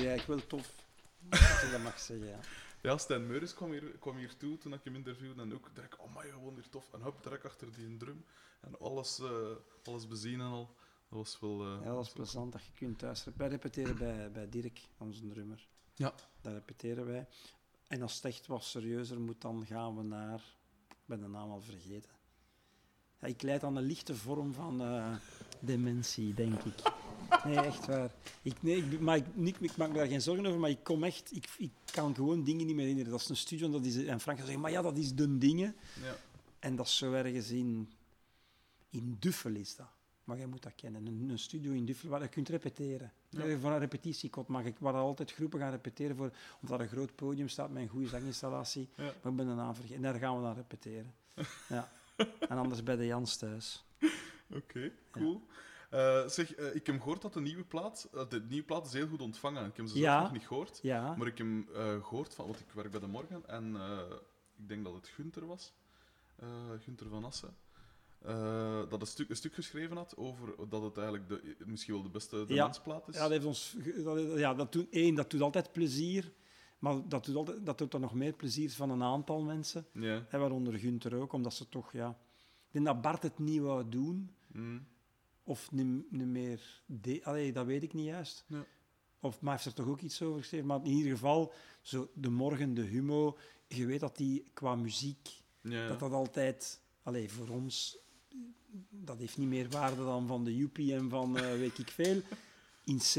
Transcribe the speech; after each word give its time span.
hier 0.00 0.08
eigenlijk 0.08 0.40
wel 0.40 0.60
tof. 0.60 0.84
Als 1.30 1.62
ik 1.62 1.70
dat 1.70 1.82
mag 1.82 1.98
zeggen, 2.00 2.26
ja. 2.26 2.38
Ja, 2.82 2.98
Stijn 2.98 3.26
Meuris 3.26 3.54
kwam 3.54 3.70
hier, 3.70 3.82
kwam 3.82 4.16
hier 4.16 4.36
toe 4.36 4.58
toen 4.58 4.72
ik 4.72 4.80
hem 4.84 4.94
interviewde 4.94 5.42
en 5.42 5.54
ook 5.54 5.70
direct, 5.74 5.96
oh 5.96 6.16
my, 6.16 6.30
gewoon 6.30 6.54
hier 6.54 6.68
tof. 6.68 6.92
En 6.92 7.00
hop, 7.00 7.22
direct 7.22 7.44
achter 7.44 7.72
die 7.72 7.96
drum. 7.96 8.24
En 8.60 8.78
alles, 8.78 9.18
eh, 9.20 9.28
alles 9.84 10.08
bezien 10.08 10.40
en 10.40 10.46
al. 10.46 10.74
Dat 11.08 11.18
was 11.18 11.40
wel... 11.40 11.62
eh, 11.64 11.84
Ja, 11.84 11.92
dat 11.94 12.04
is 12.06 12.12
plezant 12.12 12.52
dat 12.52 12.64
je 12.64 12.70
kunt 12.74 12.98
thuis... 12.98 13.26
Wij 13.36 13.48
repeteren 13.48 13.96
bij, 13.98 14.30
bij 14.32 14.48
Dirk, 14.48 14.80
onze 14.98 15.26
drummer. 15.28 15.66
Ja. 15.94 16.14
Daar 16.40 16.52
repeteren 16.52 17.06
wij. 17.06 17.26
En 17.88 18.02
als 18.02 18.14
het 18.14 18.24
echt 18.24 18.46
wat 18.46 18.64
serieuzer 18.64 19.20
moet, 19.20 19.40
dan 19.40 19.66
gaan 19.66 19.96
we 19.96 20.02
naar... 20.02 20.40
Ik 20.88 20.96
ben 21.04 21.20
de 21.20 21.28
naam 21.28 21.50
al 21.50 21.60
vergeten. 21.60 22.10
Ja, 23.20 23.26
ik 23.26 23.42
leid 23.42 23.64
aan 23.64 23.76
een 23.76 23.82
lichte 23.84 24.14
vorm 24.16 24.54
van 24.54 24.80
eh, 24.80 25.14
dementie, 25.60 26.34
denk 26.34 26.62
ik. 26.62 26.82
Nee, 27.44 27.60
echt 27.60 27.86
waar. 27.86 28.10
Ik, 28.42 28.62
nee, 28.62 28.76
ik, 28.76 29.00
maar 29.00 29.16
ik, 29.16 29.24
niet, 29.34 29.56
ik 29.60 29.76
maak 29.76 29.88
me 29.88 29.94
daar 29.94 30.06
geen 30.06 30.22
zorgen 30.22 30.46
over, 30.46 30.60
maar 30.60 30.70
ik 30.70 30.84
kom 30.84 31.04
echt... 31.04 31.36
Ik, 31.36 31.48
ik 31.58 31.70
kan 31.90 32.14
gewoon 32.14 32.44
dingen 32.44 32.66
niet 32.66 32.74
meer 32.74 32.84
herinneren. 32.84 33.12
Dat 33.12 33.20
is 33.20 33.28
een 33.28 33.36
studio 33.36 33.66
en, 33.66 33.72
dat 33.72 33.84
is, 33.84 34.04
en 34.04 34.20
Frank 34.20 34.38
zegt, 34.44 34.58
maar 34.58 34.70
ja, 34.70 34.82
dat 34.82 34.96
is 34.96 35.14
de 35.14 35.38
dingen. 35.38 35.76
Ja. 36.02 36.16
En 36.58 36.76
dat 36.76 36.86
is 36.86 36.96
zo 36.96 37.12
ergens 37.12 37.50
in, 37.50 37.92
in 38.90 39.16
Duffel 39.18 39.54
is 39.54 39.76
dat. 39.76 39.86
Maar 40.24 40.36
jij 40.36 40.46
moet 40.46 40.62
dat 40.62 40.74
kennen. 40.74 41.06
Een, 41.06 41.28
een 41.28 41.38
studio 41.38 41.72
in 41.72 41.84
Duffel 41.84 42.08
waar 42.08 42.22
je 42.22 42.28
kunt 42.28 42.48
repeteren. 42.48 43.12
Ja. 43.28 43.44
Ja. 43.44 43.58
Voor 43.58 43.70
een 43.70 43.78
repetitiekot 43.78 44.48
mag 44.48 44.64
ik, 44.64 44.78
waar 44.78 44.94
altijd 44.94 45.32
groepen 45.32 45.60
gaan 45.60 45.70
repeteren, 45.70 46.16
voor, 46.16 46.30
omdat 46.60 46.78
er 46.78 46.84
een 46.84 46.92
groot 46.92 47.14
podium 47.14 47.48
staat 47.48 47.70
met 47.70 47.82
een 47.82 47.88
goede 47.88 48.08
zanginstallatie. 48.08 48.88
Ja. 48.94 49.04
Maar 49.04 49.32
ik 49.32 49.36
ben 49.36 49.46
de 49.46 49.54
naam 49.54 49.74
vergeten. 49.74 49.96
En 49.96 50.02
daar 50.02 50.20
gaan 50.20 50.36
we 50.36 50.42
dan 50.42 50.54
repeteren. 50.54 51.14
ja. 51.68 51.88
En 52.48 52.56
anders 52.56 52.82
bij 52.82 52.96
de 52.96 53.06
Jans 53.06 53.36
thuis. 53.36 53.84
Oké, 54.50 54.92
cool. 55.10 55.42
Eh, 55.90 56.26
zeg, 56.28 56.54
eh, 56.54 56.74
ik 56.74 56.86
heb 56.86 57.00
gehoord 57.00 57.22
dat 57.22 57.32
de 57.32 57.40
nieuwe 57.40 57.64
plaat... 57.64 58.08
eh, 58.14 58.28
de 58.28 58.40
nieuwe 58.48 58.64
plaat 58.64 58.86
is 58.86 58.92
heel 58.92 59.08
goed 59.08 59.22
ontvangen. 59.22 59.66
Ik 59.66 59.76
heb 59.76 59.86
ze 59.86 59.92
zelf 59.92 60.04
Ja. 60.04 60.22
nog 60.22 60.32
niet 60.32 60.46
gehoord. 60.46 60.78
Ja. 60.82 61.14
Maar 61.16 61.26
ik 61.26 61.38
heb 61.38 61.46
eh, 61.74 62.04
gehoord 62.04 62.34
van... 62.34 62.46
Want 62.46 62.60
ik 62.60 62.70
werk 62.70 62.90
bij 62.90 63.00
de 63.00 63.06
Morgen. 63.06 63.48
En 63.48 63.74
ik 64.58 64.68
denk 64.68 64.84
dat 64.84 64.94
het 64.94 65.08
Gunther 65.08 65.46
was. 65.46 65.74
Gunther 66.80 67.08
van 67.08 67.24
Assen. 67.24 67.56
dat 68.88 69.00
een 69.00 69.06
stuk, 69.06 69.28
een 69.30 69.36
stuk 69.36 69.54
geschreven 69.54 69.96
had 69.96 70.16
over 70.16 70.68
dat 70.68 70.82
het 70.82 70.96
eigenlijk 70.96 71.28
de, 71.28 71.56
misschien 71.66 71.94
wel 71.94 72.02
de 72.02 72.08
beste 72.08 72.36
Ja. 72.36 72.44
dementsplaat 72.44 73.08
is. 73.08 73.14
Ja, 73.14 73.20
dat, 73.20 73.30
heeft 73.30 73.44
ons, 73.44 73.76
dat, 74.04 74.38
ja, 74.38 74.54
dat, 74.54 74.72
doet, 74.72 74.86
één, 74.90 75.14
dat 75.14 75.30
doet 75.30 75.40
altijd 75.40 75.72
plezier. 75.72 76.32
Maar 76.78 77.08
dat 77.08 77.24
doet, 77.24 77.34
altijd, 77.36 77.66
dat 77.66 77.78
doet 77.78 77.90
dan 77.90 78.00
nog 78.00 78.14
meer 78.14 78.32
plezier 78.32 78.70
van 78.70 78.90
een 78.90 79.02
aantal 79.02 79.42
mensen. 79.42 79.86
Ja. 79.92 80.26
En 80.28 80.40
waaronder 80.40 80.78
Gunther 80.78 81.14
ook, 81.14 81.32
omdat 81.32 81.54
ze 81.54 81.68
toch... 81.68 81.92
Ja, 81.92 82.08
ik 82.66 82.72
denk 82.72 82.86
dat 82.86 83.00
Bart 83.00 83.22
het 83.22 83.38
niet 83.38 83.60
wou 83.60 83.88
doen. 83.88 84.30
Mm. 84.46 84.86
Of 85.48 85.70
niet, 85.72 86.10
niet 86.12 86.26
meer... 86.26 86.82
De, 86.86 87.20
allee, 87.24 87.52
dat 87.52 87.66
weet 87.66 87.82
ik 87.82 87.92
niet 87.92 88.04
juist. 88.06 88.44
Ja. 88.46 88.64
Of, 89.20 89.40
maar 89.40 89.54
hij 89.54 89.62
heeft 89.64 89.78
er 89.78 89.84
toch 89.84 89.92
ook 89.92 90.00
iets 90.00 90.22
over 90.22 90.40
geschreven. 90.40 90.66
Maar 90.66 90.84
in 90.84 90.90
ieder 90.92 91.12
geval, 91.12 91.52
zo 91.80 92.10
de 92.14 92.30
morgen, 92.30 92.74
de 92.74 92.82
humo... 92.82 93.38
Je 93.68 93.86
weet 93.86 94.00
dat 94.00 94.16
die 94.16 94.44
qua 94.52 94.74
muziek... 94.74 95.28
Ja. 95.60 95.88
Dat 95.88 95.98
dat 96.00 96.12
altijd... 96.12 96.80
Allee, 97.02 97.30
voor 97.32 97.48
ons... 97.48 97.98
Dat 98.90 99.18
heeft 99.18 99.38
niet 99.38 99.48
meer 99.48 99.68
waarde 99.68 100.04
dan 100.04 100.26
van 100.26 100.44
de 100.44 100.56
Joepie 100.56 100.94
en 100.94 101.08
van 101.10 101.38
eh, 101.38 101.50
weet 101.50 101.78
ik 101.78 101.88
veel. 101.90 102.20
In 102.84 102.98
C, 102.98 103.14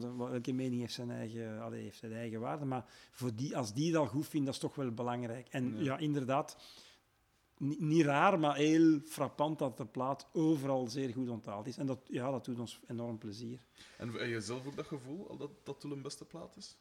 dat- 0.00 0.32
elke 0.32 0.52
mening 0.52 0.80
heeft 0.80 0.92
zijn 0.94 1.10
eigen, 1.10 1.60
allee, 1.60 1.82
heeft 1.82 1.98
zijn 1.98 2.12
eigen 2.12 2.40
waarde, 2.40 2.64
maar 2.64 2.84
voor 3.10 3.34
die, 3.34 3.56
als 3.56 3.74
die 3.74 3.92
dat 3.92 4.08
goed 4.08 4.26
vindt, 4.28 4.46
dat 4.46 4.54
is 4.54 4.60
toch 4.60 4.74
wel 4.74 4.90
belangrijk. 4.92 5.48
En 5.50 5.76
Ja. 5.76 5.82
ja, 5.82 5.98
inderdaad, 5.98 6.56
ni- 7.58 7.76
niet 7.78 8.04
raar, 8.04 8.38
maar 8.38 8.56
heel 8.56 9.00
frappant 9.04 9.58
dat 9.58 9.76
de 9.76 9.86
plaat 9.86 10.26
overal 10.32 10.86
zeer 10.88 11.12
goed 11.12 11.28
onthaald 11.28 11.66
is. 11.66 11.76
En 11.76 11.86
dat, 11.86 11.98
ja, 12.08 12.30
dat 12.30 12.44
doet 12.44 12.58
ons 12.58 12.80
enorm 12.88 13.18
plezier. 13.18 13.64
En 13.98 14.08
heb 14.12 14.28
je 14.28 14.40
zelf 14.40 14.66
ook 14.66 14.76
dat 14.76 14.86
gevoel 14.86 15.28
al 15.28 15.36
dat 15.36 15.50
dat 15.62 15.80
toen 15.80 15.90
een 15.90 16.02
beste 16.02 16.24
plaat 16.24 16.56
is? 16.56 16.76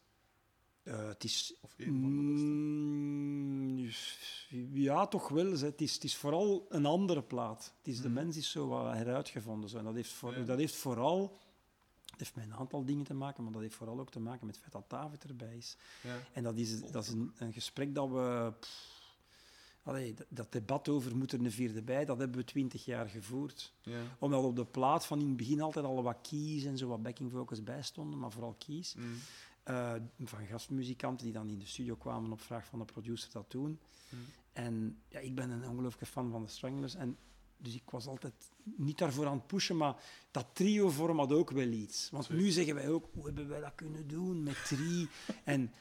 Eh, 0.84 1.08
het 1.08 1.24
is... 1.24 1.56
Of 1.62 1.74
één 1.78 2.02
van 2.02 2.02
de 2.02 3.84
beste? 3.84 4.56
Mm, 4.56 4.70
ja, 4.74 5.08
toch 5.08 5.28
wel. 5.30 5.52
Het 5.52 5.82
is, 5.82 5.94
het 5.94 6.04
is 6.04 6.16
vooral 6.16 6.66
een 6.70 6.86
andere 6.86 7.24
plaat. 7.24 7.74
Het 7.78 7.88
is, 7.88 7.98
de 8.02 8.04
Mhm. 8.10 8.14
mens 8.14 8.38
is 8.38 8.52
zo 8.52 8.68
wat 8.68 8.94
heruitgevonden. 8.94 9.70
Zo. 9.70 9.78
En 9.78 9.84
dat 9.84 9.94
heeft, 9.96 10.12
voor, 10.12 10.38
Ja. 10.38 10.44
dat 10.44 10.58
heeft 10.58 10.76
vooral... 10.76 11.38
Het 12.06 12.20
heeft 12.24 12.36
met 12.36 12.46
een 12.46 12.54
aantal 12.60 12.86
dingen 12.86 13.04
te 13.04 13.14
maken, 13.14 13.44
maar 13.44 13.52
dat 13.52 13.62
heeft 13.62 13.76
vooral 13.76 14.00
ook 14.00 14.12
te 14.12 14.20
maken 14.20 14.46
met 14.46 14.56
het 14.56 14.64
feit 14.64 14.74
dat 14.90 15.00
David 15.00 15.24
erbij 15.24 15.56
is. 15.58 15.78
Ja. 16.04 16.16
En 16.34 16.44
dat 16.44 16.56
is, 16.58 16.82
dat 16.92 17.04
is 17.04 17.10
een, 17.10 17.34
een 17.38 17.54
gesprek 17.54 17.96
dat 17.96 18.10
we... 18.10 18.54
pff, 18.60 18.95
allee, 19.86 20.16
dat, 20.30 20.52
debat 20.52 20.90
over 20.90 21.16
moet 21.16 21.32
er 21.32 21.40
een 21.40 21.52
vierde 21.52 21.82
bij, 21.82 22.06
dat 22.06 22.18
hebben 22.18 22.38
we 22.38 22.44
twintig 22.44 22.86
jaar 22.86 23.10
gevoerd. 23.10 23.74
Ja. 23.82 24.02
Omdat 24.20 24.44
op 24.44 24.56
de 24.56 24.66
plaat 24.66 25.06
van 25.06 25.20
in 25.20 25.28
het 25.28 25.38
begin 25.38 25.62
altijd 25.62 25.86
al 25.86 26.04
wat 26.04 26.18
keys 26.30 26.64
en 26.64 26.78
zo 26.78 26.88
wat 26.88 27.04
backing 27.04 27.32
vocals 27.32 27.64
bij 27.64 27.82
stonden, 27.82 28.20
maar 28.20 28.32
vooral 28.32 28.56
keys. 28.66 28.96
Mm. 28.96 29.04
Eh, 29.64 29.94
van 30.20 30.46
gastmuzikanten 30.46 31.26
die 31.26 31.34
dan 31.34 31.50
in 31.50 31.60
de 31.60 31.66
studio 31.66 31.96
kwamen 31.96 32.32
op 32.32 32.42
vraag 32.42 32.66
van 32.66 32.80
de 32.80 32.86
producer 32.86 33.32
dat 33.32 33.52
doen. 33.52 33.80
Mm. 34.10 34.20
En 34.54 35.02
ja, 35.08 35.20
ik 35.20 35.36
ben 35.36 35.50
een 35.50 35.70
ongelooflijke 35.70 36.06
fan 36.06 36.32
van 36.32 36.44
de 36.44 36.50
Stranglers. 36.50 36.96
En 36.96 37.18
dus 37.58 37.76
ik 37.76 37.90
was 37.90 38.08
altijd 38.08 38.34
niet 38.64 38.98
daarvoor 38.98 39.28
aan 39.28 39.38
het 39.38 39.48
pushen, 39.48 39.78
maar 39.78 39.96
dat 40.32 40.48
trio-vorm 40.54 41.20
had 41.20 41.32
ook 41.32 41.52
wel 41.52 41.68
iets. 41.68 42.10
Want 42.12 42.30
nu 42.30 42.50
zeggen 42.50 42.76
wij 42.76 42.90
ook, 42.90 43.06
hoe 43.14 43.26
hebben 43.26 43.48
wij 43.48 43.60
dat 43.60 43.76
kunnen 43.76 44.08
doen 44.08 44.44
met 44.44 44.66
drie? 44.68 45.10
en, 45.44 45.74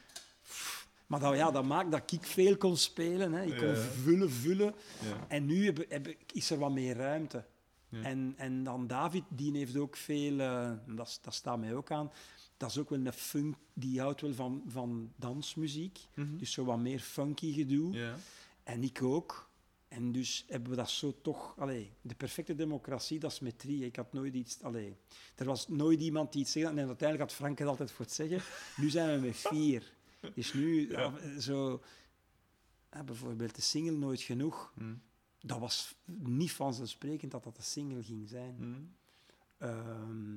pff, 0.42 0.83
maar 1.06 1.20
dat, 1.20 1.36
ja, 1.36 1.50
dat 1.50 1.64
maakt 1.64 1.90
dat 1.90 2.12
ik 2.12 2.24
veel 2.24 2.56
kon 2.56 2.76
spelen. 2.76 3.32
Hè. 3.32 3.42
Ik 3.42 3.56
kon 3.56 3.66
Ja. 3.68 3.74
vullen, 3.74 4.30
vullen. 4.30 4.74
Ja. 5.02 5.26
En 5.28 5.46
nu 5.46 5.64
heb, 5.64 5.84
heb, 5.88 6.14
is 6.32 6.50
er 6.50 6.58
wat 6.58 6.72
meer 6.72 6.96
ruimte. 6.96 7.44
Ja. 7.88 8.02
En, 8.02 8.34
en 8.36 8.64
dan 8.64 8.86
David, 8.86 9.24
die 9.28 9.56
heeft 9.56 9.76
ook 9.76 9.96
veel, 9.96 10.40
eh, 10.40 10.70
dat, 10.86 11.18
dat 11.22 11.34
staat 11.34 11.58
mij 11.58 11.74
ook 11.74 11.90
aan, 11.90 12.10
dat 12.56 12.70
is 12.70 12.78
ook 12.78 12.90
wel 12.90 12.98
een 13.06 13.12
funk, 13.12 13.56
die 13.72 14.00
houdt 14.00 14.20
wel 14.20 14.34
van, 14.34 14.62
van 14.66 15.12
dansmuziek. 15.16 15.98
Mhm. 16.14 16.36
Dus 16.36 16.52
zo 16.52 16.64
wat 16.64 16.78
meer 16.78 17.00
funky 17.00 17.52
gedoe. 17.52 17.92
Ja. 17.92 18.14
En 18.62 18.82
ik 18.82 19.02
ook. 19.02 19.52
En 19.88 20.12
dus 20.12 20.44
hebben 20.48 20.70
we 20.70 20.76
dat 20.76 20.90
zo 20.90 21.14
toch... 21.22 21.54
Allee, 21.58 21.92
de 22.00 22.14
perfecte 22.14 22.54
democratie, 22.54 23.18
dat 23.18 23.32
is 23.32 23.40
met 23.40 23.58
drie. 23.58 23.84
Ik 23.84 23.96
had 23.96 24.12
nooit 24.12 24.34
iets... 24.34 24.62
Allee, 24.62 24.96
er 25.34 25.44
was 25.44 25.68
nooit 25.68 26.00
iemand 26.00 26.32
die 26.32 26.40
iets 26.40 26.52
zeggen. 26.52 26.78
En 26.78 26.86
uiteindelijk 26.86 27.30
had 27.30 27.38
Frank 27.38 27.58
het 27.58 27.68
altijd 27.68 27.90
voor 27.90 28.04
het 28.04 28.14
zeggen. 28.14 28.40
Nu 28.76 28.90
zijn 28.90 29.20
we 29.20 29.26
met 29.26 29.36
vier. 29.36 29.92
Dus 30.34 30.52
nu, 30.52 30.90
Ja. 30.90 31.12
ja, 31.22 31.40
zo... 31.40 31.82
ja, 32.92 33.04
bijvoorbeeld 33.04 33.54
de 33.54 33.62
single 33.62 33.96
Nooit 33.96 34.20
Genoeg. 34.20 34.72
Mm. 34.74 35.02
Dat 35.40 35.58
was 35.58 35.94
niet 36.04 36.52
vanzelfsprekend 36.52 37.30
dat 37.30 37.44
dat 37.44 37.56
de 37.56 37.62
single 37.62 38.02
ging 38.02 38.28
zijn. 38.28 38.56
Mm. 38.58 38.94
Ehm, 39.58 40.36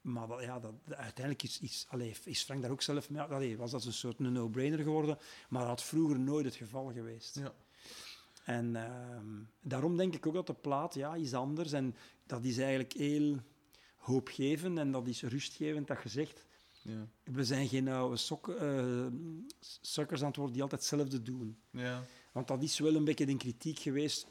maar 0.00 0.28
dat, 0.28 0.42
ja, 0.42 0.60
dat, 0.60 0.74
uiteindelijk 0.86 1.42
is, 1.42 1.60
is, 1.60 1.86
allee, 1.88 2.14
is 2.24 2.42
Frank 2.42 2.62
daar 2.62 2.70
ook 2.70 2.82
zelf 2.82 3.10
mee. 3.10 3.20
Allee, 3.20 3.56
was 3.56 3.70
dat 3.70 3.84
een 3.84 3.92
soort 3.92 4.18
een 4.18 4.32
no-brainer 4.32 4.78
geworden, 4.78 5.18
maar 5.48 5.60
dat 5.60 5.70
had 5.70 5.82
vroeger 5.82 6.18
nooit 6.18 6.44
het 6.44 6.54
geval 6.54 6.92
geweest. 6.92 7.34
Ja. 7.34 7.54
En 8.44 8.76
ehm, 8.76 9.42
daarom 9.60 9.96
denk 9.96 10.14
ik 10.14 10.26
ook 10.26 10.34
dat 10.34 10.46
de 10.46 10.54
plaat 10.54 10.94
ja, 10.94 11.14
is 11.14 11.34
anders. 11.34 11.72
En 11.72 11.96
dat 12.26 12.44
is 12.44 12.58
eigenlijk 12.58 12.92
heel 12.92 13.38
hoopgevend 13.96 14.78
en 14.78 14.90
dat 14.90 15.06
is 15.06 15.22
rustgevend 15.22 15.86
dat 15.86 16.02
je 16.02 16.08
zegt. 16.08 16.46
Ja. 16.84 17.08
We 17.22 17.44
zijn 17.44 17.68
geen 17.68 17.88
oude 17.88 18.20
eh, 18.58 19.06
sukkers 19.80 20.20
aan 20.20 20.26
het 20.26 20.36
worden 20.36 20.54
die 20.54 20.62
altijd 20.62 20.80
hetzelfde 20.80 21.22
doen. 21.22 21.58
Ja. 21.70 22.04
Want 22.32 22.48
dat 22.48 22.62
is 22.62 22.78
wel 22.78 22.94
een 22.94 23.04
beetje 23.04 23.26
de 23.26 23.36
kritiek 23.36 23.78
geweest. 23.78 24.26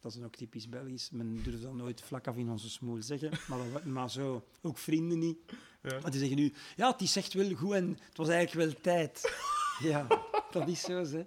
Dat 0.00 0.14
is 0.14 0.22
ook 0.22 0.36
typisch 0.36 0.68
Belgisch. 0.68 1.10
Men 1.10 1.42
durft 1.42 1.62
dat 1.62 1.74
nooit 1.74 2.00
vlak 2.00 2.26
af 2.26 2.36
in 2.36 2.50
onze 2.50 2.70
smoel 2.70 3.02
zeggen. 3.02 3.30
Maar, 3.48 3.58
dat, 3.72 3.84
maar 3.96 4.10
zo, 4.10 4.44
ook 4.62 4.78
vrienden 4.78 5.18
niet. 5.18 5.38
Ja. 5.82 5.98
Maar 6.00 6.10
die 6.10 6.20
zeggen 6.20 6.36
nu, 6.36 6.52
ja, 6.76 6.90
het 6.90 7.00
is 7.00 7.16
echt 7.16 7.32
wel 7.32 7.54
goed 7.54 7.72
en 7.72 7.88
het 7.88 8.16
was 8.16 8.28
eigenlijk 8.28 8.70
wel 8.70 8.80
tijd. 8.80 9.34
ja, 9.90 10.06
dat 10.50 10.68
is 10.68 10.80
zo, 10.80 11.04
hè. 11.04 11.26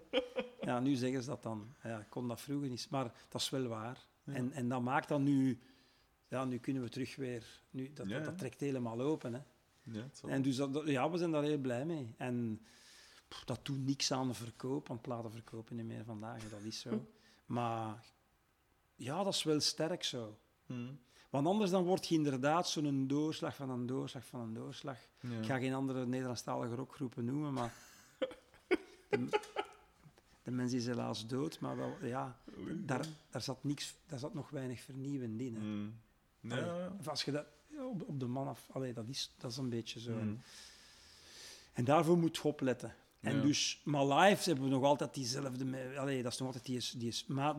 Ja, 0.62 0.80
nu 0.80 0.96
zeggen 0.96 1.24
ze 1.24 1.30
dat 1.30 1.44
dan. 1.44 1.76
Ja, 1.84 2.00
ik 2.00 2.10
kon 2.10 2.28
dat 2.28 2.42
vroeger 2.42 2.70
niet. 2.70 2.88
Maar 2.90 3.14
dat 3.30 3.42
is 3.42 3.50
wel 3.50 3.68
waar. 3.68 4.08
Ja. 4.24 4.34
En, 4.34 4.52
en 4.52 4.70
dat 4.70 4.82
maakt 4.82 5.08
dan 5.08 5.24
nu... 5.24 5.60
Ja, 6.28 6.46
nu 6.46 6.58
kunnen 6.58 6.84
we 6.84 6.90
terug 6.90 7.16
weer... 7.16 7.62
Nu, 7.70 7.94
dat, 7.94 8.10
dat, 8.10 8.26
dat 8.26 8.38
trekt 8.38 8.60
helemaal 8.60 9.02
open, 9.02 9.34
hè. 9.34 9.40
Ja, 9.92 10.10
En 10.28 10.42
dus 10.42 10.56
dat, 10.56 10.74
dat- 10.74 10.88
ja, 10.88 11.10
we 11.12 11.18
zijn 11.18 11.32
daar 11.32 11.44
heel 11.44 11.58
blij 11.58 11.86
mee. 11.86 12.14
En 12.18 12.62
pff, 13.28 13.44
dat 13.44 13.66
doet 13.66 13.86
niks 13.86 14.12
aan 14.12 14.28
de 14.28 14.34
verkoop, 14.34 14.88
want 14.88 15.02
platen 15.02 15.32
verkopen 15.32 15.76
niet 15.76 15.86
meer 15.86 16.04
vandaag, 16.04 16.50
dat 16.50 16.62
is 16.64 16.80
zo. 16.80 17.06
Maar 17.46 18.06
ja, 18.96 19.24
dat 19.24 19.34
is 19.34 19.44
wel 19.44 19.60
sterk 19.60 20.04
zo. 20.04 20.38
Mm. 20.66 21.00
Want 21.30 21.48
anders 21.48 21.72
dan 21.72 21.84
word 21.84 22.08
je 22.08 22.16
inderdaad 22.16 22.70
zo'n 22.70 23.08
doorslag 23.08 23.56
van 23.56 23.70
een 23.70 23.86
doorslag 23.86 24.26
van 24.26 24.40
een 24.40 24.54
doorslag. 24.54 24.98
Ja. 25.20 25.38
Ik 25.40 25.46
ga 25.46 25.58
geen 25.60 25.74
andere 25.74 26.06
Nederlandstalige 26.06 26.76
rockgroepen 26.76 27.26
noemen, 27.26 27.54
maar... 27.54 27.74
De, 29.10 29.40
de 30.44 30.52
mens 30.52 30.74
is 30.74 30.86
helaas 30.86 31.28
dood, 31.28 31.60
maar 31.60 31.78
wel, 31.78 31.98
ja, 32.02 32.40
daar, 32.76 33.06
daar, 33.30 33.42
zat 33.42 33.64
niks, 33.64 33.96
daar 34.08 34.20
zat 34.20 34.34
nog 34.34 34.50
weinig 34.50 34.82
vernieuwend 34.82 35.40
in. 35.42 35.56
Hè. 35.56 35.62
Mm. 35.62 36.00
Ja, 36.40 36.52
Allee, 36.56 36.66
ja. 36.80 36.96
of 37.00 37.08
als 37.08 37.24
je 37.24 37.32
dat 37.32 37.46
op, 37.80 38.04
op 38.08 38.20
de 38.20 38.28
man 38.28 38.48
af... 38.48 38.68
Allee, 38.72 38.94
dat, 38.94 39.08
is, 39.08 39.32
dat 39.38 39.52
is 39.52 39.58
een 39.58 39.70
beetje 39.70 40.00
zo. 40.00 40.12
Mm. 40.14 40.42
En 41.74 41.84
daarvoor 41.86 42.18
moet 42.18 42.36
je 42.36 42.44
opletten. 42.44 42.96
En 43.20 43.36
Ja. 43.36 43.42
dus, 43.42 43.82
maar 43.84 44.06
live 44.08 44.44
hebben 44.44 44.64
we 44.64 44.70
nog 44.70 44.84
altijd 44.84 45.14
diezelfde... 45.14 45.98
Allee, 45.98 46.24
dat 46.24 46.32
is 46.32 46.38
nog 46.38 46.48
altijd 46.48 46.66
die... 46.66 46.78
is- 46.78 46.94
die 46.98 47.08
is, 47.08 47.26
maar 47.28 47.56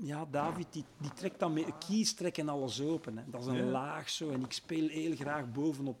ja, 0.00 0.24
David, 0.30 0.66
die, 0.72 0.84
die 1.00 1.12
trekt 1.12 1.38
dan 1.38 1.52
mee... 1.52 1.66
Kies 1.86 2.14
trekken 2.14 2.48
alles 2.48 2.80
open. 2.80 3.16
Hè. 3.18 3.24
Dat 3.30 3.40
is 3.40 3.46
een 3.46 3.56
Ja. 3.56 3.64
laag 3.64 4.10
zo. 4.10 4.30
En 4.30 4.44
ik 4.44 4.52
speel 4.52 4.88
heel 4.88 5.16
graag 5.16 5.52
bovenop... 5.52 6.00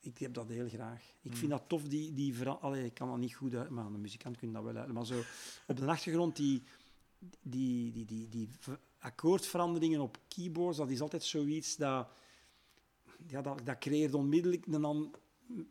ik 0.00 0.18
heb 0.18 0.34
dat 0.34 0.48
heel 0.48 0.68
graag. 0.68 1.02
Ik 1.22 1.30
Mm. 1.30 1.36
vind 1.36 1.50
dat 1.50 1.62
tof, 1.66 1.82
die, 1.82 2.12
die 2.14 2.48
Allee, 2.48 2.84
ik 2.84 2.94
kan 2.94 3.08
dat 3.08 3.18
niet 3.18 3.34
goed 3.34 3.54
uit, 3.54 3.70
maar 3.70 3.84
aan 3.84 3.92
de 3.92 3.98
muzikant 3.98 4.36
kun 4.36 4.48
je 4.48 4.54
dat 4.54 4.62
wel 4.64 4.76
uit. 4.76 4.92
Maar 4.92 5.06
zo 5.06 5.22
op 5.66 5.76
de 5.76 5.86
achtergrond, 5.86 6.36
die, 6.36 6.62
die, 7.42 7.92
die, 7.92 8.04
die, 8.04 8.28
die 8.28 8.48
ver- 8.58 8.78
akkoordveranderingen 8.98 10.00
op 10.00 10.18
keyboards, 10.28 10.78
dat 10.78 10.90
is 10.90 11.00
altijd 11.00 11.24
zoiets 11.24 11.76
dat... 11.76 12.08
Ja, 13.28 13.42
dat, 13.42 13.60
dat 13.66 13.78
creëert 13.78 14.14
onmiddellijk 14.14 14.66
een 14.66 15.14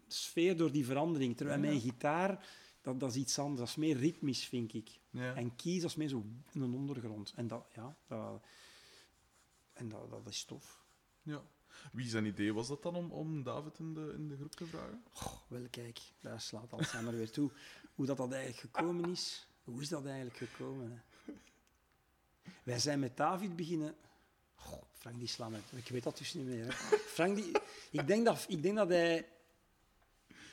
sfeer 0.08 0.58
door 0.58 0.72
die 0.72 0.86
verandering. 0.86 1.38
Terwijl 1.38 1.60
Ja. 1.62 1.68
mijn 1.68 1.80
gitaar, 1.82 2.48
dat, 2.82 3.00
dat 3.00 3.10
is 3.10 3.16
iets 3.18 3.40
anders. 3.40 3.60
Dat 3.60 3.68
is 3.70 3.76
meer 3.76 3.98
ritmisch, 3.98 4.46
vind 4.46 4.74
ik. 4.74 5.00
Ja. 5.10 5.36
En 5.36 5.56
keys, 5.56 5.82
dat 5.82 5.90
is 5.90 5.96
meer 5.96 6.08
zo 6.08 6.26
een 6.54 6.74
ondergrond. 6.74 7.34
En 7.36 7.48
dat, 7.48 7.68
ja, 7.74 7.98
dat, 8.08 8.44
en 9.74 9.90
dat, 9.90 10.10
dat 10.10 10.28
is 10.28 10.44
tof. 10.44 10.84
ja. 11.24 11.44
Wie 11.92 12.08
zijn 12.10 12.26
idee 12.26 12.54
was 12.54 12.68
dat 12.68 12.84
dan 12.84 12.96
om, 12.96 13.12
om 13.12 13.44
David 13.44 13.80
in 13.80 13.94
de, 13.94 14.14
in 14.18 14.28
de 14.28 14.36
groep 14.36 14.52
te 14.56 14.66
vragen? 14.66 15.04
Wel, 15.48 15.68
kijk, 15.70 16.00
daar 16.20 16.42
slaat 16.42 16.74
Alzheimer 16.74 17.16
weer 17.16 17.30
toe. 17.32 17.52
Hoe 17.96 18.06
dat, 18.06 18.18
dat 18.18 18.32
eigenlijk 18.32 18.76
gekomen 18.76 19.10
is. 19.12 19.48
Hoe 19.64 19.82
is 19.82 19.90
dat 19.90 20.06
eigenlijk 20.06 20.38
gekomen? 20.38 20.92
Hè? 20.92 21.34
Wij 22.64 22.80
zijn 22.80 23.00
met 23.00 23.18
David 23.18 23.56
beginnen... 23.56 23.96
Goh, 24.56 24.84
Frank 25.06 25.20
die. 25.20 25.80
Ik 25.80 25.88
weet 25.90 26.04
dat 26.04 26.18
dus 26.18 26.34
niet 26.34 26.46
meer. 26.46 26.66
Hè. 26.66 26.72
Frank 26.98 27.36
die... 27.36 27.52
Ik 27.92 28.08
denk 28.08 28.26
dat, 28.26 28.46
ik 28.48 28.62
denk 28.62 28.76
dat 28.76 28.90
hij 28.90 29.28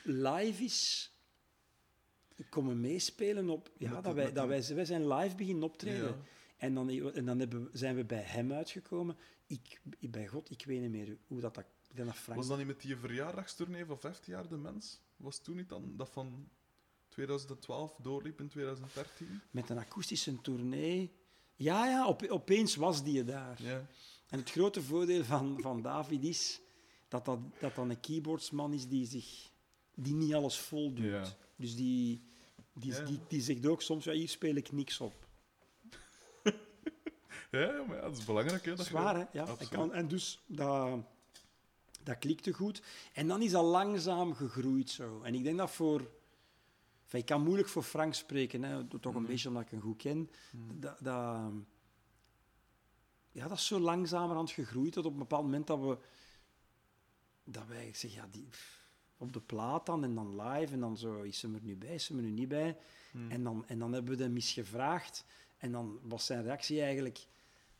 live 0.03 0.63
is 0.63 1.11
komen 2.49 2.81
meespelen 2.81 3.49
op... 3.49 3.71
Ja, 3.77 3.91
Met 3.91 4.03
dat 4.03 4.13
wij, 4.13 4.23
met 4.25 4.35
dat 4.35 4.47
wij, 4.47 4.75
wij 4.75 4.85
zijn 4.85 5.07
live 5.07 5.35
beginnen 5.35 5.63
optreden. 5.63 6.07
Ja. 6.07 6.17
En 6.57 6.73
dan, 6.73 6.89
en 6.89 7.25
dan 7.25 7.39
hebben, 7.39 7.69
zijn 7.73 7.95
we 7.95 8.05
bij 8.05 8.21
hem 8.21 8.53
uitgekomen. 8.53 9.17
Ik, 9.47 9.81
ik- 9.99 10.11
bij 10.11 10.27
God, 10.27 10.51
ik 10.51 10.65
weet 10.65 10.81
niet 10.81 10.91
meer 10.91 11.17
hoe 11.27 11.39
dat... 11.39 11.53
dat 11.93 12.15
Frank... 12.15 12.37
Was 12.39 12.47
dat 12.47 12.57
niet 12.57 12.67
met 12.67 12.81
die 12.81 12.95
verjaardagstournee 12.97 13.85
van 13.85 13.99
15 13.99 14.33
jaar 14.33 14.47
de 14.47 14.57
mens? 14.57 14.99
Was 15.15 15.39
toen 15.41 15.55
niet 15.55 15.69
dan 15.69 15.93
dat 15.97 16.09
van 16.09 16.49
2012 17.09 17.95
doorliep 18.01 18.39
in 18.39 18.47
2013? 18.47 19.41
Met 19.51 19.69
een 19.69 19.77
akoestische 19.77 20.41
tournee. 20.41 21.11
Ja, 21.55 21.87
ja, 21.87 22.07
op, 22.07 22.23
opeens 22.27 22.75
was 22.75 23.03
die 23.03 23.23
daar. 23.23 23.61
Ja. 23.63 23.85
En 24.33 24.39
het 24.39 24.51
grote 24.51 24.81
voordeel 24.81 25.23
van, 25.23 25.57
van 25.61 25.81
David 25.81 26.23
is 26.23 26.59
dat 27.07 27.25
dat, 27.25 27.39
dat 27.59 27.75
dan 27.75 27.89
een 27.89 27.99
keyboardsman 27.99 28.73
is 28.73 28.87
die, 28.87 29.05
zich, 29.05 29.49
die 29.95 30.13
niet 30.13 30.33
alles 30.33 30.57
vol 30.59 30.93
doet. 30.93 31.05
Ja. 31.05 31.23
Dus 31.55 31.75
die, 31.75 32.21
die, 32.73 32.91
Ja. 32.91 33.03
die, 33.03 33.19
die 33.27 33.41
zegt 33.41 33.65
ook 33.65 33.81
soms, 33.81 34.03
ja, 34.03 34.11
hier 34.11 34.29
speel 34.29 34.55
ik 34.55 34.71
niks 34.71 34.99
op. 34.99 35.13
Ja, 37.51 37.83
maar 37.87 37.95
ja, 37.97 38.01
dat 38.01 38.17
is 38.17 38.25
belangrijk. 38.25 38.65
Hè, 38.65 38.75
dat 38.75 38.85
Zwaar, 38.85 39.15
hè? 39.15 39.23
Ja. 39.31 39.45
En, 39.57 39.69
kan, 39.69 39.93
en 39.93 40.07
dus 40.07 40.41
dat, 40.45 40.99
dat 42.03 42.17
klikte 42.17 42.53
goed. 42.53 42.81
En 43.13 43.27
dan 43.27 43.41
is 43.41 43.51
dat 43.51 43.63
langzaam 43.63 44.33
gegroeid 44.33 44.89
zo. 44.89 45.21
En 45.21 45.35
ik 45.35 45.43
denk 45.43 45.57
dat 45.57 45.71
voor... 45.71 45.99
Enfin, 47.03 47.19
ik 47.19 47.25
kan 47.25 47.43
moeilijk 47.43 47.67
voor 47.67 47.83
Frank 47.83 48.13
spreken, 48.13 48.63
hè, 48.63 48.83
toch 48.87 49.13
een 49.15 49.21
Mhm. 49.21 49.31
beetje 49.31 49.47
omdat 49.47 49.63
ik 49.63 49.69
hem 49.69 49.81
goed 49.81 49.97
ken. 49.97 50.29
Mhm. 50.51 50.79
Dat, 50.79 50.97
dat, 51.01 51.51
ja, 53.33 53.47
dat 53.47 53.57
is 53.57 53.67
zo 53.67 53.79
langzamerhand 53.79 54.51
gegroeid 54.51 54.93
dat 54.93 55.05
op 55.05 55.11
een 55.13 55.19
bepaald 55.19 55.43
moment 55.43 55.67
dat 55.67 55.79
we... 55.79 55.97
Dat 57.43 57.67
wij 57.67 57.93
zeggen, 57.93 58.21
ja, 58.21 58.27
die, 58.31 58.47
op 59.17 59.33
de 59.33 59.39
plaat 59.39 59.85
dan 59.85 60.03
en 60.03 60.15
dan 60.15 60.41
live 60.41 60.73
en 60.73 60.79
dan 60.79 60.97
zo, 60.97 61.21
is 61.21 61.39
ze 61.39 61.47
er 61.53 61.61
nu 61.61 61.75
bij, 61.75 61.93
is 61.93 62.05
ze 62.05 62.15
er 62.15 62.21
nu 62.21 62.29
niet 62.29 62.47
bij? 62.47 62.77
Hmm. 63.11 63.31
En 63.31 63.43
dan, 63.43 63.63
en 63.67 63.79
dan 63.79 63.93
hebben 63.93 64.17
we 64.17 64.23
hem 64.23 64.35
eens 64.35 64.51
gevraagd. 64.51 65.25
En 65.57 65.71
dan 65.71 65.99
was 66.01 66.25
zijn 66.25 66.43
reactie 66.43 66.81
eigenlijk... 66.81 67.25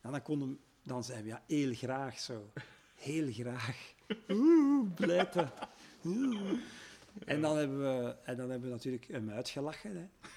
Ja, 0.02 0.10
dan, 0.10 0.22
kon 0.22 0.40
hem, 0.40 0.58
dan 0.82 1.04
zei 1.04 1.22
we, 1.22 1.28
ja, 1.28 1.42
heel 1.46 1.74
graag 1.74 2.20
zo. 2.20 2.50
Heel 2.94 3.32
graag. 3.32 3.94
Oeh, 4.28 4.94
blijten. 4.94 5.52
Oeh. 6.04 6.60
En 7.24 7.40
dan 7.40 7.56
hebben 7.56 7.78
we, 7.78 8.16
en 8.24 8.36
dan 8.36 8.50
hebben 8.50 8.68
we 8.68 8.74
natuurlijk 8.74 9.06
hem 9.06 9.30
uitgelachen. 9.30 9.96
Hè. 9.96 10.28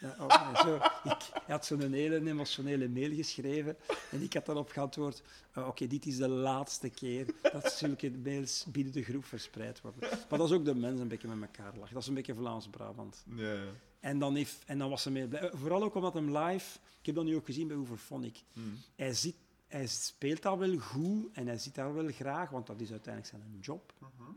Ja, 0.00 0.16
oh, 0.18 0.60
zo, 0.62 0.74
ik, 1.04 1.30
had 1.46 1.66
zo'n 1.66 1.92
hele 1.92 2.26
emotionele 2.28 2.88
mail 2.88 3.14
geschreven 3.14 3.76
en 4.10 4.22
ik 4.22 4.32
had 4.34 4.46
daarop 4.46 4.70
geantwoord, 4.70 5.22
"Oh, 5.54 5.66
oké, 5.66 5.86
dit 5.86 6.06
is 6.06 6.16
de 6.16 6.28
laatste 6.28 6.88
keer 6.88 7.26
dat 7.52 7.72
zulke 7.72 8.10
mails 8.10 8.64
binnen 8.68 8.92
de 8.92 9.02
groep 9.02 9.24
verspreid 9.24 9.80
worden. 9.80 10.00
Maar 10.28 10.38
dat 10.38 10.48
is 10.50 10.54
ook 10.56 10.64
de 10.64 10.74
mensen 10.74 11.00
een 11.00 11.08
beetje 11.08 11.28
met 11.28 11.48
elkaar 11.56 11.72
lachen. 11.76 11.92
Dat 11.94 12.02
is 12.02 12.08
een 12.08 12.14
beetje 12.14 12.34
Vlaams-Brabant. 12.34 13.24
Ja, 13.34 13.52
ja. 13.52 13.64
En 14.00 14.18
dan, 14.18 14.34
heeft, 14.34 14.62
en 14.66 14.78
dan 14.78 14.90
was 14.90 15.02
ze 15.02 15.10
mee 15.10 15.26
blij. 15.28 15.50
Vooral 15.54 15.82
ook 15.82 15.94
omdat 15.94 16.14
hem 16.14 16.36
live, 16.36 16.78
ik 17.00 17.06
heb 17.06 17.14
dat 17.14 17.24
nu 17.24 17.36
ook 17.36 17.44
gezien 17.46 17.68
bij 17.68 17.76
Overphonic, 17.76 18.42
Hmm. 18.52 18.78
hij, 18.96 19.14
zit, 19.14 19.34
hij 19.68 19.86
speelt 19.86 20.42
dat 20.42 20.58
wel 20.58 20.78
goed 20.78 21.28
en 21.32 21.46
hij 21.46 21.58
zit 21.58 21.74
daar 21.74 21.94
wel 21.94 22.08
graag, 22.12 22.50
want 22.50 22.66
dat 22.66 22.80
is 22.80 22.90
uiteindelijk 22.90 23.34
zijn 23.34 23.58
job. 23.60 23.92
Mhm. 23.98 24.30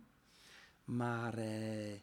Maar 0.98 1.38
eh, 1.38 1.94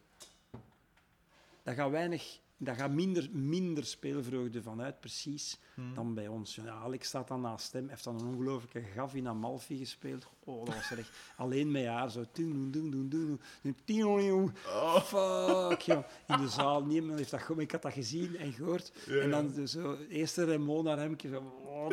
daar 1.63 1.75
gaat 1.75 1.91
weinig, 1.91 2.39
daar 2.59 2.75
gaat 2.75 2.91
minder, 2.91 3.29
minder 3.33 3.85
speelvreugde 3.85 4.63
vanuit, 4.63 5.01
precies, 5.01 5.59
Hmm. 5.75 5.95
dan 5.95 6.15
bij 6.15 6.29
ons. 6.29 6.55
Ja, 6.55 6.73
Alex 6.73 7.09
staat 7.09 7.29
dan 7.29 7.41
naast 7.41 7.73
hem, 7.73 7.89
heeft 7.89 8.05
dan 8.05 8.21
een 8.21 8.27
ongelooflijke 8.27 8.91
gaf 8.91 9.15
in 9.15 9.29
Amalfi 9.29 9.79
gespeeld. 9.79 10.27
Oh, 10.45 10.65
dat 10.65 10.75
was 10.75 10.99
echt 10.99 11.11
alleen 11.37 11.71
met 11.71 11.87
haar 11.87 12.11
zo. 12.11 12.25
Doen, 12.33 12.71
doen, 12.71 12.91
doen, 12.91 13.09
doen, 13.09 13.41
doen. 13.85 14.53
Oh, 14.67 15.03
Fuck, 15.03 15.81
joh. 15.81 16.05
In 16.27 16.37
de 16.37 16.49
zaal, 16.49 16.85
niemand 16.85 17.19
heeft 17.19 17.31
dat 17.31 17.49
maar 17.49 17.59
ik 17.59 17.71
had 17.71 17.83
dat 17.83 17.93
gezien 17.93 18.37
en 18.37 18.53
gehoord. 18.53 18.93
ja, 19.07 19.21
En 19.21 19.31
dan 19.31 19.69
zo, 19.69 19.97
eerst 20.09 20.37
een 20.37 20.47
Raymond 20.47 20.85
naar 20.85 20.99
hem, 20.99 21.17
zo, 21.21 21.37
oh. 21.65 21.91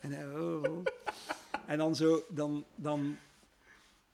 En, 0.00 0.10
hij, 0.12 0.26
oh, 0.38 0.62
oh. 0.62 0.84
en 1.66 1.78
dan 1.78 1.96
zo, 1.96 2.22
dan, 2.28 2.64
dan, 2.74 3.16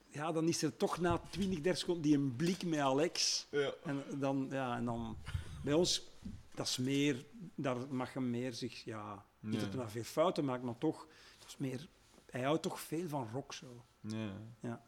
ja, 0.07 0.31
dan 0.31 0.47
is 0.47 0.61
er 0.61 0.77
toch 0.77 0.99
na 0.99 1.21
20, 1.29 1.61
30 1.61 1.77
seconden 1.77 2.03
die 2.03 2.15
een 2.15 2.35
blik 2.35 2.63
met 2.65 2.79
Alex. 2.79 3.47
Ja. 3.51 3.73
En 3.83 4.03
dan, 4.15 4.47
ja, 4.51 4.77
en 4.77 4.85
dan, 4.85 5.17
bij 5.63 5.73
ons, 5.73 6.07
dat 6.55 6.67
is 6.67 6.77
meer, 6.77 7.25
daar 7.55 7.77
mag 7.89 8.13
hem 8.13 8.29
meer 8.29 8.53
zich, 8.53 8.83
ja, 8.83 9.25
niet 9.39 9.53
Ja. 9.53 9.59
dat 9.59 9.69
hij 9.69 9.77
maar 9.77 9.89
veel 9.91 10.03
fouten 10.03 10.45
maakt, 10.45 10.63
maar 10.63 10.77
toch, 10.77 11.07
dat 11.39 11.47
is 11.47 11.57
meer, 11.57 11.87
hij 12.29 12.41
houdt 12.41 12.61
toch 12.61 12.79
veel 12.79 13.07
van 13.07 13.29
rock 13.33 13.53
zo. 13.53 13.85
Ja. 14.01 14.31
Ja. 14.59 14.87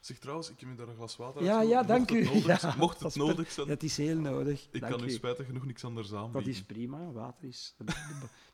Zeg 0.00 0.18
trouwens, 0.18 0.50
ik 0.50 0.60
heb 0.60 0.68
je 0.68 0.74
daar 0.74 0.88
een 0.88 0.94
glas 0.94 1.16
water 1.16 1.42
Ja, 1.42 1.60
ja, 1.60 1.76
Mocht 1.76 1.88
dank 1.88 2.10
het 2.10 2.18
u. 2.18 2.24
Nodig, 2.24 2.60
Ja, 2.62 2.74
mocht 2.76 3.00
het 3.00 3.14
nodig 3.14 3.50
zijn, 3.52 3.66
Dat 3.66 3.82
is 3.82 3.96
heel 3.96 4.18
nodig. 4.18 4.68
ik 4.70 4.80
Dank 4.80 4.92
kan 4.92 5.04
u 5.04 5.10
spijtig 5.10 5.46
genoeg 5.46 5.64
niks 5.64 5.84
anders 5.84 6.12
aanbieden. 6.12 6.42
Dat 6.42 6.50
is 6.50 6.62
prima. 6.62 7.12
Water 7.12 7.44
is 7.48 7.74
de, 7.78 7.84
de, 7.84 7.94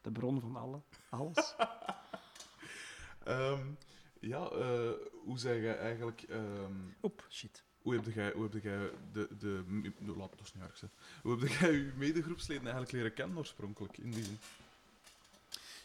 de 0.02 0.12
bron 0.12 0.40
van 0.40 0.56
alle, 0.56 0.80
alles. 1.10 1.54
Ehm, 3.24 3.66
ja, 4.20 4.48
eh, 4.50 4.90
hoe 5.24 5.38
zeg 5.38 5.60
jij 5.62 5.78
eigenlijk... 5.78 6.22
ehm, 6.22 6.72
Op, 7.00 7.26
shit. 7.30 7.64
Hoe 7.82 7.94
heb 7.94 8.14
jij, 8.14 8.32
hoe 8.32 8.48
heb 8.50 8.62
jij 8.62 8.90
de... 9.12 9.28
de 9.38 9.64
laat 10.16 10.30
het 10.30 10.38
dus 10.38 10.54
niet 10.54 10.62
erg. 10.64 10.82
Hoe 11.22 11.38
heb 11.38 11.48
jij 11.48 11.72
je 11.72 11.92
medegroepsleden 11.96 12.62
eigenlijk 12.62 12.92
leren 12.92 13.14
kennen 13.14 13.38
oorspronkelijk, 13.38 13.98
in 13.98 14.10
die 14.10 14.24
zin? 14.24 14.38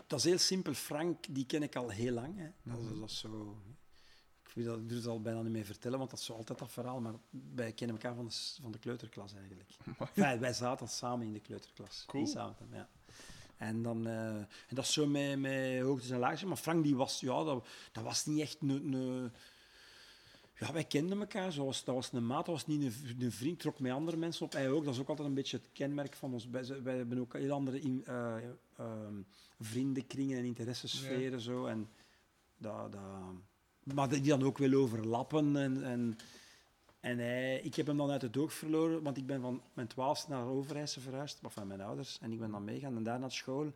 Dat 0.07 0.19
is 0.19 0.25
heel 0.25 0.37
simpel. 0.37 0.73
Frank, 0.73 1.25
die 1.29 1.45
ken 1.45 1.63
ik 1.63 1.75
al 1.75 1.89
heel 1.89 2.13
lang. 2.13 2.37
Hè. 2.37 2.49
Dat, 2.63 2.79
is, 2.79 2.85
Mhm. 2.85 2.99
dat 2.99 3.09
is 3.09 3.19
zo... 3.19 3.57
Ik, 4.47 4.53
weet 4.53 4.65
dat, 4.65 4.77
ik 4.77 4.89
durf 4.89 4.99
het 5.01 5.09
al 5.09 5.21
bijna 5.21 5.41
niet 5.41 5.51
meer 5.51 5.65
vertellen, 5.65 5.97
want 5.97 6.09
dat 6.09 6.19
is 6.19 6.25
zo 6.25 6.33
altijd 6.33 6.59
dat 6.59 6.71
verhaal. 6.71 6.99
Maar 7.01 7.13
wij 7.55 7.71
kennen 7.71 7.95
elkaar 7.95 8.15
van 8.15 8.27
de, 8.27 8.33
van 8.61 8.71
de 8.71 8.79
kleuterklas 8.79 9.33
eigenlijk. 9.33 9.69
Wij, 10.13 10.39
wij 10.39 10.53
zaten 10.53 10.87
samen 10.87 11.25
in 11.25 11.33
de 11.33 11.39
kleuterklas. 11.39 12.03
Cool. 12.07 12.27
Zaventem, 12.27 12.67
ja. 12.73 12.89
En, 13.57 13.81
dan, 13.83 14.07
eh, 14.07 14.27
en 14.35 14.47
dat 14.69 14.83
is 14.83 14.93
zo 14.93 15.07
met, 15.07 15.39
met 15.39 15.81
hoogtes 15.81 16.09
en 16.09 16.19
laagjes. 16.19 16.47
Maar 16.47 16.57
Frank, 16.57 16.83
die 16.83 16.95
was, 16.95 17.19
ja, 17.19 17.43
dat, 17.43 17.67
dat 17.91 18.03
was 18.03 18.25
niet 18.25 18.39
echt 18.39 18.57
een... 18.61 19.31
ja, 20.65 20.73
wij 20.73 20.83
kenden 20.83 21.19
elkaar. 21.19 21.51
Zo 21.51 21.65
was, 21.65 21.83
dat 21.83 21.95
was 21.95 22.11
een 22.11 22.25
maat, 22.25 22.45
dat 22.45 22.55
was 22.55 22.67
niet 22.67 22.81
een, 22.81 23.21
een 23.21 23.31
vriend. 23.31 23.59
Trok 23.59 23.79
met 23.79 23.91
andere 23.91 24.17
mensen 24.17 24.45
op. 24.45 24.51
Hij 24.51 24.69
ook. 24.69 24.83
Dat 24.85 24.93
is 24.93 24.99
ook 24.99 25.09
altijd 25.09 25.27
een 25.27 25.33
beetje 25.33 25.57
het 25.57 25.69
kenmerk 25.73 26.15
van 26.15 26.33
ons. 26.33 26.49
Wij, 26.49 26.83
wij 26.83 26.97
hebben 26.97 27.19
ook 27.19 27.33
heel 27.33 27.51
andere 27.51 27.79
in, 27.79 28.03
eh, 28.05 28.35
ehm, 28.77 29.21
vriendenkringen 29.59 30.37
en 30.37 30.45
interessesferen. 30.45 31.41
Zo. 31.41 31.65
En 31.65 31.89
dat, 32.57 32.91
dat, 32.91 33.01
maar 33.83 34.09
die 34.09 34.21
dan 34.21 34.43
ook 34.43 34.57
wel 34.57 34.73
overlappen. 34.73 35.57
En, 35.57 35.83
en, 35.83 36.17
en 36.99 37.17
hij, 37.17 37.59
ik 37.61 37.75
heb 37.75 37.87
hem 37.87 37.97
dan 37.97 38.09
uit 38.09 38.21
het 38.21 38.37
oog 38.37 38.53
verloren, 38.53 39.03
want 39.03 39.17
ik 39.17 39.25
ben 39.25 39.41
van 39.41 39.61
mijn 39.73 39.87
twaalfste 39.87 40.29
naar 40.29 40.45
Overijse 40.45 40.99
verhuisd, 40.99 41.39
of 41.43 41.53
van 41.53 41.67
mijn 41.67 41.81
ouders. 41.81 42.17
En 42.21 42.31
ik 42.31 42.39
ben 42.39 42.51
dan 42.51 42.63
meegaan 42.63 42.95
en 42.95 43.03
daar 43.03 43.19
naar 43.19 43.31
school. 43.31 43.73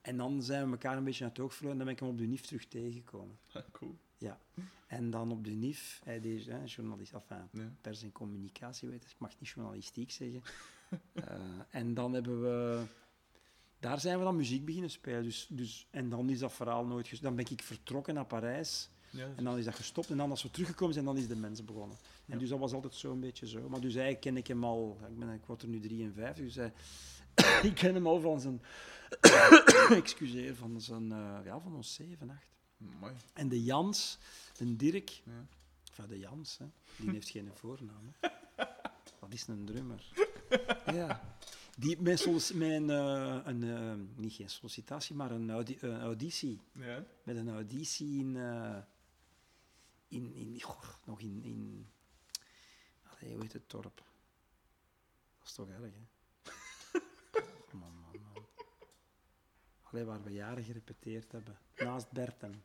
En 0.00 0.16
dan 0.16 0.42
zijn 0.42 0.64
we 0.64 0.70
elkaar 0.70 0.96
een 0.96 1.04
beetje 1.04 1.24
uit 1.24 1.36
het 1.36 1.46
oog 1.46 1.54
verloren 1.54 1.80
en 1.80 1.84
dan 1.86 1.94
ben 1.94 1.96
ik 1.96 2.10
hem 2.10 2.18
op 2.18 2.24
de 2.24 2.32
NIF 2.32 2.46
terug 2.46 2.66
tegengekomen. 2.66 3.38
cool. 3.72 3.96
Ja. 4.18 4.38
En 4.86 5.10
dan 5.10 5.32
op 5.32 5.44
de 5.44 5.50
NIF, 5.50 6.00
hij 6.04 6.20
deed 6.20 6.46
hè, 6.46 6.62
journalist, 6.64 7.12
enfin, 7.12 7.48
Ja. 7.52 7.72
pers 7.80 8.02
en 8.02 8.12
communicatie, 8.12 8.88
weet 8.88 9.04
ik 9.04 9.14
mag 9.18 9.32
niet 9.40 9.48
journalistiek 9.48 10.10
zeggen. 10.10 10.42
Eh, 11.12 11.34
en 11.70 11.94
dan 11.94 12.12
hebben 12.12 12.42
we... 12.42 12.82
Daar 13.80 14.00
zijn 14.00 14.18
we 14.18 14.24
dan 14.24 14.36
muziek 14.36 14.64
beginnen 14.64 14.90
spelen. 14.90 15.22
Dus, 15.22 15.46
dus, 15.50 15.86
en 15.90 16.08
dan 16.08 16.30
is 16.30 16.38
dat 16.38 16.52
verhaal 16.52 16.86
nooit... 16.86 17.08
ges- 17.08 17.20
Dan 17.20 17.34
ben 17.36 17.50
ik 17.50 17.62
vertrokken 17.62 18.14
naar 18.14 18.26
Parijs. 18.26 18.88
Ja, 19.10 19.28
En 19.36 19.44
dan 19.44 19.58
is 19.58 19.64
dat 19.64 19.74
gestopt. 19.74 20.10
En 20.10 20.16
dan 20.16 20.30
als 20.30 20.42
we 20.42 20.50
teruggekomen 20.50 20.94
zijn, 20.94 21.06
dan 21.06 21.16
is 21.16 21.28
de 21.28 21.36
mens 21.36 21.64
begonnen. 21.64 21.96
En 22.26 22.32
Ja. 22.34 22.38
dus 22.38 22.48
dat 22.48 22.58
was 22.58 22.72
altijd 22.72 22.94
zo'n 22.94 23.20
beetje 23.20 23.46
zo. 23.48 23.68
Maar 23.68 23.80
dus 23.80 23.92
eigenlijk 23.94 24.20
ken 24.20 24.36
ik 24.36 24.46
hem 24.46 24.64
al... 24.64 24.98
Ik, 25.08 25.18
ben, 25.18 25.28
ik 25.30 25.44
word 25.46 25.62
er 25.62 25.68
nu 25.68 25.80
53, 25.80 26.44
dus 26.44 26.54
hij, 26.54 26.72
ik 27.70 27.74
ken 27.74 27.94
hem 27.94 28.06
al 28.06 28.20
van 28.20 28.40
zijn... 28.40 28.62
excuseer, 30.02 30.56
van 30.56 30.80
zijn... 30.80 31.12
eh, 31.12 31.38
ja, 31.44 31.60
van 31.60 31.74
ons 31.74 31.94
7, 31.94 32.30
8. 32.30 32.40
Mooi. 32.76 33.14
En 33.32 33.48
de 33.48 33.62
Jans, 33.62 34.18
de 34.56 34.76
Dirk, 34.76 35.10
Ja. 35.10 35.46
Van 35.92 36.06
de 36.08 36.18
Jans, 36.18 36.58
hè. 36.58 36.66
Die 36.98 37.10
heeft 37.10 37.28
geen 37.28 37.50
voornaam. 37.54 38.12
Hè. 38.20 38.28
Dat 39.20 39.32
is 39.32 39.46
een 39.46 39.64
drummer. 39.64 40.08
Ja. 40.86 41.36
Die, 41.78 42.16
solic- 42.16 42.54
mijn 42.54 42.90
eh, 42.90 43.40
een, 43.44 43.62
eh, 43.62 43.94
niet 44.16 44.32
geen 44.32 44.50
sollicitatie, 44.50 45.14
maar 45.16 45.30
een, 45.30 45.50
audi- 45.50 45.78
een 45.80 46.00
auditie. 46.00 46.60
Ja. 46.72 47.04
Met 47.22 47.36
een 47.36 47.48
auditie 47.50 48.18
in... 48.18 48.36
eh, 48.36 48.78
in, 50.08 50.34
in 50.34 50.60
goh, 50.62 50.82
nog 51.04 51.20
in... 51.20 51.42
in 51.42 51.88
allee, 53.02 53.32
hoe 53.32 53.42
heet 53.42 53.52
het 53.52 53.70
dorp? 53.70 53.96
Dat 55.38 55.46
is 55.46 55.52
toch 55.52 55.68
erg, 55.68 55.80
hè? 55.94 56.04
Man, 57.72 57.92
man, 58.00 58.20
man. 58.34 58.44
Allee, 59.96 60.08
waar 60.08 60.22
we 60.22 60.32
jaren 60.32 60.64
gerepeteerd 60.64 61.32
hebben. 61.32 61.56
Naast 61.76 62.10
Berten. 62.10 62.62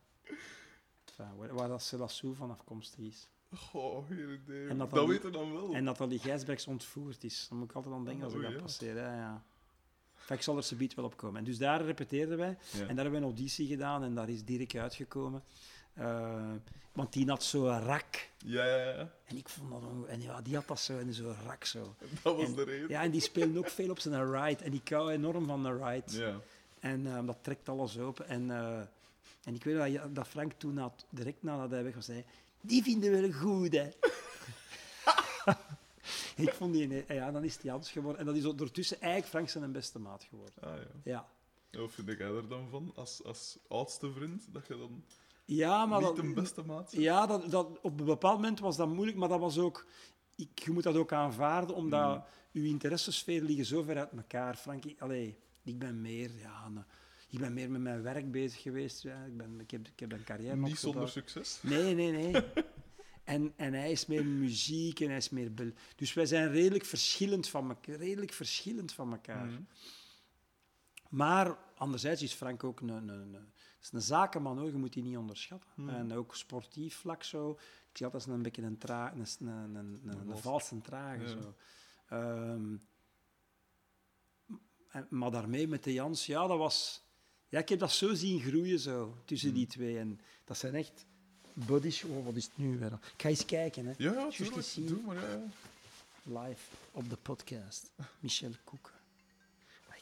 Enfin, 1.06 1.36
waar, 1.38 1.54
waar 1.54 1.68
dat 1.68 1.84
Selassou 1.84 2.36
van 2.36 2.52
afkomstig 2.52 3.00
is. 3.00 3.28
Goh, 3.56 4.10
idee. 4.10 4.68
En 4.68 4.78
dat 4.78 4.90
dat 4.90 5.00
dan- 5.00 5.08
weten 5.08 5.26
we 5.26 5.32
dan 5.38 5.54
wel. 5.54 5.74
En 5.74 5.86
dat 5.86 6.10
die 6.10 6.20
Gijsbergs 6.20 6.68
ontvoerd 6.68 7.24
is. 7.24 7.46
Dan 7.50 7.58
moet 7.58 7.70
ik 7.70 7.76
altijd 7.76 7.94
aan 7.96 8.06
denken 8.06 8.24
als 8.24 8.34
ik 8.34 8.40
Oh, 8.40 8.46
dat 8.46 8.54
ja. 8.54 8.60
passeer. 8.62 8.96
Ja, 8.96 9.16
ja. 9.16 9.44
Enfin, 10.18 10.36
ik 10.36 10.42
zal 10.42 10.58
er 10.58 10.64
subiet 10.64 10.94
wel 10.94 11.06
op 11.06 11.18
komen. 11.18 11.38
En 11.40 11.44
dus 11.44 11.58
daar 11.58 11.86
repeteerden 11.86 12.38
wij. 12.38 12.58
Ja. 12.72 12.80
En 12.80 12.88
daar 12.88 12.88
hebben 12.96 13.12
we 13.12 13.18
een 13.18 13.24
auditie 13.24 13.68
gedaan 13.68 14.04
en 14.04 14.16
daar 14.16 14.30
is 14.30 14.46
Dirk 14.46 14.76
uitgekomen. 14.76 15.44
Eh, 15.94 16.52
want 16.92 17.14
die 17.14 17.28
had 17.30 17.44
zo'n 17.44 17.80
rak. 17.80 18.30
Ja, 18.38 18.66
ja, 18.66 18.78
ja. 18.94 19.12
En 19.26 19.38
ik 19.38 19.50
vond 19.50 19.70
dat... 19.72 20.08
En 20.08 20.22
ja, 20.22 20.42
die 20.42 20.56
had 20.56 20.68
dat 20.68 20.80
zo 20.80 20.98
in 20.98 21.14
zo'n 21.14 21.36
rak 21.46 21.64
zo. 21.64 21.96
Dat 22.24 22.36
was 22.36 22.46
En- 22.48 22.56
de 22.56 22.64
reden. 22.64 22.90
Ja, 22.90 23.02
en 23.04 23.12
die 23.12 23.22
speelde 23.22 23.60
ook 23.60 23.70
veel 23.70 23.90
op 23.90 24.00
zijn 24.00 24.32
ride. 24.32 24.64
En 24.64 24.72
die 24.72 24.82
kou 24.84 25.12
enorm 25.12 25.46
van 25.46 25.64
de 25.64 25.78
ride. 25.84 26.18
Ja. 26.20 26.40
En 26.82 27.08
eh, 27.08 27.26
dat 27.26 27.38
trekt 27.42 27.70
alles 27.70 27.98
open. 27.98 28.28
En, 28.28 28.52
eh, 28.52 28.80
en 29.44 29.56
ik 29.56 29.64
weet 29.64 29.94
dat, 29.96 30.16
dat 30.16 30.28
Frank 30.28 30.54
toen, 30.54 30.78
had, 30.78 31.06
direct 31.10 31.44
nadat 31.44 31.72
hij 31.72 31.84
weg 31.84 31.96
was, 31.96 32.06
zei... 32.06 32.26
Die 32.62 32.84
vinden 32.84 33.12
we 33.12 33.34
goed, 33.34 33.72
hè. 33.72 33.90
ik 36.44 36.54
vond 36.54 36.74
die... 36.74 37.04
Ja, 37.08 37.32
dan 37.32 37.44
is 37.44 37.58
die 37.58 37.72
Hans 37.72 37.92
geworden. 37.92 38.20
En 38.20 38.26
dat 38.26 38.36
is 38.36 38.46
ondertussen 38.46 39.02
eigenlijk 39.02 39.32
Frank 39.32 39.50
zijn 39.50 39.72
beste 39.72 40.00
maat 40.00 40.24
geworden. 40.24 40.64
Ah, 40.64 40.78
ja. 41.04 41.28
Ja. 41.72 41.80
Wat 41.80 41.92
vind 41.92 42.08
jij 42.08 42.28
er 42.28 42.48
dan 42.48 42.70
van, 42.70 42.92
als, 42.96 43.24
als 43.24 43.58
oudste 43.68 44.12
vriend, 44.12 44.54
dat 44.54 44.68
je 44.68 44.78
dan 44.78 45.04
Ja, 45.46 45.86
maar 45.86 46.00
niet 46.00 46.08
dat, 46.08 46.26
de 46.26 46.34
beste 46.34 46.64
maat? 46.66 46.92
Ja, 46.92 47.26
dat, 47.26 47.52
dat, 47.52 47.80
op 47.82 48.00
een 48.00 48.06
bepaald 48.06 48.36
moment 48.36 48.60
was 48.60 48.78
dat 48.78 48.88
moeilijk, 48.88 49.18
maar 49.18 49.30
dat 49.30 49.40
was 49.40 49.58
ook... 49.58 49.86
Ik, 50.36 50.60
je 50.60 50.72
moet 50.72 50.84
dat 50.84 50.96
ook 50.96 51.14
aanvaarden, 51.14 51.76
omdat 51.76 52.18
Mm. 52.18 52.62
uw 52.62 52.64
interessesferen 52.64 53.46
liggen 53.46 53.66
zo 53.66 53.82
ver 53.82 53.98
uit 53.98 54.12
elkaar. 54.12 54.56
Frank, 54.56 54.84
allee, 55.00 55.38
ik 55.64 55.80
ben 55.80 56.02
meer... 56.02 56.32
Ja, 56.38 56.66
een- 56.66 56.84
ik 57.30 57.40
ben 57.40 57.54
meer 57.54 57.72
met 57.72 57.82
mijn 57.82 58.02
werk 58.02 58.32
bezig 58.32 58.62
geweest. 58.62 59.02
Ja. 59.02 59.24
Ik, 59.24 59.38
ben, 59.38 59.60
ik, 59.60 59.72
heb, 59.72 59.88
ik 59.88 60.00
heb 60.00 60.12
een 60.12 60.24
carrière 60.24 60.56
Niet 60.56 60.64
opgebouwd. 60.72 60.80
zonder 60.80 61.10
succes. 61.10 61.60
Nee, 61.64 61.96
nee, 61.96 62.12
nee. 62.12 62.44
En, 63.24 63.54
en 63.56 63.74
hij 63.74 63.92
is 63.92 64.06
meer 64.06 64.26
muziek 64.26 65.00
en 65.00 65.08
hij 65.08 65.18
is 65.18 65.30
meer... 65.30 65.52
Dus 65.96 66.14
wij 66.14 66.26
zijn 66.26 66.52
redelijk 66.52 66.86
verschillend 66.86 67.48
van 67.50 67.70
elkaar. 67.70 67.96
Redelijk 67.96 68.34
verschillend 68.34 68.94
van 68.94 69.12
elkaar. 69.12 69.46
Mhm. 69.46 69.62
Maar 71.10 71.58
anderzijds 71.76 72.22
is 72.22 72.34
Frank 72.34 72.64
ook 72.64 72.80
een, 72.80 72.90
een, 72.90 73.08
een, 73.10 73.36
is 73.82 73.92
een 73.92 74.02
zakenman, 74.02 74.58
hoor. 74.58 74.68
je 74.72 74.78
moet 74.78 74.94
die 74.94 75.04
niet 75.04 75.18
onderschatten. 75.18 75.70
Hmm. 75.76 75.90
En 75.90 76.14
ook 76.14 76.36
sportief 76.36 76.96
vlak 76.96 77.24
zo. 77.24 77.52
Ik 77.52 77.98
zie 77.98 78.06
altijd 78.06 78.26
als 78.26 78.34
een 78.36 78.42
beetje 78.42 78.62
een, 78.62 78.78
tra 78.78 79.14
een, 79.14 79.26
een, 79.40 79.48
een, 79.48 79.76
een, 79.76 80.18
een, 80.18 80.26
vals. 80.26 80.42
valse 80.42 80.82
trage. 80.82 81.22
Ja. 81.22 81.28
Zo. 81.28 81.56
Ehm, 82.10 82.76
maar 85.10 85.32
daarmee 85.32 85.68
met 85.68 85.84
de 85.84 85.94
Jans, 85.94 86.26
ja, 86.26 86.48
dat 86.48 86.58
was... 86.58 87.04
Ja, 87.50 87.60
ik 87.60 87.70
heb 87.70 87.80
dat 87.80 87.92
zo 87.92 88.14
zien 88.14 88.40
groeien 88.42 88.80
zo, 88.80 89.16
tussen 89.26 89.54
die 89.54 89.68
twee. 89.68 89.98
En 89.98 90.20
dat 90.46 90.58
zijn 90.58 90.76
echt 90.76 91.06
buddies. 91.54 92.04
Oh, 92.04 92.26
wat 92.26 92.36
is 92.36 92.44
het 92.46 92.58
nu 92.58 92.78
weer? 92.78 92.92
Ik 92.94 93.22
ga 93.22 93.30
eens 93.30 93.46
kijken, 93.46 93.86
hè. 93.86 93.94
Ja, 93.98 94.30
tuurlijk. 94.30 94.66
zien. 94.66 94.86
Doe 94.86 95.02
maar, 95.02 95.16
ja. 95.16 95.42
Live 96.24 96.62
op 96.92 97.10
de 97.10 97.18
podcast. 97.22 97.92
Michel 98.20 98.52
Koeken. 98.64 98.94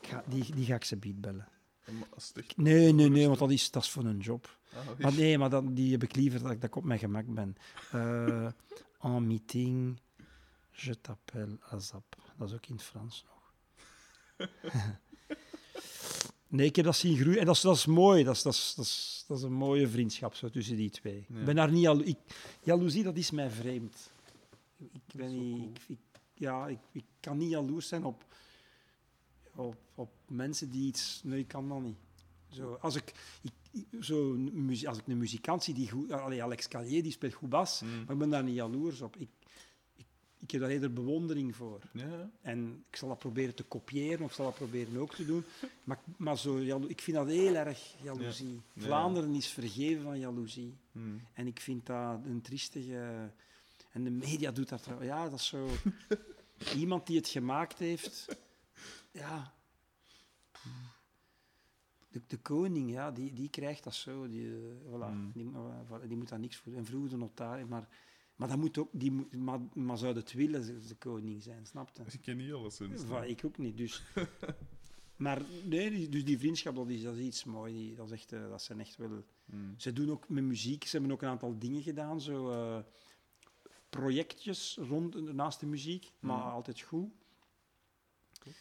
Ik 0.02 0.08
ga, 0.08 0.24
die, 0.28 0.56
die 0.56 0.66
ga 0.66 0.76
ik 0.76 0.84
ze 0.84 0.96
beat 0.98 1.22
bellen. 1.22 1.48
Nee, 2.56 2.94
nee, 2.94 3.10
nee, 3.10 3.28
want 3.28 3.40
dat 3.40 3.52
is, 3.52 3.72
dat 3.72 3.84
is 3.84 3.90
voor 3.90 4.04
een 4.06 4.20
job. 4.20 4.58
Ah, 4.74 5.00
Maar 5.00 5.14
nee, 5.14 5.38
maar 5.38 5.50
dan, 5.50 5.74
die 5.74 5.92
heb 5.92 6.04
ik 6.04 6.16
liever 6.16 6.42
dat 6.42 6.52
ik, 6.52 6.62
dat 6.62 6.70
ik 6.70 6.76
op 6.76 6.84
mijn 6.84 7.00
gemak 7.00 7.34
ben. 7.34 7.56
Eh 7.92 8.52
en 9.16 9.28
meeting, 9.28 10.00
je 10.72 11.02
t'appelle 11.02 11.58
Azap. 11.62 12.16
Dat 12.38 12.48
is 12.50 12.56
ook 12.56 12.66
in 12.66 12.74
het 12.76 12.84
Frans 12.84 13.26
nog. 13.28 13.39
nee, 16.48 16.66
ik 16.68 16.76
heb 16.76 16.86
dat 16.86 16.96
zien 16.96 17.18
groeien. 17.18 17.40
En 17.40 17.46
dat 17.46 17.56
is, 17.56 17.62
dat 17.62 17.76
is 17.76 17.86
mooi. 17.86 18.24
Dat 18.24 18.36
is, 18.36 18.42
dat, 18.42 18.54
is, 18.54 18.74
dat, 18.76 18.86
is, 18.86 19.26
dat 19.28 19.38
is 19.38 19.44
een 19.44 19.54
mooie 19.54 19.88
vriendschap 19.88 20.36
zo, 20.36 20.50
tussen 20.50 20.76
die 20.76 20.90
twee. 20.90 21.26
Ja. 21.30 21.40
Ik 21.40 21.46
ben 21.46 21.56
daar 21.56 21.72
niet 21.72 21.82
jalo 21.82 22.02
ik, 22.04 22.18
Jaloezie, 22.64 23.04
dat 23.04 23.18
is 23.18 23.32
mij 23.32 23.50
vreemd. 23.50 24.12
Ik, 24.92 25.02
ben 25.16 25.28
niet, 25.40 25.58
cool. 25.58 25.70
ik, 25.70 25.80
ik- 25.88 26.20
ja, 26.34 26.68
ik, 26.68 26.80
ik 26.92 27.04
kan 27.20 27.38
niet 27.38 27.50
jaloers 27.50 27.88
zijn 27.88 28.04
op, 28.06 28.26
op, 29.56 29.76
op 29.96 30.10
mensen 30.28 30.70
die 30.70 30.88
iets... 30.88 31.22
Nee, 31.24 31.40
ik 31.40 31.48
kan 31.48 31.70
dat 31.70 31.82
niet. 31.82 31.98
Zo, 32.50 32.74
als 32.74 32.96
ik, 32.96 33.14
ik, 33.42 33.86
zo, 34.04 34.38
als 34.86 34.98
ik 34.98 35.08
een 35.08 35.18
muzikant 35.18 35.64
zie 35.64 35.74
die 35.74 35.90
goed... 35.90 36.12
Allee, 36.12 36.44
Alex 36.44 36.68
Calier, 36.68 37.04
die 37.04 37.12
speelt 37.12 37.34
goed 37.34 37.50
bas, 37.50 37.82
Mm. 37.82 37.90
maar 38.04 38.12
ik 38.14 38.18
ben 38.18 38.30
daar 38.30 38.44
niet 38.44 38.56
jaloers 38.56 39.02
op. 39.02 39.16
Ik, 39.18 39.30
ik, 40.50 40.56
heb 40.56 40.62
daar 40.62 40.70
eerder 40.70 40.94
bewondering 40.94 41.56
voor. 41.56 41.80
Ja. 41.94 42.30
En 42.42 42.84
ik 42.90 42.96
zal 42.96 43.08
dat 43.08 43.20
proberen 43.20 43.56
te 43.56 43.64
kopiëren, 43.64 44.26
of 44.26 44.34
zal 44.34 44.46
dat 44.46 44.56
proberen 44.56 44.98
ook 44.98 45.16
te 45.16 45.26
doen. 45.26 45.44
Maar, 45.84 46.00
maar 46.18 46.38
zo, 46.38 46.58
ik 46.88 47.02
vind 47.02 47.18
dat 47.18 47.28
heel 47.28 47.56
erg 47.56 47.96
jaloezie. 48.02 48.62
Ja. 48.74 48.82
Vlaanderen 48.82 49.36
is 49.36 49.48
vergeven 49.48 50.04
van 50.04 50.20
jaloezie. 50.20 50.78
Mm. 50.92 51.22
En 51.34 51.48
ik 51.48 51.60
vind 51.60 51.86
dat 51.86 52.20
een 52.26 52.42
triestige... 52.42 53.32
En 53.92 54.04
de 54.04 54.10
media 54.10 54.52
doet 54.52 54.70
dat... 54.70 54.90
Ja, 55.02 55.30
dat 55.30 55.40
is 55.40 55.48
zo... 55.48 55.68
Iemand 56.78 57.08
die 57.08 57.18
het 57.18 57.28
gemaakt 57.28 57.80
heeft... 57.80 58.38
Ja... 59.12 59.54
De, 62.12 62.22
de 62.28 62.38
koning, 62.38 62.92
ja, 62.92 63.12
die, 63.12 63.34
die 63.34 63.50
krijgt 63.50 63.84
dat 63.84 63.96
zo. 63.96 64.28
Die, 64.28 64.48
eh, 64.48 64.58
voilà, 64.86 65.12
Mm. 65.12 65.32
die, 65.34 65.52
eh, 65.54 66.08
die 66.08 66.18
moet 66.18 66.30
daar 66.30 66.40
niks 66.40 66.56
voor 66.56 66.72
doen. 66.72 66.80
En 66.80 66.86
vroeger 66.86 67.10
de 67.10 67.18
notaris, 67.18 67.66
maar... 67.68 67.88
Maar, 68.40 68.48
dat 68.48 68.58
moet 68.58 68.78
ook, 68.78 68.90
die 68.92 69.12
moet, 69.12 69.36
maar, 69.36 69.60
maar 69.74 69.98
zou 69.98 70.16
het 70.16 70.34
willen, 70.34 70.64
ze- 70.64 70.88
de 70.88 70.96
koning 70.96 71.44
zijn, 71.44 71.66
snap 71.66 71.90
je? 71.94 72.04
Ik 72.12 72.22
ken 72.22 72.38
niet 72.38 72.52
alles. 72.52 72.80
Voilà, 72.82 73.26
ik 73.28 73.46
ook 73.46 73.58
niet, 73.58 73.78
dus... 73.78 74.04
maar 75.16 75.42
nee, 75.66 75.90
die- 75.90 76.10
dus 76.10 76.26
die 76.26 76.38
vriendschap, 76.40 76.76
dat 76.76 76.90
is, 76.90 77.02
dat 77.04 77.16
is 77.16 77.26
iets 77.26 77.44
moois. 77.44 77.74
Die, 77.74 77.96
dat, 77.96 78.06
is 78.06 78.12
echt, 78.12 78.32
eh, 78.32 78.50
dat 78.50 78.62
zijn 78.62 78.80
echt 78.80 78.96
wel... 78.96 79.24
Mm. 79.46 79.74
Ze 79.78 79.94
doen 79.94 80.12
ook 80.12 80.30
met 80.30 80.44
muziek, 80.44 80.84
ze 80.86 80.92
hebben 80.98 81.12
ook 81.12 81.22
een 81.22 81.28
aantal 81.30 81.60
dingen 81.60 81.82
gedaan, 81.82 82.22
zo 82.22 82.50
eh, 82.52 82.80
projectjes 83.90 84.78
rond, 84.82 85.34
naast 85.34 85.60
de 85.60 85.66
muziek, 85.66 86.12
maar 86.20 86.38
Mhm. 86.38 86.48
altijd 86.50 86.80
goed. 86.82 87.10
Cool. 88.40 88.56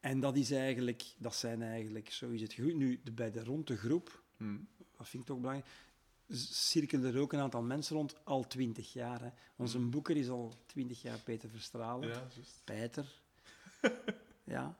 En 0.00 0.20
dat 0.20 0.36
is 0.36 0.50
eigenlijk, 0.50 1.04
dat 1.18 1.34
zijn 1.34 1.62
eigenlijk, 1.62 2.10
zo 2.10 2.30
is 2.30 2.40
het 2.42 2.54
goed. 2.54 2.74
Nu, 2.74 3.00
de, 3.04 3.12
bij 3.12 3.30
de 3.30 3.44
rond 3.44 3.66
de 3.66 3.76
groep, 3.76 4.22
Mm. 4.36 4.68
dat 4.96 5.08
vind 5.08 5.22
ik 5.22 5.28
toch 5.28 5.38
belangrijk, 5.40 5.70
cirkelen 6.28 7.14
er 7.14 7.20
ook 7.20 7.32
een 7.32 7.40
aantal 7.40 7.62
mensen 7.62 7.96
rond, 7.96 8.16
al 8.24 8.46
twintig 8.46 8.92
jaar. 8.92 9.20
Hè. 9.22 9.28
Onze 9.56 9.78
Mhm. 9.78 9.90
boeker 9.90 10.16
is 10.16 10.28
al 10.28 10.54
twintig 10.66 11.02
jaar 11.02 11.18
Peter 11.18 11.48
Verstralen. 11.50 12.08
Ja, 12.08 12.26
juist. 12.34 12.60
Peter. 12.64 13.20
ja. 14.44 14.78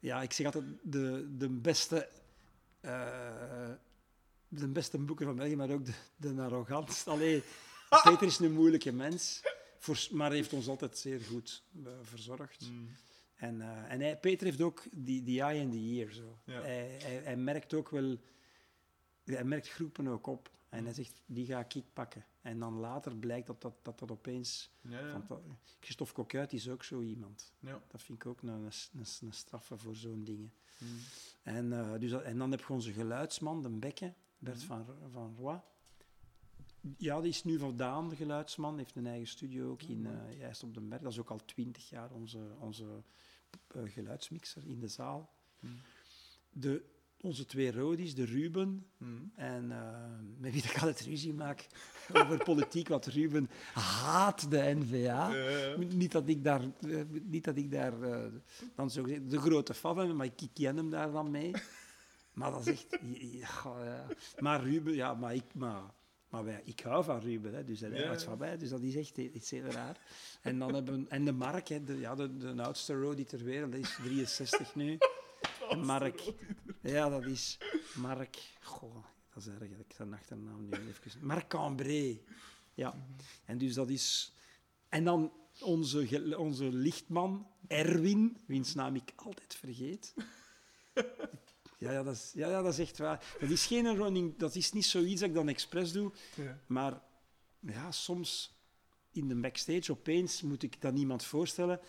Ja, 0.00 0.22
ik 0.22 0.32
zeg 0.32 0.46
altijd 0.46 0.64
de, 0.82 1.34
de 1.36 1.48
beste... 1.48 2.08
eh, 2.80 3.70
de 4.48 4.68
beste 4.68 4.98
boeker 4.98 5.26
van 5.26 5.36
België, 5.36 5.56
maar 5.56 5.70
ook 5.70 5.84
de, 5.86 5.92
de 6.16 6.42
arrogantste. 6.42 7.10
Allee, 7.10 7.42
Peter 8.04 8.22
is 8.26 8.38
een 8.38 8.52
moeilijke 8.52 8.92
mens, 8.92 9.42
voor, 9.78 10.06
maar 10.10 10.32
heeft 10.32 10.52
ons 10.52 10.68
altijd 10.68 10.98
zeer 10.98 11.20
goed 11.20 11.62
eh, 11.84 11.92
verzorgd. 12.02 12.70
Mm. 12.70 12.88
En, 13.34 13.60
eh, 13.60 13.92
en 13.92 14.00
hij, 14.00 14.16
Peter 14.18 14.46
heeft 14.46 14.60
ook 14.60 14.82
die, 14.92 15.22
die 15.22 15.40
eye 15.42 15.60
in 15.60 15.70
the 15.70 15.76
ear. 16.02 16.12
Zo. 16.12 16.38
Ja. 16.44 16.60
Hij, 16.60 16.96
hij, 17.02 17.20
hij 17.24 17.36
merkt 17.36 17.74
ook 17.74 17.88
wel... 17.90 18.16
Hij 19.24 19.44
merkt 19.44 19.68
groepen 19.68 20.08
ook 20.08 20.26
op. 20.26 20.50
En 20.68 20.84
hij 20.84 20.92
zegt, 20.94 21.22
die 21.26 21.46
ga 21.46 21.66
ik 21.68 21.84
pakken. 21.92 22.24
En 22.40 22.58
dan 22.58 22.74
later 22.74 23.16
blijkt 23.16 23.46
dat 23.46 23.60
dat, 23.62 23.74
dat, 23.82 23.98
dat 23.98 24.10
opeens... 24.10 24.70
Ja, 24.80 24.98
ja. 25.06 25.24
Dat- 25.28 25.40
Christophe 25.80 26.12
Coquuit 26.14 26.52
is 26.52 26.68
ook 26.68 26.84
zo 26.84 27.00
iemand. 27.00 27.52
ja. 27.60 27.80
Dat 27.88 28.02
vind 28.02 28.18
ik 28.22 28.26
ook 28.28 28.42
een, 28.42 28.48
een, 28.48 28.64
een, 28.92 29.06
een 29.20 29.32
straffe 29.32 29.76
voor 29.78 29.96
zo'n 29.96 30.24
dingen. 30.24 30.52
Mm. 30.78 30.98
En, 31.42 31.72
eh, 31.72 31.98
dus 32.00 32.12
en 32.22 32.38
dan 32.38 32.50
heb 32.50 32.60
je 32.60 32.72
onze 32.72 32.92
geluidsman, 32.92 33.62
de 33.62 33.68
Bekke, 33.68 34.12
Bert 34.38 34.56
Mhm. 34.56 34.66
van, 34.66 34.86
van 35.12 35.34
Roy. 35.38 35.60
Ja, 36.96 37.20
die 37.20 37.30
is 37.30 37.44
nu 37.44 37.58
vandaan, 37.58 38.08
de 38.08 38.16
geluidsman. 38.16 38.76
heeft 38.78 38.96
een 38.96 39.06
eigen 39.06 39.26
studio 39.28 39.70
ook 39.70 39.82
in 39.82 40.00
Mhm. 40.02 40.14
eh 40.28 40.38
Juist 40.38 40.62
op 40.62 40.74
den 40.74 40.88
Berg. 40.88 41.02
Dat 41.02 41.12
is 41.12 41.18
ook 41.18 41.30
al 41.30 41.44
twintig 41.44 41.88
jaar 41.88 42.10
onze, 42.10 42.54
onze 42.58 43.02
eh, 43.68 43.82
geluidsmixer 43.84 44.66
in 44.66 44.80
de 44.80 44.88
zaal. 44.88 45.30
Mm. 45.60 45.80
De, 46.50 46.84
onze 47.20 47.46
twee 47.46 47.72
rodies, 47.72 48.14
de 48.14 48.24
Ruben 48.24 48.86
Mm. 48.98 49.32
en 49.34 49.72
eh, 49.72 49.78
met 50.38 50.52
wie 50.52 50.62
ik 50.62 50.78
altijd 50.78 51.00
ruzie 51.00 51.34
maak 51.34 51.66
over 52.12 52.44
politiek, 52.44 52.88
want 52.88 53.06
Ruben 53.06 53.50
haat 53.72 54.50
de 54.50 54.74
N-VA. 54.78 55.30
Niet 55.76 56.12
dat 56.12 56.28
ik 56.28 56.44
daar, 56.44 56.60
eh, 56.80 57.00
niet 57.22 57.44
dat 57.44 57.56
ik 57.56 57.70
daar 57.70 58.02
eh, 58.02 58.32
dan 58.74 58.90
zo 58.90 59.02
gezegd 59.02 59.30
de 59.30 59.40
grote 59.40 59.74
fan 59.74 59.94
ben, 59.94 60.16
maar 60.16 60.26
ik, 60.26 60.48
ken 60.52 60.76
hem 60.76 60.90
daar 60.90 61.12
dan 61.12 61.30
mee. 61.30 61.52
Maar 62.32 62.50
dat 62.50 62.66
is 62.66 62.72
echt... 62.72 62.98
Ja. 63.20 64.06
Maar 64.38 64.62
Ruben, 64.62 64.94
ja, 64.94 65.14
maar 65.14 65.34
ik... 65.34 65.54
Maar 65.54 65.82
Maar 66.28 66.44
wij, 66.44 66.60
ik 66.64 66.80
hou 66.80 67.04
van 67.04 67.20
Ruben, 67.20 67.54
hè, 67.54 67.64
dus 67.64 67.80
hij 67.80 68.04
houdt 68.04 68.20
ja. 68.20 68.28
van 68.28 68.38
mij, 68.38 68.58
dus 68.58 68.68
dat 68.68 68.80
is 68.80 68.96
echt 68.96 69.16
iets 69.16 69.50
heel 69.50 69.64
raar. 69.64 70.00
En, 70.42 70.58
dan 70.58 70.74
hebben, 70.74 71.06
en 71.08 71.24
de 71.24 71.32
Mark, 71.32 71.68
hè, 71.68 71.84
de, 71.84 71.98
ja, 71.98 72.14
de, 72.14 72.36
de 72.36 72.62
oudste 72.62 72.94
roadie 72.94 73.24
ter 73.24 73.44
wereld, 73.44 73.72
die 73.72 73.80
is 73.80 73.96
63 74.02 74.74
nu. 74.74 74.98
En 75.72 75.84
Mark, 75.84 76.32
ja, 76.82 77.08
dat 77.08 77.24
is 77.24 77.58
Mark, 77.94 78.36
goh, 78.60 79.04
dat 79.34 79.42
is 79.42 79.48
erg, 79.48 79.62
ik 79.70 79.92
zijn 79.96 80.14
achternaam 80.14 80.68
nu 80.68 80.76
even... 80.88 81.26
Marc 81.26 81.48
Cambré, 81.48 82.18
ja. 82.74 82.94
En 83.44 83.58
dus 83.58 83.74
dat 83.74 83.88
is... 83.90 84.32
En 84.88 85.04
dan 85.04 85.32
onze, 85.60 86.34
onze 86.38 86.64
lichtman, 86.72 87.46
Erwin, 87.66 88.36
wiens 88.46 88.74
naam 88.74 88.94
ik 88.94 89.12
altijd 89.16 89.54
vergeet. 89.54 90.14
Ja, 91.78 91.92
ja, 91.92 92.02
dat 92.02 92.14
is, 92.14 92.30
ja, 92.34 92.48
ja, 92.48 92.62
dat 92.62 92.72
is 92.72 92.78
echt 92.78 92.98
waar. 92.98 93.36
Dat 93.40 93.50
is 93.50 93.66
geen 93.66 93.96
running, 93.96 94.36
dat 94.38 94.54
is 94.54 94.72
niet 94.72 94.84
zoiets 94.86 95.20
dat 95.20 95.28
ik 95.28 95.34
dan 95.34 95.48
expres 95.48 95.92
doe, 95.92 96.12
Ja. 96.34 96.58
maar 96.66 97.00
ja, 97.60 97.92
soms 97.92 98.56
in 99.12 99.28
de 99.28 99.34
backstage 99.40 99.92
opeens 99.92 100.42
moet 100.42 100.62
ik 100.62 100.80
dat 100.80 100.98
iemand 100.98 101.24
voorstellen 101.24 101.80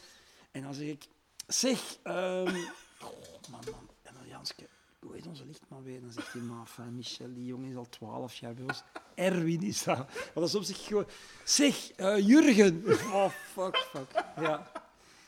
en 0.52 0.62
dan 0.62 0.74
zeg 0.74 0.88
ik, 0.88 1.08
zeg, 1.48 1.98
ehm 2.04 2.56
goh, 3.00 3.50
man, 3.52 3.62
man, 3.72 3.90
en 4.02 4.14
dan 4.14 4.28
Janske, 4.28 4.68
hoe 5.00 5.14
heet 5.14 5.28
onze 5.28 5.46
lichtman 5.46 5.84
weer? 5.84 6.02
Dan 6.02 6.12
zegt 6.12 6.34
hij, 6.34 6.42
maar 6.42 6.60
enfin, 6.60 6.96
Michel, 6.96 7.34
die 7.34 7.46
jongen 7.46 7.70
is 7.70 7.76
al 7.76 7.90
twaalf 7.90 8.36
jaar 8.36 8.54
bij 8.54 8.64
ons. 8.64 8.84
Erwin 9.16 9.62
is 9.62 9.84
dat. 9.84 9.98
Maar 9.98 10.32
dan 10.34 10.50
soms 10.50 10.68
zeg 10.68 10.78
ik 10.78 10.84
gewoon, 10.86 11.08
zeg, 11.46 11.92
eh, 11.92 12.28
Jurgen. 12.28 12.84
Oh, 13.14 13.30
fuck, 13.30 13.78
fuck. 13.78 14.12
Ja, 14.36 14.72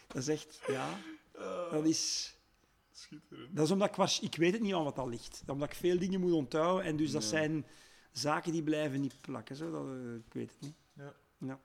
dat 0.07 0.17
is 0.17 0.27
echt, 0.27 0.59
ja, 0.67 0.99
dat 1.71 1.85
is... 1.85 2.35
Schitterend. 2.91 3.55
Dat 3.55 3.65
is 3.65 3.71
omdat 3.71 3.87
ik, 3.89 3.95
waars- 3.95 4.19
ik 4.19 4.35
weet 4.35 4.53
het 4.53 4.61
niet 4.61 4.73
aan 4.73 4.83
wat 4.83 4.95
dat 4.95 5.07
ligt. 5.07 5.41
Omdat 5.47 5.69
ik 5.69 5.75
veel 5.75 5.99
dingen 5.99 6.19
moet 6.19 6.31
onthouden. 6.31 6.85
En 6.85 6.95
dus 6.95 7.11
dat 7.11 7.21
Ja. 7.23 7.27
zijn 7.29 7.65
zaken 8.11 8.51
die 8.51 8.63
blijven 8.63 9.01
niet 9.01 9.21
plakken. 9.21 9.55
Zo. 9.55 9.71
Dat, 9.71 9.85
eh, 9.85 10.15
ik 10.15 10.33
weet 10.33 10.51
het 10.51 10.61
niet. 10.61 10.75
Ja. 10.93 11.13
Ja. 11.37 11.59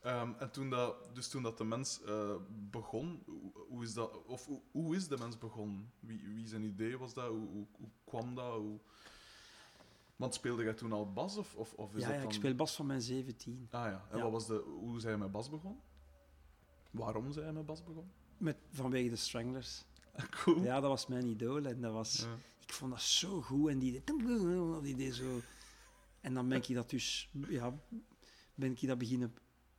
Ehm, 0.00 0.32
en 0.38 0.50
toen 0.50 0.70
dat, 0.70 1.14
dus 1.14 1.28
toen 1.28 1.42
dat 1.42 1.58
de 1.58 1.64
mens 1.64 2.02
eh, 2.02 2.34
begon, 2.70 3.22
hoe, 3.26 3.52
hoe 3.68 3.82
is 3.82 3.94
dat, 3.94 4.24
of 4.26 4.46
hoe, 4.46 4.60
hoe 4.70 4.96
is 4.96 5.08
de 5.08 5.18
mens 5.18 5.38
begonnen? 5.38 5.92
Wie, 6.00 6.22
wie 6.34 6.46
zijn 6.46 6.62
idee 6.62 6.98
was 6.98 7.14
dat? 7.14 7.28
Hoe, 7.28 7.48
hoe, 7.48 7.88
kwam 8.04 8.34
dat? 8.34 8.54
Hoe... 8.54 8.78
Want 10.16 10.34
speelde 10.34 10.62
jij 10.62 10.74
toen 10.74 10.92
al 10.92 11.12
bas? 11.12 11.36
Of, 11.36 11.54
of, 11.54 11.72
of 11.74 11.94
is 11.94 12.00
Ja, 12.00 12.06
dat 12.06 12.16
ja, 12.16 12.22
dan... 12.22 12.30
ik 12.30 12.36
speel 12.36 12.54
bas 12.54 12.76
van 12.76 12.86
mijn 12.86 13.02
17. 13.02 13.68
Ah 13.70 13.84
ja, 13.84 14.06
en 14.10 14.16
Ja. 14.16 14.22
Wat 14.22 14.32
was 14.32 14.46
de, 14.46 14.64
hoe 14.80 15.00
zijn 15.00 15.12
je 15.12 15.18
met 15.18 15.32
bas 15.32 15.50
begonnen? 15.50 15.80
Waarom 16.90 17.32
zijn 17.32 17.46
je 17.46 17.52
met 17.52 17.66
bas 17.66 17.84
begonnen? 17.84 18.12
Met, 18.36 18.56
vanwege 18.70 19.08
de 19.08 19.16
Stranglers. 19.16 19.84
Cool. 20.30 20.62
Ja, 20.62 20.80
dat 20.80 20.90
was 20.90 21.06
mijn 21.06 21.26
idool. 21.26 21.64
En 21.64 21.80
dat 21.80 21.92
was, 21.92 22.20
Ja. 22.20 22.34
ik 22.60 22.72
vond 22.72 22.90
dat 22.90 23.02
zo 23.02 23.40
goed. 23.40 23.70
En 23.70 23.78
die 23.78 24.02
die 24.82 24.96
deed 24.96 25.14
zo... 25.14 25.40
En 26.20 26.34
dan 26.34 26.48
ben 26.48 26.58
ik 26.58 26.74
dat 26.74 26.90
dus... 26.90 27.30
Ja, 27.48 27.74
ben 28.54 28.70
ik 28.70 28.86
dat 28.86 28.98
beginnen 28.98 29.34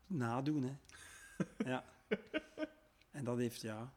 nadoen. 0.10 0.64
Hè. 0.64 0.74
Ja. 1.72 1.86
En 3.12 3.24
dat 3.24 3.38
heeft, 3.38 3.62
ja... 3.62 3.94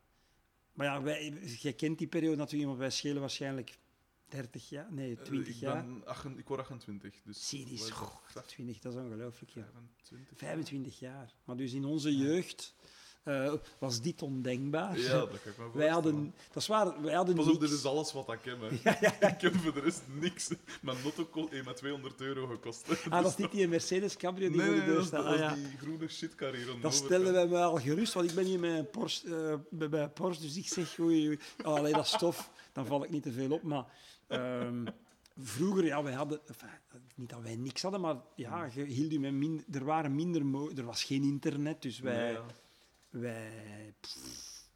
Maar 0.72 0.86
ja, 0.86 1.02
wij, 1.02 1.28
jij 1.42 1.72
kent 1.72 1.98
die 1.98 2.06
periode 2.06 2.36
natuurlijk, 2.36 2.66
want 2.68 2.78
wij 2.80 2.90
schelen 2.90 3.20
waarschijnlijk 3.20 3.78
30 4.28 4.68
jaar, 4.68 4.92
nee, 4.92 5.16
20 5.22 5.48
Eh, 5.48 5.54
ik 5.54 5.60
jaar. 5.60 5.84
Ben 5.86 6.06
acht- 6.06 6.38
ik 6.38 6.48
word 6.48 6.60
28, 6.60 7.14
dus... 7.24 7.46
Goh, 7.90 8.44
20, 8.46 8.78
dat 8.78 8.92
is 8.94 8.98
ongelooflijk. 9.00 9.52
Ja. 9.52 9.68
25? 9.72 10.38
25 10.38 10.98
jaar. 10.98 11.34
Maar 11.44 11.56
dus 11.56 11.72
in 11.72 11.84
onze 11.84 12.16
jeugd 12.16 12.74
eh, 13.22 13.52
was 13.78 14.00
dit 14.00 14.22
ondenkbaar. 14.22 14.98
Ja, 14.98 15.08
dat 15.12 15.28
kan 15.28 15.36
ik 15.36 15.44
me 15.44 15.52
voorstellen. 15.52 15.76
wij 15.82 15.88
hadden, 15.88 16.34
dat 16.52 16.62
is 16.62 16.68
waar, 16.68 17.02
wij 17.02 17.14
hadden 17.14 17.34
Pas 17.34 17.44
op, 17.46 17.50
niks. 17.52 17.64
dit 17.70 17.78
is 17.78 17.84
alles 17.84 18.12
wat 18.12 18.32
ik 18.32 18.38
heb. 18.44 18.60
Hè. 18.60 18.90
Ik 19.28 19.40
heb 19.40 19.54
voor 19.56 19.72
de 19.74 19.80
rest 19.80 20.02
niks. 20.20 20.50
Mijn 20.82 20.96
notto 21.04 21.46
heeft 21.50 21.64
met 21.64 21.76
200 21.76 22.20
euro 22.20 22.46
gekost. 22.46 22.86
hè. 22.86 23.10
Ah, 23.10 23.22
dat 23.22 23.30
is 23.30 23.36
niet 23.36 23.50
die 23.50 23.68
Mercedes 23.68 24.16
Cabrio 24.16 24.48
die 24.48 24.56
nee, 24.56 24.66
voor 24.66 24.76
nee, 24.76 24.84
de 24.84 24.90
deur 24.90 24.96
dat 24.98 25.06
staat. 25.06 25.24
dat 25.24 25.32
Ah, 25.32 25.34
is 25.34 25.62
ja. 25.62 25.68
die 25.68 25.78
groene 25.78 26.08
shitcar 26.08 26.54
hier 26.54 26.80
Dat 26.80 26.94
stellen 26.94 27.32
wij 27.32 27.46
mij 27.46 27.62
al 27.64 27.76
gerust, 27.76 28.12
want 28.12 28.28
ik 28.28 28.34
ben 28.34 28.44
hier 28.44 28.60
met 28.60 28.78
een 28.78 28.90
Porsche, 28.90 29.36
eh, 29.50 29.58
bij, 29.70 29.88
bij 29.88 30.08
Porsche 30.08 30.42
dus 30.42 30.56
ik 30.56 30.66
zeg, 30.68 30.98
oei, 30.98 31.26
oei. 31.28 31.38
Oh, 31.64 31.74
allee, 31.74 31.92
dat 31.92 32.04
is 32.04 32.10
tof, 32.18 32.50
dan 32.72 32.86
val 32.86 33.04
ik 33.04 33.10
niet 33.10 33.22
te 33.22 33.32
veel 33.32 33.50
op. 33.50 33.62
Maar 33.62 33.84
ehm, 34.26 34.84
vroeger, 35.38 35.84
ja, 35.84 36.02
wij 36.02 36.12
hadden, 36.12 36.40
enfin, 36.46 36.68
niet 37.14 37.30
dat 37.30 37.40
wij 37.42 37.56
niks 37.56 37.82
hadden, 37.82 38.00
maar 38.00 38.16
ja, 38.36 38.68
je 38.74 38.84
hield 38.84 39.12
je 39.12 39.20
met 39.20 39.32
min, 39.32 39.64
er 39.72 39.84
waren 39.84 40.14
minder, 40.14 40.42
er 40.78 40.84
was 40.84 41.04
geen 41.04 41.22
internet, 41.22 41.82
dus 41.82 42.00
wij, 42.00 42.16
Nee, 42.16 42.32
ja. 42.32 42.44
Wij 43.12 43.94
pff. 44.00 44.68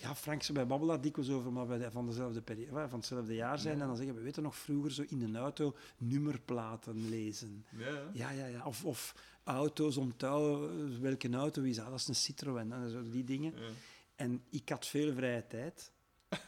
ja, 0.00 0.14
Frank 0.14 0.42
zei 0.42 0.58
bij 0.58 0.66
Babbel 0.66 0.88
daar 0.88 1.00
dikwijls 1.00 1.30
over, 1.30 1.52
maar 1.52 1.66
wij 1.66 1.90
van, 1.90 2.06
dezelfde 2.06 2.42
periode, 2.42 2.88
van 2.88 2.98
hetzelfde 2.98 3.34
jaar 3.34 3.58
zijn. 3.58 3.76
Ja. 3.76 3.80
En 3.80 3.86
dan 3.86 3.96
zeggen 3.96 4.14
we, 4.14 4.22
weten 4.22 4.42
nog 4.42 4.56
vroeger 4.56 4.92
zo 4.92 5.04
in 5.08 5.22
een 5.22 5.36
auto 5.36 5.76
nummerplaten 5.98 7.08
lezen. 7.08 7.66
Ja, 7.78 8.10
ja. 8.12 8.30
Ja, 8.30 8.46
ja. 8.46 8.66
Of, 8.66 8.84
of 8.84 9.14
auto's 9.44 9.96
onthouden, 9.96 11.00
welke 11.00 11.30
auto 11.30 11.62
is 11.62 11.76
dat? 11.76 11.86
Dat 11.86 11.98
is 11.98 12.08
een 12.08 12.14
Citroën, 12.14 12.70
hè, 12.70 12.88
zo 12.90 13.10
die 13.10 13.24
dingen. 13.24 13.52
Ja. 13.56 13.68
En 14.14 14.42
ik 14.50 14.68
had 14.68 14.86
veel 14.86 15.12
vrije 15.12 15.46
tijd. 15.46 15.92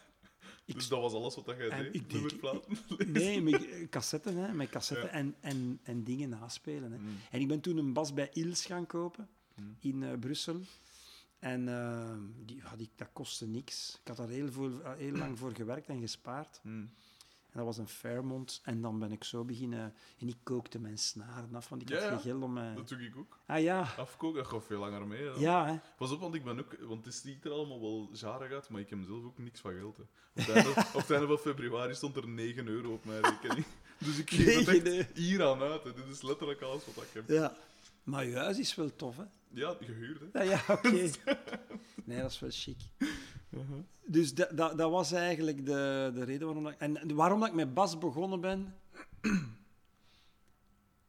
Ik, 0.64 0.74
Dus 0.74 0.88
dat 0.88 1.00
was 1.00 1.12
alles 1.12 1.34
wat 1.34 1.46
dat 1.46 1.56
jij 1.56 1.68
En 1.68 1.82
deed? 1.82 1.94
ik 1.94 2.12
Nummerplaten? 2.12 2.78
nee, 3.06 3.42
met 3.42 3.66
cassetten, 3.90 4.36
hè, 4.36 4.52
met 4.52 4.68
cassetten 4.68 5.10
en, 5.10 5.34
en, 5.40 5.80
en 5.82 6.04
dingen 6.04 6.28
naspelen. 6.28 6.92
Hè. 6.92 6.98
Mm. 6.98 7.16
En 7.30 7.40
ik 7.40 7.48
ben 7.48 7.60
toen 7.60 7.76
een 7.76 7.92
bas 7.92 8.14
bij 8.14 8.30
Ils 8.32 8.64
gaan 8.64 8.86
kopen 8.86 9.28
Mm. 9.60 9.76
in 9.80 10.02
eh, 10.02 10.18
Brussel. 10.18 10.60
En 11.38 11.68
eh, 11.68 12.16
die, 12.44 12.56
ja, 12.56 12.76
die, 12.76 12.90
dat 12.96 13.08
kostte 13.12 13.46
niks. 13.46 13.98
Ik 14.00 14.08
had 14.08 14.16
daar 14.16 14.28
heel, 14.28 14.52
veel, 14.52 14.82
eh, 14.82 14.92
heel 14.96 15.12
lang 15.12 15.38
voor 15.38 15.54
gewerkt 15.54 15.88
en 15.88 16.00
gespaard. 16.00 16.60
Mm. 16.62 16.90
En 17.50 17.64
dat 17.64 17.64
was 17.64 17.78
een 17.78 17.88
Fairmont. 17.88 18.60
En 18.64 18.80
dan 18.80 18.98
ben 18.98 19.12
ik 19.12 19.24
zo 19.24 19.44
beginnen... 19.44 19.94
En 20.18 20.28
ik 20.28 20.36
kookte 20.42 20.78
mijn 20.78 20.98
snaren 20.98 21.54
af, 21.54 21.68
want 21.68 21.82
ik 21.82 21.88
Ja, 21.88 22.00
had 22.00 22.08
geen 22.08 22.20
geld 22.20 22.42
om 22.42 22.52
mij... 22.52 22.74
Dat 22.74 22.88
doe 22.88 22.98
ik 22.98 23.16
ook. 23.16 23.38
Ah 23.46 23.62
ja, 23.62 23.80
Afkoken, 23.96 24.42
dat 24.42 24.52
gaat 24.52 24.64
veel 24.64 24.78
langer 24.78 25.06
mee. 25.06 25.22
Hè. 25.22 25.30
ja, 25.30 25.66
hè. 25.66 25.78
Pas 25.96 26.12
op, 26.12 26.20
want 26.20 26.34
ik 26.34 26.44
ben 26.44 26.58
ook... 26.58 26.76
Want 26.80 27.04
het 27.04 27.14
ziet 27.14 27.44
er 27.44 27.50
allemaal 27.50 27.80
wel 27.80 28.08
jarig 28.12 28.52
uit, 28.52 28.68
maar 28.68 28.80
ik 28.80 28.90
heb 28.90 28.98
zelf 29.06 29.24
ook 29.24 29.38
niks 29.38 29.60
van 29.60 29.72
geld. 29.72 29.96
Hè. 29.96 30.02
Op, 30.02 30.46
het 30.46 30.48
einde, 30.48 30.70
op 30.70 31.00
het 31.00 31.10
einde 31.10 31.26
van 31.26 31.38
februari 31.38 31.94
stond 31.94 32.16
er 32.16 32.28
9 32.28 32.66
euro 32.66 32.92
op 32.92 33.04
mijn 33.04 33.22
rekening. 33.22 33.66
Dus 33.98 34.18
ik 34.18 34.30
geef 34.30 34.66
het 34.66 34.84
9 34.84 34.98
echt 34.98 35.16
hier 35.16 35.44
aan 35.44 35.60
uit. 35.60 35.84
Hè. 35.84 35.94
Dit 35.94 36.06
is 36.06 36.22
letterlijk 36.22 36.60
alles 36.60 36.82
wat 36.94 37.04
ik 37.04 37.10
heb. 37.12 37.28
Ja. 37.28 37.56
Maar 38.02 38.24
je 38.24 38.36
huis 38.36 38.58
is 38.58 38.74
wel 38.74 38.96
tof, 38.96 39.16
hè? 39.16 39.24
Ja, 39.56 39.76
gehuurd. 39.80 40.20
Hè. 40.32 40.42
Ja, 40.42 40.50
ja 40.50 40.64
oké. 40.74 41.10
Nee, 42.04 42.20
dat 42.20 42.30
is 42.30 42.38
wel 42.40 42.50
chic. 42.52 42.76
Dus 44.06 44.34
dat, 44.34 44.56
dat, 44.56 44.78
dat 44.78 44.90
was 44.90 45.12
eigenlijk 45.12 45.66
de, 45.66 46.10
de 46.14 46.24
reden 46.24 46.46
waarom 46.46 46.64
dat, 46.64 46.74
en 46.78 47.14
waarom 47.14 47.40
dat 47.40 47.48
ik 47.48 47.54
met 47.54 47.74
bas 47.74 47.98
begonnen 47.98 48.40
ben. 48.40 48.74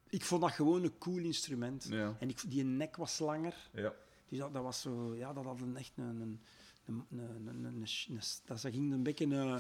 ik 0.10 0.24
vond 0.24 0.42
dat 0.42 0.52
gewoon 0.52 0.84
een 0.84 0.98
cool 0.98 1.18
instrument. 1.18 1.88
Ja. 1.90 2.16
En 2.20 2.30
ik, 2.30 2.42
die 2.48 2.64
nek 2.64 2.96
was 2.96 3.20
langer. 3.20 3.70
Ja. 3.74 3.94
Dus 4.30 4.38
dat, 4.40 4.54
dat 4.54 4.64
was 4.64 4.82
zo, 4.82 5.16
ja, 5.16 5.34
dat 5.34 5.44
had 5.44 5.62
een 5.62 5.78
echt 5.78 5.92
een, 5.96 6.06
een, 6.06 6.42
een, 6.86 7.06
een, 7.10 7.48
een, 7.48 7.66
een- 7.66 8.20
dat 8.46 8.60
ging 8.60 8.94
een 8.94 9.04
beetje 9.04 9.26
een, 9.26 9.60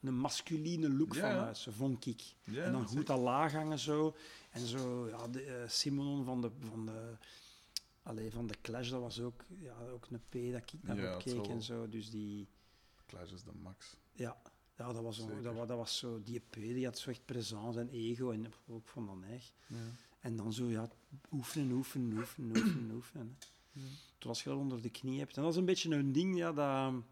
een 0.00 0.14
masculine 0.14 0.90
look 0.90 1.14
Ja, 1.14 1.44
van 1.46 1.56
zo 1.56 1.70
vond 1.70 2.06
ik. 2.06 2.22
En 2.44 2.72
dan 2.72 2.86
goed 2.86 3.06
dat 3.06 3.18
laag 3.18 3.52
hangen 3.52 3.78
zo. 3.78 4.14
En 4.50 4.66
zo, 4.66 5.08
ja, 5.08 5.28
de, 5.28 5.42
eh, 5.42 5.68
Simonon 5.68 6.24
van 6.24 6.40
de, 6.40 6.50
van 6.70 6.86
de, 6.86 7.16
allee, 8.10 8.30
van 8.30 8.46
de 8.46 8.54
Clash, 8.62 8.90
dat 8.90 9.00
was 9.00 9.20
ook, 9.20 9.44
ja, 9.58 9.76
ook 9.92 10.06
een 10.10 10.20
P 10.28 10.52
dat 10.52 10.72
ik 10.72 10.82
naar 10.82 11.00
Ja, 11.00 11.14
opkeek 11.14 11.46
en 11.46 11.62
zo. 11.62 11.88
Dus 11.88 12.10
die, 12.10 12.48
Clash 13.06 13.32
is 13.32 13.42
de 13.42 13.52
max. 13.62 13.96
ja, 14.12 14.42
ja 14.76 14.92
dat, 14.92 15.02
was 15.02 15.26
dat, 15.42 15.68
dat 15.68 15.76
was 15.76 15.98
zo, 15.98 16.22
die 16.22 16.40
P 16.50 16.54
die 16.54 16.84
had 16.84 16.98
zo 16.98 17.10
echt 17.10 17.24
presence 17.24 17.80
en 17.80 17.88
ego 17.88 18.30
en 18.30 18.52
ook 18.68 18.88
van 18.88 19.06
dan 19.06 19.24
echt. 19.24 19.52
Ja. 19.66 19.76
En 20.20 20.36
dan 20.36 20.52
zo, 20.52 20.64
ja, 20.64 20.88
oefenen, 21.32 21.70
oefenen, 21.70 22.16
oefenen, 22.18 22.56
oefenen, 22.56 22.90
oefenen. 23.00 23.36
hè. 23.72 23.80
Toen 24.18 24.30
als 24.30 24.42
je 24.42 24.48
dat 24.48 24.58
onder 24.58 24.82
de 24.82 24.90
knie 24.90 25.18
hebt. 25.18 25.36
En 25.36 25.42
dat 25.42 25.52
is 25.52 25.58
een 25.58 25.64
beetje 25.64 25.94
een 25.94 26.12
ding, 26.12 26.36
ja, 26.36 26.52
dat... 26.52 27.02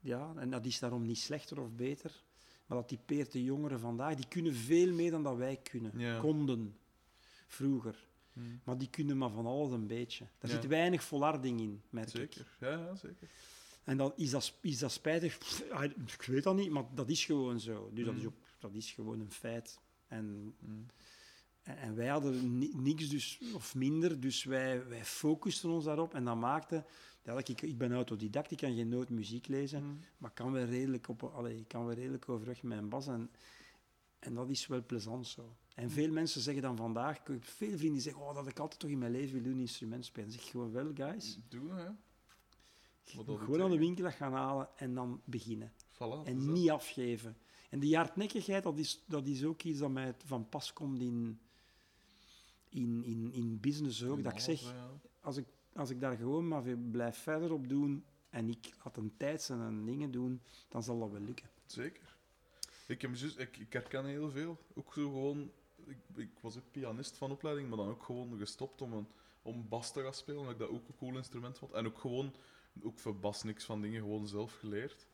Ja, 0.00 0.32
en 0.36 0.50
dat 0.50 0.64
is 0.66 0.78
daarom 0.78 1.06
niet 1.06 1.18
slechter 1.18 1.60
of 1.60 1.72
beter. 1.72 2.22
Maar 2.66 2.78
dat 2.78 2.88
typeert 2.88 3.32
de 3.32 3.42
jongeren 3.42 3.80
vandaag. 3.80 4.14
Die 4.14 4.28
kunnen 4.28 4.54
veel 4.54 4.92
meer 4.92 5.10
dan 5.10 5.22
dat 5.22 5.36
wij 5.36 5.56
kunnen. 5.56 5.98
Ja. 5.98 6.18
Konden. 6.18 6.76
Vroeger. 7.46 8.06
Mm. 8.32 8.60
Maar 8.64 8.78
die 8.78 8.90
kunnen 8.90 9.18
maar 9.18 9.30
van 9.30 9.46
alles 9.46 9.70
een 9.70 9.86
beetje. 9.86 10.26
Daar 10.38 10.50
Ja. 10.50 10.60
zit 10.60 10.66
weinig 10.70 11.02
volharding 11.04 11.60
in, 11.60 11.82
merk 11.90 12.06
ik. 12.06 12.14
Zeker. 12.14 12.56
Ja, 12.60 12.68
ja, 12.78 12.94
zeker. 12.94 13.28
En 13.84 13.96
dan 13.96 14.12
is 14.16 14.30
dat, 14.30 14.54
is 14.60 14.78
dat 14.78 14.92
spijtig? 14.92 15.38
Pff, 15.38 15.60
Ik 16.18 16.22
weet 16.22 16.42
dat 16.42 16.56
niet, 16.56 16.70
maar 16.70 16.84
dat 16.94 17.08
is 17.08 17.24
gewoon 17.24 17.60
zo. 17.60 17.90
Dus 17.92 18.04
dat, 18.04 18.14
is 18.14 18.20
Mm. 18.20 18.26
ook, 18.26 18.34
dat 18.58 18.74
is 18.74 18.92
gewoon 18.92 19.20
een 19.20 19.32
feit. 19.32 19.78
En 20.06 20.54
Mm. 20.58 20.86
en, 21.62 21.76
en 21.76 21.94
wij 21.94 22.06
hadden 22.08 22.58
ni- 22.58 22.72
niks 22.74 23.08
dus, 23.08 23.40
of 23.54 23.74
minder, 23.74 24.20
dus 24.20 24.44
wij, 24.44 24.86
wij 24.88 25.04
focusten 25.04 25.70
ons 25.70 25.84
daarop. 25.84 26.14
En 26.14 26.24
dat 26.24 26.36
maakte... 26.36 26.84
Ja, 27.24 27.34
dat 27.34 27.48
ik, 27.48 27.62
ik 27.62 27.78
ben 27.78 27.92
autodidact, 27.92 28.50
ik 28.50 28.56
kan 28.58 28.74
geen 28.74 28.88
noot 28.88 29.08
muziek 29.08 29.46
lezen, 29.46 30.02
maar 30.18 30.30
ik 30.30 30.36
kan 30.36 30.52
wel 30.52 30.64
redelijk, 30.64 31.08
op, 31.08 31.22
allee, 31.22 31.58
ik 31.58 31.68
kan 31.68 31.86
wel 31.86 31.94
redelijk 31.94 32.28
overweg 32.28 32.62
met 32.62 32.76
mijn 32.76 32.88
bas. 32.88 33.06
En, 33.06 33.30
en 34.18 34.34
dat 34.34 34.50
is 34.50 34.66
wel 34.66 34.84
plezant 34.86 35.26
zo. 35.26 35.56
En 35.74 35.90
veel 35.90 36.12
mensen 36.12 36.40
zeggen 36.40 36.62
dan 36.62 36.76
vandaag... 36.76 37.18
Ik 37.20 37.26
heb 37.26 37.44
veel 37.44 37.68
vrienden 37.68 37.92
die 37.92 38.00
zeggen, 38.00 38.22
oh, 38.22 38.34
dat 38.34 38.46
ik 38.46 38.58
altijd 38.58 38.80
toch 38.80 38.90
in 38.90 38.98
mijn 38.98 39.12
leven 39.12 39.32
wil 39.42 39.52
doen, 39.52 39.60
instrument 39.60 40.04
spelen. 40.04 40.30
Zeg 40.30 40.50
gewoon 40.50 40.72
wel, 40.72 40.90
guys. 40.94 41.38
Doen, 41.48 41.70
hè. 41.76 41.88
Gewoon 43.04 43.62
aan 43.62 43.70
de 43.70 43.78
winkel 43.78 44.10
gaan 44.10 44.32
halen 44.32 44.68
en 44.76 44.94
dan 44.94 45.20
beginnen. 45.24 45.72
Voilà, 45.94 45.98
En 46.24 46.34
dus 46.34 46.44
dat- 46.44 46.54
niet 46.54 46.70
afgeven. 46.70 47.36
En 47.70 47.78
die 47.78 47.96
hardnekkigheid, 47.96 48.62
dat 48.62 48.78
is, 48.78 49.02
dat 49.06 49.26
is 49.26 49.44
ook 49.44 49.62
iets 49.62 49.78
dat 49.78 49.90
mij 49.90 50.14
van 50.24 50.48
pas 50.48 50.72
komt 50.72 51.00
in, 51.00 51.40
in, 52.68 53.04
in, 53.04 53.32
in 53.32 53.60
business 53.60 54.04
ook. 54.04 54.22
Dat 54.22 54.32
ik 54.32 54.38
zeg, 54.38 54.60
Ja, 54.60 54.90
als 55.20 55.36
ik, 55.36 55.46
als 55.72 55.90
ik 55.90 56.00
daar 56.00 56.16
gewoon 56.16 56.48
maar 56.48 56.62
blijf 56.76 57.16
verder 57.18 57.52
op 57.52 57.68
doen 57.68 58.04
en 58.30 58.48
ik 58.48 58.74
had 58.78 58.96
een 58.96 59.12
tijd 59.16 59.42
zijn 59.42 59.84
dingen 59.84 60.10
doen, 60.10 60.40
dan 60.68 60.82
zal 60.82 60.98
dat 60.98 61.10
wel 61.10 61.20
lukken. 61.20 61.48
Zeker. 61.66 62.16
Ik, 62.86 63.02
heb 63.02 63.14
juist, 63.16 63.38
ik, 63.38 63.56
ik 63.56 63.72
herken 63.72 64.04
heel 64.04 64.30
veel. 64.30 64.58
Ook 64.74 64.92
zo 64.94 65.10
gewoon... 65.10 65.50
Ik, 65.86 65.98
ik 66.14 66.38
was 66.40 66.56
ook 66.56 66.70
pianist 66.70 67.16
van 67.16 67.30
opleiding, 67.30 67.68
maar 67.68 67.78
dan 67.78 67.88
ook 67.88 68.02
gewoon 68.02 68.38
gestopt 68.38 68.82
om, 68.82 68.92
een, 68.92 69.08
om 69.42 69.68
bas 69.68 69.92
te 69.92 70.02
gaan 70.02 70.14
spelen, 70.14 70.40
omdat 70.40 70.54
ik 70.54 70.60
dat 70.60 70.70
ook 70.70 70.88
een 70.88 70.96
cool 70.96 71.16
instrument 71.16 71.58
vond. 71.58 71.72
En 71.72 71.86
ook 71.86 71.98
gewoon, 71.98 72.34
ook 72.82 72.98
voor 72.98 73.16
bas 73.16 73.42
niks 73.42 73.64
van 73.64 73.80
dingen, 73.80 74.00
gewoon 74.00 74.26
zelf 74.26 74.54
geleerd. 74.58 75.06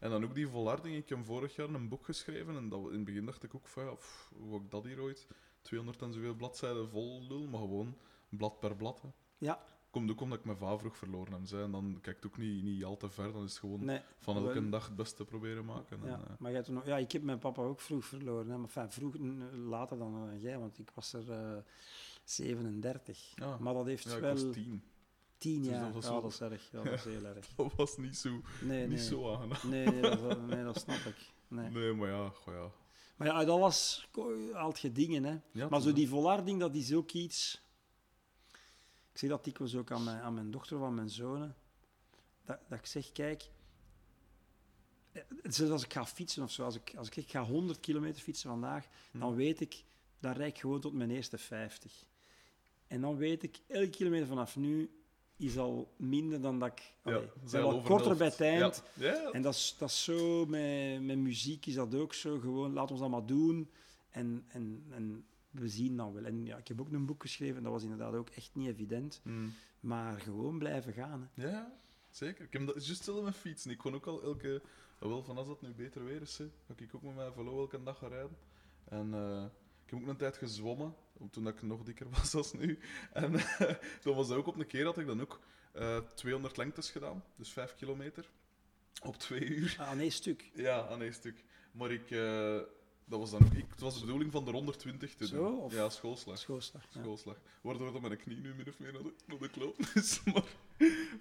En 0.00 0.10
dan 0.10 0.24
ook 0.24 0.34
die 0.34 0.48
volharding. 0.48 0.96
Ik 0.96 1.08
heb 1.08 1.24
vorig 1.24 1.56
jaar 1.56 1.68
een 1.68 1.88
boek 1.88 2.04
geschreven 2.04 2.56
en 2.56 2.68
dat, 2.68 2.80
in 2.80 2.92
het 2.92 3.04
begin 3.04 3.24
dacht 3.24 3.42
ik 3.42 3.54
ook 3.54 3.68
van, 3.68 3.84
ja, 3.84 3.94
pff, 3.94 4.32
hoe 4.38 4.60
ik 4.60 4.70
dat 4.70 4.84
hier 4.84 5.00
ooit? 5.00 5.26
200 5.62 6.02
en 6.02 6.12
zoveel 6.12 6.34
bladzijden 6.34 6.88
vol 6.88 7.22
lul, 7.28 7.46
maar 7.46 7.60
gewoon 7.60 7.96
blad 8.28 8.60
per 8.60 8.76
blad. 8.76 9.02
Ja, 9.38 9.64
Komt 9.96 10.10
ook 10.10 10.20
omdat 10.20 10.38
ik 10.38 10.44
mijn 10.44 10.56
va 10.56 10.78
vroeg 10.78 10.96
verloren 10.96 11.32
heb. 11.32 11.40
zei, 11.44 11.62
En 11.62 11.70
dan 11.70 11.98
kijkt 12.02 12.22
het 12.22 12.32
ook 12.32 12.38
niet, 12.38 12.62
niet 12.62 12.84
al 12.84 12.96
te 12.96 13.10
ver, 13.10 13.32
dan 13.32 13.44
is 13.44 13.50
het 13.50 13.58
gewoon 13.60 13.84
nee. 13.84 14.00
van 14.18 14.36
elke 14.36 14.60
wel- 14.60 14.70
dag 14.70 14.86
het 14.86 14.96
beste 14.96 15.24
proberen 15.24 15.64
maken. 15.64 15.98
En, 16.02 16.08
eh, 16.08 16.18
maar 16.38 16.52
jij 16.52 16.64
nog, 16.68 16.86
ja, 16.86 16.96
ik 16.96 17.12
heb 17.12 17.22
mijn 17.22 17.38
papa 17.38 17.62
ook 17.62 17.80
vroeg 17.80 18.04
verloren. 18.04 18.50
Hè, 18.50 18.56
maar 18.56 18.68
enfin, 18.74 18.90
vroeg, 18.90 19.14
later 19.52 19.98
dan 19.98 20.30
eh, 20.30 20.42
jij, 20.42 20.58
want 20.58 20.78
ik 20.78 20.90
was 20.94 21.12
er 21.12 21.30
eh 21.30 21.56
37. 22.24 23.32
Ja. 23.34 23.56
Maar 23.58 23.74
dat 23.74 23.86
heeft 23.86 24.04
ja, 24.04 24.14
ik 24.14 24.20
wel 24.20 24.32
was 24.32 24.52
tien. 24.52 24.82
tien 25.38 25.62
dus 25.62 25.70
jaar. 25.70 25.84
dat 25.84 25.94
was 25.94 26.04
ja, 26.04 26.10
wel- 26.10 26.20
dat 26.22 26.30
is 26.32 26.40
erg. 26.40 26.68
Ja, 26.72 26.82
dat 26.82 26.92
is 26.92 27.04
heel 27.04 27.24
erg. 27.34 27.48
Dat 27.56 27.72
was 27.76 27.96
niet 27.96 28.16
zo, 28.16 28.40
Nee, 28.62 28.80
niet 28.80 28.88
nee. 28.96 29.06
zo 29.06 29.32
aangenaam. 29.34 29.58
Nee, 29.70 29.86
nee, 29.86 30.00
dat, 30.00 30.46
nee, 30.46 30.64
dat 30.64 30.78
snap 30.80 30.96
ik. 30.96 31.32
Nee. 31.48 31.70
Nee, 31.70 31.92
maar 31.92 32.08
ja, 32.08 32.28
goh, 32.28 32.54
ja. 32.54 32.70
Maar 33.16 33.26
ja, 33.28 33.44
dat 33.44 33.58
was 33.58 34.08
je 34.80 34.92
dingen, 34.92 35.24
hè. 35.52 35.68
Maar 35.68 35.80
zo 35.80 35.92
die 35.92 36.08
volharding, 36.08 36.60
dat 36.60 36.74
is 36.74 36.94
ook 36.94 37.12
iets... 37.12 37.64
Ik 39.16 39.22
zeg 39.22 39.30
dat 39.30 39.44
dikwijls 39.44 39.74
ook 39.76 39.90
aan 39.90 40.04
mijn, 40.04 40.20
aan 40.20 40.34
mijn 40.34 40.50
dochter 40.50 40.78
van 40.78 40.94
mijn 40.94 41.10
zonen. 41.10 41.56
Dat, 42.44 42.58
dat 42.68 42.78
ik 42.78 42.86
zeg, 42.86 43.12
kijk... 43.12 43.42
eh, 45.12 45.22
Zelfs 45.42 45.72
als 45.72 45.84
ik 45.84 45.92
ga 45.92 46.06
fietsen 46.06 46.42
of 46.42 46.50
zo, 46.50 46.64
als 46.64 46.74
ik, 46.76 46.94
als 46.96 47.08
ik, 47.08 47.30
ga 47.30 47.44
100 47.44 47.80
kilometer 47.80 48.22
fietsen 48.22 48.50
vandaag, 48.50 48.86
Hm. 49.10 49.18
dan 49.18 49.34
weet 49.34 49.60
ik, 49.60 49.84
dan 50.18 50.32
rijd 50.32 50.52
ik 50.54 50.60
gewoon 50.60 50.80
tot 50.80 50.92
mijn 50.92 51.10
eerste 51.10 51.38
50. 51.38 52.04
En 52.86 53.00
dan 53.00 53.16
weet 53.16 53.42
ik, 53.42 53.58
elke 53.66 53.90
kilometer 53.90 54.26
vanaf 54.26 54.56
nu 54.56 54.90
is 55.36 55.58
al 55.58 55.92
minder 55.96 56.40
dan 56.40 56.58
dat 56.58 56.68
ik... 56.68 56.92
Ja, 57.04 57.12
allee, 57.14 57.28
zijn 57.44 57.62
al 57.62 57.82
korter 57.82 58.16
bij 58.16 58.26
het 58.26 58.40
eind. 58.40 58.82
Ja, 58.94 59.12
ja. 59.12 59.30
En 59.30 59.42
dat 59.42 59.54
is, 59.54 59.74
dat 59.78 59.88
is 59.88 60.04
zo, 60.04 60.46
met, 60.46 61.02
met 61.02 61.16
muziek 61.18 61.66
is 61.66 61.74
dat 61.74 61.94
ook 61.94 62.14
zo. 62.14 62.38
Gewoon, 62.38 62.72
laat 62.72 62.90
ons 62.90 63.00
dat 63.00 63.10
maar 63.10 63.26
doen. 63.26 63.70
En, 64.10 64.44
en, 64.48 64.84
en 64.90 65.26
we 65.58 65.68
zien 65.68 65.96
dan 65.96 66.12
wel. 66.12 66.24
En 66.24 66.44
ja, 66.44 66.56
ik 66.56 66.68
heb 66.68 66.80
ook 66.80 66.92
een 66.92 67.06
boek 67.06 67.22
geschreven, 67.22 67.62
dat 67.62 67.72
was 67.72 67.82
inderdaad 67.82 68.14
ook 68.14 68.30
echt 68.30 68.50
niet 68.54 68.68
evident. 68.68 69.20
Hm. 69.22 69.46
Maar 69.80 70.20
gewoon 70.20 70.58
blijven 70.58 70.92
gaan. 70.92 71.30
Hè. 71.34 71.48
ja, 71.48 71.72
zeker. 72.10 72.44
Ik 72.44 72.52
heb 72.52 72.66
dat 72.66 72.74
juist 72.74 72.88
hetzelfde 72.88 73.24
met 73.24 73.34
fietsen. 73.36 73.70
Ik 73.70 73.78
kon 73.78 73.94
ook 73.94 74.06
al 74.06 74.22
elke... 74.22 74.62
ah, 74.98 75.08
wel, 75.08 75.22
van 75.22 75.36
als 75.36 75.46
dat 75.46 75.62
nu 75.62 75.74
beter 75.74 76.04
weer 76.04 76.20
is, 76.20 76.38
hè, 76.38 76.50
ga 76.66 76.74
ik 76.76 76.94
ook 76.94 77.02
met 77.02 77.14
mijn 77.14 77.32
velo 77.32 77.58
elke 77.58 77.82
dag 77.82 77.98
gaan 77.98 78.08
rijden. 78.08 78.36
En 78.84 79.14
eh, 79.14 79.44
ik 79.84 79.90
heb 79.90 80.00
ook 80.00 80.06
een 80.08 80.16
tijd 80.16 80.36
gezwommen, 80.36 80.94
toen 81.30 81.44
dat 81.44 81.54
ik 81.54 81.62
nog 81.62 81.82
dikker 81.82 82.10
was 82.16 82.34
als 82.34 82.52
nu. 82.52 82.78
En 83.12 83.34
eh, 83.34 83.74
dan 84.02 84.14
was 84.14 84.28
dat 84.28 84.36
ook 84.36 84.46
op 84.46 84.58
een 84.58 84.66
keer 84.66 84.84
dat 84.84 84.98
ik 84.98 85.06
dan 85.06 85.20
ook 85.20 85.40
eh 85.72 85.98
200 85.98 86.56
lengtes 86.56 86.90
gedaan, 86.90 87.24
dus 87.36 87.52
5 87.52 87.74
kilometer, 87.74 88.30
op 89.02 89.16
twee 89.16 89.44
uur. 89.44 89.76
Ah, 89.78 89.92
nee, 89.92 90.10
stuk. 90.10 90.50
Ja, 90.54 90.88
aan 90.88 91.02
één 91.02 91.14
stuk. 91.14 91.44
Maar 91.72 91.90
ik... 91.90 92.10
eh, 92.10 92.60
dat 93.08 93.18
was 93.18 93.30
dan 93.30 93.42
ook... 93.44 93.52
Ik, 93.52 93.64
het 93.70 93.80
was 93.80 93.94
de 93.94 94.00
bedoeling 94.00 94.32
van 94.32 94.44
de 94.44 94.50
120 94.50 95.14
te 95.14 95.26
Zo, 95.26 95.36
doen. 95.36 95.58
of- 95.58 95.72
Ja, 95.74 95.88
schoolslag. 95.88 96.38
Schoolslag. 96.38 96.82
Ja. 96.92 97.00
schoolslag. 97.00 97.36
Waardoor 97.60 97.92
dat 97.92 98.00
mijn 98.00 98.16
knie 98.16 98.36
nu 98.36 98.54
min 98.54 98.68
of 98.68 98.78
meer 98.78 98.92
naar 98.92 99.02
de, 99.02 99.12
naar 99.26 99.38
de 99.38 99.48
kloot 99.48 99.76
is. 99.94 100.20
Maar, 100.32 100.44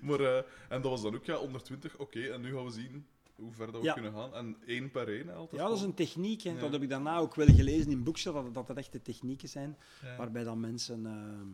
maar, 0.02 0.20
eh, 0.20 0.38
en 0.70 0.82
dat 0.82 0.92
was 0.92 1.02
dan 1.02 1.16
ook 1.16 1.26
ja, 1.26 1.36
120. 1.36 1.98
Oké, 1.98 2.20
en 2.22 2.42
nu 2.42 2.54
gaan 2.54 2.66
we 2.66 2.72
zien 2.72 3.06
hoe 3.36 3.54
ver 3.54 3.66
dat 3.72 3.76
we 3.82 3.88
Ja. 3.88 3.94
kunnen 3.94 4.14
gaan. 4.14 4.34
En 4.34 4.58
één 4.66 4.92
per 4.92 5.08
één, 5.08 5.30
altijd. 5.36 5.62
Ja, 5.62 5.68
dat 5.68 5.78
is 5.78 5.84
een 5.84 5.94
techniek. 5.94 6.42
Hè. 6.42 6.50
Ja. 6.52 6.60
Dat 6.60 6.72
heb 6.72 6.82
ik 6.82 6.90
daarna 6.90 7.18
ook 7.18 7.36
wel 7.36 7.48
gelezen 7.48 7.92
in 7.92 8.04
boekjes, 8.04 8.34
dat, 8.34 8.54
dat 8.54 8.70
er 8.70 8.78
echte 8.78 9.02
technieken 9.02 9.50
zijn. 9.50 9.78
Waarbij 10.18 10.44
dan 10.44 10.60
mensen... 10.60 11.06
ehm, 11.06 11.48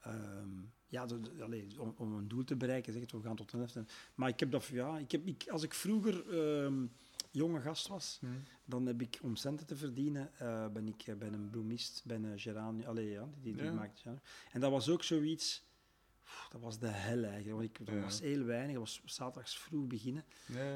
ehm, 0.00 0.48
ja, 0.88 1.06
de- 1.06 1.20
de- 1.20 1.42
allee, 1.42 1.66
om, 1.78 1.94
om 1.96 2.12
een 2.12 2.28
doel 2.28 2.44
te 2.44 2.56
bereiken, 2.56 2.92
zeg 2.92 3.02
het, 3.02 3.12
we 3.12 3.20
gaan 3.22 3.36
tot 3.36 3.52
een 3.52 3.58
helft. 3.58 3.78
Maar 4.14 4.28
ik 4.28 4.40
heb 4.40 4.50
dat... 4.50 4.64
Ja, 4.66 4.98
ik 4.98 5.10
heb, 5.12 5.26
ik, 5.26 5.44
als 5.48 5.62
ik 5.62 5.74
vroeger 5.74 6.38
ehm, 6.38 6.86
jonge 7.34 7.60
gast 7.60 7.88
was, 7.88 8.18
Hm. 8.20 8.26
Dan 8.64 8.86
heb 8.86 9.00
ik, 9.02 9.18
om 9.22 9.36
centen 9.36 9.66
te 9.66 9.76
verdienen, 9.76 10.30
eh, 10.38 10.66
ben 10.68 10.88
ik 10.88 11.02
eh, 11.06 11.14
bij 11.14 11.28
een 11.28 11.50
bloemist, 11.50 12.02
bij 12.04 12.16
een 12.16 12.38
geranium, 12.40 12.86
allee, 12.88 13.10
ja, 13.10 13.28
die, 13.40 13.54
die 13.54 13.64
Ja. 13.64 13.72
maakt. 13.72 14.02
En 14.52 14.60
dat 14.60 14.70
was 14.70 14.88
ook 14.88 15.02
zoiets, 15.02 15.62
pff, 16.24 16.48
dat 16.50 16.60
was 16.60 16.78
de 16.78 16.86
hel 16.86 17.22
eigenlijk, 17.24 17.50
want 17.50 17.62
ik, 17.62 17.86
dat 17.86 17.94
Ja. 17.94 18.00
was 18.00 18.20
heel 18.20 18.44
weinig, 18.44 18.72
dat 18.76 18.82
was 18.84 19.00
zaterdags 19.04 19.56
vroeg 19.58 19.86
beginnen. 19.86 20.24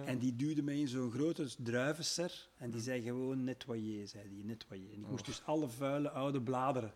En 0.05 0.19
die 0.19 0.37
duwde 0.37 0.63
mij 0.63 0.79
in 0.79 0.89
zo'n 0.89 1.11
grote 1.11 1.49
druivenser 1.59 2.49
en 2.57 2.71
die 2.71 2.81
zei 2.81 3.03
gewoon 3.03 3.45
nettoyer, 3.45 4.09
zei 4.09 4.29
die, 4.29 4.45
nettoyer. 4.45 4.93
En 4.93 5.01
ik 5.01 5.07
moest 5.09 5.21
Oh. 5.21 5.27
dus 5.27 5.43
alle 5.45 5.69
vuile 5.69 6.11
oude 6.11 6.41
bladeren 6.43 6.93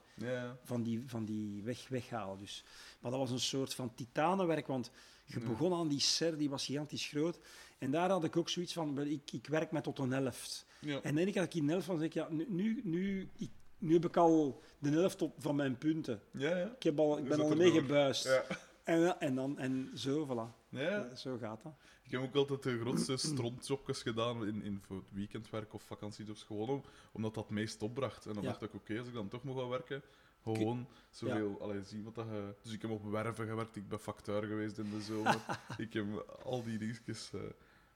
van 0.65 0.83
die, 0.83 1.03
van 1.07 1.25
die 1.25 1.63
weg, 1.63 1.89
weghalen. 1.89 2.39
Dus. 2.39 2.65
Maar 3.01 3.11
dat 3.11 3.21
was 3.21 3.31
een 3.31 3.41
soort 3.41 3.75
van 3.75 3.95
titanenwerk, 3.95 4.67
want 4.67 4.91
je 5.25 5.41
begon 5.41 5.73
aan 5.73 5.89
die 5.89 6.01
ser, 6.01 6.39
die 6.39 6.51
was 6.51 6.65
gigantisch 6.65 7.07
groot. 7.09 7.39
En 7.83 7.91
daar 7.91 8.11
had 8.11 8.25
ik 8.25 8.37
ook 8.37 8.49
zoiets 8.49 8.73
van, 8.73 8.99
ik, 9.01 9.33
ik 9.33 9.47
werk 9.47 9.71
met 9.71 9.83
tot 9.83 9.99
een 9.99 10.13
helft. 10.13 10.67
Ja. 10.81 11.01
En 11.03 11.15
dan 11.15 11.25
had 11.25 11.45
ik 11.45 11.55
in 11.55 11.67
de 11.67 11.73
helft 11.73 11.87
van, 11.87 11.97
zeg 11.99 12.07
ik, 12.07 12.13
ja, 12.15 12.29
nu, 12.31 12.47
nu, 12.49 12.81
nu, 12.85 13.29
ik, 13.37 13.51
nu 13.79 13.93
heb 13.93 14.05
ik 14.05 14.17
al 14.17 14.63
de 14.79 14.91
helft 14.91 15.23
op, 15.23 15.35
van 15.39 15.57
mijn 15.57 15.79
punten. 15.79 16.21
Ja, 16.31 16.57
ja. 16.57 16.73
Ik, 16.77 16.83
heb 16.83 16.99
al, 16.99 17.19
ik 17.19 17.23
Je 17.23 17.29
ben 17.29 17.41
al 17.41 17.57
meegebuist. 17.57 18.25
Ja. 18.25 18.45
En, 18.85 19.01
ja, 19.01 19.21
en, 19.21 19.35
dan, 19.35 19.59
en 19.59 19.91
zo, 19.95 20.27
voilà. 20.27 20.69
Ja. 20.69 21.15
Zo 21.15 21.37
gaat 21.39 21.63
dat. 21.63 21.73
Ik 22.03 22.11
heb 22.11 22.21
ook 22.23 22.35
altijd 22.35 22.63
de 22.63 22.79
grootste 22.81 23.17
strontjobjes 23.17 24.03
gedaan 24.03 24.47
in, 24.47 24.63
in 24.63 24.81
voor 24.87 24.97
het 24.97 25.13
weekendwerk 25.13 25.75
of 25.75 25.83
vakantiejobs, 25.83 26.43
gewoon 26.43 26.69
om, 26.69 26.83
omdat 27.13 27.35
dat 27.35 27.45
het 27.45 27.53
meest 27.53 27.83
opbracht. 27.83 28.27
En 28.27 28.33
dan 28.33 28.43
Ja. 28.43 28.49
dacht 28.49 28.63
ik, 28.63 28.75
oké, 28.75 28.99
als 28.99 29.09
ik 29.09 29.15
dan 29.15 29.29
toch 29.29 29.43
moet 29.45 29.59
gaan 29.59 29.69
werken, 29.69 30.03
gewoon 30.43 30.87
zoveel, 31.11 31.61
allee, 31.61 31.83
zien 31.83 32.05
wat 32.05 32.15
dat 32.15 32.27
je... 32.27 32.55
Dus 32.63 32.73
ik 32.73 32.83
heb 32.83 32.91
op 32.91 33.05
werven 33.11 33.47
gewerkt, 33.47 33.77
ik 33.77 33.89
ben 33.89 33.99
facteur 34.01 34.43
geweest 34.43 34.79
in 34.79 34.91
de 34.91 35.01
zomer, 35.03 35.37
ik 35.79 35.93
heb 35.93 36.39
al 36.45 36.63
die 36.63 36.79
dingetjes... 36.79 37.31
eh, 37.35 37.41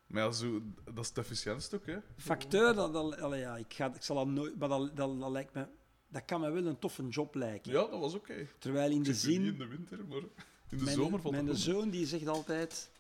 maar 0.07 0.23
ja, 0.23 0.31
zo, 0.31 0.63
dat 0.85 0.99
is 0.99 1.09
het 1.09 1.19
efficiëntste 1.19 1.77
ook, 1.77 1.87
hè. 1.87 1.99
Facteur, 2.17 2.75
dat, 2.75 2.93
dat, 2.93 3.21
allee, 3.21 3.41
ja, 3.41 3.57
ik, 3.57 3.75
ga, 3.75 3.95
ik 3.95 4.03
zal 4.03 4.17
dat 4.17 4.27
nooit... 4.27 4.59
Maar 4.59 4.69
dat, 4.69 4.97
dat, 4.97 5.21
dat 5.21 5.31
lijkt 5.31 5.55
me... 5.55 5.67
Dat 6.09 6.25
kan 6.25 6.41
me 6.41 6.51
wel 6.51 6.67
een 6.67 6.79
toffe 6.79 7.09
job 7.09 7.35
lijken. 7.35 7.73
Ja, 7.73 7.79
dat 7.87 8.01
was 8.01 8.15
oké. 8.15 8.47
Terwijl 8.59 8.91
in 8.91 9.03
de 9.03 9.09
niet 9.09 9.19
zin... 9.19 9.45
in 9.45 9.59
de 9.59 9.67
winter, 9.67 10.07
maar 10.07 10.19
in 10.19 10.29
de 10.69 10.77
mijn 10.85 10.97
zomer 10.97 11.21
valt 11.21 11.35
mijn 11.35 11.57
zoon 11.57 11.91
die 11.91 12.07
zegt 12.07 12.27
altijd... 12.27 12.91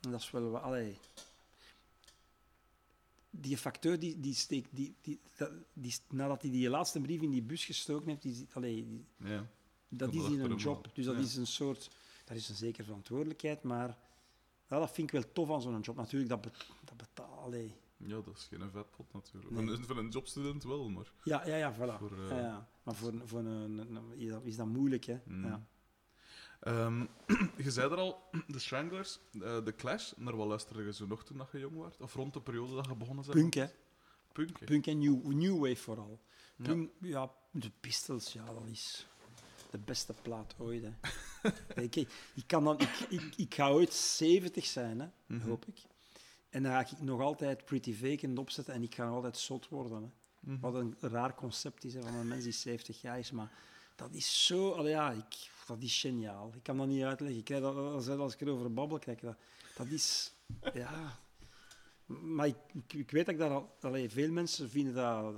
Dat 0.00 0.20
is 0.20 0.30
wel... 0.30 0.58
Allee, 0.58 0.96
die 3.30 3.56
facteur 3.56 3.98
die, 3.98 4.20
die 4.20 4.34
steekt... 4.34 4.68
Die, 4.72 4.94
die, 5.00 5.20
die, 5.72 5.94
nadat 6.08 6.42
hij 6.42 6.50
die 6.50 6.70
laatste 6.70 7.00
brief 7.00 7.20
in 7.22 7.30
die 7.30 7.42
bus 7.42 7.64
gestoken 7.64 8.08
heeft... 8.08 8.22
Die, 8.22 8.46
allee, 8.52 8.86
die, 8.86 9.04
Ja. 9.16 9.46
dat 9.88 10.14
is 10.14 10.24
in 10.24 10.40
een 10.40 10.56
job. 10.56 10.90
Dus 10.94 11.04
dat 11.04 11.14
Ja. 11.14 11.20
is 11.20 11.36
een 11.36 11.46
soort... 11.46 11.90
Dat 12.24 12.36
is 12.36 12.48
een 12.48 12.54
zekere 12.54 12.84
verantwoordelijkheid, 12.84 13.62
maar... 13.62 13.98
Ja, 14.70 14.78
dat 14.78 14.90
vind 14.90 15.12
ik 15.12 15.20
wel 15.20 15.32
tof 15.32 15.50
aan 15.50 15.62
zo'n 15.62 15.80
job. 15.80 15.96
Natuurlijk, 15.96 16.30
dat, 16.30 16.40
bet, 16.40 16.66
dat 16.84 16.96
betaalt... 16.96 17.54
Ja, 17.96 18.20
dat 18.20 18.36
is 18.36 18.44
geen 18.50 18.70
vetpot 18.70 19.12
natuurlijk. 19.12 19.50
Nee. 19.50 19.76
Voor, 19.84 19.96
een, 19.98 20.08
jobstudent 20.08 20.62
wel, 20.64 20.88
maar... 20.88 21.12
Ja, 21.24 21.46
ja, 21.46 21.56
ja, 21.56 21.74
voilà. 21.74 21.98
Voor, 21.98 22.12
eh, 22.24 22.28
ja, 22.30 22.38
ja. 22.38 22.68
Maar 22.82 22.94
voor, 22.94 23.12
voor 23.24 23.38
een, 23.38 23.78
een- 23.78 23.96
een- 23.96 24.42
is 24.44 24.56
dat- 24.56 24.66
moeilijk, 24.66 25.04
hè. 25.04 25.18
Mm. 25.24 25.44
Ja. 25.44 25.66
Ehm, 26.60 27.06
je 27.64 27.70
zei 27.70 27.90
er 27.90 27.96
al, 27.98 28.22
de 28.46 28.58
Stranglers, 28.58 29.18
eh, 29.32 29.64
de 29.64 29.74
Clash, 29.76 30.12
naar 30.16 30.36
wat 30.36 30.46
luisterde 30.46 30.82
je 30.82 30.92
zo 30.92 31.06
nog 31.06 31.24
toen 31.24 31.38
dat 31.38 31.48
je 31.52 31.58
jong 31.58 31.76
was? 31.76 31.96
Of 31.98 32.14
rond 32.14 32.32
de 32.32 32.40
periode 32.40 32.74
dat 32.74 32.86
je 32.86 32.94
begonnen 32.94 33.24
bent? 33.24 33.36
Punk, 33.36 33.54
hè. 33.54 33.66
Punk, 34.32 34.58
hè? 34.60 34.66
Punk 34.66 34.86
en 34.86 34.98
new, 34.98 35.26
new 35.26 35.58
wave 35.58 35.76
vooral. 35.76 36.20
Ja. 36.56 36.64
Punk, 36.64 36.90
ja. 37.00 37.30
de 37.50 37.70
Pistols, 37.80 38.32
ja, 38.32 38.44
dat 38.44 38.66
is 38.66 39.08
de 39.70 39.78
beste 39.78 40.14
plaat 40.22 40.54
ooit. 40.58 40.82
Hè. 40.82 40.90
Kijk, 41.74 41.96
ik, 42.34 42.44
kan 42.46 42.64
dan, 42.64 42.80
ik, 42.80 42.88
ik, 43.08 43.22
ik 43.36 43.54
ga 43.54 43.68
ooit 43.70 43.92
70 43.94 44.66
zijn, 44.66 45.00
hè, 45.00 45.06
Mhm. 45.26 45.48
hoop 45.48 45.64
ik. 45.66 45.78
En 46.48 46.62
dan 46.62 46.72
ga 46.72 46.80
ik 46.80 47.00
nog 47.00 47.20
altijd 47.20 47.64
Pretty 47.64 47.94
Vacant 47.94 48.38
opzetten 48.38 48.74
en 48.74 48.82
ik 48.82 48.94
ga 48.94 49.04
nog 49.04 49.14
altijd 49.14 49.36
zot 49.38 49.68
worden. 49.68 50.02
Hè. 50.02 50.08
Mhm. 50.50 50.60
Wat 50.60 50.74
een 50.74 50.96
raar 51.00 51.34
concept 51.34 51.84
is 51.84 51.94
hè, 51.94 52.02
van 52.02 52.14
een 52.14 52.28
mens 52.28 52.42
die 52.44 52.52
70 52.52 53.00
jaar 53.00 53.18
is, 53.18 53.30
maar 53.30 53.52
dat 53.96 54.14
is 54.14 54.46
zo... 54.46 54.88
ja, 54.88 55.10
ik, 55.10 55.50
dat 55.66 55.82
is 55.82 56.00
geniaal. 56.00 56.52
Ik 56.54 56.62
kan 56.62 56.76
dat 56.76 56.86
niet 56.86 57.02
uitleggen. 57.02 57.38
Ik 57.38 57.44
krijg 57.44 57.62
dat, 57.62 57.76
als, 57.76 58.08
als 58.08 58.34
ik 58.34 58.40
erover 58.40 58.72
babbel, 58.72 58.98
krijg 58.98 59.16
ik 59.18 59.22
dat... 59.24 59.36
Dat 59.76 59.86
is... 59.86 60.32
Ja... 60.74 61.18
Maar 62.22 62.46
ik, 62.46 62.56
ik, 62.72 62.92
ik 62.92 63.10
weet 63.10 63.24
dat 63.24 63.34
ik 63.34 63.40
daar 63.40 63.50
al... 63.50 63.76
Allee, 63.80 64.10
veel 64.10 64.30
mensen 64.30 64.70
vinden 64.70 64.94
dat 64.94 65.34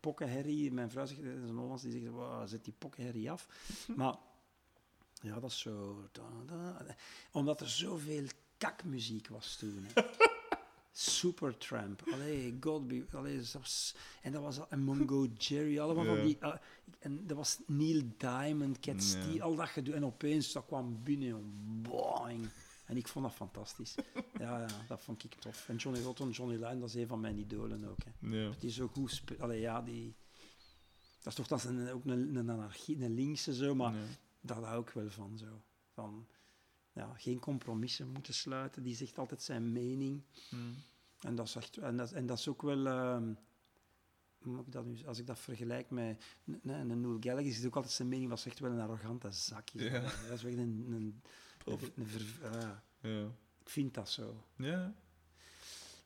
pokkenherrie. 0.00 0.72
Mijn 0.72 0.90
vrouw 0.90 1.06
zegt, 1.06 1.22
dat 1.24 1.32
is 1.42 1.48
een 1.48 1.56
Hollands, 1.56 1.82
die 1.82 1.92
zegt, 1.92 2.12
"Wow, 2.12 2.48
zet 2.48 2.64
die 2.64 2.74
pokkenherrie 2.78 3.30
af. 3.30 3.48
Maar 3.96 4.14
ja, 5.22 5.40
dat 5.40 5.50
is 5.50 5.58
zo... 5.58 6.02
da, 6.12 6.22
da. 6.46 6.86
Omdat 7.32 7.60
er 7.60 7.68
zoveel 7.68 8.24
kakmuziek 8.58 9.28
was 9.28 9.56
toen. 9.56 9.86
Hè. 9.92 10.02
Supertramp. 10.92 12.02
Allee, 12.12 12.56
Godby. 12.60 13.04
Allee, 13.12 13.36
dat 13.36 13.52
was, 13.52 13.94
en 14.22 14.32
dat 14.32 14.42
was 14.42 14.58
al- 14.60 14.66
en 14.70 14.80
Mongo 14.80 15.26
Jerry, 15.38 15.78
allemaal 15.78 16.04
van 16.04 16.24
die... 16.24 16.36
ah, 16.40 16.56
en 16.98 17.26
dat 17.26 17.36
was 17.36 17.58
Neil 17.66 18.02
Diamond, 18.16 18.80
Cat. 18.80 19.02
Steel, 19.02 19.40
al 19.42 19.54
dat 19.56 19.68
gedoe. 19.68 19.94
En 19.94 20.04
opeens, 20.04 20.52
dat 20.52 20.66
kwam 20.66 21.00
binnen, 21.02 21.52
boing. 21.82 22.48
En 22.84 22.96
ik 22.96 23.08
vond 23.08 23.24
dat 23.24 23.34
fantastisch. 23.34 23.94
ja, 24.38 24.60
ja, 24.60 24.66
dat 24.88 25.00
vond 25.00 25.24
ik 25.24 25.34
tof. 25.34 25.68
En 25.68 25.76
Johnny 25.76 26.02
Rotten, 26.02 26.30
Johnny 26.30 26.56
Lyon, 26.56 26.80
dat 26.80 26.88
is 26.88 26.94
een 26.94 27.06
van 27.06 27.20
mijn 27.20 27.38
idolen 27.38 27.84
ook. 27.84 27.98
Hè. 28.04 28.28
Ja. 28.28 28.52
Die 28.58 28.70
zo 28.70 28.88
goed 28.88 29.10
speelt. 29.10 29.40
Allee, 29.40 29.60
ja, 29.60 29.82
die... 29.82 30.14
Dat 31.18 31.26
is 31.26 31.34
toch 31.34 31.46
dat 31.46 31.58
is 31.58 31.64
een, 31.64 31.88
ook 31.90 32.04
een, 32.04 32.34
een 32.36 32.50
anarchie, 32.50 33.04
een 33.04 33.14
linkse 33.14 33.54
zo, 33.54 33.74
maar 33.74 33.94
Ja. 33.94 34.00
daar 34.40 34.62
hou 34.62 34.82
ik 34.82 34.90
wel 34.90 35.10
van 35.10 35.38
zo. 35.38 35.62
Van, 35.94 36.26
ja, 36.92 37.14
geen 37.14 37.38
compromissen 37.38 38.08
moeten 38.08 38.34
sluiten. 38.34 38.82
Die 38.82 38.94
zegt 38.94 39.18
altijd 39.18 39.42
zijn 39.42 39.72
mening. 39.72 40.22
Mm. 40.50 40.74
En 41.20 41.34
dat 41.34 41.46
is, 41.46 41.54
echt, 41.54 41.76
en 41.76 41.96
dat, 41.96 42.12
en 42.12 42.26
dat 42.26 42.38
is 42.38 42.48
ook 42.48 42.62
wel... 42.62 42.86
hoe 44.38 44.52
moet 44.52 44.66
ik 44.66 44.72
dat 44.72 44.84
nu, 44.84 45.06
als 45.06 45.18
ik 45.18 45.26
dat 45.26 45.38
vergelijk 45.38 45.90
met... 45.90 46.24
Nee, 46.44 46.76
een 46.76 47.00
Noel 47.00 47.16
Gallagher 47.20 47.50
is 47.50 47.66
ook 47.66 47.76
altijd 47.76 47.92
zijn 47.94 48.08
mening, 48.08 48.30
was 48.30 48.46
echt 48.46 48.58
wel 48.58 48.70
een 48.70 48.80
arrogante 48.80 49.30
zakje. 49.30 49.82
Ja. 49.90 50.00
Dat 50.00 50.12
is 50.38 50.44
echt 50.44 50.56
een... 50.56 50.86
een. 50.90 51.22
Een 51.66 52.06
ver- 52.06 52.50
ja, 52.52 52.82
Ja. 53.00 53.24
ik 53.60 53.68
vind 53.68 53.94
dat 53.94 54.10
zo. 54.10 54.44
Ja. 54.56 54.94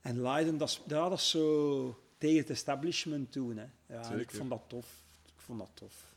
En 0.01 0.21
Leiden, 0.21 0.59
dat 0.59 0.69
is, 0.69 0.83
ja, 0.87 1.09
dat 1.09 1.19
is 1.19 1.31
zo 1.31 2.01
tegen 2.19 2.39
het 2.39 2.51
establishment 2.51 3.33
toen. 3.33 3.57
Hè. 3.57 3.67
Ja, 3.87 4.11
ik 4.13 4.31
vond 4.31 4.51
dat 4.51 4.63
tof. 4.67 5.03
Ik 5.25 5.41
vond 5.43 5.59
dat 5.59 5.71
tof. 5.75 6.15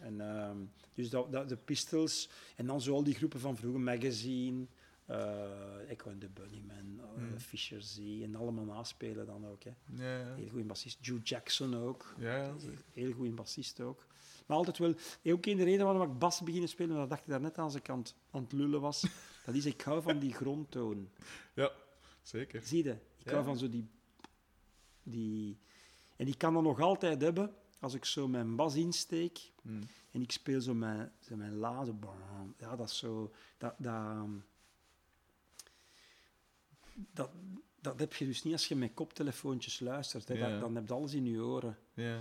En, 0.00 0.20
ehm, 0.20 0.56
dus 0.94 1.10
dat, 1.10 1.32
dat, 1.32 1.48
de 1.48 1.56
Pistols 1.56 2.28
en 2.56 2.66
dan 2.66 2.80
zo 2.80 2.94
al 2.94 3.04
die 3.04 3.14
groepen 3.14 3.40
van 3.40 3.56
vroeger, 3.56 3.80
Magazine, 3.80 4.66
eh 5.06 5.90
Echo 5.90 6.10
and 6.10 6.20
the 6.20 6.28
Bunnymen, 6.28 7.00
Mm. 7.16 7.38
Fisher 7.38 7.82
Z 7.82 7.98
en 8.22 8.34
allemaal 8.34 8.64
naspelen 8.64 9.26
dan 9.26 9.46
ook. 9.46 9.62
Hè. 9.64 9.70
Ja, 10.04 10.18
ja. 10.18 10.34
Heel 10.34 10.48
goede 10.48 10.64
bassist. 10.64 10.98
Joe 11.00 11.18
Jackson 11.22 11.74
ook. 11.76 12.14
Ja. 12.18 12.54
Heel 12.92 13.12
goede 13.12 13.30
bassist 13.30 13.80
ook. 13.80 14.06
Maar 14.46 14.56
altijd 14.56 14.78
wel, 14.78 14.94
ook 15.24 15.46
een 15.46 15.56
de 15.56 15.64
reden 15.64 15.84
waarom 15.86 16.10
ik 16.12 16.18
bas 16.18 16.40
beginnen 16.40 16.68
spelen, 16.68 16.96
dat 16.96 17.08
dacht 17.08 17.20
ik 17.22 17.28
daarnet 17.28 17.58
als 17.58 17.74
ik 17.74 17.88
aan 17.90 17.98
het, 17.98 18.14
aan 18.30 18.42
het 18.42 18.52
lullen 18.52 18.80
was, 18.80 19.04
dat 19.46 19.54
is 19.54 19.66
ik 19.66 19.80
hou 19.80 20.02
van 20.02 20.18
die 20.18 20.32
grondtoon. 20.32 21.08
Ja, 21.54 21.72
zeker. 22.22 22.62
Zie 22.62 22.84
je? 22.84 22.90
Ik 23.18 23.24
Ja. 23.24 23.32
hou 23.32 23.44
van 23.44 23.58
zo 23.58 23.68
die, 23.68 23.88
die... 25.02 25.58
En 26.16 26.28
ik 26.28 26.38
kan 26.38 26.54
dat 26.54 26.62
nog 26.62 26.80
altijd 26.80 27.20
hebben 27.20 27.54
als 27.80 27.94
ik 27.94 28.04
zo 28.04 28.28
mijn 28.28 28.56
bas 28.56 28.74
insteek 28.74 29.52
Mm. 29.62 29.82
en 30.10 30.22
ik 30.22 30.32
speel 30.32 30.60
zo 30.60 30.74
mijn, 30.74 31.12
zo 31.20 31.36
mijn 31.36 31.54
la. 31.56 31.84
Zo, 31.84 31.92
bam. 31.92 32.54
ja, 32.58 32.76
dat 32.76 32.88
is 32.88 32.98
zo... 32.98 33.32
Dat, 33.58 33.74
dat, 33.78 34.26
dat, 37.12 37.30
dat 37.80 37.98
heb 37.98 38.14
je 38.14 38.24
dus 38.24 38.42
niet 38.42 38.52
als 38.52 38.68
je 38.68 38.76
met 38.76 38.94
koptelefoontjes 38.94 39.80
luistert. 39.80 40.28
Hè. 40.28 40.34
Ja. 40.34 40.48
Dat- 40.50 40.60
dan 40.60 40.74
heb 40.74 40.86
je 40.88 40.94
alles 40.94 41.14
in 41.14 41.24
je 41.26 41.40
oren. 41.42 41.78
Ja. 41.94 42.20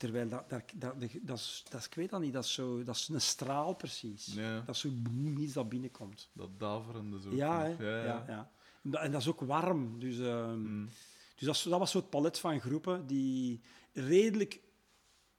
Terwijl 0.00 0.28
dat, 0.28 0.48
dat, 0.50 0.62
dat, 0.74 1.00
dat, 1.00 1.10
dat, 1.22 1.38
is, 1.38 1.64
dat 1.70 1.80
is, 1.80 1.86
ik 1.86 1.94
weet 1.94 2.10
dat 2.10 2.20
niet, 2.20 2.32
dat 2.32 2.44
is, 2.44 2.52
zo, 2.52 2.82
dat 2.82 2.94
is 2.96 3.08
een 3.08 3.20
straal 3.20 3.74
precies. 3.74 4.26
Ja. 4.34 4.60
Dat 4.60 4.74
is 4.74 4.80
zo 4.80 4.88
boem, 4.92 5.36
iets 5.36 5.52
dat 5.52 5.68
binnenkomt. 5.68 6.28
Dat 6.32 6.58
daverende 6.58 7.20
zo. 7.20 7.34
Ja, 7.34 7.64
ja, 7.66 7.76
ja, 8.04 8.24
ja. 8.28 8.50
En 8.82 9.10
dat- 9.12 9.20
is 9.20 9.28
ook 9.28 9.40
warm. 9.40 9.98
Dus, 9.98 10.18
ehm, 10.18 10.58
Mm. 10.58 10.88
dus 11.36 11.46
dat, 11.46 11.62
dat 11.70 11.78
was 11.78 11.90
zo 11.90 11.98
het 11.98 12.10
palet 12.10 12.38
van 12.38 12.60
groepen 12.60 13.06
die 13.06 13.60
redelijk... 13.92 14.60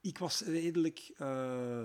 Ik 0.02 0.18
was 0.18 0.42
redelijk 0.42 1.12
eh, 1.18 1.84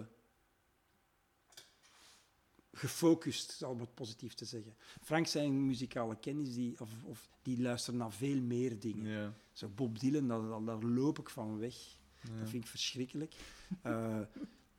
gefocust, 2.73 3.63
om 3.63 3.81
het 3.81 3.95
positief 3.95 4.35
te 4.35 4.45
zeggen. 4.45 4.75
Frank 5.03 5.27
zijn 5.27 5.67
muzikale 5.67 6.17
kennis, 6.17 6.55
die, 6.55 6.81
of, 6.81 6.91
of, 7.05 7.29
die 7.43 7.61
luistert 7.63 7.97
naar 7.97 8.13
veel 8.13 8.41
meer 8.41 8.81
dingen. 8.81 9.11
Ja. 9.11 9.33
Zo 9.53 9.69
Bob 9.69 9.99
Dylan, 9.99 10.29
dat, 10.29 10.49
dat- 10.49 10.67
daar 10.67 10.91
loop 10.91 11.19
ik 11.19 11.29
van 11.31 11.59
weg. 11.59 11.75
Ja. 12.23 12.39
Dat 12.41 12.49
vind 12.49 12.65
ik 12.65 12.71
verschrikkelijk. 12.71 13.35
Eh, 13.83 14.19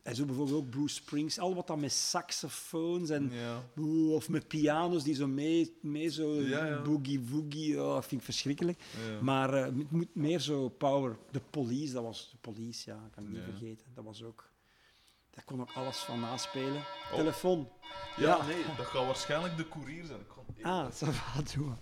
en 0.02 0.14
zo 0.16 0.24
bijvoorbeeld 0.24 0.56
ook 0.58 0.70
Bruce 0.70 0.94
Springs, 0.94 1.38
al 1.38 1.54
wat 1.54 1.66
dan 1.66 1.80
met 1.80 1.92
saxofoons 1.92 3.10
en... 3.10 3.30
Ja. 3.32 3.82
Of 4.14 4.28
met 4.28 4.48
piano's 4.48 5.02
die 5.02 5.14
zo 5.14 5.26
mee, 5.26 5.76
mee 5.80 6.08
zo 6.08 6.34
Ja, 6.42 6.82
boogie-woogie, 6.82 7.82
oh, 7.82 7.94
dat 7.94 8.06
vind 8.06 8.20
ik 8.20 8.24
verschrikkelijk. 8.26 8.78
Maar 9.22 9.54
eh, 9.54 9.64
het 9.64 9.90
moet 9.90 10.14
meer 10.14 10.40
zo 10.40 10.68
power. 10.68 11.16
De 11.30 11.40
police, 11.50 11.92
dat 11.92 12.02
was 12.02 12.28
de 12.30 12.36
police, 12.40 12.90
ja, 12.90 12.96
ik 13.06 13.12
kan 13.12 13.22
het 13.24 13.32
niet 13.32 13.42
vergeten. 13.42 13.86
Dat 13.94 14.04
was 14.04 14.22
ook... 14.22 14.46
Daar 15.30 15.44
kon 15.44 15.60
ook 15.60 15.72
alles 15.74 15.96
van 15.96 16.20
naspelen. 16.20 16.76
Oh. 17.10 17.14
Telefoon. 17.14 17.68
Ja, 18.16 18.46
nee, 18.46 18.62
dat 18.76 18.86
gaat 18.86 19.06
waarschijnlijk 19.06 19.56
de 19.56 19.68
courier 19.68 20.04
zijn. 20.04 20.20
Ik 20.20 20.26
even- 20.58 20.70
Ah, 20.70 20.90
ça 20.92 21.06
va, 21.12 21.42
doe 21.54 21.72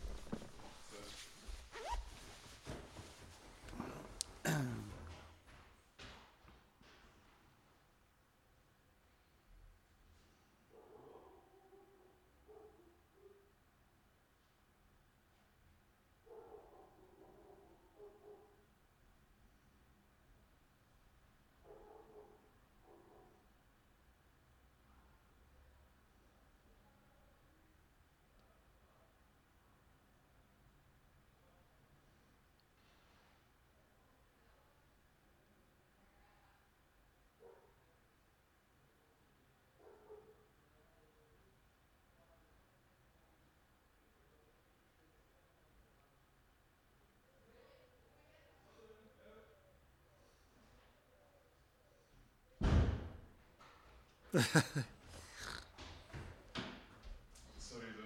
Sorry, 57.59 57.87
zo. 57.97 58.03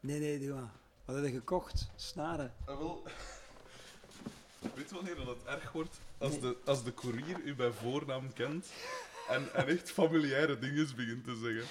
Nee, 0.00 0.18
nee, 0.20 0.38
doe 0.38 0.54
maar. 0.54 0.70
Wat 1.04 1.16
heb 1.16 1.24
je 1.24 1.30
gekocht? 1.32 1.88
Snaren. 1.96 2.54
Ah, 2.64 2.78
wel. 2.78 3.02
Weet 4.74 4.88
je 4.88 4.94
wanneer 4.94 5.16
dat 5.16 5.26
het 5.26 5.44
erg 5.44 5.72
wordt? 5.72 5.98
Als, 6.18 6.30
Nee. 6.32 6.40
de, 6.40 6.56
als 6.64 6.84
de 6.84 6.94
courier 6.94 7.40
u 7.40 7.54
bij 7.54 7.72
voornaam 7.72 8.32
kent 8.32 8.66
en, 9.28 9.54
en 9.54 9.66
echt 9.66 9.90
familiaire 9.90 10.58
dingen 10.58 10.96
begint 10.96 11.24
te 11.24 11.36
zeggen. 11.36 11.64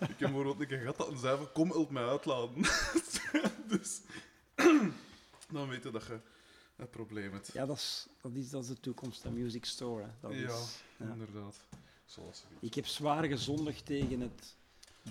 Ik 0.00 0.08
heb 0.08 0.18
bijvoorbeeld 0.18 0.60
een 0.60 0.66
keer 0.66 0.78
gehad 0.78 0.96
dat 0.96 1.08
een 1.08 1.18
zei 1.18 1.36
van, 1.36 1.52
kom, 1.52 1.68
help 1.70 1.90
mij 1.90 2.04
uitladen. 2.08 2.54
dus 3.68 4.00
dan 5.52 5.68
weet 5.68 5.82
je 5.82 5.90
dat 5.90 6.04
je 6.06 6.18
een 6.76 6.90
probleem 6.90 7.32
hebt. 7.32 7.50
Ja, 7.52 7.66
dat 7.66 7.76
is, 7.76 8.06
dat 8.20 8.32
is, 8.34 8.50
dat 8.50 8.62
is 8.62 8.68
de 8.68 8.80
toekomst, 8.80 9.22
de 9.22 9.30
music 9.30 9.64
store. 9.64 10.02
Hè. 10.02 10.08
Dat 10.20 10.32
Ja, 10.32 10.38
is, 10.54 10.78
ja. 10.96 11.06
inderdaad. 11.06 11.56
Zoals 12.10 12.44
Ik 12.60 12.74
heb 12.74 12.86
zwaar 12.86 13.24
gezondigd 13.24 13.86
tegen 13.86 14.20
het 14.20 14.56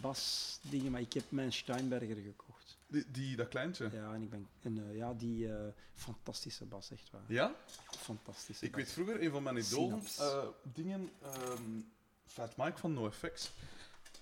bas-dingen, 0.01 0.91
maar 0.91 1.01
ik 1.01 1.13
heb 1.13 1.31
mijn 1.31 1.53
Steinberger 1.53 2.15
gekocht. 2.15 2.77
die, 2.87 3.05
die, 3.11 3.35
dat 3.35 3.47
kleintje. 3.47 3.89
Ja, 3.93 4.13
en 4.13 4.21
ik 4.21 4.29
ben... 4.29 4.47
En, 4.61 4.89
eh, 4.89 4.95
ja, 4.95 5.13
die 5.13 5.53
eh, 5.53 5.67
fantastische 5.93 6.65
bas, 6.65 6.91
echt 6.91 7.09
waar. 7.11 7.21
Ja? 7.27 7.55
Fantastische 7.97 8.65
Ik 8.65 8.71
bas. 8.71 8.81
weet 8.81 8.91
vroeger, 8.91 9.23
een 9.23 9.31
van 9.31 9.43
mijn 9.43 9.57
idolen, 9.57 10.01
Synaps. 10.01 10.17
eh, 10.17 10.47
dingen, 10.73 11.09
ehm, 11.21 11.79
Fat 12.25 12.57
Mike 12.57 12.77
van 12.77 12.93
NoFX, 12.93 13.51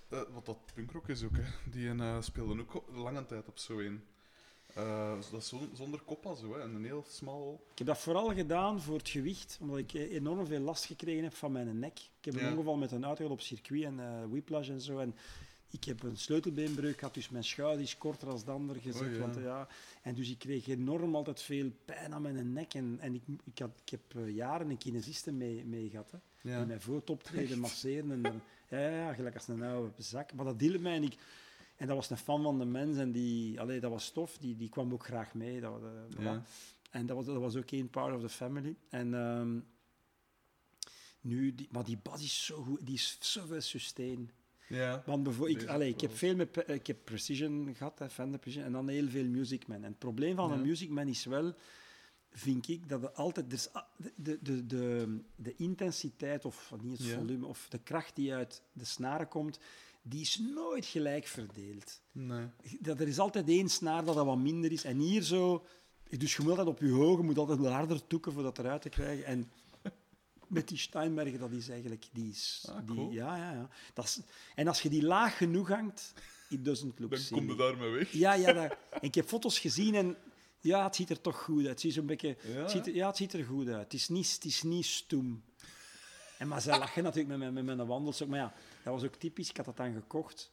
wat 0.08 0.46
dat 0.46 0.58
punkrock 0.74 1.08
is 1.10 1.24
ook, 1.24 1.36
hè. 1.38 1.70
die 1.72 2.22
speelde 2.22 2.62
ook 2.62 2.84
lange 2.92 3.26
tijd 3.26 3.48
op 3.48 3.58
zo 3.58 3.80
een. 3.80 4.04
Eh, 4.78 5.14
dat 5.32 5.42
is 5.42 5.54
zonder 5.74 6.00
koppa 6.06 6.36
zo, 6.36 6.54
hè, 6.54 6.62
en 6.62 6.74
een 6.76 6.86
heel 6.86 7.06
smal. 7.08 7.62
Ik 7.72 7.78
heb 7.78 7.88
dat 7.88 7.98
vooral 7.98 8.34
gedaan 8.34 8.82
voor 8.82 8.98
het 8.98 9.10
gewicht, 9.10 9.58
omdat 9.62 9.78
ik 9.78 9.94
eh, 9.94 10.14
enorm 10.14 10.46
veel 10.46 10.60
last 10.60 10.86
gekregen 10.86 11.24
heb 11.24 11.34
van 11.34 11.52
mijn 11.52 11.80
nek. 11.80 11.98
Ik 11.98 12.26
heb 12.26 12.34
een 12.34 12.40
Ja. 12.46 12.52
ongeval 12.52 12.76
met 12.78 12.92
een 12.92 13.04
auto 13.04 13.16
gehad 13.24 13.32
op 13.32 13.42
circuit 13.42 13.84
en 13.84 14.00
eh 14.00 14.24
whiplash 14.30 14.70
en 14.70 14.82
zo. 14.82 15.00
En 15.00 15.16
ik 15.70 15.84
heb 15.84 16.04
een 16.04 16.18
sleutelbeenbreuk 16.18 16.98
gehad, 17.00 17.14
dus 17.14 17.30
mijn 17.30 17.44
schouder 17.44 17.82
is 17.82 17.98
korter 17.98 18.28
dan 18.28 18.42
de 18.46 18.52
ander 18.52 18.76
gezet. 18.76 19.14
Ja. 19.14 19.20
want, 19.20 19.36
ja, 19.36 19.68
en 20.02 20.14
dus 20.16 20.30
ik 20.30 20.40
kreeg 20.40 20.68
enorm 20.68 21.16
altijd 21.16 21.42
veel 21.42 21.72
pijn 21.86 22.14
aan 22.14 22.22
mijn 22.22 22.54
nek. 22.54 22.74
En, 22.74 22.98
en 23.00 23.14
ik, 23.14 23.22
ik, 23.44 23.60
had, 23.60 23.72
ik 23.86 23.90
heb 23.90 24.28
jaren 24.28 24.70
een 24.70 24.78
kinesiste 24.78 25.32
mee, 25.32 25.66
mee 25.66 25.90
gehad. 25.90 26.12
Hè. 26.12 26.18
Ja. 26.50 26.58
Die 26.58 26.66
mij 26.68 26.80
voor 26.80 26.96
het 26.96 27.10
optreden 27.10 27.60
masseren. 27.60 28.12
En 28.12 28.42
ja, 28.70 28.80
ja, 28.80 28.90
ja, 28.90 29.14
gelijk 29.14 29.36
als 29.36 29.48
een 29.48 29.64
oude 29.64 29.92
zak. 29.98 30.34
Maar 30.34 30.46
dat 30.46 30.60
deelde 30.60 30.80
mij 30.80 30.96
en 30.96 31.04
ik... 31.04 31.18
En 31.78 31.88
dat 31.88 31.96
was 31.96 32.10
een 32.10 32.18
fan 32.18 32.44
van 32.44 32.60
de 32.60 32.66
mens 32.66 32.98
en 32.98 33.12
die, 33.12 33.60
allee, 33.60 33.80
dat 33.80 33.92
was 33.92 34.12
tof. 34.12 34.38
Die, 34.38 34.56
die 34.56 34.70
kwam 34.70 34.94
ook 34.94 35.04
graag 35.06 35.34
mee. 35.34 35.62
Dat. 35.62 35.82
Ja. 36.20 36.42
En 36.92 37.06
dat 37.06 37.16
was, 37.16 37.26
dat 37.26 37.38
was 37.38 37.56
ook 37.56 37.72
één 37.72 37.90
part 37.90 38.16
of 38.16 38.22
the 38.22 38.30
family. 38.30 38.76
En 38.90 39.14
ehm, 39.14 39.60
nu, 41.22 41.56
die, 41.56 41.68
maar 41.72 41.84
die 41.84 41.98
bas 41.98 42.24
is 42.24 42.46
zo 42.46 42.64
goed, 42.64 42.80
die 42.86 42.96
is 42.96 43.18
zoveel 43.20 43.62
sustain. 43.62 44.32
Ja. 44.68 45.04
Want 45.06 45.24
bijvoorbeeld, 45.24 45.62
ik, 45.62 45.68
allee, 45.68 45.90
ik 45.90 46.02
heb 46.02 46.16
veel 46.16 46.36
met 46.36 46.64
ik 46.70 46.88
heb 46.88 46.98
Precision 47.04 47.74
gehad, 47.76 48.00
hè, 48.00 48.10
Fender 48.10 48.40
Precision, 48.40 48.68
en 48.68 48.74
dan 48.74 48.88
heel 48.88 49.10
veel 49.10 49.26
Music 49.26 49.68
Man. 49.68 49.78
En 49.78 49.84
het 49.90 50.00
probleem 50.00 50.36
van 50.36 50.50
Ja. 50.50 50.56
een 50.56 50.62
Music 50.62 50.90
Man 50.90 51.08
is 51.08 51.26
wel, 51.26 51.54
vind 52.32 52.68
ik, 52.68 52.90
dat 52.90 53.04
er 53.04 53.12
altijd 53.12 53.50
dus, 53.50 53.70
de, 53.98 54.12
de, 54.16 54.40
de, 54.42 54.66
de, 54.66 55.20
de 55.36 55.54
intensiteit, 55.56 56.46
of 56.46 56.74
niet 56.82 56.98
het 56.98 57.08
Ja. 57.08 57.16
volume, 57.18 57.46
of 57.46 57.68
de 57.70 57.80
kracht 57.80 58.16
die 58.16 58.34
uit 58.34 58.62
de 58.72 58.86
snaren 58.86 59.28
komt, 59.28 59.60
die 60.10 60.22
is 60.22 60.38
nooit 60.54 60.86
gelijk 60.86 61.28
verdeeld. 61.28 62.02
Nee. 62.12 62.46
Dat 62.80 63.00
er 63.00 63.08
is 63.08 63.20
altijd 63.20 63.48
één 63.50 63.70
snaar 63.70 64.06
dat 64.06 64.16
dat 64.16 64.26
wat 64.26 64.38
minder 64.38 64.72
is. 64.72 64.84
En 64.84 64.98
hier 65.00 65.22
zo, 65.22 65.66
dus 66.18 66.36
je 66.36 66.42
moet 66.42 66.50
altijd 66.50 66.68
op 66.68 66.80
je 66.80 66.92
hoog, 66.92 67.18
je 67.18 67.24
moet 67.24 67.38
altijd 67.38 67.60
harder 67.60 68.08
toeken 68.08 68.32
voor 68.34 68.44
dat 68.44 68.58
eruit 68.58 68.82
te 68.82 68.90
krijgen. 68.90 69.26
En 69.26 69.52
met 70.48 70.68
die 70.68 70.78
Steinberger, 70.78 71.40
dat 71.40 71.52
is 71.52 71.70
eigenlijk, 71.70 72.06
die 72.14 72.30
is, 72.30 72.66
Ah, 72.70 72.78
die, 72.88 73.10
ja, 73.10 73.36
ja, 73.38 73.52
ja. 73.54 73.70
Dat 73.94 74.06
is, 74.06 74.20
en 74.56 74.68
als 74.68 74.82
je 74.82 74.90
die 74.90 75.04
laag 75.04 75.38
genoeg 75.38 75.68
hangt, 75.68 76.14
it 76.50 76.66
doesn't 76.66 77.00
look 77.00 77.10
Dan 77.10 77.20
silly. 77.20 77.40
kom 77.40 77.50
je 77.50 77.56
daarmee 77.56 77.90
weg. 77.90 78.12
Ja, 78.12 78.34
ja, 78.34 78.54
dat, 78.54 78.78
en 78.92 79.02
ik 79.02 79.16
heb 79.16 79.28
foto's 79.28 79.60
gezien 79.60 79.96
en 79.96 80.16
ja, 80.60 80.84
het 80.84 80.96
ziet 80.96 81.10
er 81.10 81.22
toch 81.22 81.42
goed 81.44 81.60
uit. 81.60 81.68
Het, 81.68 81.80
ziet 81.80 81.94
zo'n 81.94 82.06
beetje, 82.06 82.38
Ja, 82.44 82.54
het, 82.62 82.72
ziet, 82.72 82.88
er- 82.88 82.96
ja, 82.96 83.08
het 83.08 83.18
ziet 83.18 83.34
er 83.34 83.44
goed 83.46 83.68
uit. 83.68 83.84
Het 83.84 83.94
is 83.94 84.08
niet, 84.10 84.32
het 84.34 84.46
is 84.46 84.64
niet 84.64 84.86
stoem. 84.86 85.44
En 86.38 86.48
maar 86.48 86.62
zij 86.62 86.80
lachen 86.80 87.04
natuurlijk 87.04 87.40
met 87.40 87.54
mijn, 87.54 87.66
met 87.66 87.76
mijn 87.76 87.88
wandelstok. 87.88 88.28
Maar 88.28 88.40
ja, 88.40 88.54
dat 88.84 88.94
was 88.94 89.04
ook 89.04 89.16
typisch. 89.16 89.50
Ik 89.50 89.58
had 89.58 89.66
dat 89.66 89.78
dan 89.78 89.94
gekocht. 89.94 90.52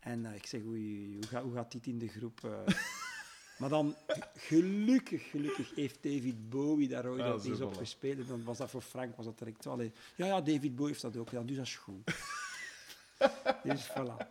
En 0.00 0.26
eh, 0.26 0.34
ik 0.34 0.46
zeg, 0.46 0.62
oei, 0.64 1.14
hoe, 1.14 1.26
gaat, 1.26 1.42
hoe 1.42 1.52
gaat 1.54 1.72
dit 1.72 1.86
in 1.86 1.98
de 1.98 2.08
groep? 2.08 2.44
eh? 2.44 2.74
maar 3.58 3.68
dan, 3.68 3.94
gelukkig, 4.36 5.30
gelukkig 5.30 5.74
heeft 5.74 6.02
David 6.02 6.48
Bowie 6.50 6.88
daar 6.88 7.06
ooit 7.06 7.20
Ah, 7.20 7.44
eens 7.44 7.58
zo, 7.58 7.66
op 7.66 7.74
gespeeld. 7.74 8.28
Dan 8.28 8.44
was 8.44 8.58
dat 8.58 8.70
voor 8.70 8.82
Frank, 8.82 9.16
was 9.16 9.24
dat 9.24 9.38
direct 9.38 9.64
wel... 9.64 9.82
Ja, 9.82 9.90
ja, 10.16 10.40
David 10.40 10.74
Bowie 10.74 10.90
heeft 10.90 11.02
dat 11.02 11.16
ook 11.16 11.28
gedaan, 11.28 11.46
dus 11.46 11.56
dat 11.56 11.64
is 11.66 11.76
goed. 11.76 12.04
dus 13.64 13.90
voilà. 13.90 14.26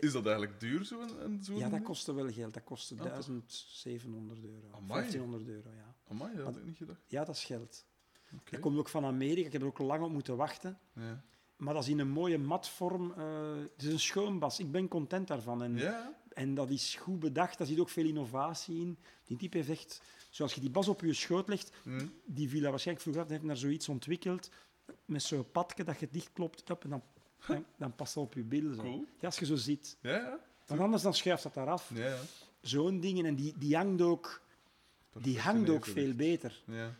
Is 0.00 0.12
dat 0.12 0.26
eigenlijk 0.26 0.60
duur, 0.60 0.84
zo'n 0.84 1.24
een, 1.24 1.44
zo'n 1.44 1.56
ja, 1.56 1.68
dat 1.68 1.82
kostte 1.82 2.14
wel 2.14 2.32
geld. 2.32 2.54
Dat 2.54 2.64
kostte 2.64 2.94
Ah, 2.94 3.00
toch? 3.16 3.26
1700 3.26 4.44
euro. 4.44 4.66
Amai. 4.70 4.88
1500 4.88 5.48
euro, 5.48 5.70
ja. 5.76 5.94
Amai, 6.08 6.36
dat 6.36 6.44
had 6.44 6.56
ik 6.56 6.64
niet 6.64 6.76
gedacht. 6.76 7.00
Ja, 7.06 7.24
dat 7.24 7.34
is 7.34 7.44
geld. 7.44 7.84
Oké. 8.34 8.50
Dat 8.50 8.60
komt 8.60 8.78
ook 8.78 8.88
van 8.88 9.04
Amerika. 9.04 9.46
Ik 9.46 9.52
heb 9.52 9.60
er 9.62 9.66
ook 9.68 9.78
lang 9.78 10.02
op 10.02 10.10
moeten 10.10 10.36
wachten. 10.36 10.78
Ja. 10.92 11.22
Maar 11.56 11.74
dat 11.74 11.82
is 11.82 11.88
in 11.88 11.98
een 11.98 12.08
mooie 12.10 12.38
matvorm. 12.38 13.12
eh 13.16 13.56
het 13.76 13.82
is 13.82 13.92
een 13.92 13.98
schoon 14.00 14.38
bas. 14.38 14.58
Ik 14.60 14.70
ben 14.72 14.88
content 14.88 15.28
daarvan. 15.28 15.62
En, 15.62 15.76
ja? 15.76 16.14
en 16.32 16.54
dat 16.54 16.70
is 16.70 16.94
goed 16.94 17.18
bedacht. 17.18 17.58
Daar 17.58 17.66
zit 17.66 17.78
ook 17.80 17.88
veel 17.88 18.04
innovatie 18.06 18.80
in. 18.80 18.98
Die 19.24 19.36
type 19.36 19.56
heeft 19.56 19.68
echt... 19.70 20.02
Zoals 20.30 20.54
je 20.54 20.60
die 20.60 20.70
bas 20.70 20.88
op 20.88 21.00
je 21.00 21.12
schoot 21.12 21.48
legt, 21.48 21.72
Hm. 21.82 22.06
die 22.24 22.48
viel 22.48 22.60
daar 22.60 22.70
waarschijnlijk 22.70 23.06
vroeger 23.08 23.30
heeft 23.30 23.46
daar 23.46 23.56
zoiets 23.56 23.88
ontwikkeld. 23.88 24.50
Met 25.04 25.22
zo'n 25.22 25.50
padje 25.50 25.84
dat 25.84 26.00
je 26.00 26.08
dichtklopt. 26.10 26.70
Up, 26.70 26.84
en 26.84 26.90
dan, 26.90 27.02
dan, 27.46 27.64
dan 27.76 27.94
past 27.94 28.14
dat 28.14 28.24
op 28.24 28.34
je 28.34 28.42
billen. 28.42 28.74
Zo. 28.74 28.80
Cool. 28.82 29.04
Ja, 29.20 29.26
als 29.26 29.38
je 29.38 29.46
zo 29.46 29.56
zit. 29.56 29.96
Ja. 30.02 30.38
Want 30.66 30.80
anders 30.80 31.02
dan 31.02 31.14
schuift 31.14 31.42
dat 31.42 31.54
daar 31.54 31.68
af. 31.68 31.90
Zo'n 32.60 33.00
dingen. 33.00 33.24
En 33.26 33.34
die, 33.34 33.54
die 33.58 33.76
hangt 33.76 34.02
ook, 34.02 34.42
die 35.20 35.40
hangt 35.40 35.68
ook 35.70 35.84
veel 35.84 36.14
beter. 36.14 36.62
Ja. 36.66 36.94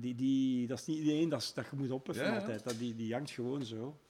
Die, 0.00 0.14
die, 0.14 0.66
dat 0.66 0.78
is 0.78 0.86
niet 0.86 1.08
één 1.08 1.28
dat, 1.28 1.40
is- 1.42 1.54
dat 1.54 1.66
je 1.70 1.76
moet 1.76 1.90
opheffen 1.90 2.24
Ja, 2.24 2.32
ja. 2.32 2.38
altijd. 2.38 2.64
Dat, 2.64 2.78
die, 2.78 2.94
die 2.96 3.12
hangt 3.12 3.30
gewoon 3.30 3.64
zo. 3.64 4.00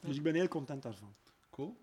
Dus 0.00 0.16
ik 0.16 0.22
ben 0.22 0.34
heel 0.34 0.48
content 0.48 0.82
daarvan. 0.82 1.14
Cool. 1.50 1.76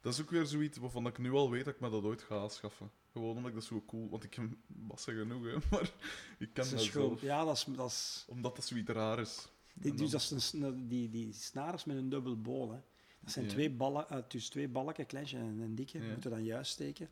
Dat 0.00 0.12
is 0.14 0.20
ook 0.20 0.30
weer 0.30 0.46
zoiets 0.46 0.78
waarvan 0.78 1.06
ik 1.06 1.18
nu 1.18 1.32
al 1.32 1.50
weet 1.50 1.64
dat 1.64 1.74
ik 1.74 1.80
me 1.80 1.90
dat 1.90 2.02
ooit 2.04 2.22
ga 2.22 2.38
aanschaffen. 2.38 2.90
Gewoon 3.12 3.36
omdat 3.36 3.46
ik 3.48 3.54
dat 3.54 3.64
zo 3.64 3.82
cool... 3.86 4.08
Want 4.08 4.24
ik 4.24 4.34
heb 4.34 4.44
bassen 4.66 5.14
genoeg, 5.14 5.44
hè. 5.44 5.52
Maar 5.70 5.92
ik 6.38 6.52
ken 6.52 6.70
Dat 6.70 6.82
zelf. 6.82 7.20
ja, 7.22 7.44
dat 7.44 7.56
is, 7.56 7.64
dat 7.76 7.90
is, 7.90 8.24
Omdat 8.28 8.56
dat 8.56 8.64
zoiets 8.64 8.90
raar 8.90 9.18
is. 9.20 9.48
die, 9.74 9.90
dus 9.94 10.10
dan- 10.10 10.20
dat 10.28 10.38
is 10.38 10.52
een, 10.52 10.88
die, 10.88 11.08
die 11.10 11.32
snaren 11.32 11.80
met 11.86 11.96
een 11.96 12.08
dubbel 12.08 12.40
bol. 12.40 12.70
Hè. 12.72 12.78
Dat 13.20 13.32
zijn 13.32 13.44
Ja. 13.44 13.50
twee, 13.50 13.70
ballen, 13.70 14.24
dus 14.28 14.48
twee 14.48 14.68
balken, 14.68 15.06
kleintje 15.06 15.38
en 15.38 15.58
een 15.58 15.74
dikke. 15.74 15.98
Ja. 16.02 16.10
moeten 16.10 16.30
dan 16.30 16.44
juist 16.44 16.72
steken. 16.72 17.08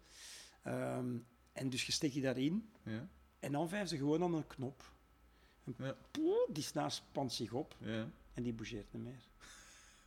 Ehm, 0.62 1.16
en 1.52 1.70
dus 1.70 1.86
je 1.86 1.92
steekt 1.92 2.12
die 2.14 2.22
daarin. 2.22 2.70
Ja. 2.84 3.08
En 3.38 3.52
dan 3.52 3.68
vijf 3.68 3.88
ze 3.88 3.96
gewoon 3.96 4.22
aan 4.22 4.34
een 4.34 4.46
knop. 4.46 4.92
En 5.64 5.96
poeh, 6.10 6.36
die 6.48 6.62
snaar 6.62 6.90
spant 6.90 7.32
zich 7.32 7.52
op 7.52 7.74
Ja. 7.78 8.08
en 8.34 8.42
die 8.42 8.52
bougeert 8.52 8.92
niet 8.92 9.02
meer. 9.02 9.22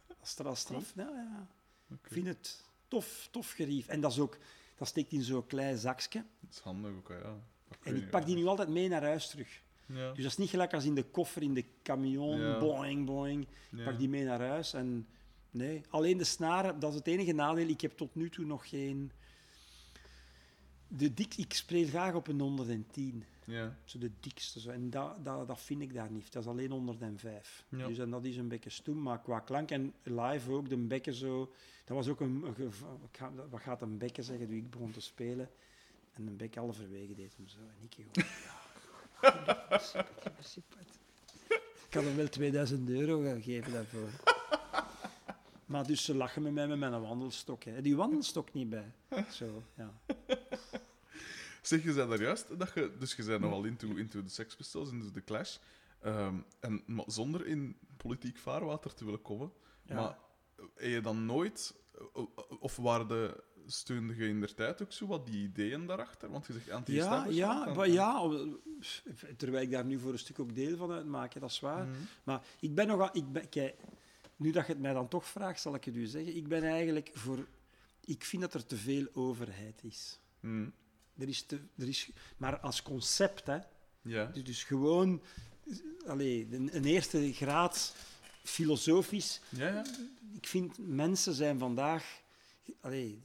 Dat 0.07 0.17
is 0.23 0.37
er 0.39 0.47
al 0.47 0.55
straf. 0.55 0.93
Ja. 0.95 1.47
Ik 1.89 1.97
vind 2.11 2.27
het 2.27 2.63
tof, 2.87 3.27
tof 3.31 3.51
gerief. 3.51 3.87
En 3.87 4.01
dat, 4.01 4.11
is 4.11 4.19
ook, 4.19 4.37
dat 4.77 4.87
steekt 4.87 5.11
in 5.11 5.21
zo'n 5.21 5.45
klein 5.47 5.77
zakje. 5.77 6.23
Dat 6.39 6.51
is 6.51 6.59
handig 6.59 6.91
ook, 6.91 7.09
ja. 7.09 7.35
En 7.83 7.95
ik 7.95 8.09
pak 8.09 8.25
die 8.25 8.35
nu 8.35 8.45
altijd 8.45 8.69
mee 8.69 8.87
naar 8.87 9.03
huis 9.03 9.29
terug. 9.29 9.61
Ja. 9.85 10.11
Dus 10.11 10.23
dat 10.23 10.31
is 10.31 10.37
niet 10.37 10.49
gelijk 10.49 10.73
als 10.73 10.85
in 10.85 10.95
de 10.95 11.03
koffer, 11.03 11.41
in 11.41 11.53
de 11.53 11.65
camion, 11.83 12.39
Ja. 12.39 12.59
boing, 12.59 13.05
boing. 13.05 13.41
Ik 13.71 13.77
Ja. 13.77 13.83
pak 13.83 13.97
die 13.97 14.09
mee 14.09 14.23
naar 14.23 14.39
huis. 14.41 14.73
En 14.73 15.07
nee, 15.51 15.81
alleen 15.89 16.17
de 16.17 16.23
snaren, 16.23 16.79
dat 16.79 16.89
is 16.91 16.97
het 16.97 17.07
enige 17.07 17.31
nadeel. 17.33 17.67
Ik 17.67 17.81
heb 17.81 17.97
tot 17.97 18.15
nu 18.15 18.29
toe 18.29 18.45
nog 18.45 18.69
geen... 18.69 19.11
De 20.87 21.13
dik, 21.13 21.35
ik 21.35 21.53
speel 21.53 21.87
graag 21.87 22.13
op 22.13 22.27
een 22.27 22.39
110. 22.39 23.23
Ja. 23.45 23.77
Zo 23.85 23.97
de 23.97 24.11
dikste. 24.19 24.59
Zo. 24.59 24.69
En 24.69 24.89
dat, 24.89 25.25
dat, 25.25 25.47
dat 25.47 25.61
vind 25.61 25.81
ik 25.81 25.93
daar 25.93 26.11
niet. 26.11 26.31
Dat 26.31 26.43
is 26.43 26.49
alleen 26.49 26.71
105. 26.71 27.65
Ja. 27.69 27.87
Dus 27.87 27.97
en 27.97 28.09
dat 28.09 28.25
is 28.25 28.37
een 28.37 28.47
beetje 28.47 28.69
stoem, 28.69 29.01
maar 29.01 29.21
qua 29.21 29.39
klank 29.39 29.71
en 29.71 29.93
live 30.03 30.51
ook, 30.51 30.69
de 30.69 30.77
bekken 30.77 31.13
zo... 31.13 31.53
Dat 31.85 31.97
was 31.97 32.07
ook 32.07 32.19
een... 32.19 32.55
wat 33.49 33.61
gaat 33.61 33.81
een 33.81 33.97
bekken 33.97 34.23
zeggen, 34.23 34.47
toen 34.47 34.55
ik 34.55 34.69
begon 34.69 34.91
te 34.91 35.01
spelen? 35.01 35.49
En 36.13 36.27
een 36.27 36.37
bek 36.37 36.55
halverwege 36.55 37.15
deed 37.15 37.33
hem 37.35 37.47
zo. 37.47 37.57
En 37.57 37.89
ik 37.89 37.93
gewoon... 37.93 38.11
Ja. 38.43 38.65
Ik 41.87 41.93
had 41.93 42.03
hem 42.03 42.15
wel 42.15 42.29
2000 42.29 42.89
euro 42.89 43.21
gegeven 43.21 43.71
daarvoor. 43.71 44.09
Maar 45.65 45.87
dus 45.87 46.03
ze 46.03 46.15
lachen 46.15 46.41
met 46.41 46.53
mij 46.53 46.67
met 46.67 46.79
mijn 46.79 47.01
wandelstok. 47.01 47.63
Hè. 47.63 47.81
Die 47.81 47.95
wandelstok 47.95 48.53
niet 48.53 48.69
bij. 48.69 48.91
Zo, 49.31 49.63
ja. 49.75 49.93
Zeg, 51.67 51.83
je 51.83 51.93
zei 51.93 52.09
daar 52.09 52.21
juist 52.21 52.59
dat 52.59 52.71
je... 52.73 52.91
Dus 52.99 53.15
je 53.15 53.23
zei 53.23 53.39
nogal 53.39 53.63
into, 53.63 53.95
into 53.95 54.23
de 54.23 54.29
Sex 54.29 54.55
Pistols, 54.55 54.91
into 54.91 55.11
de 55.11 55.23
Clash. 55.23 55.57
Ehm, 56.01 56.35
en, 56.59 56.83
maar 56.85 57.05
zonder 57.07 57.45
in 57.45 57.77
politiek 57.97 58.37
vaarwater 58.37 58.93
te 58.93 59.05
willen 59.05 59.21
komen. 59.21 59.51
Ja. 59.83 59.95
Maar 59.95 60.17
heb 60.75 60.91
je 60.91 61.01
dan 61.01 61.25
nooit... 61.25 61.75
Of 62.59 62.75
waren 62.75 63.07
de... 63.07 63.43
Steunde 63.69 64.15
je 64.15 64.27
in 64.27 64.39
der 64.39 64.53
tijd 64.53 64.81
ook 64.81 64.91
zo 64.91 65.07
wat 65.07 65.25
die 65.25 65.43
ideeën 65.43 65.85
daarachter? 65.85 66.29
Want 66.29 66.47
je 66.47 66.53
zegt 66.53 66.65
Ja, 66.65 66.75
anti-establishment. 66.75 67.35
ja, 67.75 67.83
ja, 67.83 68.23
oh, 68.23 68.57
terwijl 69.37 69.63
ik 69.63 69.71
daar 69.71 69.85
nu 69.85 69.99
voor 69.99 70.11
een 70.11 70.19
stuk 70.19 70.39
ook 70.39 70.55
deel 70.55 70.77
van 70.77 70.91
uitmaak, 70.91 71.39
dat 71.39 71.49
is 71.49 71.59
waar. 71.59 71.85
Mhm. 71.87 71.97
Maar 72.23 72.41
ik 72.59 72.75
ben 72.75 72.87
nogal, 72.87 73.09
ik 73.13 73.31
ben, 73.31 73.49
kijk, 73.49 73.75
nu 74.35 74.51
dat 74.51 74.65
je 74.65 74.71
het 74.71 74.81
mij 74.81 74.93
dan 74.93 75.07
toch 75.07 75.25
vraagt, 75.25 75.61
zal 75.61 75.75
ik 75.75 75.83
het 75.83 75.95
u 75.95 76.05
zeggen. 76.05 76.35
Ik 76.35 76.47
ben 76.47 76.63
eigenlijk 76.63 77.11
voor, 77.13 77.47
ik 78.05 78.23
vind 78.23 78.41
dat 78.41 78.53
er 78.53 78.65
te 78.65 78.77
veel 78.77 79.07
overheid 79.13 79.83
is. 79.83 80.19
Mhm. 80.39 80.69
Er 81.19 81.27
is, 81.27 81.41
te, 81.41 81.59
er 81.77 81.87
is 81.87 82.09
maar 82.37 82.59
als 82.59 82.81
concept, 82.81 83.45
hè, 83.47 83.57
Ja. 84.01 84.25
dus, 84.25 84.43
dus 84.43 84.63
gewoon, 84.63 85.21
allee, 86.07 86.47
een, 86.51 86.75
een 86.75 86.85
eerste 86.85 87.33
graad 87.33 87.95
filosofisch. 88.43 89.41
Ja, 89.49 89.67
ja. 89.67 89.85
Ik 90.35 90.47
vind 90.47 90.77
mensen 90.77 91.33
zijn 91.33 91.59
vandaag, 91.59 92.21
allee, 92.81 93.21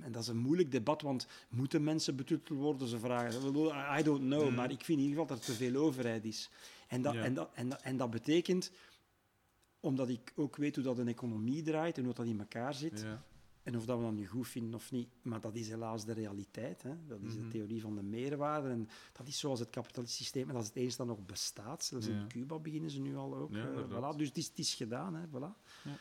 en 0.00 0.12
dat 0.12 0.22
is 0.22 0.28
een 0.28 0.36
moeilijk 0.36 0.70
debat, 0.72 1.02
want 1.02 1.26
moeten 1.48 1.84
mensen 1.84 2.16
betuteld 2.16 2.58
worden? 2.58 2.88
Ze 2.88 2.98
vragen. 2.98 3.54
I 3.98 4.02
don't 4.02 4.20
know, 4.20 4.48
Mm. 4.48 4.54
maar 4.54 4.70
ik 4.70 4.84
vind 4.84 4.98
in 4.98 5.04
ieder 5.04 5.20
geval 5.20 5.36
dat 5.36 5.38
er 5.46 5.52
te 5.52 5.58
veel 5.58 5.74
overheid 5.82 6.24
is. 6.24 6.50
En 6.88 7.02
dat, 7.02 7.14
Ja. 7.14 7.22
en 7.22 7.34
dat, 7.34 7.50
en 7.54 7.68
dat, 7.68 7.80
en 7.82 7.96
dat 7.96 8.10
betekent, 8.10 8.70
omdat 9.80 10.08
ik 10.08 10.32
ook 10.36 10.56
weet 10.56 10.74
hoe 10.74 10.84
dat 10.84 10.98
een 10.98 11.08
economie 11.08 11.62
draait 11.62 11.98
en 11.98 12.04
hoe 12.04 12.14
dat 12.14 12.26
in 12.26 12.38
elkaar 12.38 12.74
zit, 12.74 13.00
ja. 13.00 13.22
En 13.68 13.76
of 13.76 13.84
dat 13.84 13.98
we 13.98 14.04
dat 14.04 14.12
nu 14.12 14.26
goed 14.26 14.48
vinden 14.48 14.74
of 14.74 14.90
niet, 14.90 15.08
maar 15.22 15.40
dat 15.40 15.54
is 15.54 15.68
helaas 15.68 16.04
de 16.04 16.12
realiteit. 16.12 16.82
Hè? 16.82 16.92
Dat 17.06 17.22
is 17.22 17.34
Mhm. 17.34 17.42
de 17.42 17.48
theorie 17.48 17.80
van 17.80 17.94
de 17.94 18.02
meerwaarde. 18.02 18.68
En 18.68 18.88
dat 19.12 19.28
is 19.28 19.38
zoals 19.38 19.60
het 19.60 19.70
kapitalistisch 19.70 20.18
systeem, 20.18 20.48
en 20.48 20.52
dat 20.54 20.62
is 20.62 20.68
het 20.68 20.76
enige 20.76 20.96
dat 20.96 21.06
nog 21.06 21.26
bestaat. 21.26 21.84
Zelfs 21.84 22.06
Ja. 22.06 22.12
in 22.12 22.28
Cuba 22.28 22.58
beginnen 22.58 22.90
ze 22.90 23.00
nu 23.00 23.16
al 23.16 23.36
ook. 23.36 23.54
Ja, 23.54 23.70
eh, 23.70 23.84
voilà. 23.90 24.16
Dus 24.16 24.28
het 24.28 24.36
is, 24.36 24.46
het 24.48 24.58
is 24.58 24.74
gedaan. 24.74 25.14
Hè? 25.14 25.26
Voilà. 25.26 25.56
Ja. 25.84 25.96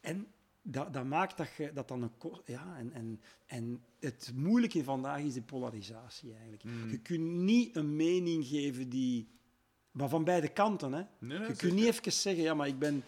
En 0.00 0.26
dat, 0.62 0.92
dat 0.92 1.04
maakt 1.04 1.36
dat 1.36 1.48
je 1.56 1.72
dat 1.72 1.88
dan 1.88 2.02
een. 2.02 2.10
Ja, 2.44 2.76
en, 2.78 2.92
en, 2.92 3.20
en 3.46 3.82
het 3.98 4.32
moeilijke 4.34 4.84
vandaag 4.84 5.20
is 5.20 5.34
de 5.34 5.42
polarisatie 5.42 6.32
eigenlijk. 6.32 6.64
Mhm. 6.64 6.90
Je 6.90 6.98
kunt 6.98 7.24
niet 7.30 7.76
een 7.76 7.96
mening 7.96 8.46
geven 8.46 8.88
die. 8.88 9.28
Maar 9.90 10.08
van 10.08 10.24
beide 10.24 10.48
kanten, 10.48 10.92
hè? 10.92 11.02
Nee, 11.18 11.38
Je 11.38 11.56
kunt 11.56 11.72
niet 11.74 11.84
even 11.84 12.12
zeggen, 12.12 12.42
ja, 12.42 12.54
maar 12.54 12.68
ik 12.68 12.78
ben 12.78 13.02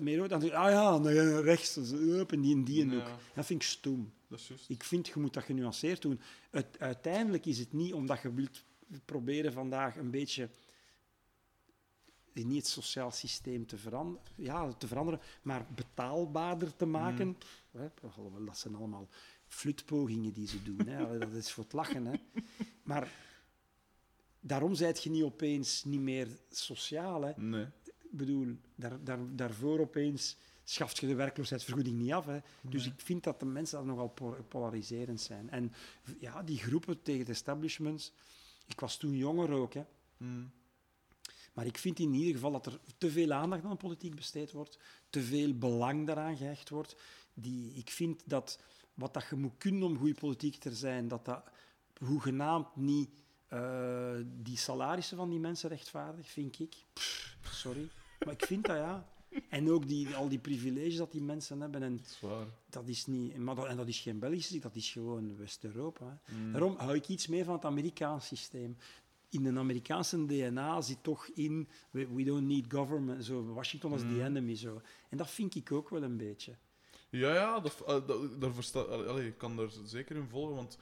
meer. 0.00 0.28
Dan 0.28 0.42
ah 0.42 0.70
ja, 0.70 1.10
je 1.10 1.40
rechts, 1.40 1.74
dus, 1.74 1.90
en 1.90 2.40
die 2.40 2.54
en 2.54 2.64
die 2.64 2.82
en 2.82 2.94
ook. 2.94 3.08
Dat 3.34 3.46
vind 3.46 3.62
ik 3.62 3.68
stoem. 3.68 4.12
dat 4.28 4.38
is 4.38 4.48
juist. 4.48 4.68
Ik 4.68 4.84
vind, 4.84 5.06
je 5.06 5.20
moet 5.20 5.34
dat 5.34 5.44
genuanceerd 5.44 6.02
doen. 6.02 6.20
Het, 6.50 6.66
uiteindelijk 6.78 7.46
is 7.46 7.58
het 7.58 7.72
niet 7.72 7.92
omdat 7.92 8.22
je 8.22 8.34
wilt 8.34 8.64
proberen 9.04 9.52
vandaag 9.52 9.96
een 9.96 10.10
beetje 10.10 10.48
niet 12.32 12.56
het 12.56 12.66
sociaal 12.66 13.10
systeem 13.10 13.66
te 13.66 13.78
veranderen, 13.78 14.22
ja, 14.36 14.72
te 14.72 14.86
veranderen 14.86 15.20
maar 15.42 15.66
betaalbaarder 15.74 16.76
te 16.76 16.86
maken. 16.86 17.36
Alhoewel, 18.02 18.44
dat 18.44 18.58
zijn 18.58 18.74
allemaal 18.74 19.08
flutpogingen 19.46 20.32
die 20.32 20.48
ze 20.48 20.62
doen. 20.62 20.86
Hè. 20.86 21.18
Dat 21.18 21.32
is 21.32 21.52
voor 21.52 21.64
het 21.64 21.72
lachen. 21.72 22.06
Hè. 22.06 22.16
Maar 22.82 23.12
daarom 24.40 24.74
zijt 24.74 25.02
je 25.02 25.10
niet 25.10 25.22
opeens 25.22 25.84
niet 25.84 26.00
meer 26.00 26.28
sociaal. 26.50 27.22
Hè. 27.22 27.32
Nee. 27.36 27.66
Ik 28.12 28.18
bedoel, 28.18 28.56
daar, 28.74 29.04
daar, 29.04 29.18
daarvoor 29.36 29.80
opeens 29.80 30.36
schaft 30.64 30.98
je 30.98 31.06
de 31.06 31.14
werkloosheidsvergoeding 31.14 31.98
niet 31.98 32.12
af. 32.12 32.26
Hè. 32.26 32.38
Dus 32.60 32.86
ik 32.86 32.94
vind 32.96 33.24
dat 33.24 33.40
de 33.40 33.46
mensen 33.46 33.78
daar 33.78 33.86
nogal 33.86 34.08
po- 34.08 34.44
polariserend 34.48 35.20
zijn. 35.20 35.50
En 35.50 35.72
ja, 36.18 36.42
die 36.42 36.58
groepen 36.58 37.02
tegen 37.02 37.20
het 37.20 37.28
establishment... 37.28 38.12
Ik 38.66 38.80
was 38.80 38.96
toen 38.96 39.16
jonger 39.16 39.50
ook, 39.50 39.74
hè. 39.74 39.84
Mm. 40.16 40.50
Maar 41.52 41.66
ik 41.66 41.78
vind 41.78 41.98
in 41.98 42.14
ieder 42.14 42.34
geval 42.34 42.52
dat 42.52 42.66
er 42.66 42.78
te 42.98 43.10
veel 43.10 43.32
aandacht 43.32 43.64
aan 43.64 43.70
de 43.70 43.76
politiek 43.76 44.14
besteed 44.14 44.52
wordt, 44.52 44.78
te 45.10 45.22
veel 45.22 45.54
belang 45.54 46.06
daaraan 46.06 46.36
gehecht 46.36 46.68
wordt. 46.68 46.96
Die, 47.34 47.72
ik 47.72 47.90
vind 47.90 48.22
dat 48.24 48.62
wat 48.94 49.14
dat 49.14 49.26
je 49.30 49.36
moet 49.36 49.56
kunnen 49.58 49.82
om 49.82 49.98
goede 49.98 50.14
politiek 50.14 50.56
te 50.56 50.74
zijn, 50.74 51.08
dat 51.08 51.24
dat 51.24 51.42
hoegenaamd 51.98 52.76
niet 52.76 53.10
eh, 53.48 54.16
die 54.24 54.56
salarissen 54.56 55.16
van 55.16 55.30
die 55.30 55.40
mensen 55.40 55.68
rechtvaardigt, 55.68 56.28
vind 56.28 56.58
ik. 56.58 56.74
Pff, 56.92 57.36
sorry. 57.42 57.88
Maar 58.24 58.32
ik 58.34 58.44
vind 58.46 58.64
dat 58.66 58.76
ja. 58.76 59.06
En 59.48 59.70
ook 59.70 59.88
die, 59.88 60.14
al 60.14 60.28
die 60.28 60.38
privileges 60.38 60.96
dat 60.96 61.12
die 61.12 61.22
mensen 61.22 61.60
hebben. 61.60 61.82
En 61.82 61.96
Dat 61.96 62.06
is 62.06 62.20
waar. 62.20 62.46
dat 62.70 62.88
is 62.88 63.06
niet, 63.06 63.36
maar 63.36 63.54
dat, 63.54 63.66
en 63.66 63.76
dat 63.76 63.88
is 63.88 64.00
geen 64.00 64.18
Belgisch, 64.18 64.48
dat 64.48 64.74
is 64.76 64.90
gewoon 64.92 65.36
West-Europa. 65.36 66.20
Mm. 66.32 66.52
Daarom 66.52 66.76
hou 66.76 66.94
ik 66.94 67.08
iets 67.08 67.26
mee 67.26 67.44
van 67.44 67.54
het 67.54 67.64
Amerikaans 67.64 68.26
systeem. 68.26 68.76
In 69.28 69.44
een 69.46 69.58
Amerikaanse 69.58 70.26
DNA 70.26 70.80
zit 70.80 71.02
toch 71.02 71.26
in, 71.26 71.68
we, 71.90 72.08
we 72.14 72.24
don't 72.24 72.46
need 72.46 72.64
government, 72.72 73.24
zo 73.24 73.44
Washington 73.44 73.92
as 73.92 74.00
the 74.00 74.06
Mm. 74.06 74.20
enemy. 74.20 74.56
Zo. 74.56 74.80
En 75.08 75.16
dat 75.16 75.30
vind 75.30 75.54
ik 75.54 75.72
ook 75.72 75.88
wel 75.88 76.02
een 76.02 76.16
beetje. 76.16 76.56
Ja, 77.10 77.34
ja, 77.34 77.60
dat, 77.60 77.80
eh, 77.86 78.06
dat, 78.06 78.40
daar 78.40 78.52
versta, 78.54 78.80
allee, 78.80 79.26
ik 79.26 79.38
kan 79.38 79.56
daar 79.56 79.68
zeker 79.84 80.16
in 80.16 80.28
volgen, 80.28 80.54
want 80.54 80.74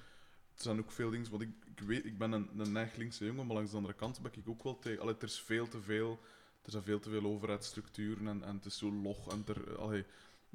er 0.54 0.62
zijn 0.62 0.78
ook 0.78 0.90
veel 0.90 1.10
dingen. 1.10 1.30
Want 1.30 1.42
ik, 1.42 1.50
ik, 1.64 1.80
weet, 1.80 2.04
ik 2.04 2.18
ben 2.18 2.32
een, 2.32 2.48
een 2.56 2.90
linkse 2.96 3.24
jongen, 3.24 3.46
maar 3.46 3.54
langs 3.56 3.70
de 3.70 3.76
andere 3.76 3.94
kant 3.94 4.22
ben 4.22 4.32
ik 4.34 4.48
ook 4.48 4.62
wel 4.62 4.78
tegen. 4.78 5.00
Allee, 5.02 5.14
er 5.18 5.22
is 5.24 5.40
veel 5.40 5.68
te 5.68 5.80
veel, 5.80 6.18
er 6.62 6.70
zijn 6.70 6.82
veel 6.82 6.98
te 6.98 7.10
veel 7.10 7.24
overheidsstructuren 7.24 8.26
en, 8.28 8.42
en 8.42 8.54
het 8.54 8.64
is 8.64 8.78
zo 8.78 8.92
log. 8.92 9.28
En, 9.30 9.44
er, 9.46 9.78
allee, 9.78 10.04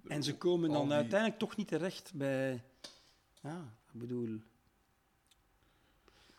En 0.07 0.23
ze 0.23 0.37
komen 0.37 0.69
dan 0.69 0.83
die- 0.85 0.93
uiteindelijk 0.95 1.39
toch 1.39 1.55
niet 1.55 1.67
terecht 1.67 2.11
bij. 2.13 2.63
Ja, 3.41 3.73
ik 3.93 3.99
bedoel. 3.99 4.39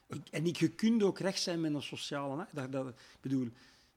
Ik, 0.09 0.29
en 0.31 0.47
ik, 0.47 0.57
je 0.57 0.69
kunt 0.69 1.03
ook 1.03 1.19
recht 1.19 1.41
zijn 1.43 1.61
met 1.61 1.75
een 1.75 1.83
sociale. 1.83 2.47
Dat, 2.53 2.73
dat, 2.73 2.89
ik 2.89 2.95
bedoel, 3.21 3.49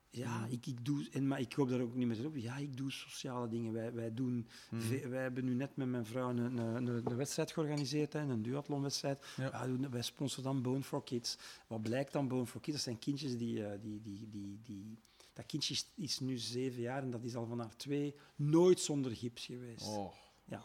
ja, 0.10 0.38
Mm. 0.40 0.46
ik, 0.52 0.66
ik 0.66 0.86
doe. 0.86 1.08
En, 1.12 1.28
maar 1.28 1.40
ik 1.40 1.54
hoop 1.54 1.70
daar 1.70 1.82
ook 1.82 1.96
niet 1.96 2.08
meer 2.08 2.26
op. 2.26 2.36
Ja, 2.36 2.58
ik 2.58 2.78
doe 2.78 2.92
sociale 2.92 3.48
dingen. 3.48 3.74
Wij, 3.74 3.94
wij, 3.94 4.14
doen, 4.14 4.48
ve- 4.74 5.08
wij 5.08 5.22
hebben 5.22 5.46
nu 5.46 5.54
net 5.54 5.76
met 5.76 5.88
mijn 5.88 6.06
vrouw 6.06 6.30
een, 6.30 6.58
een, 6.58 7.16
wedstrijd 7.16 7.52
georganiseerd, 7.52 8.14
hè, 8.14 8.20
een 8.20 8.42
duathlonwedstrijd. 8.42 9.26
Ja. 9.38 9.66
Ja, 9.66 9.90
wij 9.90 10.02
sponsoren 10.02 10.44
dan 10.54 10.62
Bone 10.62 10.84
for 10.84 11.04
Kids. 11.04 11.38
Wat 11.68 11.82
blijkt 11.82 12.14
dan 12.14 12.28
Bone 12.28 12.46
for 12.46 12.62
Kids? 12.62 12.76
Dat 12.76 12.86
zijn 12.86 13.00
kindjes 13.00 13.38
die. 13.38 13.66
eh, 13.66 13.80
die, 13.82 14.02
die, 14.02 14.30
die, 14.30 14.60
die 14.64 14.98
dat 15.40 15.48
kindje 15.48 15.74
is, 15.74 15.86
is 15.96 16.20
nu 16.20 16.38
zeven 16.38 16.82
jaar 16.82 17.02
en 17.02 17.12
dat 17.12 17.24
is 17.24 17.36
al 17.36 17.46
van 17.46 17.60
haar 17.60 17.76
twee 17.76 18.16
nooit 18.36 18.80
zonder 18.80 19.16
gips 19.16 19.46
geweest. 19.46 19.88
Oh, 19.88 20.14
Ja. 20.46 20.64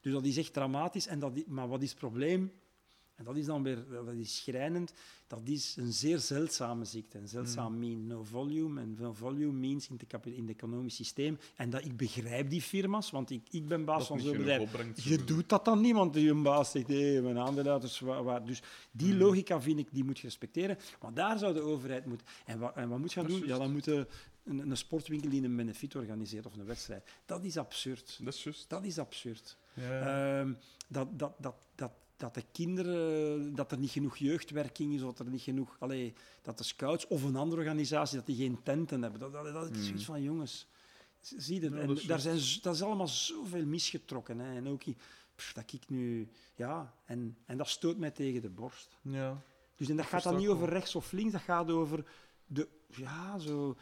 Dus 0.00 0.12
dat 0.12 0.24
is 0.24 0.36
echt 0.36 0.52
dramatisch. 0.52 1.06
En 1.06 1.18
dat, 1.18 1.46
maar 1.46 1.68
wat 1.68 1.82
is 1.82 1.90
het 1.90 1.98
probleem? 1.98 2.52
En 3.14 3.24
dat 3.24 3.36
is 3.36 3.46
dan 3.46 3.62
weer 3.62 3.84
dat 3.88 4.14
is 4.14 4.36
schrijnend. 4.36 4.92
Dat 5.26 5.40
is 5.44 5.76
een 5.76 5.92
zeer 5.92 6.18
zeldzame 6.18 6.84
ziekte. 6.84 7.18
Een 7.18 7.28
zeldzaam 7.28 7.72
Mm. 7.72 7.78
mean 7.78 8.06
no 8.06 8.22
volume. 8.22 8.80
En 8.80 8.96
no 8.98 9.12
volume 9.12 9.52
means 9.52 9.88
in, 9.88 9.96
de 9.96 10.30
in 10.30 10.40
het 10.46 10.56
economisch 10.56 10.94
systeem. 10.94 11.38
En 11.56 11.70
dat, 11.70 11.84
ik 11.84 11.96
begrijp 11.96 12.50
die 12.50 12.62
firma's, 12.62 13.10
want 13.10 13.30
ik, 13.30 13.46
ik 13.50 13.66
ben 13.68 13.84
baas 13.84 13.98
Dat 13.98 14.06
van 14.06 14.20
zo'n 14.20 14.36
bedrijf. 14.36 14.60
opbrengt, 14.60 15.02
Je 15.02 15.24
doet 15.24 15.48
dat 15.48 15.64
dan 15.64 15.80
niet, 15.80 15.94
want 15.94 16.14
je 16.14 16.34
baas 16.34 16.70
zegt, 16.70 16.88
hé, 16.88 17.20
mijn 17.22 17.38
aandeelhouders, 17.38 18.00
waar. 18.00 18.44
Dus 18.44 18.62
die 18.90 19.12
Mm. 19.12 19.18
logica 19.18 19.60
vind 19.60 19.78
ik, 19.78 19.88
die 19.90 20.04
moet 20.04 20.18
je 20.18 20.24
respecteren. 20.26 20.78
Maar 21.02 21.14
daar 21.14 21.38
zou 21.38 21.54
de 21.54 21.60
overheid 21.60 22.06
moeten... 22.06 22.26
En 22.46 22.58
wat, 22.58 22.76
en 22.76 22.88
wat 22.88 22.98
moet 22.98 23.12
je 23.12 23.20
gaan 23.20 23.28
Dat 23.28 23.38
doen? 23.38 23.48
Ja, 23.48 23.58
dan 23.58 23.72
moet 23.72 23.84
je 23.84 24.06
een, 24.44 24.70
een 24.70 24.76
sportwinkel 24.76 25.30
die 25.30 25.42
een 25.42 25.56
benefiet 25.56 25.96
organiseert 25.96 26.46
of 26.46 26.56
een 26.56 26.64
wedstrijd. 26.64 27.10
Dat 27.26 27.44
is 27.44 27.56
absurd. 27.56 28.18
Dat 28.22 28.34
is. 28.44 28.64
Dat 28.68 28.84
is 28.84 28.98
absurd. 28.98 29.56
Ja. 29.74 30.38
Ehm, 30.40 30.52
dat, 30.88 31.18
dat, 31.18 31.32
dat, 31.38 31.54
dat, 31.74 31.90
dat 32.24 32.34
de 32.34 32.44
kinderen, 32.52 33.54
dat 33.54 33.72
er 33.72 33.78
niet 33.78 33.90
genoeg 33.90 34.16
jeugdwerking 34.16 34.94
is, 34.94 35.02
of 35.02 35.12
dat 35.14 35.26
er 35.26 35.32
niet 35.32 35.42
genoeg, 35.42 35.76
allee, 35.78 36.12
dat 36.42 36.58
de 36.58 36.64
scouts 36.64 37.06
of 37.06 37.22
een 37.22 37.36
andere 37.36 37.60
organisatie, 37.60 38.16
dat 38.16 38.26
die 38.26 38.36
geen 38.36 38.62
tenten 38.62 39.02
hebben. 39.02 39.20
Dat, 39.20 39.32
dat, 39.32 39.52
dat 39.52 39.70
is 39.70 39.76
Mm. 39.76 39.82
zoiets 39.84 40.04
van, 40.04 40.22
jongens, 40.22 40.66
zie 41.20 41.60
je, 41.60 41.66
en 41.66 41.86
dat 41.86 41.96
is 41.96 42.04
daar 42.04 42.20
zijn, 42.20 42.38
dat 42.62 42.74
is 42.74 42.82
allemaal 42.82 43.08
zoveel 43.08 43.66
misgetrokken. 43.66 44.38
Hè. 44.38 44.56
En 44.56 44.68
ook, 44.68 44.82
pff, 45.34 45.52
dat 45.52 45.72
ik 45.72 45.88
nu, 45.88 46.28
ja, 46.54 46.94
en, 47.04 47.36
en 47.46 47.56
dat 47.56 47.68
stoot 47.68 47.96
mij 47.96 48.10
tegen 48.10 48.42
de 48.42 48.50
borst. 48.50 48.98
ja. 49.02 49.42
Dus 49.76 49.88
en 49.88 49.96
dat 49.96 50.06
gaat 50.06 50.22
dan 50.22 50.36
niet 50.36 50.48
over 50.48 50.68
rechts 50.68 50.94
of 50.94 51.12
links, 51.12 51.32
dat 51.32 51.40
gaat 51.40 51.70
over 51.70 52.04
de, 52.46 52.68
ja, 52.86 53.38
zo, 53.38 53.76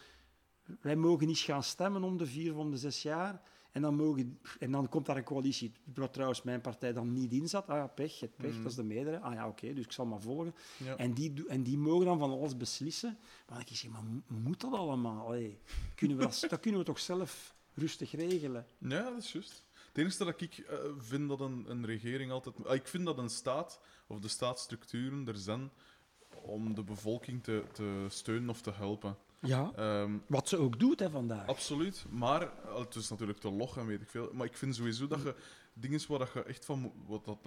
wij 0.80 0.96
mogen 0.96 1.26
niet 1.26 1.38
gaan 1.38 1.62
stemmen 1.62 2.02
om 2.02 2.16
de 2.16 2.26
vier 2.26 2.52
of 2.52 2.58
om 2.58 2.70
de 2.70 2.76
zes 2.78 3.02
jaar. 3.02 3.42
En 3.72 3.82
dan, 3.82 3.94
mogen, 3.94 4.38
en 4.58 4.70
dan 4.70 4.88
komt 4.88 5.06
daar 5.06 5.16
een 5.16 5.24
coalitie, 5.24 5.72
waar 5.94 6.10
trouwens 6.10 6.42
mijn 6.42 6.60
partij 6.60 6.92
dan 6.92 7.12
niet 7.12 7.32
in 7.32 7.48
zat. 7.48 7.66
Ah 7.68 7.76
ja, 7.76 7.86
pech, 7.86 8.20
het 8.20 8.36
pech, 8.36 8.52
Mhm. 8.52 8.62
dat 8.62 8.70
is 8.70 8.76
de 8.76 8.82
meerderheid. 8.82 9.22
Ah 9.24 9.32
ja, 9.34 9.48
oké, 9.48 9.74
dus 9.74 9.84
ik 9.84 9.92
zal 9.92 10.06
maar 10.06 10.20
volgen. 10.20 10.54
ja. 10.76 10.96
En, 10.96 11.12
die, 11.12 11.46
en 11.48 11.62
die 11.62 11.78
mogen 11.78 12.04
dan 12.06 12.18
van 12.18 12.30
alles 12.30 12.56
beslissen. 12.56 13.18
Maar 13.48 13.60
ik 13.60 13.68
zeg, 13.76 13.90
maar 13.90 14.04
mo- 14.04 14.22
moet 14.26 14.60
dat 14.60 14.72
allemaal? 14.72 15.26
Allee, 15.26 15.58
kunnen 15.94 16.16
we 16.16 16.22
dat, 16.22 16.44
dat 16.48 16.60
kunnen 16.60 16.80
we 16.80 16.86
toch 16.86 16.98
zelf 17.00 17.54
rustig 17.74 18.10
regelen? 18.12 18.66
Ja, 18.78 19.02
dat 19.10 19.18
is 19.22 19.32
juist. 19.32 19.64
Het 19.88 19.98
enige 19.98 20.24
dat 20.24 20.40
ik 20.40 20.58
eh, 20.58 20.76
vind 20.98 21.28
dat 21.28 21.40
een, 21.40 21.64
een 21.68 21.86
regering 21.86 22.30
altijd... 22.30 22.66
ah, 22.66 22.74
ik 22.74 22.86
vind 22.86 23.04
dat 23.04 23.18
een 23.18 23.28
staat, 23.30 23.80
of 24.06 24.18
de 24.20 24.28
staatsstructuren 24.28 25.26
er 25.28 25.36
zijn 25.36 25.70
om 26.42 26.74
de 26.74 26.82
bevolking 26.82 27.42
te, 27.42 27.62
te 27.72 28.06
steunen 28.08 28.50
of 28.50 28.60
te 28.62 28.70
helpen. 28.72 29.16
Ja. 29.48 29.72
Ehm, 29.76 30.18
Wat 30.26 30.48
ze 30.48 30.56
ook 30.56 30.78
doet 30.78 31.00
hè, 31.00 31.10
vandaag. 31.10 31.46
absoluut. 31.46 32.04
Maar, 32.10 32.42
eh, 32.42 32.78
het 32.78 32.94
is 32.94 33.08
natuurlijk 33.10 33.38
te 33.38 33.50
log 33.50 33.76
en 33.76 33.86
weet 33.86 34.02
ik 34.02 34.10
veel. 34.10 34.30
Maar 34.32 34.46
ik 34.46 34.56
vind 34.56 34.74
sowieso 34.76 35.06
dat 35.06 35.22
je 35.22 35.34
dingen 35.72 36.00
waar 36.08 36.18
dat 36.18 36.32
je 36.32 36.42
echt 36.42 36.64
van... 36.64 36.78
moet- 36.78 36.92
Wat 37.06 37.24
dat, 37.24 37.38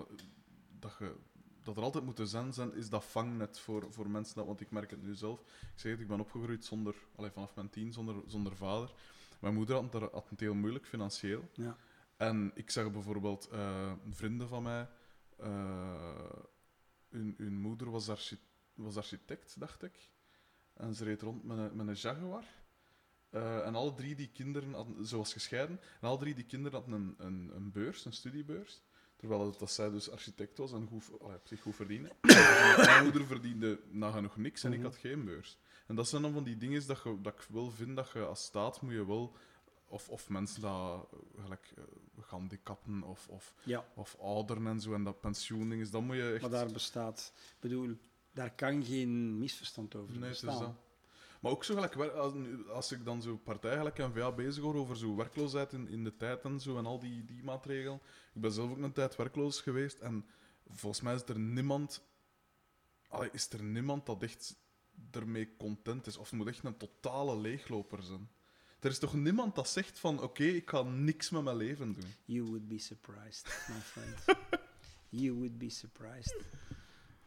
dat, 0.79 0.95
je, 0.99 1.15
dat 1.63 1.77
er 1.77 1.83
altijd 1.83 2.03
moeten 2.03 2.27
zijn, 2.27 2.53
zijn, 2.53 2.73
is 2.73 2.89
dat 2.89 3.05
vangnet 3.05 3.59
voor, 3.59 3.87
voor 3.89 4.09
mensen. 4.09 4.35
Dat, 4.35 4.45
want 4.45 4.61
ik 4.61 4.71
merk 4.71 4.89
het 4.91 5.03
nu 5.03 5.15
zelf. 5.15 5.39
Ik 5.39 5.45
zeg 5.79 5.91
het, 5.91 6.01
ik 6.01 6.07
ben 6.07 6.19
opgegroeid 6.19 6.65
zonder, 6.65 6.95
allee, 7.15 7.31
vanaf 7.31 7.55
mijn 7.55 7.69
tien 7.69 7.93
zonder, 7.93 8.15
zonder 8.27 8.55
vader. 8.55 8.93
Mijn 9.39 9.53
moeder 9.53 9.75
had, 9.75 9.93
het- 9.93 10.11
had 10.11 10.29
het 10.29 10.39
heel 10.39 10.53
moeilijk 10.55 10.85
financieel. 10.85 11.49
Ja. 11.53 11.75
En 12.17 12.51
ik 12.55 12.69
zag 12.71 12.91
bijvoorbeeld 12.91 13.47
eh, 13.51 13.91
vrienden 14.09 14.47
van 14.47 14.63
mij, 14.63 14.89
eh, 15.37 16.29
hun, 17.09 17.33
hun 17.37 17.59
moeder 17.59 17.91
was, 17.91 18.09
archi- 18.09 18.39
was 18.73 18.97
architect, 18.97 19.59
dacht 19.59 19.83
ik. 19.83 20.09
En 20.75 20.93
ze 20.95 21.03
reed 21.03 21.21
rond 21.21 21.43
met 21.43 21.57
een, 21.57 21.75
met 21.75 21.87
een 21.87 21.93
Jaguar. 21.93 22.43
Eh, 23.29 23.65
en 23.65 23.75
alle 23.75 23.93
drie 23.93 24.15
die 24.15 24.29
kinderen, 24.33 24.73
hadden, 24.73 25.05
ze 25.05 25.17
was 25.17 25.33
gescheiden, 25.33 25.79
en 26.01 26.07
alle 26.07 26.17
drie 26.17 26.35
die 26.35 26.45
kinderen 26.45 26.79
hadden 26.79 26.99
een, 27.01 27.15
een, 27.25 27.51
een 27.55 27.71
beurs, 27.71 28.05
een 28.05 28.13
studiebeurs. 28.13 28.81
Terwijl 29.15 29.45
het, 29.45 29.59
dat 29.59 29.71
zij 29.71 29.89
dus 29.89 30.09
architect 30.11 30.57
was 30.57 30.71
en 30.73 30.87
goed, 30.87 31.03
allee, 31.21 31.35
op 31.35 31.47
zich 31.47 31.61
goed 31.61 31.75
verdiende. 31.75 32.11
Mijn 32.85 33.03
moeder 33.03 33.25
verdiende 33.25 33.79
nagenoeg 33.89 34.37
niks 34.37 34.63
en 34.63 34.71
ik 34.71 34.77
Mhm. 34.79 34.87
had 34.87 34.95
geen 34.97 35.25
beurs. 35.25 35.57
En 35.87 35.95
dat 35.95 36.07
zijn 36.07 36.21
dan 36.21 36.33
van 36.33 36.43
die 36.43 36.57
dingen 36.57 36.87
dat, 36.87 37.01
je, 37.03 37.21
dat 37.21 37.33
ik 37.33 37.47
wel 37.49 37.71
vind 37.71 37.95
dat 37.95 38.11
je 38.13 38.25
als 38.25 38.43
staat 38.43 38.81
moet 38.81 38.93
je 38.93 39.05
wel 39.05 39.35
of, 39.87 40.09
of 40.09 40.29
mensen 40.29 40.61
dat 40.61 41.07
eh, 41.13 41.41
gelijk 41.43 41.73
uh, 41.77 41.83
gehandicapten 42.21 43.03
of, 43.03 43.27
of, 43.27 43.53
ja, 43.63 43.85
of 43.95 44.15
ouderen 44.19 44.67
en 44.67 44.79
zo 44.81 44.93
en 44.93 45.03
dat 45.03 45.19
pensioending 45.19 45.81
is, 45.81 45.91
dan 45.91 46.05
moet 46.05 46.15
je 46.15 46.31
echt. 46.31 46.41
maar 46.41 46.49
daar 46.49 46.71
bestaat... 46.71 47.33
Ik 47.35 47.59
bedoel, 47.59 47.97
daar 48.35 48.55
kan 48.55 48.83
geen 48.83 49.37
misverstand 49.37 49.95
over 49.95 50.19
nee, 50.19 50.29
bestaan. 50.29 50.59
dat. 50.59 50.75
Maar 51.41 51.51
ook 51.51 51.63
zo 51.63 51.73
gelijk, 51.73 51.95
als, 51.95 52.33
als 52.69 52.91
ik 52.91 53.05
dan 53.05 53.21
zo 53.21 53.37
partij 53.37 53.77
gelijk 53.77 53.97
N-VA 53.97 54.31
bezig 54.31 54.63
hoor 54.63 54.75
over 54.75 54.97
zo 54.97 55.15
werkloosheid 55.15 55.73
in, 55.73 55.87
in 55.87 56.03
de 56.03 56.15
tijd 56.15 56.43
en 56.43 56.59
zo 56.59 56.77
en 56.77 56.85
al 56.85 56.99
die, 56.99 57.25
die 57.25 57.43
maatregelen. 57.43 58.01
Ik 58.33 58.41
ben 58.41 58.51
zelf 58.51 58.71
ook 58.71 58.77
een 58.77 58.91
tijd 58.91 59.15
werkloos 59.15 59.61
geweest 59.61 59.99
en 59.99 60.25
volgens 60.67 61.01
mij 61.01 61.15
is 61.15 61.23
er 61.23 61.39
niemand, 61.39 62.01
allee, 63.07 63.29
is 63.31 63.49
er 63.49 63.63
niemand 63.63 64.05
dat 64.05 64.23
echt 64.23 64.55
ermee 65.11 65.55
content 65.57 66.07
is. 66.07 66.17
Of 66.17 66.29
het 66.29 66.39
moet 66.39 66.47
echt 66.47 66.63
een 66.63 66.77
totale 66.77 67.37
leegloper 67.37 68.03
zijn. 68.03 68.29
Er 68.79 68.89
is 68.89 68.99
toch 68.99 69.13
niemand 69.13 69.55
dat 69.55 69.69
zegt 69.69 69.99
van 69.99 70.21
oké, 70.21 70.43
ik 70.43 70.69
ga 70.69 70.81
niks 70.81 71.29
met 71.29 71.43
mijn 71.43 71.57
leven 71.57 71.93
doen. 71.93 72.13
You 72.25 72.43
would 72.43 72.67
be 72.67 72.77
surprised, 72.77 73.65
my 73.67 73.79
friend. 73.79 74.39
you 75.21 75.33
would 75.33 75.57
be 75.57 75.69
surprised. 75.69 76.35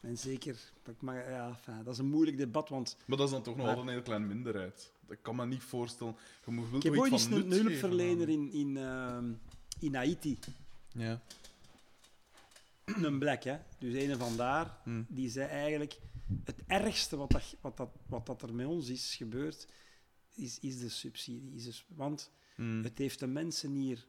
En 0.00 0.18
zeker, 0.18 0.58
ik 0.86 1.00
mag, 1.00 1.14
ja, 1.14 1.60
dat 1.84 1.92
is 1.92 1.98
een 1.98 2.08
moeilijk 2.10 2.36
debat, 2.36 2.68
want 2.68 2.96
Maar 3.06 3.16
dat 3.16 3.26
is 3.26 3.32
dan 3.32 3.42
toch 3.42 3.56
nog 3.56 3.66
Maar- 3.66 3.74
altijd 3.76 3.86
een 3.86 3.92
hele 3.92 4.04
kleine 4.04 4.26
minderheid. 4.34 4.92
Dat 5.06 5.16
kan 5.22 5.36
me 5.36 5.46
niet 5.46 5.62
voorstellen. 5.62 6.16
Je 6.44 6.50
moet 6.50 6.68
wel 6.68 6.76
ik 6.78 6.82
heb 6.84 6.96
ooit 6.96 7.12
eens 7.12 7.24
een 7.24 7.50
hulpverlener 7.52 8.28
in, 8.28 8.52
in, 8.52 8.76
ehm, 8.76 9.32
in 9.80 9.94
Haiti, 9.94 10.38
Ja. 10.92 11.20
een 12.84 13.18
black, 13.18 13.42
hè, 13.42 13.58
dus 13.78 13.94
een 13.94 14.16
van 14.18 14.36
daar, 14.36 14.78
Hm. 14.84 15.02
die 15.08 15.30
zei 15.30 15.48
eigenlijk, 15.48 15.98
het 16.44 16.62
ergste 16.66 17.16
wat, 17.16 17.30
dat, 17.30 17.54
wat, 17.60 17.76
dat, 17.76 17.88
wat 18.06 18.26
dat 18.26 18.42
er 18.42 18.54
met 18.54 18.66
ons 18.66 18.88
is 18.88 19.14
gebeurd, 19.16 19.66
is, 20.34 20.58
is 20.60 20.78
de 20.78 20.88
subsidie. 20.88 21.52
Is 21.54 21.64
dus, 21.64 21.84
want 21.88 22.30
Hm. 22.54 22.82
Het 22.82 22.98
heeft 22.98 23.18
de 23.18 23.26
mensen 23.26 23.72
hier 23.72 24.06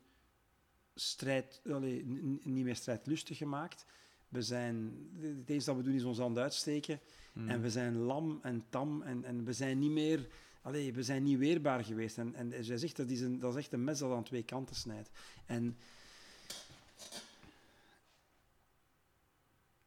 strijd, 0.95 1.61
allee, 1.71 2.05
niet 2.43 2.63
meer 2.65 2.75
strijdlustig 2.75 3.37
gemaakt. 3.37 3.85
We 4.30 4.41
zijn, 4.41 4.93
het 5.19 5.49
enige 5.49 5.65
dat 5.65 5.75
we 5.75 5.84
doen 5.84 5.93
is 5.93 6.03
ons 6.03 6.17
hand 6.17 6.38
uitsteken. 6.38 6.99
Hm. 7.34 7.49
En 7.49 7.61
we 7.61 7.69
zijn 7.69 7.97
lam 7.97 8.39
en 8.41 8.65
tam. 8.69 9.01
En, 9.01 9.23
en 9.23 9.43
we 9.43 9.53
zijn 9.53 9.80
niet 9.80 9.91
meer 9.91 10.27
allee, 10.61 10.93
we 10.93 11.03
zijn 11.03 11.23
niet 11.23 11.38
weerbaar 11.38 11.84
geweest. 11.84 12.17
En, 12.17 12.36
en 12.36 12.63
zij 12.63 12.77
zegt, 12.77 12.95
dat 12.95 13.09
is, 13.09 13.21
een, 13.21 13.39
dat 13.39 13.51
is 13.51 13.59
echt 13.59 13.73
een 13.73 13.84
mes 13.84 13.99
dat 13.99 14.11
aan 14.11 14.23
twee 14.23 14.43
kanten 14.43 14.75
snijdt. 14.75 15.09
En 15.45 15.77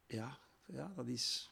ja, 0.05 0.37
ja 0.65 0.91
dat 0.95 1.07
is... 1.07 1.51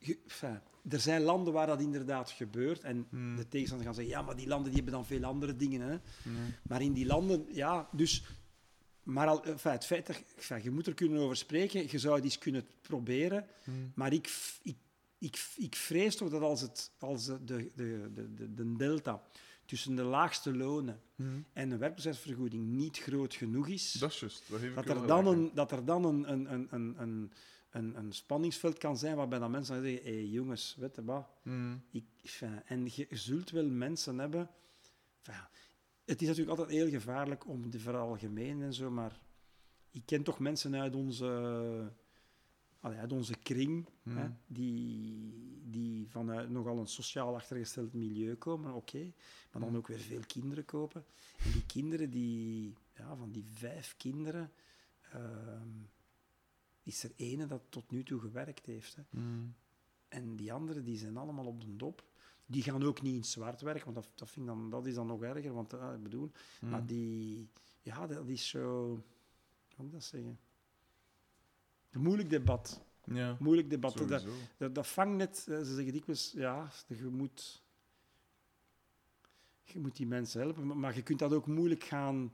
Enfin, 0.00 0.60
er 0.88 1.00
zijn 1.00 1.22
landen 1.22 1.52
waar 1.52 1.66
dat 1.66 1.80
inderdaad 1.80 2.30
gebeurt. 2.30 2.80
En 2.80 3.06
Hmm. 3.10 3.36
de 3.36 3.48
tegenstanders 3.48 3.88
gaan 3.88 3.98
zeggen, 3.98 4.20
ja, 4.20 4.22
maar 4.22 4.36
die 4.36 4.48
landen 4.48 4.66
die 4.72 4.82
hebben 4.82 4.92
dan 4.92 5.06
veel 5.06 5.24
andere 5.24 5.56
dingen. 5.56 5.80
Hè. 5.80 5.98
Nee. 6.30 6.54
Maar 6.62 6.82
in 6.82 6.92
die 6.92 7.06
landen, 7.06 7.46
ja, 7.50 7.88
dus... 7.92 8.24
Maar 9.08 9.26
al, 9.26 9.44
enfin, 9.44 9.72
het 9.72 9.84
feit 9.86 10.06
dat 10.06 10.22
enfin, 10.36 10.62
je 10.62 10.70
moet 10.70 10.86
er 10.86 10.94
kunnen 10.94 11.20
over 11.20 11.36
spreken, 11.36 11.90
je 11.90 11.98
zou 11.98 12.14
het 12.14 12.24
eens 12.24 12.38
kunnen 12.38 12.66
proberen. 12.80 13.46
Hmm. 13.64 13.92
Maar 13.94 14.12
ik, 14.12 14.30
ik, 14.62 14.76
ik, 15.18 15.46
ik 15.56 15.76
vrees 15.76 16.16
toch 16.16 16.30
dat 16.30 16.42
als, 16.42 16.60
het, 16.60 16.90
als 16.98 17.26
de, 17.26 17.44
de, 17.44 17.70
de, 17.74 18.34
de, 18.34 18.54
de 18.54 18.76
delta 18.76 19.22
tussen 19.64 19.94
de 19.96 20.02
laagste 20.02 20.56
lonen 20.56 21.00
Hmm. 21.16 21.44
en 21.52 21.68
de 21.68 21.76
werkplaatsvergoeding 21.76 22.66
niet 22.66 22.98
groot 22.98 23.34
genoeg 23.34 23.68
is, 23.68 23.92
Dat 23.92 24.10
is. 24.10 24.42
Dat, 24.46 24.60
dat, 24.74 24.88
er 24.88 25.06
dan 25.06 25.26
een, 25.26 25.50
dat 25.54 25.72
er 25.72 25.84
dan 25.84 26.04
een, 26.04 26.32
een, 26.32 26.52
een, 26.52 26.68
een, 26.70 26.94
een, 26.98 27.32
een, 27.70 27.96
een 27.96 28.12
spanningsveld 28.12 28.78
kan 28.78 28.98
zijn 28.98 29.16
waarbij 29.16 29.38
dan 29.38 29.50
mensen 29.50 29.82
zeggen, 29.82 30.04
hé 30.04 30.12
hey, 30.12 30.24
jongens, 30.26 30.76
weet 30.78 30.96
je 30.96 31.04
wat, 31.04 31.26
Hmm. 31.42 31.82
ik, 31.90 32.04
enfin, 32.22 32.62
en 32.64 32.88
je 32.94 33.06
zult 33.10 33.50
wel 33.50 33.66
mensen 33.68 34.18
hebben. 34.18 34.50
enfin, 35.22 35.44
het 36.08 36.22
is 36.22 36.28
natuurlijk 36.28 36.58
altijd 36.58 36.76
heel 36.76 36.88
gevaarlijk 36.88 37.46
om 37.46 37.70
te 37.70 37.78
veralgemenen 37.78 38.66
en 38.66 38.74
zo, 38.74 38.90
maar 38.90 39.20
ik 39.90 40.02
ken 40.04 40.22
toch 40.22 40.38
mensen 40.38 40.74
uit 40.76 40.94
onze, 40.94 41.92
uit 42.80 43.12
onze 43.12 43.34
kring 43.38 43.88
Hmm. 44.02 44.16
hè, 44.16 44.28
die, 44.46 45.60
die 45.64 46.08
vanuit 46.10 46.50
nogal 46.50 46.78
een 46.78 46.86
sociaal 46.86 47.34
achtergesteld 47.34 47.92
milieu 47.92 48.34
komen, 48.34 48.72
oké, 48.74 49.02
maar 49.52 49.60
dan 49.60 49.62
Hmm. 49.68 49.76
ook 49.76 49.86
weer 49.86 49.98
veel 49.98 50.22
kinderen 50.26 50.64
kopen. 50.64 51.04
En 51.44 51.50
die 51.52 51.66
kinderen, 51.66 52.10
die, 52.10 52.74
ja, 52.96 53.16
van 53.16 53.30
die 53.32 53.44
vijf 53.44 53.94
kinderen, 53.96 54.52
ehm, 55.12 55.68
is 56.82 57.02
er 57.04 57.12
ene 57.16 57.46
dat 57.46 57.62
tot 57.68 57.90
nu 57.90 58.02
toe 58.02 58.20
gewerkt 58.20 58.66
heeft. 58.66 58.96
Hè. 58.96 59.02
Hmm. 59.10 59.54
En 60.08 60.36
die 60.36 60.52
anderen 60.52 60.84
die 60.84 60.96
zijn 60.96 61.16
allemaal 61.16 61.46
op 61.46 61.60
de 61.60 61.76
dop. 61.76 62.07
Die 62.50 62.62
gaan 62.62 62.84
ook 62.84 63.02
niet 63.02 63.14
in 63.14 63.24
zwart 63.24 63.60
werken, 63.60 63.84
want 63.84 63.96
dat, 63.96 64.08
dat, 64.14 64.30
vind 64.30 64.46
dan, 64.46 64.70
dat 64.70 64.86
is 64.86 64.94
dan 64.94 65.06
nog 65.06 65.22
erger. 65.22 65.52
Want 65.52 65.72
eh, 65.72 65.92
ik 65.94 66.02
bedoel, 66.02 66.30
Hmm. 66.58 66.70
maar 66.70 66.86
die, 66.86 67.48
ja, 67.80 68.06
dat 68.06 68.28
is 68.28 68.48
zo. 68.48 68.88
Hoe 68.88 69.76
moet 69.76 69.86
ik 69.86 69.92
dat 69.92 70.04
zeggen? 70.04 70.38
Een 71.90 72.00
moeilijk 72.00 72.30
debat. 72.30 72.80
Ja, 73.04 73.36
Moeilijk 73.40 73.70
debat. 73.70 74.08
Dat, 74.08 74.24
dat, 74.56 74.74
dat 74.74 74.86
vangt 74.86 75.16
net, 75.16 75.46
eh, 75.48 75.58
ze 75.58 75.74
zeggen 75.74 75.92
dikwijls, 75.92 76.32
ja, 76.32 76.70
je 76.86 77.04
moet, 77.04 77.62
je 79.62 79.78
moet 79.78 79.96
die 79.96 80.06
mensen 80.06 80.40
helpen, 80.40 80.78
maar 80.78 80.94
je 80.94 81.02
kunt 81.02 81.18
dat 81.18 81.32
ook 81.32 81.46
moeilijk 81.46 81.84
gaan. 81.84 82.32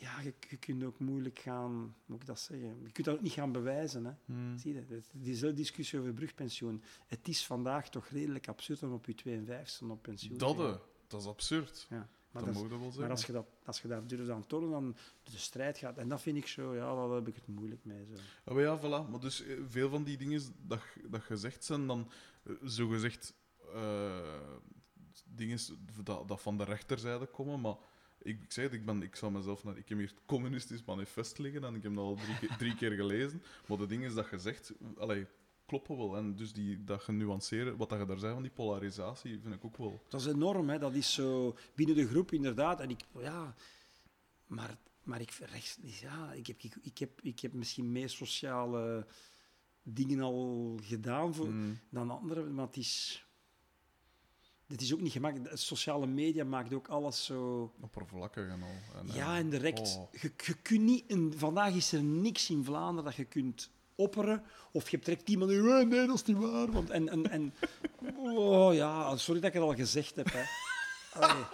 Ja, 0.00 0.20
je, 0.20 0.34
je 0.48 0.56
kunt 0.56 0.84
ook 0.84 0.98
moeilijk 0.98 1.38
gaan, 1.38 1.94
moet 2.06 2.20
ik 2.20 2.26
dat 2.26 2.40
zeggen? 2.40 2.82
Je 2.82 2.92
kunt 2.92 3.06
dat 3.06 3.16
ook 3.16 3.22
niet 3.22 3.32
gaan 3.32 3.52
bewijzen. 3.52 4.04
Hè. 4.04 4.12
Hmm. 4.24 4.58
Zie 4.58 4.74
je, 4.74 4.84
dat- 4.86 5.10
diezelfde 5.12 5.56
discussie 5.56 5.98
over 5.98 6.12
brugpensioen. 6.12 6.82
Het 7.06 7.28
is 7.28 7.46
vandaag 7.46 7.88
toch 7.90 8.06
redelijk 8.06 8.48
absurd 8.48 8.82
om 8.82 8.92
op 8.92 9.06
je 9.06 9.14
52 9.14 9.88
op 9.88 10.02
pensioen 10.02 10.38
Dat, 10.38 10.56
te 10.56 10.62
gaan. 10.62 10.80
dat 11.06 11.20
is 11.20 11.26
absurd. 11.26 11.86
Ja. 11.90 12.08
Maar, 12.30 12.44
dat 12.44 12.54
is- 12.54 12.96
maar 12.98 13.10
als, 13.10 13.26
je 13.26 13.32
dat, 13.32 13.46
als 13.64 13.80
je 13.82 13.88
daar 13.88 14.06
durft 14.06 14.30
aan 14.30 14.46
tonen, 14.46 14.70
dan 14.70 14.96
de 15.22 15.38
strijd 15.38 15.78
gaat. 15.78 15.98
En 15.98 16.08
dat 16.08 16.20
vind 16.20 16.36
ik 16.36 16.46
zo, 16.46 16.74
ja, 16.74 16.94
daar 16.94 17.10
heb 17.16 17.28
ik 17.28 17.34
het 17.34 17.46
moeilijk 17.46 17.84
mee. 17.84 18.06
Zo. 18.06 18.12
Ah, 18.44 18.54
maar 18.54 18.62
ja, 18.62 18.78
voilà. 18.78 19.10
Maar 19.10 19.20
dus 19.20 19.42
eh, 19.42 19.56
veel 19.68 19.88
van 19.90 20.04
die 20.04 20.16
dingen 20.16 20.42
dat, 20.62 20.80
dat 21.08 21.22
gezegd 21.22 21.64
zijn, 21.64 21.86
dan 21.86 22.10
eh, 22.42 22.52
zogezegd 22.62 23.34
eh 23.74 24.44
dingen 25.24 25.58
dat, 26.04 26.28
dat 26.28 26.40
van 26.40 26.56
de 26.58 26.64
rechterzijde 26.64 27.26
komen. 27.26 27.60
Maar 27.60 27.76
ik, 28.22 28.42
ik 28.42 28.52
zei 28.52 28.66
het, 28.66 28.74
ik, 28.74 28.84
ben, 28.84 29.02
ik 29.02 29.16
zou 29.16 29.32
mezelf 29.32 29.64
naar. 29.64 29.76
Ik 29.78 29.88
heb 29.88 29.98
hier 29.98 30.08
het 30.08 30.20
communistisch 30.26 30.84
manifest 30.84 31.38
liggen 31.38 31.64
en 31.64 31.74
ik 31.74 31.82
heb 31.82 31.94
dat 31.94 32.04
al 32.04 32.14
drie, 32.16 32.38
keer- 32.38 32.56
drie 32.56 32.74
keer 32.74 32.92
gelezen. 32.92 33.42
Maar 33.68 33.78
de 33.78 33.86
dingen 33.86 34.14
dat 34.14 34.30
je 34.30 34.38
zegt, 34.38 34.72
allee, 34.98 35.26
kloppen 35.66 35.96
wel. 35.96 36.16
En 36.16 36.36
dus 36.36 36.52
die, 36.52 36.84
dat 36.84 37.02
genuanceerd, 37.02 37.76
wat 37.76 37.88
dat 37.88 37.98
je 37.98 38.06
daar 38.06 38.18
zei 38.18 38.32
van 38.32 38.42
die 38.42 38.50
polarisatie, 38.50 39.40
vind 39.40 39.54
ik 39.54 39.64
ook 39.64 39.76
wel. 39.76 40.02
Dat 40.08 40.20
is 40.20 40.26
enorm, 40.26 40.68
hè. 40.68 40.78
dat 40.78 40.94
is 40.94 41.12
zo 41.14 41.56
binnen 41.74 41.96
de 41.96 42.06
groep 42.08 42.32
inderdaad. 42.32 42.80
En 42.80 42.90
ik, 42.90 43.00
ja, 43.18 43.54
maar, 44.46 44.76
maar 45.02 45.20
ik, 45.20 45.30
rechts, 45.30 45.78
ja, 45.82 46.32
ik, 46.32 46.46
heb, 46.46 46.60
ik, 46.62 46.76
ik, 46.82 46.98
heb, 46.98 47.20
ik 47.22 47.40
heb 47.40 47.52
misschien 47.52 47.92
meer 47.92 48.08
sociale 48.08 49.06
dingen 49.82 50.20
al 50.20 50.78
gedaan 50.82 51.34
voor, 51.34 51.46
Mm. 51.48 51.78
dan 51.90 52.10
anderen, 52.10 52.54
maar 52.54 52.66
het 52.66 52.76
is, 52.76 53.26
het 54.68 54.80
is 54.80 54.94
ook 54.94 55.00
niet 55.00 55.12
gemakkelijk. 55.12 55.50
De 55.50 55.56
sociale 55.56 56.06
media 56.06 56.44
maakt 56.44 56.74
ook 56.74 56.88
alles 56.88 57.24
zo. 57.24 57.72
Oppervlakkig 57.80 58.48
en 58.48 58.62
al. 58.62 59.00
En, 59.00 59.14
Ja, 59.14 59.32
eh, 59.32 59.38
en 59.38 59.50
direct. 59.50 59.96
oh. 59.96 60.12
Je, 60.20 60.32
je 60.36 60.54
kunt 60.62 60.80
niet, 60.82 61.04
en 61.06 61.32
vandaag 61.36 61.74
is 61.74 61.92
er 61.92 62.02
niks 62.02 62.50
in 62.50 62.64
Vlaanderen 62.64 63.04
dat 63.04 63.14
je 63.14 63.24
kunt 63.24 63.70
opperen. 63.94 64.42
Of 64.72 64.84
je 64.84 64.90
hebt 64.96 65.04
direct 65.04 65.28
iemand 65.28 65.50
die 65.50 65.58
"Eh, 65.60 65.86
nee, 65.86 66.06
dat 66.06 66.14
is 66.14 66.24
niet 66.24 66.36
waar. 66.38 66.70
Want, 66.72 66.90
en, 66.90 67.08
en, 67.08 67.30
en, 67.30 67.54
oh 68.16 68.74
ja, 68.74 69.16
sorry 69.16 69.40
dat 69.40 69.48
ik 69.54 69.54
het 69.60 69.68
al 69.68 69.74
gezegd 69.74 70.16
heb. 70.16 70.28
Hè. 70.32 70.42
Allee. 71.20 71.44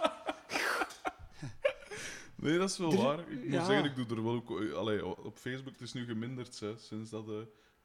Nee, 2.35 2.57
dat 2.57 2.69
is 2.69 2.77
wel 2.77 2.91
Er- 2.91 2.97
waar. 2.97 3.19
Ik 3.31 3.43
moet 3.43 3.53
ja. 3.53 3.65
zeggen, 3.65 3.85
ik 3.85 3.95
doe 3.95 4.17
er 4.17 4.23
wel 4.23 4.33
ook... 4.33 4.73
Allee, 4.73 5.05
op 5.05 5.37
Facebook 5.37 5.73
het 5.73 5.81
is 5.81 5.93
nu 5.93 6.05
geminderd, 6.05 6.59
hè, 6.59 6.77
sinds 6.77 7.09
dat 7.09 7.27
eh, 7.29 7.35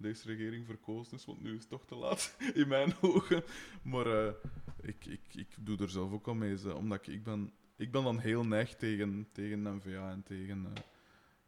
deze 0.02 0.26
regering 0.26 0.66
verkozen 0.66 1.16
is, 1.16 1.24
want 1.24 1.42
nu 1.42 1.54
is 1.54 1.60
het 1.60 1.68
toch 1.68 1.86
te 1.86 1.94
laat, 1.94 2.36
in 2.54 2.68
mijn 2.68 2.94
ogen. 3.00 3.44
Maar 3.82 4.26
eh, 4.26 4.34
ik, 4.80 5.06
ik, 5.06 5.34
ik 5.34 5.56
doe 5.60 5.78
er 5.78 5.90
zelf 5.90 6.12
ook 6.12 6.28
al 6.28 6.34
mee, 6.34 6.74
omdat 6.76 6.98
ik, 6.98 7.06
ik 7.06 7.22
ben... 7.22 7.52
Ik 7.76 7.92
ben 7.92 8.04
dan 8.04 8.18
heel 8.18 8.44
neig 8.44 8.76
tegen, 8.76 9.28
tegen 9.32 9.76
NVA 9.76 10.10
en 10.10 10.22
tegen... 10.22 10.72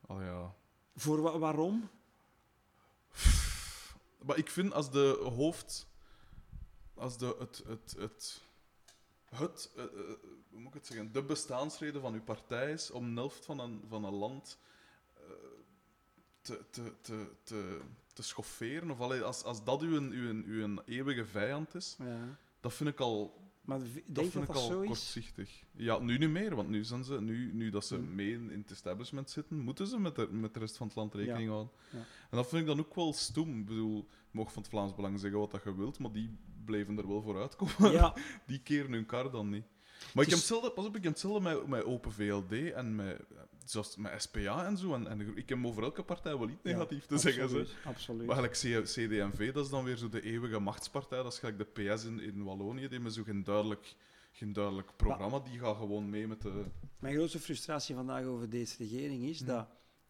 allee, 0.06 0.26
ja. 0.26 0.54
Voor 0.94 1.20
wa- 1.20 1.38
waarom? 1.38 1.88
Maar 4.22 4.38
ik 4.38 4.50
vind 4.50 4.72
als 4.72 4.90
de 4.90 5.30
hoofd... 5.34 5.86
Als 6.94 7.18
de, 7.18 7.36
het... 7.38 7.62
het, 7.66 7.94
het 7.98 8.42
het, 9.24 9.70
eh, 9.76 9.84
hoe 10.50 10.60
moet 10.60 10.66
ik 10.66 10.74
het 10.74 10.86
zeggen, 10.86 11.12
de 11.12 11.22
bestaansreden 11.22 12.00
van 12.00 12.14
uw 12.14 12.22
partij 12.22 12.72
is 12.72 12.90
om 12.90 13.04
een 13.04 13.16
helft 13.16 13.44
van 13.44 13.58
een, 13.58 13.84
van 13.88 14.04
een 14.04 14.14
land 14.14 14.58
te, 16.42 16.64
te, 16.70 16.94
te, 17.00 17.26
te, 17.42 17.80
te 18.12 18.22
schofferen. 18.22 18.90
Of 18.90 19.00
allee, 19.00 19.20
als, 19.22 19.44
als 19.44 19.64
dat 19.64 19.82
uw, 19.82 20.00
uw, 20.00 20.42
uw 20.44 20.82
eeuwige 20.84 21.24
vijand 21.26 21.74
is, 21.74 21.96
Ja. 21.98 22.38
dat 22.60 22.74
vind 22.74 22.88
ik 22.88 23.00
al, 23.00 23.40
Maar 23.64 23.78
dat 23.78 23.88
vind 23.88 24.32
dat 24.32 24.42
ik 24.42 24.48
al 24.54 24.66
zo 24.66 24.80
is? 24.80 24.86
kortzichtig. 24.88 25.62
Ja, 25.72 25.98
nu 25.98 26.18
niet 26.18 26.30
meer, 26.30 26.54
want 26.54 26.68
nu, 26.68 26.84
zijn 26.84 27.04
ze, 27.04 27.20
nu, 27.20 27.52
nu 27.54 27.70
dat 27.70 27.84
ze 27.86 27.94
Hmm. 27.96 28.14
mee 28.14 28.32
in, 28.32 28.50
het 28.50 28.70
establishment 28.70 29.30
zitten, 29.30 29.58
moeten 29.58 29.86
ze 29.86 29.98
met 29.98 30.16
de, 30.16 30.28
met 30.32 30.54
de 30.54 30.60
rest 30.60 30.76
van 30.76 30.86
het 30.86 30.96
land 30.96 31.14
rekening 31.14 31.48
houden. 31.48 31.72
Ja. 31.90 31.98
En 31.98 32.36
dat 32.36 32.48
vind 32.48 32.60
ik 32.60 32.66
dan 32.66 32.78
ook 32.78 32.94
wel 32.94 33.12
stoem. 33.12 33.58
Ik 33.58 33.66
bedoel, 33.66 34.08
mag 34.30 34.52
van 34.52 34.62
het 34.62 34.70
Vlaams 34.70 34.94
Belang 34.94 35.20
zeggen 35.20 35.38
wat 35.40 35.50
dat 35.50 35.62
je 35.64 35.74
wilt, 35.76 35.98
maar 35.98 36.12
die 36.12 36.36
bleven 36.64 36.98
er 36.98 37.08
wel 37.08 37.22
voor 37.22 37.40
uitkomen. 37.40 37.92
Ja, 37.92 38.14
Die 38.46 38.58
keren 38.62 38.92
hun 38.92 39.06
kar 39.06 39.30
dan 39.30 39.48
niet. 39.48 39.64
Maar 40.14 40.24
ik 40.24 40.30
heb 40.30 40.38
hetzelfde, 40.38 40.70
pas 40.70 40.86
op, 40.86 40.96
ik 40.96 41.02
heb 41.02 41.12
hetzelfde 41.12 41.40
met, 41.40 41.66
met 41.66 41.84
Open 41.84 42.12
VLD 42.12 42.52
en 42.72 42.94
met, 42.94 43.20
zelfs 43.64 43.96
met 43.96 44.22
SPA 44.22 44.66
en 44.66 44.76
zo. 44.76 44.94
En, 44.94 45.06
en 45.06 45.36
ik 45.36 45.48
heb 45.48 45.64
over 45.64 45.82
elke 45.82 46.02
partij 46.02 46.38
wel 46.38 46.48
iets 46.48 46.62
negatief 46.62 47.06
te 47.06 47.18
zeggen. 47.18 47.48
Ze. 47.48 47.66
absoluut. 47.84 48.26
Maar 48.26 48.34
gelijk 48.36 48.52
C- 48.52 48.84
CD&V, 48.84 49.52
dat 49.52 49.64
is 49.64 49.70
dan 49.70 49.84
weer 49.84 49.96
zo 49.96 50.08
de 50.08 50.22
eeuwige 50.22 50.58
machtspartij. 50.58 51.22
Dat 51.22 51.32
is 51.32 51.38
gelijk 51.38 51.58
de 51.58 51.64
PS 51.94 52.04
in, 52.04 52.20
in 52.20 52.44
Wallonië. 52.44 52.80
Die 52.80 52.88
hebben 52.90 53.12
zo 53.12 53.22
geen 53.22 53.44
duidelijk, 53.44 53.94
geen 54.32 54.52
duidelijk 54.52 54.90
programma. 54.96 55.38
Die 55.40 55.58
gaat 55.58 55.76
gewoon 55.76 56.10
mee 56.10 56.26
met 56.26 56.42
de... 56.42 56.64
Mijn 56.98 57.14
grootste 57.14 57.38
frustratie 57.40 57.94
vandaag 57.94 58.24
over 58.24 58.50
deze 58.50 58.74
regering 58.78 59.22
is 59.24 59.38
Hm. 59.40 59.46
dat, 59.46 59.66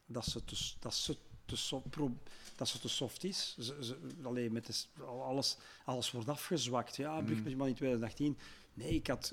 dat, 0.06 0.24
ze 0.24 0.44
te, 0.44 0.72
dat, 0.80 0.94
ze 0.94 1.16
te 1.44 1.56
so- 1.56 1.82
pro- 1.90 2.16
dat 2.56 2.68
ze 2.68 2.78
te 2.78 2.88
soft 2.88 3.24
is. 3.24 3.56
Ze, 3.58 3.76
ze, 3.80 3.96
alleen 4.22 4.52
met 4.52 4.66
de, 4.66 5.02
alles, 5.04 5.56
alles 5.84 6.10
wordt 6.10 6.28
afgezwakt. 6.28 6.96
Ja. 6.96 7.20
Brugpensioen 7.20 7.66
in 7.66 7.74
2018. 7.74 8.38
Nee, 8.74 8.94
ik 8.94 9.06
had, 9.06 9.32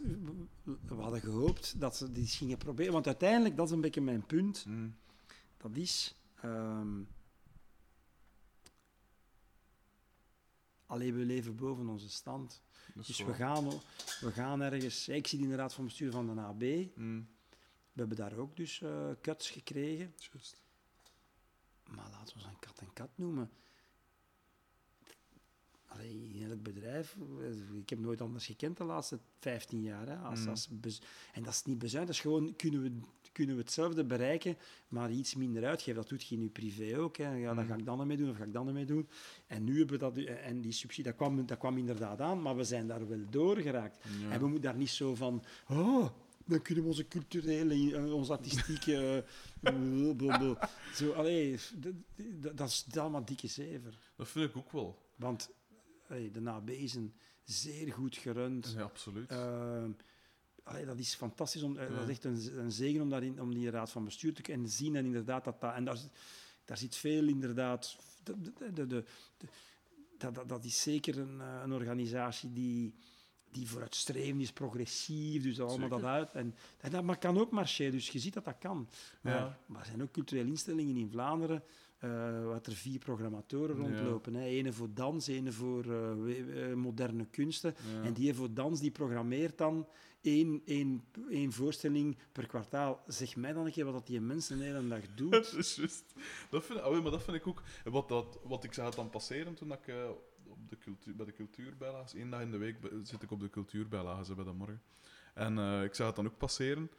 we 0.63 0.93
hadden 0.95 1.19
gehoopt 1.21 1.79
dat 1.79 1.95
ze 1.95 2.11
dit 2.11 2.29
gingen 2.29 2.57
proberen. 2.57 2.93
Want 2.93 3.05
uiteindelijk, 3.07 3.57
dat 3.57 3.65
is 3.67 3.71
een 3.73 3.81
beetje 3.81 4.01
mijn 4.01 4.25
punt. 4.25 4.65
Mm, 4.65 4.95
Dat 5.57 5.75
is. 5.75 6.15
ehm, 6.41 7.01
alleen 10.85 11.15
we 11.15 11.25
leven 11.25 11.55
boven 11.55 11.87
onze 11.87 12.09
stand. 12.09 12.61
Dus 12.93 13.19
waar. 13.19 13.27
we 13.27 13.33
gaan, 13.33 13.67
we 14.21 14.31
gaan 14.31 14.61
ergens. 14.61 15.07
Ik 15.07 15.27
de 15.49 15.55
raad 15.55 15.73
van 15.73 15.85
bestuur 15.85 16.11
van 16.11 16.35
de 16.35 16.41
AB. 16.41 16.63
Mm, 16.95 17.27
We 17.93 17.99
hebben 17.99 18.17
daar 18.17 18.37
ook 18.37 18.55
dus 18.55 18.81
eh 18.81 19.09
cuts 19.21 19.49
gekregen. 19.49 20.13
Allee, 25.89 26.29
in 26.33 26.49
elk 26.49 26.63
bedrijf, 26.63 27.15
ik 27.81 27.89
heb 27.89 27.99
nooit 27.99 28.21
anders 28.21 28.45
gekend 28.45 28.77
de 28.77 28.83
laatste 28.83 29.19
15 29.39 29.81
jaar. 29.81 30.07
Hè, 30.07 30.15
als, 30.15 30.39
Mm. 30.43 30.47
als 30.49 30.69
en 31.33 31.43
dat 31.43 31.53
is 31.53 31.63
niet 31.63 31.79
bezuin, 31.79 32.05
dat 32.05 32.15
is 32.15 32.21
gewoon, 32.21 32.55
kunnen 32.55 32.81
we, 32.81 32.91
kunnen 33.31 33.55
we 33.55 33.61
hetzelfde 33.61 34.03
bereiken, 34.05 34.57
maar 34.87 35.11
iets 35.11 35.35
minder 35.35 35.65
uitgeven. 35.65 35.95
Dat 36.01 36.09
doet 36.09 36.23
je 36.27 36.35
in 36.35 36.41
je 36.41 36.49
privé 36.49 36.97
ook. 36.99 37.17
Hè. 37.17 37.33
Ja, 37.33 37.53
dan 37.53 37.63
Mm. 37.63 37.69
ga 37.69 37.75
ik 37.75 37.85
dan 37.85 37.99
ermee 37.99 38.17
doen, 38.17 38.29
of 38.29 38.37
ga 38.37 38.43
ik 38.43 38.53
dan 38.53 38.67
ermee 38.67 38.85
doen. 38.85 39.07
En 39.47 39.63
nu 39.63 39.77
hebben 39.77 39.99
we 39.99 40.23
dat, 40.23 40.35
en 40.35 40.61
die 40.61 40.71
subsidie, 40.71 41.03
dat 41.11 41.15
kwam, 41.15 41.45
dat 41.45 41.57
kwam 41.57 41.77
inderdaad 41.77 42.21
aan, 42.21 42.41
maar 42.41 42.55
we 42.55 42.63
zijn 42.63 42.87
daar 42.87 43.07
wel 43.07 43.23
doorgeraakt. 43.29 43.97
Ja. 44.21 44.31
En 44.31 44.39
we 44.39 44.45
moeten 44.45 44.61
daar 44.69 44.77
niet 44.79 44.89
zo 44.89 45.15
van, 45.15 45.43
oh, 45.67 46.09
dan 46.45 46.61
kunnen 46.61 46.83
we 46.83 46.89
onze 46.89 47.07
culturele, 47.07 47.95
eh, 47.95 48.13
onze 48.13 48.31
artistieke, 48.31 49.23
eh, 49.61 50.63
zo, 50.93 51.11
allee, 51.11 51.55
d- 51.57 51.61
d- 52.41 52.57
dat 52.57 52.67
is 52.69 52.85
allemaal 52.97 53.25
dikke 53.25 53.47
zever. 53.47 53.97
Dat 54.15 54.27
vind 54.27 54.49
ik 54.49 54.57
ook 54.57 54.71
wel. 54.71 54.97
Want 55.15 55.49
de 56.09 56.39
NAB 56.41 56.69
is 56.69 56.93
een 56.95 57.13
zeer 57.43 57.93
goed 57.93 58.17
gerund. 58.17 58.73
Ja, 58.75 58.81
absoluut. 58.81 59.29
Ehm, 59.29 59.91
allee, 60.63 60.85
dat 60.85 60.99
is 60.99 61.15
fantastisch. 61.15 61.61
Om, 61.63 61.77
eh, 61.77 61.89
Ja. 61.89 61.95
Dat 61.95 62.03
is 62.03 62.09
echt 62.09 62.23
een, 62.23 62.59
een 62.59 62.71
zegen 62.71 63.01
om, 63.01 63.09
daarin, 63.09 63.41
om 63.41 63.53
die 63.53 63.69
raad 63.69 63.91
van 63.91 64.05
bestuur 64.05 64.33
te 64.33 64.41
kunnen 64.41 64.69
zien. 64.69 64.95
En 64.95 65.05
inderdaad, 65.05 65.43
dat, 65.43 65.61
dat, 65.61 65.73
en 65.73 65.85
daar, 65.85 65.97
zit- 65.97 66.11
daar 66.65 66.77
zit 66.77 66.95
veel 66.95 67.27
inderdaad. 67.27 67.97
De, 68.23 68.35
de, 68.87 69.03
dat, 70.17 70.35
dat, 70.35 70.49
dat 70.49 70.63
is 70.63 70.81
zeker 70.81 71.17
een, 71.17 71.41
eh, 71.41 71.61
een 71.63 71.73
organisatie 71.73 72.53
die, 72.53 72.93
die 73.51 73.67
vooruitstrevend 73.67 74.41
is, 74.41 74.51
progressief, 74.51 75.43
dus 75.43 75.59
allemaal 75.59 75.77
Zeker. 75.77 76.01
dat 76.01 76.09
uit. 76.09 76.31
En, 76.31 76.55
en 76.77 76.91
dat 76.91 77.03
maar 77.03 77.17
kan 77.17 77.37
ook 77.37 77.51
marcheren, 77.51 77.91
dus 77.91 78.09
je 78.09 78.19
ziet 78.19 78.33
dat 78.33 78.45
dat 78.45 78.57
kan. 78.59 78.89
Maar, 79.21 79.33
Ja. 79.35 79.59
maar 79.65 79.79
er 79.81 79.85
zijn 79.87 80.01
ook 80.01 80.11
culturele 80.11 80.47
instellingen 80.49 80.95
in 80.97 81.09
Vlaanderen, 81.09 81.63
waar 81.99 82.59
er 82.63 82.71
vier 82.73 82.99
programmatoren 82.99 83.75
Ja. 83.75 83.81
rondlopen. 83.81 84.33
Hè. 84.33 84.45
Ene 84.45 84.73
voor 84.73 84.89
dans, 84.93 85.27
ene 85.27 85.51
voor 85.51 85.83
eh, 85.85 86.69
eh, 86.71 86.75
moderne 86.75 87.25
kunsten. 87.25 87.75
Ja. 87.93 88.01
En 88.03 88.13
die 88.13 88.33
voor 88.33 88.53
dans, 88.53 88.79
die 88.79 88.91
programmeert 88.91 89.57
dan 89.57 89.87
één, 90.21 90.61
één, 90.65 91.03
één 91.29 91.51
voorstelling 91.51 92.17
per 92.31 92.47
kwartaal. 92.47 93.03
Zeg 93.07 93.35
mij 93.35 93.53
dan 93.53 93.65
een 93.65 93.71
keer 93.71 93.85
wat 93.85 93.93
dat 93.93 94.07
die 94.07 94.21
mensen 94.21 94.57
de 94.57 94.63
hele 94.63 94.87
dag 94.87 95.01
doet. 95.15 95.31
Dat 95.31 95.53
is 95.53 95.75
juist. 95.75 96.13
Dat 96.49 96.65
vind, 96.65 96.83
oh, 96.83 96.93
ja, 96.95 97.01
maar 97.01 97.11
dat 97.11 97.23
vind 97.23 97.37
ik 97.37 97.47
ook. 97.47 97.61
Wat, 97.83 98.07
dat, 98.09 98.39
wat 98.43 98.63
ik 98.63 98.73
zag 98.73 98.85
het 98.85 98.95
dan 98.95 99.09
passeren 99.09 99.53
toen 99.53 99.71
ik 99.71 99.87
eh, 99.87 100.09
op 100.47 100.69
de 100.69 100.77
cultuur, 100.77 101.15
bij 101.15 101.25
de 101.25 101.33
cultuurbijlages. 101.33 102.13
één 102.13 102.29
dag 102.29 102.41
in 102.41 102.51
de 102.51 102.57
week 102.57 102.77
zit 103.03 103.21
ik 103.23 103.31
op 103.31 103.39
de 103.39 103.49
cultuurbijlages 103.49 104.27
hè, 104.27 104.35
bij 104.35 104.43
de 104.43 104.51
morgen. 104.51 104.81
En 105.33 105.83
ik 105.83 105.95
zag 105.95 106.07
het 106.07 106.15
dan 106.15 106.25
ook 106.25 106.37
passeren. 106.37 106.89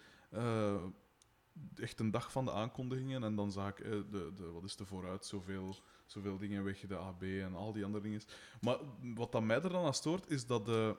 Echt 1.77 2.01
een 2.01 2.11
dag 2.11 2.33
van 2.33 2.45
de 2.45 2.53
aankondigingen. 2.53 3.25
En 3.25 3.35
dan 3.35 3.53
zag 3.53 3.69
ik, 3.69 3.81
eh, 3.81 3.91
de, 3.91 4.33
de, 4.35 4.51
wat 4.51 4.65
is 4.65 4.77
de 4.77 4.85
vooruit, 4.85 5.27
zoveel, 5.27 5.77
zoveel 6.07 6.39
dingen 6.39 6.65
weg, 6.65 6.81
de 6.81 6.97
AB 6.97 7.23
en 7.23 7.55
al 7.55 7.73
die 7.73 7.85
andere 7.85 8.03
dingen. 8.03 8.21
Maar 8.61 8.79
wat 9.15 9.33
dat 9.33 9.43
mij 9.43 9.63
er 9.63 9.71
dan 9.71 9.85
aan 9.85 9.95
stoort, 9.95 10.31
is 10.31 10.47
dat 10.47 10.67
de, 10.67 10.97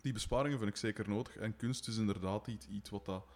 die 0.00 0.12
besparingen 0.12 0.58
vind 0.58 0.70
ik 0.70 0.76
zeker 0.76 1.08
nodig. 1.08 1.36
En 1.36 1.56
kunst 1.56 1.88
is 1.88 1.96
inderdaad 1.96 2.46
iets, 2.46 2.66
iets 2.66 2.90
wat 2.90 3.04
dat 3.04 3.26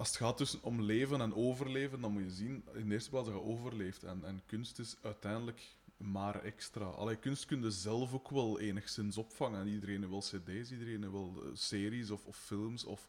als 0.00 0.08
het 0.08 0.16
gaat 0.16 0.38
dus 0.38 0.60
om 0.60 0.82
leven 0.82 1.20
en 1.20 1.34
overleven, 1.34 2.00
dan 2.00 2.12
moet 2.12 2.22
je 2.22 2.30
zien 2.30 2.64
in 2.74 2.88
de 2.88 2.94
eerste 2.94 3.10
plaats 3.10 3.28
dat 3.28 3.36
je 3.36 3.42
overleeft. 3.42 4.02
En, 4.02 4.24
en 4.24 4.42
kunst 4.46 4.78
is 4.78 4.96
uiteindelijk 5.02 5.76
maar 5.96 6.42
extra. 6.42 6.84
Allee, 6.84 7.16
kunst 7.16 7.44
kun 7.44 7.62
je 7.62 7.70
zelf 7.70 8.14
ook 8.14 8.30
wel 8.30 8.60
enigszins 8.60 9.16
opvangen. 9.16 9.60
En 9.60 9.68
iedereen 9.68 10.08
wil 10.08 10.20
cd's, 10.20 10.70
iedereen 10.70 11.10
wil 11.10 11.42
eh, 11.42 11.50
series 11.52 12.10
of, 12.10 12.24
of 12.24 12.36
films 12.36 12.84
of 12.84 13.06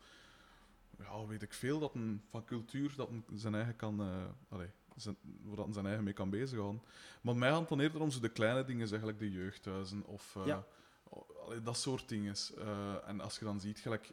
ja, 1.03 1.25
weet 1.25 1.41
ik 1.41 1.53
veel 1.53 1.79
dat 1.79 1.95
een, 1.95 2.21
van 2.29 2.45
cultuur 2.45 2.93
dat 2.95 3.09
een 3.09 3.23
zijn 3.33 3.55
eigen 3.55 3.75
kan, 3.75 3.99
eh 4.01 4.25
allee, 4.49 4.69
zijn, 4.95 5.15
waar 5.43 5.55
dat 5.55 5.67
een 5.67 5.73
zijn 5.73 5.85
eigen 5.85 6.03
mee 6.03 6.13
kan 6.13 6.29
bezighouden. 6.29 6.81
Maar 7.21 7.35
mij 7.35 7.49
gaat 7.49 7.59
het 7.59 7.69
dan 7.69 7.79
eerder 7.79 8.01
om 8.01 8.11
zo 8.11 8.19
de 8.19 8.29
kleine 8.29 8.65
dingen, 8.65 8.87
zeg, 8.87 8.99
gelijk 8.99 9.19
de 9.19 9.31
jeugdhuizen 9.31 10.05
of 10.05 10.35
eh, 10.35 10.45
Ja. 10.45 10.65
allee, 11.45 11.61
dat 11.61 11.77
soort 11.77 12.09
dingen. 12.09 12.35
Eh, 12.57 13.07
en 13.07 13.21
als 13.21 13.39
je 13.39 13.45
dan 13.45 13.59
ziet, 13.59 13.79
gelijk 13.79 14.11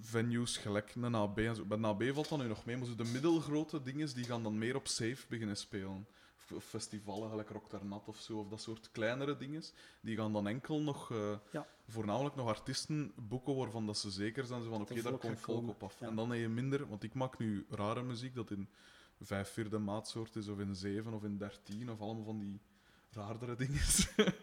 venues, 0.00 0.56
gelijk 0.56 0.94
een 0.94 1.14
AB 1.14 1.38
en 1.38 1.54
zo. 1.56 1.64
Bij 1.64 1.76
een 1.78 1.84
AB 1.84 2.02
valt 2.12 2.28
dan 2.28 2.40
nu 2.40 2.46
nog 2.46 2.64
mee, 2.64 2.76
maar 2.76 2.86
zo 2.86 2.94
de 2.94 3.04
middelgrote 3.04 3.82
dingen 3.82 4.14
die 4.14 4.24
gaan 4.24 4.42
dan 4.42 4.58
meer 4.58 4.76
op 4.76 4.88
safe 4.88 5.26
beginnen 5.28 5.56
spelen. 5.56 6.06
Festivalen, 6.58 7.30
gelijk 7.30 7.50
Rock 7.50 7.82
Nat 7.82 8.08
of 8.08 8.16
zo, 8.20 8.38
of 8.38 8.48
dat 8.48 8.60
soort 8.60 8.90
kleinere 8.90 9.36
dingen, 9.36 9.62
die 10.00 10.16
gaan 10.16 10.32
dan 10.32 10.46
enkel 10.46 10.80
nog, 10.80 11.10
eh, 11.12 11.36
Ja. 11.50 11.66
voornamelijk 11.88 12.34
nog 12.34 12.48
artiesten 12.48 13.12
boeken 13.16 13.54
waarvan 13.56 13.86
dat 13.86 13.98
ze 13.98 14.10
zeker 14.10 14.44
zijn 14.44 14.62
van 14.64 14.80
oké, 14.80 15.02
daar 15.02 15.18
komt 15.18 15.40
volk 15.40 15.68
op 15.68 15.82
af. 15.82 16.00
Ja. 16.00 16.06
En 16.06 16.16
dan 16.16 16.30
heb 16.30 16.40
je 16.40 16.48
minder, 16.48 16.88
want 16.88 17.02
ik 17.02 17.14
maak 17.14 17.38
nu 17.38 17.66
rare 17.70 18.02
muziek 18.02 18.34
dat 18.34 18.50
in 18.50 18.68
vijf 19.20 19.48
vierde 19.48 19.78
maatsoort 19.78 20.36
is, 20.36 20.48
of 20.48 20.58
in 20.58 20.74
zeven 20.74 21.12
of 21.14 21.22
in 21.24 21.36
dertien, 21.38 21.90
of 21.90 22.00
allemaal 22.00 22.24
van 22.24 22.38
die 22.38 22.60
raardere 23.12 23.56
dingen. 23.56 23.80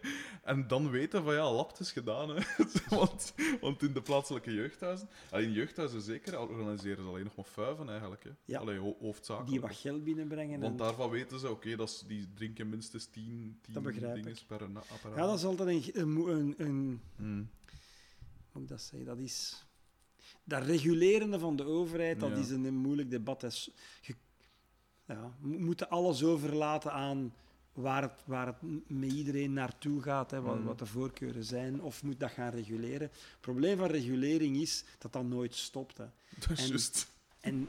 en 0.42 0.66
dan 0.68 0.90
weten 0.90 1.22
van 1.24 1.34
ja, 1.34 1.52
lapt 1.52 1.80
is 1.80 1.92
gedaan. 1.92 2.28
Hè. 2.28 2.42
want, 2.96 3.34
want 3.60 3.82
in 3.82 3.92
de 3.92 4.02
plaatselijke 4.02 4.54
jeugdhuizen, 4.54 5.08
in 5.32 5.52
jeugdhuizen 5.52 6.02
zeker, 6.02 6.38
organiseren 6.40 7.04
ze 7.04 7.10
alleen 7.10 7.24
nog 7.24 7.36
maar 7.36 7.44
vuiven 7.44 7.88
eigenlijk. 7.88 8.24
Hè. 8.24 8.30
Ja. 8.44 8.58
Allee, 8.58 8.78
ho- 8.78 8.96
hoofdzakelijk. 9.00 9.50
Die 9.50 9.60
wat 9.60 9.74
geld 9.76 10.04
binnenbrengen. 10.04 10.60
Want 10.60 10.72
En, 10.72 10.78
daarvan 10.78 11.10
weten 11.10 11.38
ze, 11.40 11.50
oké, 11.50 11.76
dat 11.76 11.88
is 11.88 12.04
die 12.06 12.28
drinken 12.34 12.68
minstens 12.68 13.06
tien, 13.06 13.58
tien 13.62 13.82
dingen 13.82 14.36
per 14.46 14.62
apparaat. 14.62 15.16
ja, 15.16 15.26
dat 15.26 15.38
is 15.38 15.44
altijd 15.44 15.68
een, 15.96 16.16
een, 16.28 16.54
een, 16.58 17.00
Hmm. 17.16 17.48
hoe 18.52 18.52
moet 18.52 18.62
ik 18.62 18.68
dat 18.68 18.80
zeggen? 18.82 19.04
Dat 19.08 19.18
is... 19.18 19.66
Dat 20.44 20.62
regulerende 20.62 21.38
van 21.38 21.56
de 21.56 21.64
overheid, 21.64 22.20
dat 22.20 22.30
Ja. 22.30 22.36
is 22.36 22.50
een, 22.50 22.74
moeilijk 22.74 23.10
debat. 23.10 23.70
Je, 24.00 24.14
ja, 25.06 25.32
we 25.40 25.58
moeten 25.58 25.88
alles 25.88 26.22
overlaten 26.24 26.92
aan 26.92 27.32
waar 27.80 28.02
het, 28.02 28.12
waar 28.24 28.46
het 28.46 28.56
met 28.86 29.12
iedereen 29.12 29.52
naartoe 29.52 30.02
gaat, 30.02 30.30
hè, 30.30 30.40
wat, 30.40 30.56
Mhm. 30.56 30.64
wat 30.64 30.78
de 30.78 30.86
voorkeuren 30.86 31.44
zijn, 31.44 31.82
of 31.82 32.02
moet 32.02 32.20
dat 32.20 32.30
gaan 32.30 32.50
reguleren. 32.50 33.08
Het 33.10 33.40
probleem 33.40 33.76
van 33.78 33.86
regulering 33.86 34.56
is 34.56 34.84
dat 34.98 35.12
dat 35.12 35.24
nooit 35.24 35.54
stopt. 35.54 35.96
Hè. 35.98 36.04
Dat 36.48 36.50
is 36.50 36.62
En- 36.62 36.68
juist. 36.68 37.08
En, 37.40 37.68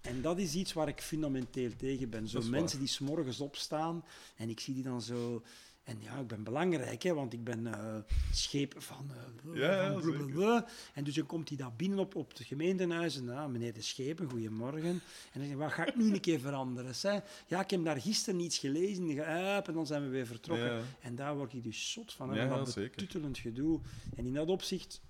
en 0.00 0.22
dat 0.22 0.38
is 0.38 0.54
iets 0.54 0.72
waar 0.72 0.88
ik 0.88 1.00
fundamenteel 1.00 1.76
tegen 1.76 2.10
ben. 2.10 2.28
Zo 2.28 2.42
mensen 2.42 2.78
die 2.78 2.88
s'morgens 2.88 3.40
opstaan 3.40 4.04
en 4.36 4.48
ik 4.48 4.60
zie 4.60 4.74
die 4.74 4.82
dan 4.82 5.02
zo... 5.02 5.42
En 5.90 5.96
ja, 6.00 6.18
ik 6.18 6.26
ben 6.26 6.42
belangrijk, 6.42 7.02
hè, 7.02 7.14
want 7.14 7.32
ik 7.32 7.44
ben 7.44 7.66
eh 7.66 7.94
scheep 8.32 8.74
van... 8.76 9.10
eh, 9.10 9.60
Ja, 9.60 9.82
ja, 9.82 9.92
van 9.92 10.00
blablabla. 10.00 10.66
En 10.94 11.04
dus 11.04 11.14
dan 11.14 11.26
komt 11.26 11.48
hij 11.48 11.58
daar 11.58 11.72
binnen 11.76 11.98
op, 11.98 12.14
op 12.14 12.28
het 12.28 12.40
gemeentehuis 12.46 13.16
en 13.16 13.28
ah, 13.28 13.46
meneer 13.48 13.72
de 13.74 13.82
Schepen, 13.82 14.30
goedemorgen. 14.30 15.00
En 15.32 15.40
dan 15.40 15.44
zeg 15.46 15.56
wat 15.56 15.72
ga 15.72 15.86
ik 15.86 15.96
nu 15.96 16.12
een 16.12 16.20
keer 16.20 16.40
veranderen? 16.40 16.92
Hè? 17.00 17.18
Ja, 17.46 17.60
ik 17.60 17.70
heb 17.70 17.84
daar 17.84 18.00
gisteren 18.00 18.40
iets 18.40 18.58
gelezen, 18.58 19.26
en 19.64 19.72
dan 19.74 19.86
zijn 19.86 20.02
we 20.02 20.08
weer 20.08 20.26
vertrokken. 20.26 20.66
Ja. 20.74 20.80
En 21.00 21.14
daar 21.14 21.36
word 21.36 21.52
ik 21.52 21.62
dus 21.64 21.92
zot 21.92 22.12
van, 22.12 22.30
hè, 22.30 22.42
Ja, 22.42 22.48
dat 22.56 22.74
betuttelend 22.74 23.38
gedoe. 23.38 23.80
En 24.16 24.26
in 24.26 24.34
dat 24.34 24.48
opzicht, 24.48 25.00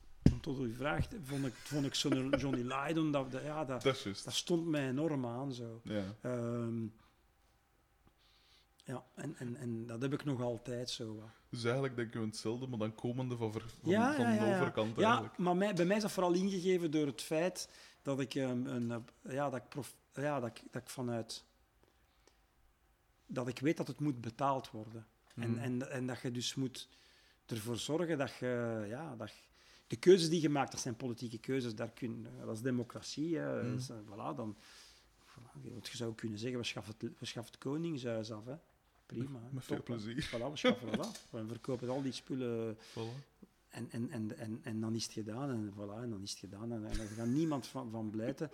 tot 0.41 0.61
u 0.61 0.75
vraagt, 0.77 1.15
vond 1.25 1.47
ik, 1.47 1.55
vond 1.55 1.87
ik 1.87 1.95
zo'n 1.95 2.29
Johnny 2.39 2.63
Lydon, 2.73 3.13
dat, 3.13 3.33
dat- 3.33 3.43
ja, 3.43 3.65
dat, 3.65 3.83
dat 4.25 4.35
stond 4.35 4.67
mij 4.67 4.89
enorm 4.89 5.27
aan. 5.27 5.53
Zo. 5.55 5.81
Ja. 5.85 6.05
Ehm, 6.21 6.83
ja, 8.91 9.05
en, 9.15 9.35
en, 9.39 9.57
en 9.57 9.87
dat 9.87 10.03
heb 10.03 10.13
ik 10.13 10.25
nog 10.25 10.43
altijd 10.43 10.91
zo. 10.91 11.15
wat. 11.17 11.29
Dus 11.49 11.65
eigenlijk 11.65 11.97
denken 11.97 12.21
we 12.21 12.27
hetzelfde, 12.27 12.67
maar 12.67 12.79
dan 12.79 12.95
komende 12.95 13.37
van, 13.37 13.53
ver, 13.53 13.61
van, 13.83 13.91
Ja, 13.91 14.15
van 14.15 14.25
ja, 14.25 14.33
ja, 14.33 14.39
de 14.45 14.47
ja. 14.51 14.57
overkant 14.61 14.97
Ja, 14.97 15.05
eigenlijk. 15.11 15.39
maar 15.39 15.57
mij, 15.57 15.75
bij 15.75 15.85
mij 15.85 15.97
is 15.97 16.03
dat 16.03 16.13
vooral 16.13 16.33
ingegeven 16.33 16.91
door 16.91 17.07
het 17.07 17.23
feit 17.23 17.69
dat 18.03 18.21
ik, 18.21 18.35
ehm, 18.35 18.67
een, 18.67 18.91
eh, 18.91 19.33
ja, 19.33 19.51
dat 19.51 19.61
ik, 19.63 19.69
prof, 19.69 19.95
ja, 20.15 20.41
dat 20.41 20.49
ik, 20.49 20.63
dat 20.71 20.83
ik 20.83 20.89
vanuit... 20.91 21.45
Dat 23.27 23.49
ik 23.49 23.59
weet 23.59 23.77
dat 23.77 23.87
het 23.87 24.01
moet 24.01 24.21
betaald 24.21 24.71
worden. 24.71 25.07
En, 25.35 25.51
Mhm. 25.51 25.59
en, 25.59 25.91
en 25.91 26.07
dat 26.07 26.21
je 26.21 26.31
dus 26.31 26.55
moet 26.55 26.89
ervoor 27.47 27.77
zorgen 27.77 28.19
dat 28.19 28.33
je... 28.35 28.85
Ja, 28.89 29.17
dat 29.17 29.31
je- 29.31 29.49
de 29.87 29.97
keuzes 29.97 30.29
die 30.29 30.41
je 30.41 30.49
maakt, 30.49 30.73
dat 30.73 30.81
zijn 30.81 30.97
politieke 30.97 31.39
keuzes. 31.39 31.75
Daar 31.75 31.91
kun, 31.91 32.27
dat 32.45 32.57
is 32.57 32.63
democratie. 32.63 33.37
Hè. 33.39 33.63
Dus, 33.75 33.89
eh, 33.89 33.97
voilà, 33.97 34.37
dan, 34.37 34.57
je 35.63 35.81
zou 35.83 36.15
kunnen 36.15 36.39
zeggen, 36.39 36.59
we 36.59 36.65
schaffen 36.65 36.95
het, 36.99 37.19
we 37.19 37.27
schaffen 37.27 37.53
het 37.53 37.63
koningshuis 37.63 38.31
af. 38.33 38.45
Hè. 38.45 38.55
Prima. 39.17 39.41
Met 39.51 39.65
veel 39.65 39.83
plezier. 39.83 40.29
Voilà, 40.29 40.51
we 40.51 40.57
schaffen 40.57 40.91
dat 40.91 41.07
af. 41.07 41.27
We 41.31 41.47
verkopen 41.47 41.89
al 41.89 42.03
die 42.03 42.13
spullen... 42.13 42.77
Voilà. 42.77 43.29
En, 43.69 43.89
en, 43.91 44.11
en, 44.11 44.39
en, 44.39 44.61
en 44.63 44.81
dan 44.81 44.95
is 44.95 45.05
het 45.05 45.13
gedaan 45.13 45.51
en 45.51 45.73
voilà, 45.75 46.03
en 46.03 46.11
dan 46.11 46.23
is 46.23 46.31
het 46.31 46.39
gedaan. 46.39 46.73
En, 46.73 46.85
en 46.87 46.97
daar 46.97 47.07
gaat 47.07 47.27
niemand 47.27 47.67
van, 47.67 47.91
van 47.91 48.11
blijten. 48.11 48.51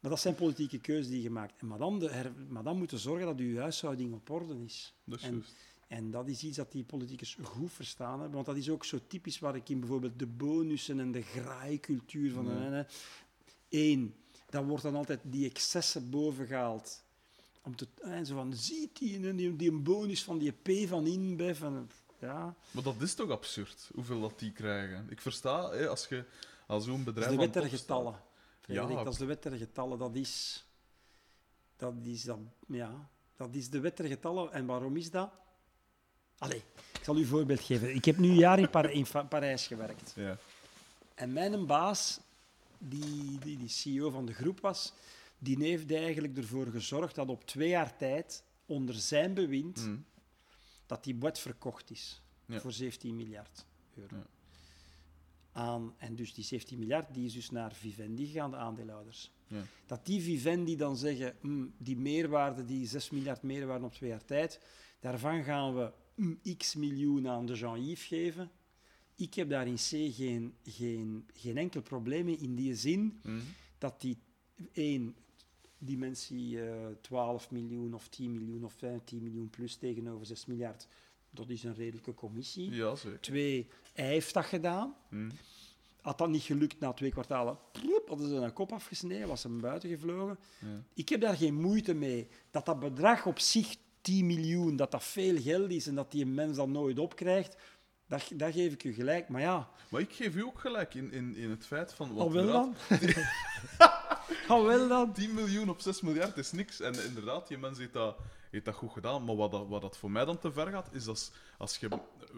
Maar 0.00 0.10
dat 0.10 0.20
zijn 0.20 0.34
politieke 0.34 0.78
keuzes 0.78 1.08
die 1.08 1.22
je 1.22 1.30
maakt. 1.30 1.60
En 1.60 1.66
maar, 1.66 1.78
dan 1.78 1.98
de 1.98 2.08
her, 2.10 2.32
maar 2.48 2.62
dan 2.62 2.78
moeten 2.78 2.98
zorgen 2.98 3.26
dat 3.26 3.38
je 3.38 3.58
huishouding 3.58 4.14
op 4.14 4.30
orde 4.30 4.64
is. 4.64 4.94
Dat 5.04 5.18
is 5.18 5.24
En- 5.24 5.32
juist. 5.32 5.54
En 5.88 6.10
dat 6.10 6.28
is 6.28 6.42
iets 6.42 6.56
dat 6.56 6.72
die 6.72 6.84
politicus 6.84 7.36
goed 7.42 7.72
verstaan 7.72 8.12
hebben. 8.12 8.32
Want 8.34 8.46
dat 8.46 8.56
is 8.56 8.70
ook 8.70 8.84
zo 8.84 8.98
typisch 9.06 9.38
waar 9.38 9.56
ik 9.56 9.68
in 9.68 9.80
bijvoorbeeld 9.80 10.18
de 10.18 10.26
bonussen 10.26 11.00
en 11.00 11.12
de 11.12 11.22
graaikultuur 11.22 12.32
van... 12.32 12.44
De 12.44 12.86
Eén, 13.68 14.14
dan 14.48 14.66
wordt 14.68 14.82
dan 14.82 14.94
altijd 14.96 15.20
die 15.22 15.50
excessen 15.50 16.10
bovengehaald. 16.10 17.03
Om 17.64 17.76
te, 17.76 17.88
en 18.00 18.26
zo 18.26 18.34
van, 18.34 18.54
ziet 18.54 18.98
die, 18.98 19.34
die, 19.34 19.56
die 19.56 19.70
een 19.70 19.82
bonus 19.82 20.24
van 20.24 20.38
die 20.38 20.52
P 20.52 20.88
van 20.88 21.06
InBev. 21.06 21.62
En, 21.62 21.90
ja, 22.18 22.54
Maar 22.70 22.82
dat 22.82 23.00
is 23.00 23.14
toch 23.14 23.30
absurd, 23.30 23.90
hoeveel 23.94 24.20
dat 24.20 24.38
die 24.38 24.52
krijgen? 24.52 25.06
Ik 25.10 25.20
versta, 25.20 25.70
hè, 25.70 25.88
als 25.88 26.06
je 26.06 26.24
als 26.66 26.84
zo'n 26.84 27.04
Dat 27.04 27.14
bedrijf... 27.14 27.30
is 27.30 27.36
de 27.36 27.42
wet 27.42 27.52
der 27.52 27.68
getallen. 27.68 28.20
Ja. 28.66 28.86
dat 29.04 29.12
is 29.12 29.18
de 29.18 29.24
wet 29.24 29.42
der 29.42 29.52
getallen. 29.52 29.98
Dat 29.98 30.14
is, 30.14 30.64
dat 31.76 31.94
is, 32.02 32.22
dat, 32.22 32.38
ja, 32.66 33.08
dat 33.36 33.54
is 33.54 33.70
de 33.70 33.80
wet 33.80 33.96
der 33.96 34.06
getallen. 34.06 34.52
En 34.52 34.66
waarom 34.66 34.96
is 34.96 35.10
dat? 35.10 35.30
Allee, 36.38 36.62
ik 36.92 37.04
zal 37.04 37.16
u 37.16 37.18
een 37.18 37.26
voorbeeld 37.26 37.60
geven. 37.60 37.94
Ik 37.94 38.04
heb 38.04 38.18
nu 38.18 38.28
een 38.28 38.34
jaar 38.34 38.58
in, 38.58 38.70
Par- 38.70 38.90
in 38.90 39.06
Parijs 39.28 39.66
gewerkt. 39.66 40.12
Ja. 40.16 40.38
En 41.14 41.32
mijn 41.32 41.66
baas, 41.66 42.20
die, 42.78 43.38
die, 43.38 43.58
die 43.58 43.68
CEO 43.68 44.10
van 44.10 44.26
de 44.26 44.34
groep 44.34 44.60
was, 44.60 44.92
die 45.38 45.58
heeft 45.58 45.92
eigenlijk 45.92 46.36
ervoor 46.36 46.66
gezorgd 46.66 47.14
dat 47.14 47.28
op 47.28 47.44
twee 47.44 47.68
jaar 47.68 47.96
tijd, 47.96 48.44
onder 48.66 48.94
zijn 48.94 49.34
bewind, 49.34 49.76
Mhm. 49.86 49.96
dat 50.86 51.04
die 51.04 51.14
boet 51.14 51.38
verkocht 51.38 51.90
is 51.90 52.22
Ja. 52.46 52.60
voor 52.60 52.72
17 52.72 53.16
miljard 53.16 53.66
euro. 53.94 54.16
Ja. 54.16 54.26
Aan, 55.52 55.94
en 55.98 56.14
dus 56.14 56.34
die 56.34 56.44
17 56.44 56.78
miljard 56.78 57.14
die 57.14 57.24
is 57.26 57.32
dus 57.32 57.50
naar 57.50 57.72
Vivendi 57.74 58.26
gegaan, 58.26 58.50
de 58.50 58.56
aandeelhouders. 58.56 59.30
Ja. 59.46 59.62
Dat 59.86 60.06
die 60.06 60.20
Vivendi 60.22 60.76
dan 60.76 60.96
zeggen, 60.96 61.36
"Hm, 61.40 61.66
die 61.78 61.96
meerwaarde, 61.96 62.64
die 62.64 62.86
6 62.86 63.10
miljard 63.10 63.42
meerwaarde 63.42 63.84
op 63.84 63.92
twee 63.92 64.10
jaar 64.10 64.24
tijd, 64.24 64.60
daarvan 65.00 65.44
gaan 65.44 65.74
we 65.74 65.92
hm, 66.14 66.56
x 66.56 66.74
miljoen 66.74 67.28
aan 67.28 67.46
de 67.46 67.54
Jean-Yves 67.54 68.04
geven. 68.06 68.50
Ik 69.16 69.34
heb 69.34 69.48
daar 69.48 69.66
in 69.66 69.74
C 69.74 70.14
geen, 70.14 70.54
geen, 70.64 71.28
geen 71.34 71.56
enkel 71.56 71.82
probleem 71.82 72.24
mee, 72.24 72.36
in 72.36 72.54
die 72.54 72.74
zin 72.74 73.20
dat 73.78 74.00
die 74.00 74.18
één 74.72 75.16
dimensie 75.84 76.62
eh 76.62 76.86
12 77.00 77.50
miljoen 77.50 77.94
of 77.94 78.08
10 78.08 78.32
miljoen 78.32 78.64
of 78.64 78.72
15 78.72 79.22
miljoen 79.22 79.50
plus 79.50 79.76
tegenover 79.76 80.26
6 80.26 80.46
miljard, 80.46 80.86
dat 81.30 81.48
is 81.48 81.64
een 81.64 81.74
redelijke 81.74 82.14
commissie. 82.14 82.70
Ja, 82.70 82.94
zeker. 82.94 83.20
Twee, 83.20 83.68
hij 83.92 84.06
heeft 84.06 84.34
dat 84.34 84.44
gedaan. 84.44 84.94
Mhm. 85.08 85.30
Had 86.00 86.18
dat 86.18 86.28
niet 86.28 86.42
gelukt 86.42 86.80
na 86.80 86.92
twee 86.92 87.10
kwartalen, 87.10 87.58
ploep, 87.72 88.08
hadden 88.08 88.28
ze 88.28 88.34
een 88.34 88.52
kop 88.52 88.72
afgesneden, 88.72 89.28
was 89.28 89.42
hem 89.42 89.60
buiten 89.60 89.88
gevlogen. 89.88 90.38
Ja. 90.58 90.82
Ik 90.94 91.08
heb 91.08 91.20
daar 91.20 91.36
geen 91.36 91.60
moeite 91.60 91.94
mee. 91.94 92.28
Dat 92.50 92.66
dat 92.66 92.80
bedrag 92.80 93.26
op 93.26 93.38
zich 93.38 93.76
10 94.00 94.26
miljoen, 94.26 94.76
dat 94.76 94.90
dat 94.90 95.04
veel 95.04 95.40
geld 95.40 95.70
is 95.70 95.86
en 95.86 95.94
dat 95.94 96.10
die 96.10 96.24
een 96.24 96.34
mens 96.34 96.56
dat 96.56 96.68
nooit 96.68 96.98
opkrijgt, 96.98 97.56
dat, 98.06 98.30
dat 98.34 98.52
geef 98.52 98.72
ik 98.72 98.84
u 98.84 98.92
gelijk. 98.92 99.28
Maar 99.28 99.40
ja, 99.40 99.70
Maar 99.88 100.00
ik 100.00 100.12
geef 100.12 100.34
u 100.34 100.42
ook 100.42 100.58
gelijk 100.58 100.94
in, 100.94 101.12
in, 101.12 101.36
in 101.36 101.50
het 101.50 101.66
feit 101.66 101.92
van... 101.92 102.08
al 102.08 102.14
want 102.14 102.32
wel 102.32 102.46
dan? 102.52 102.74
Al 104.48 104.64
wel 104.72 104.88
dan? 104.88 105.12
10 105.12 105.34
miljoen 105.34 105.68
op 105.68 105.80
6 105.80 106.00
miljard 106.00 106.36
is 106.36 106.52
niks. 106.52 106.80
En 106.80 107.04
inderdaad, 107.04 107.48
die 107.48 107.58
mens 107.58 107.78
heeft 107.78 107.92
dat, 107.92 108.16
heeft 108.50 108.64
dat 108.64 108.74
goed 108.74 108.92
gedaan. 108.92 109.24
Maar 109.24 109.36
wat 109.36 109.50
dat, 109.50 109.68
wat 109.68 109.82
dat 109.82 109.96
voor 109.96 110.10
mij 110.10 110.24
dan 110.24 110.38
te 110.38 110.52
ver 110.52 110.66
gaat, 110.66 110.88
is 110.92 111.06
als, 111.06 111.30
als 111.58 111.76
je 111.76 111.88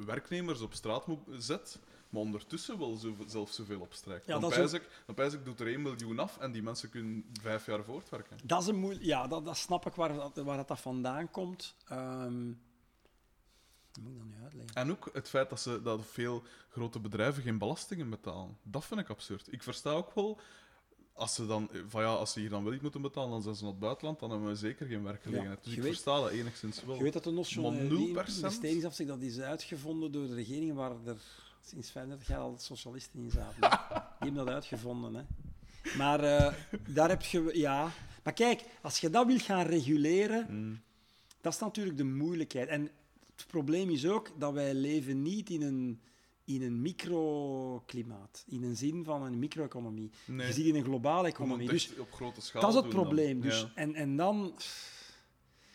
werknemers 0.06 0.60
op 0.60 0.74
straat 0.74 1.06
moet, 1.06 1.20
zet, 1.38 1.78
maar 2.08 2.20
ondertussen 2.22 2.78
wel 2.78 2.96
zo, 2.96 3.16
zelf 3.26 3.50
zoveel 3.50 3.80
opstrijkt. 3.80 4.26
Ja, 4.26 4.32
dan, 4.32 4.40
dat 4.40 4.58
pijs 4.58 4.72
ik, 4.72 4.88
dan 5.06 5.14
pijs 5.14 5.32
ik, 5.32 5.44
doet 5.44 5.60
er 5.60 5.66
1 5.66 5.82
miljoen 5.82 6.18
af 6.18 6.38
en 6.38 6.52
die 6.52 6.62
mensen 6.62 6.88
kunnen 6.88 7.24
vijf 7.40 7.66
jaar 7.66 7.84
voortwerken. 7.84 8.38
Dat 8.44 8.62
is 8.62 8.68
een 8.68 8.76
moeilijk... 8.76 9.04
Ja, 9.04 9.26
dat, 9.26 9.44
dat 9.44 9.56
snap 9.56 9.86
ik 9.86 9.94
waar 9.94 10.14
dat, 10.14 10.36
waar 10.36 10.56
dat, 10.56 10.68
dat 10.68 10.80
vandaan 10.80 11.30
komt. 11.30 11.74
Dat 13.96 14.04
moet 14.04 14.12
ik 14.12 14.18
dan 14.18 14.28
nu 14.28 14.42
uitleggen. 14.42 14.74
En 14.74 14.90
ook 14.90 15.08
het 15.12 15.28
feit 15.28 15.50
dat, 15.50 15.60
ze, 15.60 15.82
dat 15.82 16.06
veel 16.06 16.42
grote 16.68 16.98
bedrijven 16.98 17.42
geen 17.42 17.58
belastingen 17.58 18.10
betalen. 18.10 18.58
Dat 18.62 18.84
vind 18.84 19.00
ik 19.00 19.08
absurd. 19.08 19.52
Ik 19.52 19.62
versta 19.62 19.90
ook 19.90 20.14
wel, 20.14 20.40
als 21.16 21.34
ze, 21.34 21.46
dan, 21.46 21.70
van 21.88 22.02
ja, 22.02 22.08
als 22.08 22.32
ze 22.32 22.40
hier 22.40 22.48
dan 22.50 22.64
wel 22.64 22.72
iets 22.72 22.82
moeten 22.82 23.02
betalen, 23.02 23.30
dan 23.30 23.42
zijn 23.42 23.54
ze 23.54 23.62
naar 23.62 23.70
het 23.70 23.80
buitenland, 23.80 24.18
dan 24.20 24.30
hebben 24.30 24.48
we 24.48 24.54
zeker 24.54 24.86
geen 24.86 25.02
werkgelegenheid. 25.02 25.58
Ja, 25.58 25.64
dus 25.64 25.72
ik 25.72 25.82
weet- 25.82 25.92
versta 25.92 26.20
dat 26.20 26.30
enigszins 26.30 26.84
wel. 26.84 26.96
Je 26.96 27.02
weet 27.02 27.12
dat 27.12 27.24
de 27.24 27.30
Maar 27.30 27.38
nationale 27.38 27.76
0%? 27.88 28.36
investeringsafzet 28.36 29.06
dat 29.06 29.20
is 29.22 29.38
uitgevonden 29.40 30.12
door 30.12 30.26
de 30.26 30.34
regering 30.34 30.74
waar 30.74 30.92
er 31.04 31.16
sinds 31.64 31.90
35 31.90 32.28
jaar 32.28 32.38
al 32.38 32.54
socialisten 32.58 33.20
in 33.20 33.30
zaten. 33.30 33.54
hè. 33.60 33.68
Die 33.68 34.04
hebben 34.26 34.34
dat 34.44 34.48
uitgevonden. 34.54 35.14
Hè. 35.14 35.22
Maar 35.96 36.20
eh, 36.20 36.54
daar 36.88 37.08
heb 37.08 37.22
je... 37.22 37.50
Ja. 37.52 37.90
Maar 38.24 38.32
kijk, 38.32 38.64
als 38.82 38.98
je 38.98 39.10
dat 39.10 39.26
wil 39.26 39.38
gaan 39.38 39.66
reguleren, 39.66 40.46
Mm. 40.50 40.80
dat 41.40 41.52
is 41.54 41.58
natuurlijk 41.60 41.96
de 41.96 42.04
moeilijkheid. 42.04 42.68
En 42.68 42.90
het 43.36 43.46
probleem 43.46 43.90
is 43.90 44.06
ook 44.06 44.30
dat 44.38 44.52
wij 44.52 44.74
leven 44.74 45.22
niet 45.22 45.50
in 45.50 45.62
een, 45.62 46.00
in 46.46 46.62
een 46.62 46.82
microklimaat. 46.82 48.44
In 48.48 48.62
een 48.62 48.76
zin 48.76 49.04
van 49.04 49.22
een 49.22 49.38
micro-economie. 49.38 50.10
Nee, 50.26 50.46
Je 50.46 50.52
zit 50.52 50.64
in 50.64 50.74
een 50.74 50.84
globale 50.84 51.28
economie. 51.28 51.68
Dus 51.68 51.88
echt 51.90 51.98
op 51.98 52.12
grote 52.12 52.40
schaal 52.40 52.60
dat 52.60 52.70
is 52.70 52.76
het 52.76 52.84
dan. 52.84 52.94
probleem. 53.02 53.40
Dus, 53.40 53.60
Ja. 53.60 53.70
en, 53.74 53.94
en 53.94 54.16
dan, 54.16 54.54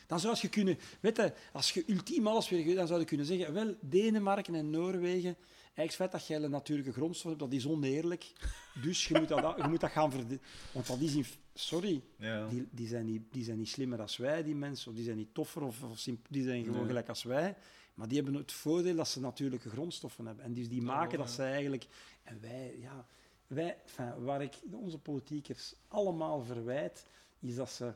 dan 0.08 0.20
zou 0.20 0.38
je 0.42 0.50
kunnen, 0.50 0.78
weet 1.00 1.16
je, 1.18 1.34
als 1.54 1.72
je 1.72 1.84
ultiem 1.88 2.28
alles 2.28 2.50
weer, 2.50 2.76
dan 2.76 2.88
zou 2.88 3.00
je 3.00 3.06
kunnen 3.06 3.26
zeggen, 3.26 3.54
wel, 3.54 3.76
Denemarken 3.82 4.56
en 4.56 4.70
Noorwegen, 4.70 5.36
eigenlijk 5.76 5.88
het 5.88 5.96
feit 5.96 6.12
dat 6.12 6.28
jij 6.28 6.42
een 6.42 6.52
natuurlijke 6.52 6.92
grondstof 6.94 7.28
hebt, 7.32 7.40
dat 7.44 7.54
is 7.54 7.68
oneerlijk. 7.68 8.32
Dus 8.82 9.08
je 9.08 9.20
moet 9.20 9.28
dat, 9.28 9.56
je 9.58 9.68
moet 9.68 9.80
dat 9.80 9.92
gaan 9.92 10.12
verdedigen. 10.12 10.46
Want 10.74 10.88
dat 10.88 11.00
is 11.00 11.16
in, 11.16 11.26
sorry, 11.54 12.02
Ja. 12.18 12.48
die, 12.48 12.68
die, 12.72 12.88
zijn 12.88 13.06
niet, 13.06 13.22
die 13.32 13.44
zijn 13.44 13.58
niet 13.58 13.70
slimmer 13.70 14.02
als 14.02 14.18
wij, 14.18 14.44
die 14.44 14.56
mensen, 14.56 14.90
of 14.90 14.96
die 14.96 15.06
zijn 15.06 15.18
niet 15.18 15.34
toffer, 15.34 15.62
of, 15.62 15.78
die 16.30 16.44
zijn 16.44 16.64
gewoon 16.64 16.78
Nee. 16.78 16.88
gelijk 16.88 17.10
als 17.10 17.24
wij. 17.24 17.56
Maar 18.02 18.10
die 18.10 18.22
hebben 18.22 18.42
het 18.42 18.52
voordeel 18.52 18.96
dat 18.96 19.08
ze 19.08 19.20
natuurlijke 19.20 19.70
grondstoffen 19.70 20.26
hebben. 20.26 20.46
En 20.46 20.54
dus 20.54 20.70
die 20.70 20.80
Ja, 20.82 20.86
maken 20.88 21.18
dat 21.18 21.30
ze 21.30 21.44
eigenlijk... 21.44 21.88
En 22.24 22.42
wij, 22.42 22.78
ja... 22.80 23.06
Wij, 23.48 23.78
enfin, 23.82 24.24
waar 24.24 24.42
ik 24.42 24.56
onze 24.72 24.98
politiekers 25.00 25.76
allemaal 25.88 26.42
verwijt, 26.44 27.06
is 27.40 27.56
dat 27.56 27.70
ze, 27.70 27.94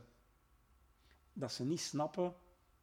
dat 1.33 1.51
ze 1.51 1.65
niet 1.65 1.79
snappen 1.79 2.33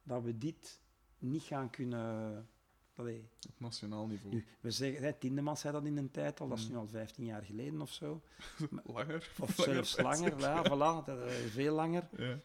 dat 0.03 0.23
we 0.23 0.37
dit 0.37 0.79
niet 1.17 1.43
gaan 1.43 1.69
kunnen... 1.69 2.47
Allee, 2.95 3.27
Op 3.49 3.59
nationaal 3.59 4.07
niveau. 4.07 4.33
nu, 4.35 4.45
we 4.59 4.71
zeggen, 4.71 5.03
hè, 5.03 5.13
Tindemans 5.13 5.59
zei 5.59 5.73
dat 5.73 5.85
in 5.85 5.97
een 5.97 6.11
tijd 6.11 6.39
al, 6.39 6.47
dat 6.47 6.57
is 6.57 6.65
Mm. 6.65 6.71
nu 6.71 6.77
al 6.77 6.87
15 6.87 7.25
jaar 7.25 7.43
geleden 7.43 7.81
of 7.81 7.91
zo. 7.91 8.21
Langer. 8.83 9.31
Of 9.39 9.57
Langer 9.57 9.73
zelfs 9.73 9.97
langer, 9.97 10.33
ik. 10.33 10.39
ja, 10.39 10.63
voilà, 10.65 11.05
dat, 11.05 11.21
eh, 11.21 11.31
veel 11.33 11.75
langer. 11.75 12.07
Ja. 12.17 12.39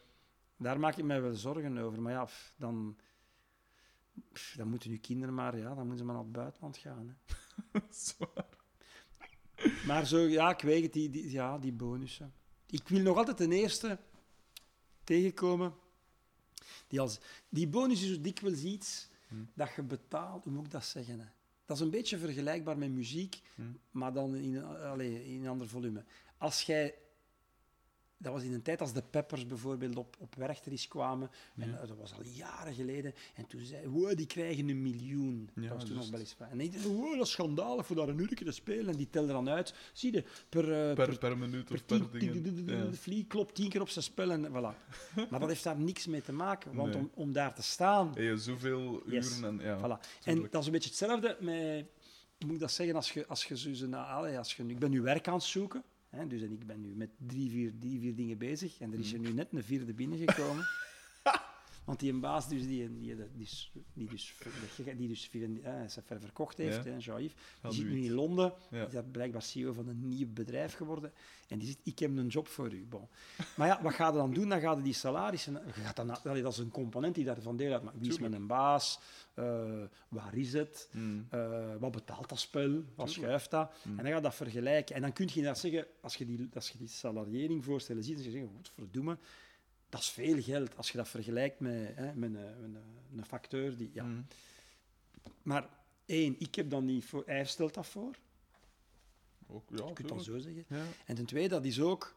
Daar 0.57 0.81
maak 0.81 0.97
ik 0.97 1.05
me 1.05 1.21
wel 1.21 1.35
zorgen 1.35 1.79
over. 1.79 2.01
Maar 2.03 2.13
ja, 2.13 2.29
dan, 2.57 2.97
pff, 4.33 4.55
dan 4.57 4.69
moeten 4.69 4.91
nu 4.91 4.99
kinderen 4.99 5.35
maar, 5.35 5.57
ja, 5.59 5.69
dan 5.69 5.79
moeten 5.79 5.99
ze 5.99 6.05
maar 6.05 6.15
naar 6.15 6.25
het 6.25 6.33
buitenland 6.33 6.77
gaan. 6.77 7.19
Hè. 7.73 7.81
Zwaar. 7.91 8.47
Maar 9.87 10.07
zo, 10.07 10.19
ja, 10.19 10.51
ik 10.51 10.61
weet 10.61 10.83
het, 10.83 10.93
die, 10.93 11.11
die, 11.11 11.31
ja, 11.31 11.59
die 11.59 11.73
bonussen. 11.73 12.33
Ik 12.67 12.89
wil 12.89 13.01
nog 13.01 13.17
altijd 13.17 13.37
ten 13.37 13.53
eerste 13.53 13.99
tegenkomen. 15.05 15.75
Die, 16.89 17.01
als, 17.01 17.19
die 17.49 17.69
bonus 17.69 18.03
is 18.03 18.15
zo 18.15 18.21
dikwijls 18.21 18.63
iets 18.63 19.09
Hm. 19.29 19.35
dat 19.55 19.75
je 19.77 19.83
betaalt, 19.83 20.45
hoe 20.45 20.53
moet 20.53 20.65
ik 20.65 20.71
dat 20.71 20.85
zeggen? 20.85 21.21
Hè? 21.21 21.27
Dat 21.65 21.77
is 21.77 21.83
een 21.83 21.91
beetje 21.91 22.19
vergelijkbaar 22.19 22.79
met 22.79 22.91
muziek, 22.91 23.41
Hm. 23.55 23.63
maar 23.91 24.13
dan 24.13 24.35
in, 24.37 24.65
allee, 24.65 25.25
in 25.27 25.41
een 25.41 25.49
ander 25.49 25.69
volume. 25.69 26.05
Als 26.39 26.63
jij... 26.63 26.95
Dat 28.21 28.33
was 28.33 28.43
in 28.43 28.53
een 28.53 28.63
tijd 28.63 28.81
als 28.81 28.93
de 28.93 29.03
Peppers 29.03 29.47
bijvoorbeeld 29.47 29.97
op, 29.97 30.17
op 30.19 30.35
Werchter 30.35 30.87
kwamen. 30.89 31.31
En 31.57 31.71
Ja. 31.71 31.79
eh, 31.79 31.89
dat 31.89 31.97
was 31.97 32.13
al 32.15 32.23
jaren 32.25 32.75
geleden. 32.75 33.15
En 33.35 33.47
toen 33.47 33.61
zei 33.61 33.89
wow, 33.89 34.17
die 34.17 34.27
krijgen 34.27 34.69
een 34.69 34.83
miljoen. 34.83 35.51
Ja, 35.55 35.63
dat 35.63 35.71
was 35.71 35.79
toen 35.85 35.89
nog 35.95 35.97
juist. 35.97 36.11
weliswaar. 36.11 36.51
En 36.51 36.61
ik 36.61 36.73
dacht, 36.73 36.85
wow, 36.85 37.17
dat 37.17 37.27
is 37.27 37.33
schandalig 37.33 37.87
voor 37.87 37.97
daar 37.97 38.09
een 38.09 38.19
uurtje 38.19 38.45
te 38.45 38.53
spelen. 38.53 38.87
En 38.89 38.97
die 38.97 39.11
telde 39.11 39.33
dan 39.33 39.49
uit. 39.49 39.75
Zie 39.93 40.13
je, 40.13 40.25
per, 40.49 40.73
eh, 40.89 40.95
Per, 40.95 41.19
per 41.19 41.39
minuut 41.39 41.71
of 41.71 41.85
per 41.85 41.99
per 41.99 42.11
tien, 42.11 42.21
dingen. 42.33 42.43
tien- 42.43 42.67
tien- 42.67 42.77
Ja. 42.77 42.85
de 42.85 42.97
vlieg 42.97 43.27
klopt 43.27 43.55
tien 43.55 43.69
keer 43.69 43.81
op 43.81 43.89
zijn 43.89 44.05
spel 44.05 44.31
en 44.31 44.49
voilà. 44.49 44.77
Maar 45.31 45.41
dat 45.41 45.49
heeft 45.49 45.65
daar 45.65 45.79
niks 45.81 46.07
mee 46.07 46.23
te 46.23 46.33
maken. 46.33 46.75
Want 46.75 46.93
Nee. 46.93 46.99
om, 47.03 47.11
om 47.15 47.33
daar 47.33 47.55
te 47.55 47.63
staan... 47.63 48.13
Je 48.15 48.37
zoveel 48.37 49.03
Yes. 49.11 49.39
uren 49.39 49.61
en 49.61 49.67
ja. 49.67 49.79
Voilà. 49.79 50.23
En 50.25 50.47
dat 50.51 50.61
is 50.61 50.67
een 50.67 50.73
beetje 50.73 50.89
hetzelfde 50.89 51.37
met... 51.41 51.87
Moet 52.39 52.55
ik 52.55 52.61
dat 52.61 52.71
zeggen? 52.73 52.95
Als 52.97 53.13
je, 53.13 53.27
als 53.27 53.45
je, 53.45 53.77
zo, 53.77 53.87
nou, 53.87 54.37
als 54.37 54.55
je 54.55 54.65
ik 54.67 54.79
ben 54.79 54.91
nu 54.91 55.01
werk 55.03 55.29
aan 55.29 55.35
het 55.35 55.43
zoeken. 55.43 55.83
Hè, 56.11 56.27
dus 56.27 56.43
en 56.43 56.53
ik 56.53 56.67
ben 56.67 56.81
nu 56.81 56.95
met 56.95 57.11
drie 57.19 57.51
vier, 57.51 57.73
drie, 57.79 58.01
vier 58.01 58.15
dingen 58.15 58.39
bezig. 58.39 58.81
En 58.81 58.93
er 58.93 58.99
is 58.99 59.13
er 59.13 59.19
nu 59.19 59.33
net 59.33 59.49
een 59.53 59.65
vierde 59.65 59.95
binnengekomen. 59.95 60.67
Want 61.89 62.01
die 62.01 62.13
baas 62.13 62.49
dus, 62.49 62.67
die, 62.67 62.99
die, 62.99 63.17
die, 63.17 63.17
dus, 63.37 63.71
die 63.93 64.09
dus, 64.09 64.35
die 64.97 65.09
dus 65.09 65.31
eh, 65.63 66.19
verkocht 66.21 66.57
heeft, 66.57 66.85
Ja. 66.85 66.97
Jean-Yves, 66.97 67.35
die 67.63 67.73
zit 67.73 67.85
nu 67.85 68.05
in 68.05 68.13
Londen. 68.13 68.53
Ja. 68.71 68.87
Die 68.87 68.99
is 68.99 69.05
blijkbaar 69.13 69.43
CEO 69.43 69.73
van 69.73 69.89
een 69.89 70.09
nieuw 70.09 70.33
bedrijf 70.33 70.75
geworden. 70.75 71.13
En 71.49 71.59
die 71.59 71.67
zegt, 71.67 71.81
ik 71.83 71.99
heb 71.99 72.17
een 72.17 72.27
job 72.27 72.49
voor 72.49 72.73
u. 72.73 72.87
Bon. 72.89 73.09
Maar 73.57 73.67
ja, 73.67 73.83
wat 73.83 73.93
ga 73.93 74.07
je 74.07 74.13
dan 74.13 74.33
doen? 74.33 74.49
Dan 74.49 74.61
ga 74.61 74.73
je 74.73 74.83
die 74.83 74.93
salarissen... 74.93 75.63
Gaat 75.71 75.97
dan, 75.97 76.07
dat 76.23 76.53
is 76.53 76.59
een 76.59 76.71
component 76.71 77.15
die 77.15 77.25
daarvan 77.25 77.57
deel 77.57 77.73
uitmaakt. 77.73 77.99
Wie 77.99 78.09
is 78.09 78.19
mijn 78.19 78.47
baas? 78.47 79.01
Eh, 79.35 79.83
waar 80.09 80.37
is 80.37 80.53
het? 80.53 80.89
Mm. 80.93 81.27
Eh, 81.31 81.75
wat 81.79 81.91
betaalt 81.91 82.29
dat 82.29 82.39
spel? 82.39 82.83
Wat 82.95 83.11
schuift 83.11 83.51
dat? 83.51 83.75
Mm. 83.85 83.91
En 83.91 83.97
dan 83.97 84.07
ga 84.07 84.17
je 84.17 84.23
dat 84.23 84.35
vergelijken. 84.35 84.95
En 84.95 85.01
dan 85.01 85.13
kun 85.13 85.27
je 85.27 85.35
inderdaad 85.35 85.61
zeggen, 85.61 85.87
als 86.01 86.17
je 86.17 86.27
die, 86.27 86.49
als 86.55 86.71
je 86.71 86.79
die 86.79 86.89
salariering 86.89 87.65
voorstellen 87.65 88.05
ziet, 88.05 88.15
dan 88.15 88.25
zeg 88.25 88.33
je, 88.33 88.49
wat 88.57 88.71
verdomme, 88.75 89.19
dat 89.89 90.01
is 90.01 90.11
veel 90.11 90.43
geld 90.43 90.77
als 90.77 90.91
je 90.91 90.97
dat 90.97 91.09
vergelijkt 91.09 91.61
met, 91.61 91.97
hè, 91.97 92.15
met, 92.15 92.35
een, 92.35 92.73
met 92.73 92.83
een, 92.83 93.19
een 93.19 93.25
facteur. 93.25 93.77
Die, 93.77 93.91
ja. 93.93 94.05
Mm. 94.05 94.27
Maar 95.43 95.69
één, 96.07 96.35
ik 96.39 96.55
heb 96.55 96.71
dan 96.71 96.85
niet 96.85 97.05
voor, 97.05 97.23
hij 97.27 97.45
stelt 97.45 97.75
dat 97.75 97.87
voor. 97.87 98.17
Ook, 99.47 99.69
ja, 99.71 99.87
Je 99.87 99.93
kunt 99.93 100.09
dat 100.09 100.25
zo 100.25 100.39
zeggen. 100.39 100.65
Ja. 100.69 100.85
En 101.07 101.15
ten 101.15 101.27
tweede, 101.27 101.49
dat 101.49 101.65
is 101.65 101.81
ook 101.81 102.17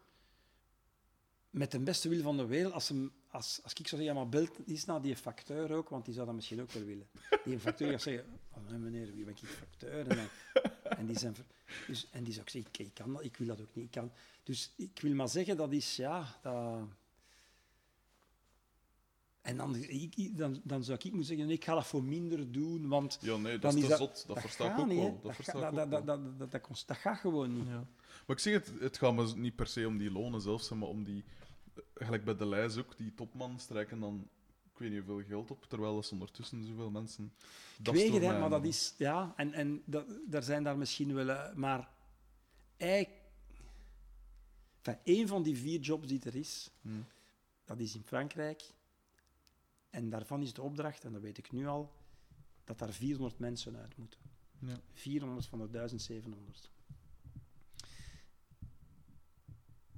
met 1.50 1.72
de 1.72 1.80
beste 1.80 2.10
wil 2.10 2.22
van 2.22 2.38
de 2.38 2.46
wereld. 2.46 2.74
Als, 2.74 2.90
hem, 2.90 3.12
als, 3.28 3.60
als 3.64 3.74
ik 3.74 3.88
zou 3.88 4.02
zeggen, 4.02 4.06
ja, 4.06 4.14
maar 4.14 4.30
belt 4.30 4.68
eens 4.68 4.86
naar 4.86 5.02
die 5.02 5.16
facteur 5.16 5.72
ook, 5.72 5.90
want 5.90 6.06
die 6.06 6.14
zou 6.14 6.26
dat 6.26 6.36
misschien 6.36 6.62
ook 6.62 6.72
wel 6.72 6.84
willen. 6.84 7.08
Die 7.46 7.60
facteur 7.60 7.92
gaat 7.92 8.02
zeggen, 8.02 8.26
oh, 8.52 8.70
nee, 8.70 8.78
meneer, 8.78 9.14
wie 9.14 9.24
ben 9.24 9.34
ik 9.34 9.48
facteur? 9.48 10.08
En, 10.08 10.16
dan, 10.18 10.28
en, 10.98 11.06
die 11.06 11.20
zijn 11.20 11.36
ver- 11.36 11.46
dus, 11.88 12.10
en 12.12 12.24
die 12.24 12.34
zou 12.34 12.46
ik 12.46 12.52
zeggen, 12.52 12.72
ik, 12.74 12.88
ik 12.88 12.94
kan 12.94 13.14
dat, 13.14 13.24
ik 13.24 13.38
wil 13.38 13.48
dat 13.48 13.62
ook 13.62 13.76
niet. 13.76 13.86
Ik 13.86 13.92
kan, 13.92 14.12
dus 14.44 14.72
ik 14.76 15.00
wil 15.02 15.14
maar 15.14 15.30
zeggen, 15.30 15.58
dat 15.58 15.72
is, 15.72 15.96
ja, 15.96 16.40
dat... 16.42 16.88
En 19.42 19.58
dan, 19.58 19.76
ik, 19.76 20.16
ik- 20.16 20.38
dan, 20.38 20.62
dan 20.64 20.84
zou 20.84 20.98
ik 20.98 21.04
moeten 21.04 21.26
zeggen, 21.26 21.46
nee, 21.46 21.56
ik 21.56 21.64
ga 21.64 21.74
dat 21.74 21.86
voor 21.88 22.04
minder 22.04 22.52
doen, 22.52 22.88
want 22.88 23.18
Ja, 23.22 23.38
nee, 23.38 23.52
dat 23.52 23.62
dan 23.62 23.76
is 23.78 23.84
te 23.84 23.90
dat- 23.90 23.98
zot. 23.98 24.24
Dat, 24.28 24.40
versta 24.40 24.66
ik 24.66 24.72
gaat 24.72 24.80
ook 24.80 24.88
niet, 24.88 24.98
hè. 24.98 25.04
wel. 25.04 25.14
Dat, 25.14 25.24
Dat, 25.24 25.36
versta 25.36 25.52
ga- 25.60 25.70
ik 25.70 25.76
dat, 25.76 25.84
ook 25.86 25.92
dat, 25.92 26.04
wel. 26.06 26.16
dat, 26.16 26.24
dat, 26.26 26.40
dat, 26.40 26.52
dat, 26.52 26.62
kost- 26.62 26.88
dat 26.88 26.98
gaat 26.98 27.18
gewoon 27.20 27.54
niet. 27.54 27.68
Ja. 27.68 27.86
Maar 28.28 28.36
ik 28.36 28.40
zeg 28.40 28.54
het, 28.54 28.72
het 28.80 28.98
gaat 28.98 29.14
me 29.14 29.34
niet 29.36 29.56
per 29.56 29.68
se 29.68 29.88
om 29.88 29.98
die 29.98 30.12
lonen 30.12 30.42
zelf, 30.42 30.72
maar 30.72 30.88
om 30.88 31.04
die... 31.04 31.24
eh, 31.76 31.82
Gelijk 32.06 32.24
bij 32.26 32.36
de 32.36 32.46
lijst 32.46 32.78
ook, 32.78 32.98
die 32.98 33.14
topman 33.14 33.60
strijken 33.60 34.00
dan, 34.00 34.28
ik 34.74 34.78
weet 34.80 34.90
niet 34.92 35.04
hoeveel 35.06 35.28
geld 35.28 35.52
op, 35.52 35.66
terwijl 35.68 35.96
dat 35.96 36.06
ze 36.06 36.14
ondertussen 36.14 36.66
zoveel 36.66 36.90
mensen... 36.90 37.34
Ik 37.78 37.86
Dat 37.86 37.94
weet 37.94 38.08
stoort 38.08 38.24
het, 38.24 38.40
maar 38.40 38.50
dat 38.50 38.66
is... 38.66 38.94
Ja, 38.98 39.34
en, 39.36 39.54
en 39.54 39.82
dat, 39.86 40.06
daar 40.28 40.44
zijn 40.44 40.64
daar 40.64 40.78
misschien 40.78 41.14
wel... 41.14 41.30
eh, 41.30 41.54
Maar 41.56 41.90
eigenlijk... 42.78 43.20
Enfin, 44.82 45.02
één 45.04 45.28
van 45.28 45.44
die 45.44 45.58
vier 45.58 45.80
jobs 45.80 46.08
die 46.08 46.22
er 46.24 46.36
is, 46.36 46.70
Hm. 46.82 46.90
dat 47.66 47.80
is 47.80 47.96
in 47.96 48.04
Frankrijk. 48.04 48.62
En 49.92 50.10
daarvan 50.10 50.42
is 50.42 50.54
de 50.54 50.62
opdracht, 50.62 51.04
en 51.04 51.12
dat 51.12 51.22
weet 51.22 51.38
ik 51.38 51.52
nu 51.52 51.68
al, 51.68 51.92
dat 52.64 52.80
daar 52.80 52.92
400 52.94 53.40
mensen 53.40 53.76
uit 53.78 53.98
moeten. 53.98 54.20
Ja. 54.60 54.80
400 54.94 55.46
van 55.48 55.60
de 55.60 55.70
1700. 55.70 56.70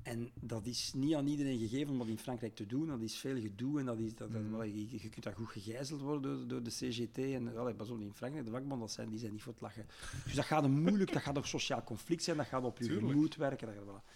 En 0.03 0.31
dat 0.39 0.65
is 0.65 0.93
niet 0.93 1.15
aan 1.15 1.27
iedereen 1.27 1.59
gegeven 1.59 1.91
om 1.91 1.97
dat 1.97 2.07
in 2.07 2.17
Frankrijk 2.17 2.55
te 2.55 2.65
doen. 2.65 2.87
Dat 2.87 3.01
is 3.01 3.15
veel 3.17 3.41
gedoe 3.41 3.79
en 3.79 3.85
dat 3.85 3.99
is, 3.99 4.15
dat, 4.15 4.31
dat- 4.31 4.41
wel, 4.49 4.63
je, 4.63 4.91
je 5.01 5.09
kunt 5.09 5.23
daar 5.23 5.35
goed 5.35 5.47
gegijzeld 5.49 6.01
worden 6.01 6.37
door, 6.37 6.47
door 6.47 6.63
de 6.63 6.69
CGT. 6.69 7.17
En 7.17 7.53
wel, 7.53 7.73
pas 7.73 7.89
op, 7.89 7.99
in 7.99 8.13
Frankrijk, 8.13 8.45
de 8.45 8.51
vakbond, 8.51 8.79
dat 8.81 8.91
zijn, 8.91 9.09
die 9.09 9.19
zijn 9.19 9.31
niet 9.31 9.41
voor 9.41 9.53
het 9.53 9.61
lachen. 9.61 9.85
Dus 10.23 10.33
dat 10.35 10.45
gaat 10.45 10.63
een 10.63 10.81
moeilijk, 10.81 11.13
dat 11.13 11.21
gaat 11.21 11.37
een 11.37 11.43
sociaal 11.43 11.83
conflict 11.83 12.23
zijn, 12.23 12.37
dat 12.37 12.45
gaat 12.45 12.63
op 12.63 12.77
je 12.77 12.85
Tuurlijk. 12.85 13.07
gemoed 13.07 13.35
werken. 13.35 13.75
Dat 13.75 13.85
voilà. 13.85 14.11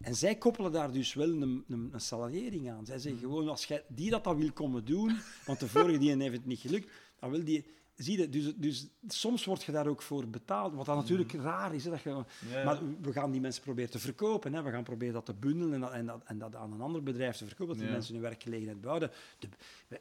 En 0.00 0.14
zij 0.14 0.36
koppelen 0.36 0.72
daar 0.72 0.92
dus 0.92 1.14
wel 1.14 1.28
een, 1.28 1.64
een, 1.68 1.88
een 1.92 2.00
salariering 2.00 2.70
aan. 2.70 2.86
Zij 2.86 2.98
zeggen 2.98 3.20
gewoon, 3.20 3.48
als 3.48 3.64
jij 3.64 3.84
die 3.88 4.10
dat 4.10 4.24
dan 4.24 4.38
wil 4.38 4.52
komen 4.52 4.84
doen, 4.84 5.18
want 5.46 5.60
de 5.60 5.68
vorige 5.68 5.98
die 5.98 6.16
heeft 6.16 6.36
het 6.36 6.46
niet 6.46 6.60
gelukt, 6.60 6.92
dan 7.20 7.30
wil 7.30 7.44
die... 7.44 7.74
Zie 7.96 8.18
je, 8.18 8.28
dus, 8.28 8.52
dus 8.56 8.86
soms 9.08 9.44
word 9.44 9.62
je 9.62 9.72
daar 9.72 9.86
ook 9.86 10.02
voor 10.02 10.28
betaald. 10.28 10.74
Wat 10.74 10.86
dan 10.86 10.96
natuurlijk 10.96 11.32
raar 11.32 11.74
is. 11.74 11.84
Hè, 11.84 11.90
dat 11.90 12.02
je, 12.02 12.08
Ja, 12.10 12.24
ja. 12.50 12.64
Maar 12.64 12.78
we 13.00 13.12
gaan 13.12 13.30
die 13.30 13.40
mensen 13.40 13.62
proberen 13.62 13.90
te 13.90 13.98
verkopen. 13.98 14.52
Hè. 14.52 14.62
We 14.62 14.70
gaan 14.70 14.84
proberen 14.84 15.14
dat 15.14 15.24
te 15.26 15.34
bundelen 15.34 15.72
en 15.74 15.80
dat, 15.80 15.92
en, 15.92 16.06
dat, 16.06 16.22
en 16.24 16.38
dat 16.38 16.54
aan 16.54 16.72
een 16.72 16.80
ander 16.80 17.02
bedrijf 17.02 17.36
te 17.36 17.46
verkopen, 17.46 17.66
dat 17.72 17.76
die 17.78 17.86
Ja. 17.86 17.92
mensen 17.92 18.14
hun 18.14 18.22
werkgelegenheid 18.22 18.80
behouden. 18.80 19.10
De, 19.38 19.48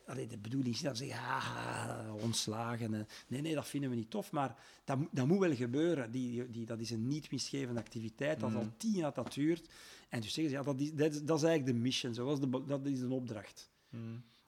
allee, 0.05 0.27
de 0.27 0.37
bedoeling 0.37 0.75
is 0.75 0.81
dat 0.81 0.97
ze 0.97 1.05
zeggen, 1.05 1.25
ah, 1.27 2.13
ontslagen. 2.23 2.93
hè. 2.93 3.01
Nee, 3.27 3.41
nee, 3.41 3.53
dat 3.55 3.67
vinden 3.67 3.89
we 3.89 3.95
niet 3.95 4.09
tof, 4.09 4.31
maar 4.31 4.55
dat, 4.83 4.97
moet- 4.97 5.09
dat 5.11 5.27
moet 5.27 5.39
wel 5.39 5.55
gebeuren. 5.55 6.11
Die, 6.11 6.49
die, 6.51 6.65
dat 6.65 6.79
is 6.79 6.89
een 6.89 7.07
niet 7.07 7.29
winstgevende 7.29 7.79
activiteit, 7.79 8.39
dat 8.39 8.49
is 8.49 8.55
al 8.55 8.71
tien 8.77 8.91
jaar 8.93 9.13
dat 9.13 9.33
duurt. 9.33 9.67
En 10.09 10.21
dus 10.21 10.33
zeggen 10.33 10.53
ze, 10.53 10.59
ja, 10.59 10.63
dat 10.63 10.79
is, 10.79 10.93
dat 10.93 11.13
is, 11.13 11.23
dat 11.23 11.37
is 11.37 11.43
eigenlijk 11.43 11.77
de 11.77 11.83
mission, 11.83 12.13
zo. 12.13 12.25
dat, 12.25 12.37
is 12.43 12.49
de, 12.49 12.63
dat 12.65 12.85
is 12.85 13.01
een 13.01 13.11
opdracht. 13.11 13.69
Hm. 13.89 13.97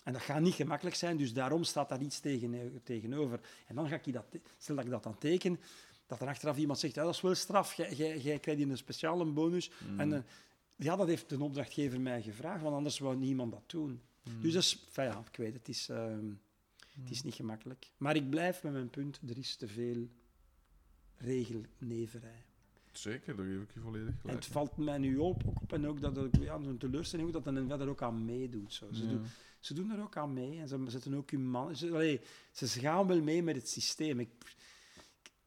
En 0.08 0.14
dat 0.14 0.22
gaat 0.22 0.42
niet 0.42 0.54
gemakkelijk 0.54 0.96
zijn, 0.96 1.18
dus 1.18 1.34
daarom 1.34 1.64
staat 1.64 1.90
daar 1.90 2.02
iets 2.02 2.20
tegen, 2.20 2.82
tegenover. 2.84 3.40
En 3.68 3.76
dan 3.76 3.88
ga 3.88 3.96
ik 4.04 4.14
dat, 4.14 4.26
te- 4.30 4.42
stel 4.58 4.76
dat 4.76 4.86
ik 4.86 4.92
dat 4.92 5.04
dan 5.04 5.18
teken, 5.18 5.60
dat 6.06 6.22
er 6.22 6.28
achteraf 6.28 6.58
iemand 6.58 6.80
zegt, 6.80 6.96
ja, 6.96 7.04
dat 7.04 7.14
is 7.14 7.22
wel 7.22 7.36
straf, 7.36 7.74
jij, 7.74 7.94
jij, 7.94 8.20
jij 8.20 8.40
krijgt 8.40 8.62
hier 8.62 8.70
een 8.70 8.78
speciale 8.78 9.26
bonus. 9.26 9.72
Mm. 9.90 10.00
En, 10.00 10.14
eh, 10.14 10.20
ja, 10.76 10.96
dat 10.96 11.08
heeft 11.08 11.30
de 11.30 11.44
opdrachtgever 11.44 12.02
mij 12.02 12.22
gevraagd, 12.22 12.62
want 12.62 12.76
anders 12.76 13.00
wou 13.00 13.18
niemand 13.18 13.52
dat 13.52 13.64
doen. 13.68 14.02
Mm. 14.24 14.42
Dus 14.42 14.54
dat 14.54 14.64
is, 14.64 14.88
ja, 14.94 15.24
ik 15.32 15.38
weet 15.38 15.48
het, 15.54 15.68
het 15.68 15.76
is, 15.76 15.90
ehm, 15.90 16.26
het 17.02 17.10
is 17.10 17.24
niet 17.24 17.34
gemakkelijk. 17.36 17.92
Maar 17.98 18.16
ik 18.16 18.30
blijf 18.30 18.64
met 18.64 18.74
mijn 18.74 18.90
punt, 18.90 19.20
er 19.30 19.38
is 19.38 19.56
te 19.56 19.68
veel 19.68 20.08
regelneverij. 21.18 22.46
Zeker, 22.92 23.36
daar 23.36 23.46
geef 23.46 23.62
ik 23.62 23.74
je 23.74 23.80
volledig 23.80 24.08
En 24.08 24.18
gelijk. 24.22 24.38
het 24.38 24.48
valt 24.48 24.78
mij 24.78 24.98
nu 24.98 25.18
op, 25.18 25.44
ook 25.48 25.62
op 25.62 25.74
en 25.74 25.88
ook 25.88 26.02
dat 26.02 26.18
ik 26.18 26.38
ja, 26.40 26.54
een 26.56 26.78
teleurstelling 26.78 27.28
ook 27.28 27.34
dat 27.34 27.56
de 27.56 27.62
NVA 27.62 27.80
er 27.80 27.90
ook 27.90 28.02
aan 28.02 28.26
meedoet. 28.26 28.74
Zo. 28.74 28.88
Ze, 28.92 29.04
Ja. 29.04 29.10
doen, 29.10 29.26
ze 29.60 29.74
doen 29.74 29.92
er 29.92 30.02
ook 30.02 30.18
aan 30.18 30.34
mee 30.34 30.60
en 30.60 30.68
ze 30.68 30.84
zetten 30.88 31.14
ook 31.14 31.32
hun 31.32 31.50
man. 31.50 31.76
Ze, 31.76 31.92
allee, 31.92 32.22
ze 32.52 32.68
gaan 32.68 33.08
wel 33.08 33.22
mee 33.22 33.44
met 33.44 33.56
het 33.56 33.70
systeem. 33.70 34.20
Ik, 34.20 34.30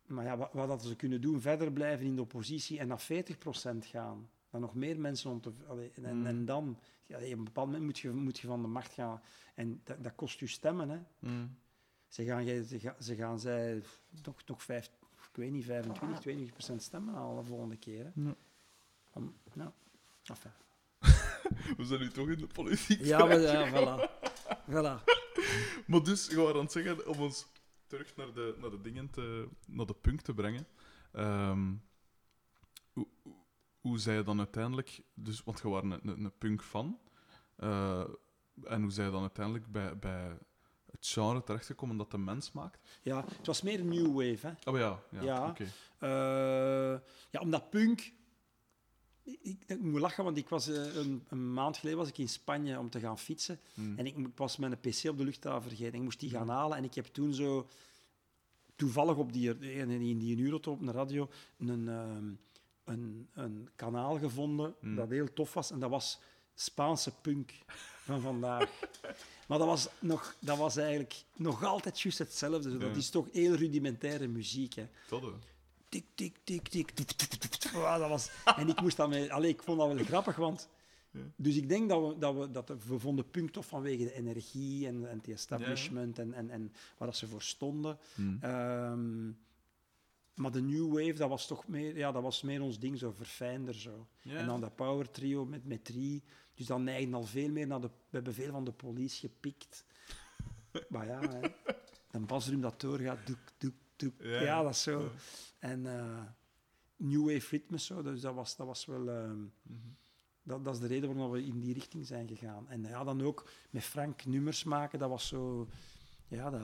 maar 0.07 0.25
ja, 0.25 0.37
wat, 0.37 0.53
wat 0.53 0.69
dat 0.69 0.83
ze 0.85 0.97
kunnen 0.97 1.21
doen, 1.21 1.41
verder 1.41 1.73
blijven 1.73 2.07
in 2.07 2.15
de 2.17 2.23
oppositie 2.23 2.79
en 2.79 2.89
naar 2.89 3.03
40% 3.03 3.79
gaan. 3.79 4.31
Dan 4.51 4.61
nog 4.61 4.75
meer 4.75 5.01
mensen 5.01 5.31
om 5.31 5.41
te. 5.41 5.53
allee, 5.67 5.91
en, 6.03 6.19
Mm. 6.19 6.27
en 6.27 6.45
dan, 6.45 6.79
ja, 7.07 7.17
op 7.17 7.23
een 7.23 7.45
bepaald 7.45 7.67
moment 7.67 7.85
moet 7.85 7.99
je, 7.99 8.11
moet 8.11 8.39
je 8.39 8.47
van 8.47 8.63
de 8.63 8.69
macht 8.69 8.93
gaan. 8.93 9.21
En 9.55 9.81
dat, 9.85 10.03
dat 10.05 10.15
kost 10.15 10.41
je 10.41 10.47
stemmen. 10.47 10.89
Hè. 10.89 10.99
Hm. 11.19 11.47
Ze 12.09 12.25
gaan, 12.25 12.45
ze 12.65 12.79
gaan, 12.79 12.95
ze 13.03 13.15
gaan 13.15 13.41
zij 13.41 13.83
nog, 14.25 14.47
nog 14.47 14.63
vijf, 14.63 14.91
ik 15.31 15.37
weet 15.37 15.51
niet, 15.51 15.65
25, 15.65 16.21
22% 16.73 16.77
stemmen 16.77 17.15
halen 17.15 17.37
de 17.43 17.49
volgende 17.49 17.77
keer. 17.77 18.05
Hè. 18.05 18.31
Om, 19.13 19.35
nou, 19.53 19.71
enfin. 20.25 20.51
We 21.76 21.84
zijn 21.84 22.01
nu 22.01 22.09
toch 22.11 22.28
in 22.28 22.38
de 22.38 22.47
politiek. 22.47 23.05
Ja, 23.05 23.18
maar, 23.24 23.41
ja, 23.41 23.68
voilà. 23.70 24.11
voilà. 24.70 25.05
Maar 25.86 26.03
dus, 26.03 26.28
we 26.28 26.49
aan 26.49 26.57
het 26.57 26.72
zeggen, 26.72 27.07
om 27.07 27.20
ons 27.20 27.47
terug 27.86 28.16
naar 28.16 28.32
de, 28.32 28.55
naar 28.61 28.70
de 28.70 28.80
dingen 28.80 29.11
te, 29.11 29.49
naar 29.66 29.86
de 29.86 29.95
punt 29.95 30.24
te 30.24 30.34
brengen. 30.34 30.66
Ehm, 31.12 31.72
hoe, 32.93 33.07
hoe- 33.80 33.99
zij 33.99 34.14
je 34.16 34.22
dan 34.22 34.38
uiteindelijk, 34.38 35.01
dus, 35.14 35.43
want 35.45 35.61
je 35.62 35.68
was 35.68 35.82
een, 35.82 35.91
een, 35.93 36.24
een 36.24 36.38
punk 36.38 36.62
fan, 36.62 36.99
eh, 37.57 38.05
en 38.64 38.82
hoe 38.82 38.91
zij 38.91 39.05
je 39.05 39.11
dan 39.11 39.20
uiteindelijk 39.20 39.72
bij, 39.72 39.99
bij 39.99 40.38
het 40.91 41.07
genre 41.07 41.43
terechtgekomen 41.43 41.97
dat 41.97 42.11
de 42.11 42.18
mens 42.18 42.53
maakt? 42.53 42.99
Ja, 43.03 43.24
het 43.36 43.47
was 43.47 43.62
meer 43.62 43.84
new 43.84 44.07
wave. 44.07 44.47
Hè. 44.47 44.70
Oh 44.70 44.78
ja, 44.78 45.01
ja, 45.11 45.22
Ja. 45.22 45.49
oké. 45.49 45.64
Eh, 45.99 47.01
ja, 47.30 47.41
omdat 47.41 47.70
punk... 47.70 48.12
Ik, 49.23 49.57
ik 49.66 49.81
moet 49.81 50.01
lachen, 50.01 50.25
want 50.25 50.37
ik 50.37 50.49
was, 50.49 50.68
eh, 50.68 50.95
een, 50.97 51.25
een 51.29 51.53
maand 51.53 51.77
geleden 51.77 51.99
was 51.99 52.09
ik 52.09 52.18
in 52.18 52.29
Spanje 52.29 52.79
om 52.79 52.91
te 52.91 53.01
gaan 53.01 53.18
fietsen. 53.18 53.61
Hm. 53.75 53.99
En 53.99 54.07
ik 54.07 54.16
was 54.35 54.57
mijn 54.57 54.81
pc 54.81 55.05
op 55.09 55.18
de 55.18 55.25
luchthaven 55.25 55.68
vergeten. 55.68 55.95
Ik 55.95 56.03
moest 56.03 56.21
die 56.21 56.31
gaan 56.31 56.49
halen. 56.49 56.77
En 56.77 56.85
ik 56.85 56.95
heb 56.95 57.07
toen 57.07 57.35
zo 57.35 57.66
toevallig 58.77 59.16
op 59.16 59.33
die, 59.33 59.59
in 59.59 59.91
in 59.91 60.18
die 60.18 60.45
Eurotop 60.45 60.81
op 60.81 60.87
de 60.87 60.93
radio 60.93 61.29
een, 61.59 61.89
ehm, 61.89 62.31
een, 62.85 63.29
een 63.35 63.68
kanaal 63.77 64.18
gevonden 64.18 64.75
Hmm. 64.81 64.95
dat 64.97 65.09
heel 65.09 65.33
tof 65.33 65.55
was. 65.55 65.71
En 65.71 65.79
dat 65.79 65.91
was 65.91 66.18
Spaanse 66.55 67.12
punk 67.21 67.53
van 68.05 68.21
vandaag. 68.21 68.71
maar 69.49 69.59
dat 69.59 69.66
was, 69.66 69.89
nog, 69.99 70.35
dat 70.39 70.59
was 70.59 70.77
eigenlijk 70.77 71.25
nog 71.37 71.64
altijd 71.64 72.01
juist 72.01 72.18
hetzelfde. 72.18 72.79
Dat 72.79 72.91
Ja. 72.91 72.97
is 72.97 73.11
toch 73.11 73.27
heel 73.33 73.55
rudimentaire 73.55 74.29
muziek. 74.29 74.75
Hè. 74.75 74.87
Hè. 75.09 75.29
Tik, 75.91 76.05
tik, 76.14 76.36
tik, 76.45 76.68
tik. 76.68 76.91
tik, 76.91 77.11
tik, 77.11 77.28
tik, 77.28 77.51
tik. 77.51 77.72
Dat 77.72 78.09
was... 78.09 78.30
En 78.57 78.68
ik 78.68 78.80
moest 78.80 78.97
daarmee... 78.97 79.32
Allee, 79.32 79.51
ik 79.51 79.62
vond 79.62 79.78
dat 79.78 79.93
wel 79.93 80.05
grappig, 80.05 80.36
want... 80.36 80.68
Ja. 81.11 81.20
Dus 81.36 81.57
ik 81.57 81.68
denk 81.68 81.88
dat 81.88 82.09
we, 82.09 82.18
dat 82.18 82.34
we, 82.36 82.51
dat 82.51 82.72
we 82.86 82.99
vonden 82.99 83.30
punk 83.30 83.51
tof 83.51 83.66
vanwege 83.66 84.05
de 84.05 84.12
energie 84.12 84.86
en, 84.86 85.11
en 85.11 85.16
het 85.18 85.28
establishment 85.28 86.18
en, 86.18 86.32
en, 86.32 86.51
en 86.51 86.72
waar 86.99 87.09
dat 87.09 87.16
ze 87.16 87.26
voor 87.26 87.43
stonden. 87.43 87.99
Hm. 88.14 88.36
Ehm, 88.41 89.26
maar 90.34 90.51
de 90.51 90.62
new 90.62 90.88
wave, 90.88 91.12
dat 91.12 91.28
was 91.28 91.47
toch 91.47 91.68
meer, 91.68 91.97
ja, 91.97 92.12
dat 92.12 92.22
was 92.22 92.43
meer 92.43 92.62
ons 92.62 92.78
ding, 92.78 92.99
zo 92.99 93.12
verfijnder 93.12 93.74
zo. 93.74 94.07
Ja. 94.22 94.36
En 94.36 94.47
dan 94.47 94.61
dat 94.61 94.74
power 94.74 95.11
trio 95.11 95.45
met, 95.45 95.66
met 95.66 95.84
drie. 95.84 96.22
Dus 96.55 96.66
dan 96.66 96.84
neigen 96.84 97.14
al 97.14 97.24
veel 97.24 97.51
meer 97.51 97.66
naar 97.66 97.80
de... 97.80 97.86
We 97.86 98.16
hebben 98.16 98.34
veel 98.34 98.51
van 98.51 98.64
de 98.64 98.72
police 98.72 99.18
gepikt. 99.18 99.84
maar 100.88 101.07
ja, 101.07 101.20
hè. 101.20 101.41
een 102.11 102.26
basdrum 102.26 102.61
dat 102.61 102.80
doorgaat, 102.80 103.26
doek, 103.26 103.38
doek, 103.59 103.74
Ja, 104.18 104.40
Ja, 104.42 104.62
dat 104.62 104.72
is 104.72 104.82
zo. 104.82 105.01
ja. 105.01 105.11
En 105.59 105.86
eh, 105.98 106.22
new 106.96 107.32
wave 107.32 107.46
ritmes 107.51 107.84
zo, 107.86 108.03
dus 108.03 108.20
dat 108.20 108.34
was, 108.34 108.57
dat 108.57 108.66
was 108.66 108.84
wel... 108.86 109.09
ehm, 109.11 109.40
Mhm. 109.62 109.78
dat, 110.42 110.64
dat 110.64 110.74
is 110.74 110.80
de 110.80 110.86
reden 110.86 111.14
waarom 111.14 111.30
we 111.32 111.44
in 111.44 111.61
die 111.61 111.74
richting 111.74 112.07
zijn 112.07 112.28
gegaan. 112.28 112.68
En 112.68 112.82
ja, 112.82 113.05
dan 113.05 113.22
ook 113.22 113.48
met 113.70 113.82
Frank 113.82 114.24
nummers 114.24 114.64
maken, 114.64 114.98
dat 114.98 115.09
was 115.09 115.28
zo... 115.28 115.68
Ja, 116.28 116.51
dat, 116.51 116.62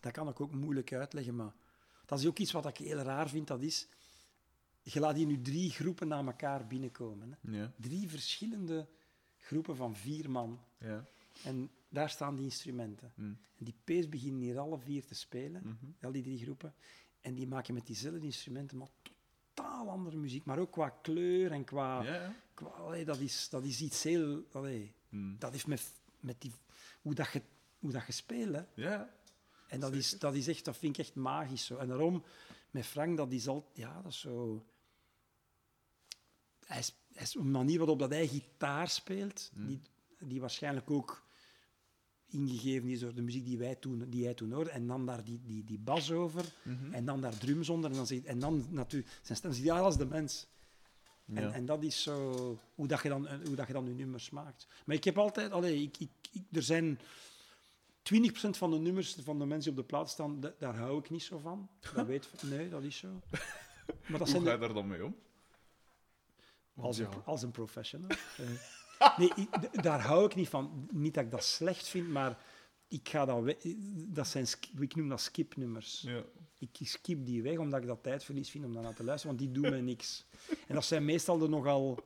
dat 0.00 0.12
kan 0.12 0.28
ik 0.28 0.40
ook 0.40 0.52
moeilijk 0.54 0.92
uitleggen, 0.92 1.36
maar 1.36 1.52
dat 2.06 2.18
is 2.18 2.26
ook 2.26 2.38
iets 2.38 2.52
wat 2.52 2.66
ik 2.66 2.76
heel 2.76 2.98
raar 2.98 3.28
vind, 3.28 3.46
dat 3.46 3.62
is... 3.62 3.88
Je 4.82 5.00
laat 5.00 5.16
hier 5.16 5.26
nu 5.26 5.40
drie 5.40 5.70
groepen 5.70 6.08
na 6.08 6.24
elkaar 6.24 6.66
binnenkomen. 6.66 7.38
Hè. 7.40 7.58
Ja. 7.58 7.72
Drie 7.76 8.08
verschillende 8.08 8.88
groepen 9.38 9.76
van 9.76 9.96
vier 9.96 10.30
man. 10.30 10.60
Ja. 10.78 11.04
En 11.44 11.70
daar 11.88 12.10
staan 12.10 12.34
die 12.34 12.44
instrumenten. 12.44 13.12
Hm. 13.14 13.22
En 13.22 13.64
die 13.64 13.74
P's 13.84 14.08
beginnen 14.08 14.40
hier 14.40 14.58
alle 14.58 14.78
vier 14.78 15.04
te 15.04 15.14
spelen, 15.14 15.62
Mhm. 15.64 16.04
al 16.06 16.12
die 16.12 16.22
drie 16.22 16.38
groepen. 16.38 16.74
En 17.20 17.34
die 17.34 17.46
maken 17.46 17.74
met 17.74 17.86
diezelfde 17.86 18.20
instrumenten 18.26 18.76
maar 18.78 18.88
totaal 19.02 19.88
andere 19.90 20.16
muziek. 20.16 20.44
Maar 20.44 20.58
ook 20.58 20.70
qua 20.72 20.88
kleur 20.88 21.52
en 21.52 21.64
qua... 21.64 22.02
Qua- 22.54 22.66
allee, 22.68 23.04
dat, 23.04 23.18
is, 23.18 23.48
dat 23.48 23.64
is 23.64 23.80
iets 23.80 24.02
heel... 24.02 24.44
Allee, 24.52 24.94
Hm. 25.08 25.38
dat 25.38 25.52
heeft 25.52 25.66
met, 25.66 25.90
met 26.20 26.40
die, 26.40 26.52
hoe, 27.02 27.14
dat 27.14 27.32
je, 27.32 27.42
hoe 27.78 27.92
dat 27.92 28.06
je 28.06 28.12
speelt. 28.12 28.64
En 29.68 29.80
dat 29.80 29.92
is, 29.92 30.18
dat 30.18 30.34
is 30.34 30.48
echt, 30.48 30.64
dat 30.64 30.76
vind 30.76 30.98
ik 30.98 31.04
echt 31.06 31.14
magisch. 31.14 31.64
Zo. 31.66 31.76
En 31.76 31.88
daarom, 31.88 32.22
met 32.70 32.86
Frank, 32.86 33.16
dat 33.16 33.32
is 33.32 33.48
al... 33.48 33.70
Ja, 33.74 34.02
dat 34.02 34.12
is 34.12 34.20
zo... 34.20 34.64
Hij 36.66 36.78
is, 36.78 36.94
hij 37.12 37.22
is 37.22 37.34
een 37.34 37.50
manier 37.50 37.78
waarop 37.78 37.98
dat 37.98 38.10
hij 38.10 38.26
gitaar 38.28 38.88
speelt, 38.88 39.50
Mm. 39.54 39.66
die, 39.66 39.80
die 40.18 40.40
waarschijnlijk 40.40 40.90
ook 40.90 41.26
ingegeven 42.30 42.88
is 42.88 43.00
door 43.00 43.14
de 43.14 43.22
muziek 43.22 43.44
die, 43.44 43.58
wij 43.58 43.74
toen, 43.74 44.04
die 44.08 44.24
hij 44.24 44.34
toen 44.34 44.52
hoorde. 44.52 44.70
En 44.70 44.86
dan 44.86 45.06
daar 45.06 45.24
die, 45.24 45.40
die, 45.44 45.64
die 45.64 45.78
bas 45.78 46.10
over. 46.12 46.44
Mhm. 46.62 46.92
En 46.94 47.04
dan 47.04 47.20
daar 47.20 47.38
drums 47.38 47.68
onder. 47.68 47.90
En 47.90 47.96
dan, 47.96 48.06
zegt, 48.06 48.24
en 48.24 48.38
dan 48.38 48.66
natuurlijk 48.70 49.12
zijn 49.22 49.38
stem. 49.38 49.52
Ja, 49.52 49.86
is 49.86 49.96
de 49.96 50.06
mens. 50.06 50.46
Ja. 51.24 51.36
En, 51.40 51.52
en 51.52 51.66
dat 51.66 51.82
is 51.82 52.02
zo 52.02 52.58
hoe, 52.74 52.86
dat 52.86 53.02
je 53.02 53.08
dan, 53.08 53.26
eh, 53.26 53.38
hoe 53.46 53.54
dat 53.54 53.66
je 53.66 53.72
dan 53.72 53.86
je 53.86 53.94
nummers 53.94 54.30
maakt. 54.30 54.66
Maar 54.84 54.96
ik 54.96 55.04
heb 55.04 55.18
altijd, 55.18 55.50
allee, 55.52 55.82
ik, 55.82 55.96
ik, 55.98 56.10
ik- 56.32 56.44
er 56.52 56.62
zijn 56.62 56.98
20% 58.02 58.56
van 58.56 58.70
de 58.70 58.78
nummers 58.78 59.16
van 59.22 59.38
de 59.38 59.46
mensen 59.46 59.70
die 59.70 59.80
op 59.82 59.88
de 59.88 59.94
plaat 59.96 60.10
staan, 60.10 60.40
da- 60.40 60.54
daar 60.58 60.76
hou 60.76 60.98
ik 60.98 61.10
niet 61.10 61.22
zo 61.22 61.38
van. 61.38 61.68
Dat 61.94 62.06
weet, 62.06 62.28
nee, 62.50 62.68
dat 62.68 62.82
is 62.82 62.96
zo. 62.96 63.08
Maar 63.08 64.18
dat 64.18 64.18
Hoe 64.18 64.26
zijn 64.28 64.42
ga 64.42 64.52
je 64.52 64.58
daar 64.58 64.72
dan 64.74 64.86
mee 64.86 65.04
om? 65.04 65.16
Als, 66.76 66.98
een, 66.98 67.08
als 67.24 67.42
een 67.42 67.50
professional. 67.50 68.08
Nee, 69.16 69.32
ik- 69.36 69.82
daar 69.82 70.00
hou 70.00 70.24
ik 70.24 70.34
niet 70.34 70.48
van. 70.48 70.88
Niet 70.92 71.14
dat 71.14 71.24
ik 71.24 71.30
dat 71.30 71.44
slecht 71.44 71.88
vind, 71.88 72.08
maar 72.08 72.38
ik 72.88 73.08
ga 73.08 73.24
dat 73.24 73.54
dat 74.08 74.28
zijn, 74.28 74.46
ik 74.78 74.94
noem 74.96 75.08
dat 75.08 75.20
skipnummers. 75.20 76.00
ja. 76.00 76.22
Ik 76.58 76.78
skip 76.82 77.24
die 77.26 77.42
weg 77.42 77.58
omdat 77.58 77.80
ik 77.80 77.86
dat 77.86 78.02
tijdverlies 78.02 78.50
vind 78.50 78.64
om 78.64 78.72
daarna 78.72 78.92
te 78.92 79.04
luisteren, 79.04 79.36
want 79.36 79.48
die 79.52 79.60
doen 79.62 79.70
mij 79.70 79.80
niks. 79.80 80.26
En 80.66 80.74
dat 80.74 80.84
zijn 80.84 81.04
meestal 81.04 81.38
de 81.38 81.48
nogal 81.48 81.98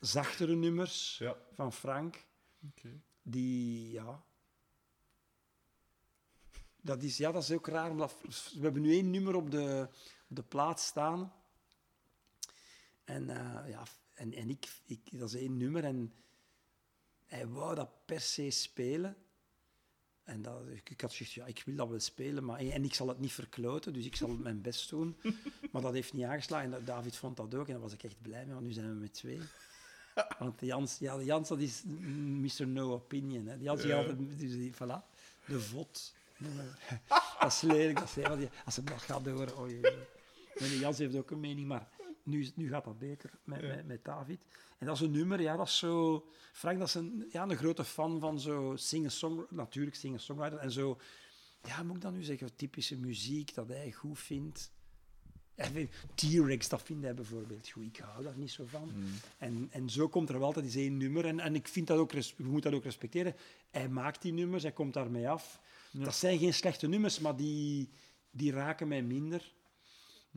zachtere 0.00 0.54
nummers 0.54 1.18
Ja. 1.18 1.36
van 1.52 1.72
Frank, 1.72 2.24
die, 3.22 3.90
ja... 3.90 4.22
Dat 6.80 7.02
is, 7.02 7.16
ja, 7.16 7.32
dat 7.32 7.42
is 7.42 7.50
ook 7.50 7.66
raar, 7.66 7.90
omdat 7.90 8.14
we 8.54 8.60
hebben 8.60 8.82
nu 8.82 8.92
één 8.92 9.10
nummer 9.10 9.34
op 9.34 9.50
de, 9.50 9.88
op 10.28 10.36
de 10.36 10.42
plaat 10.42 10.80
staan. 10.80 11.32
En, 13.04 13.30
eh, 13.30 13.68
ja, 13.70 13.82
en, 14.14 14.34
en 14.34 14.50
ik, 14.50 14.66
ik, 14.86 15.18
dat 15.18 15.28
is 15.28 15.40
één 15.40 15.56
nummer 15.56 15.84
en 15.84 16.12
hij 17.26 17.46
wou 17.46 17.74
dat 17.74 17.90
per 18.04 18.20
se 18.20 18.50
spelen. 18.50 19.16
En 20.24 20.42
dat, 20.42 20.66
ik, 20.66 20.90
ik 20.90 21.00
had 21.00 21.10
gezegd, 21.10 21.32
ja, 21.32 21.46
ik 21.46 21.62
wil 21.66 21.76
dat 21.76 21.88
wel 21.88 22.00
spelen, 22.00 22.44
maar, 22.44 22.58
en 22.58 22.84
ik 22.84 22.94
zal 22.94 23.08
het 23.08 23.18
niet 23.18 23.32
verkloten, 23.32 23.92
dus 23.92 24.04
ik 24.04 24.16
zal 24.16 24.28
mijn 24.28 24.60
best 24.60 24.90
doen. 24.90 25.16
Maar 25.72 25.82
dat 25.82 25.92
heeft 25.92 26.12
niet 26.12 26.24
aangeslagen. 26.24 26.74
En 26.74 26.84
David 26.84 27.16
vond 27.16 27.36
dat 27.36 27.54
ook 27.54 27.66
en 27.66 27.72
daar 27.72 27.82
was 27.82 27.92
ik 27.92 28.02
echt 28.02 28.22
blij 28.22 28.44
mee, 28.44 28.54
want 28.54 28.66
nu 28.66 28.72
zijn 28.72 28.88
we 28.88 28.94
met 28.94 29.14
twee. 29.14 29.40
Want 30.38 30.60
Jans, 30.60 30.98
ja, 30.98 31.20
Jans 31.20 31.48
dat 31.48 31.58
is 31.58 31.82
Mr. 31.84 32.66
No 32.66 32.92
Opinion. 32.92 33.46
Hè. 33.46 33.54
Jans 33.54 33.82
die 33.82 33.94
altijd, 33.94 34.18
dus 34.18 34.52
die, 34.52 34.74
voilà, 34.74 35.14
de 35.46 35.60
vod. 35.60 36.14
Dat 37.40 37.52
is 37.52 37.60
lelijk, 37.60 37.98
dat 37.98 38.08
is 38.08 38.14
lelijk. 38.14 38.52
Als 38.64 38.76
hem 38.76 38.84
dat 38.84 39.02
gaat 39.02 39.26
horen. 39.26 39.70
Nee, 39.70 40.68
nee, 40.68 40.78
Jans 40.78 40.98
heeft 40.98 41.16
ook 41.16 41.30
een 41.30 41.40
mening, 41.40 41.66
maar 41.66 41.88
nu, 42.24 42.50
nu 42.54 42.68
gaat 42.68 42.84
dat 42.84 42.98
beter 42.98 43.30
met, 43.44 43.60
Ja. 43.60 43.66
met, 43.66 43.86
met 43.86 44.04
David. 44.04 44.40
En 44.78 44.86
dat 44.86 44.96
is 44.96 45.02
een 45.02 45.10
nummer, 45.10 45.40
ja, 45.40 45.56
dat 45.56 45.66
is 45.66 45.78
zo... 45.78 46.24
Frank, 46.52 46.78
dat 46.78 46.88
is 46.88 46.94
een, 46.94 47.28
ja, 47.30 47.42
een 47.42 47.56
grote 47.56 47.84
fan 47.84 48.20
van 48.20 48.40
zo 48.40 48.72
singer-songwriter, 48.76 49.56
natuurlijk 49.56 49.96
singer-songwriter, 49.96 50.58
en 50.58 50.70
zo... 50.70 50.98
Ja, 51.66 51.82
moet 51.82 51.96
ik 51.96 52.02
dan 52.02 52.12
nu 52.12 52.22
zeggen, 52.22 52.56
typische 52.56 52.96
muziek 52.98 53.54
dat 53.54 53.68
hij 53.68 53.92
goed 53.92 54.18
vindt. 54.18 54.72
T-Rex, 56.14 56.68
dat 56.68 56.82
vindt 56.82 57.02
hij 57.04 57.14
bijvoorbeeld 57.14 57.68
goed. 57.68 57.84
Ik 57.84 57.96
hou 57.96 58.24
daar 58.24 58.36
niet 58.36 58.50
zo 58.50 58.64
van. 58.66 58.90
Mm. 58.94 59.04
En, 59.38 59.68
en 59.70 59.90
zo 59.90 60.08
komt 60.08 60.28
er 60.28 60.38
wel 60.38 60.46
altijd 60.46 60.64
eens 60.64 60.74
één 60.74 60.96
nummer. 60.96 61.24
En, 61.24 61.40
en 61.40 61.54
ik 61.54 61.68
vind 61.68 61.86
dat 61.86 61.98
ook, 61.98 62.12
je 62.12 62.32
moet 62.36 62.62
dat 62.62 62.72
ook 62.72 62.84
respecteren. 62.84 63.34
Hij 63.70 63.88
maakt 63.88 64.22
die 64.22 64.32
nummers, 64.32 64.62
hij 64.62 64.72
komt 64.72 64.94
daarmee 64.94 65.28
af. 65.28 65.60
Ja. 65.90 66.04
Dat 66.04 66.14
zijn 66.14 66.38
geen 66.38 66.54
slechte 66.54 66.86
nummers, 66.86 67.18
maar 67.18 67.36
die, 67.36 67.88
die 68.30 68.52
raken 68.52 68.88
mij 68.88 69.02
minder. 69.02 69.52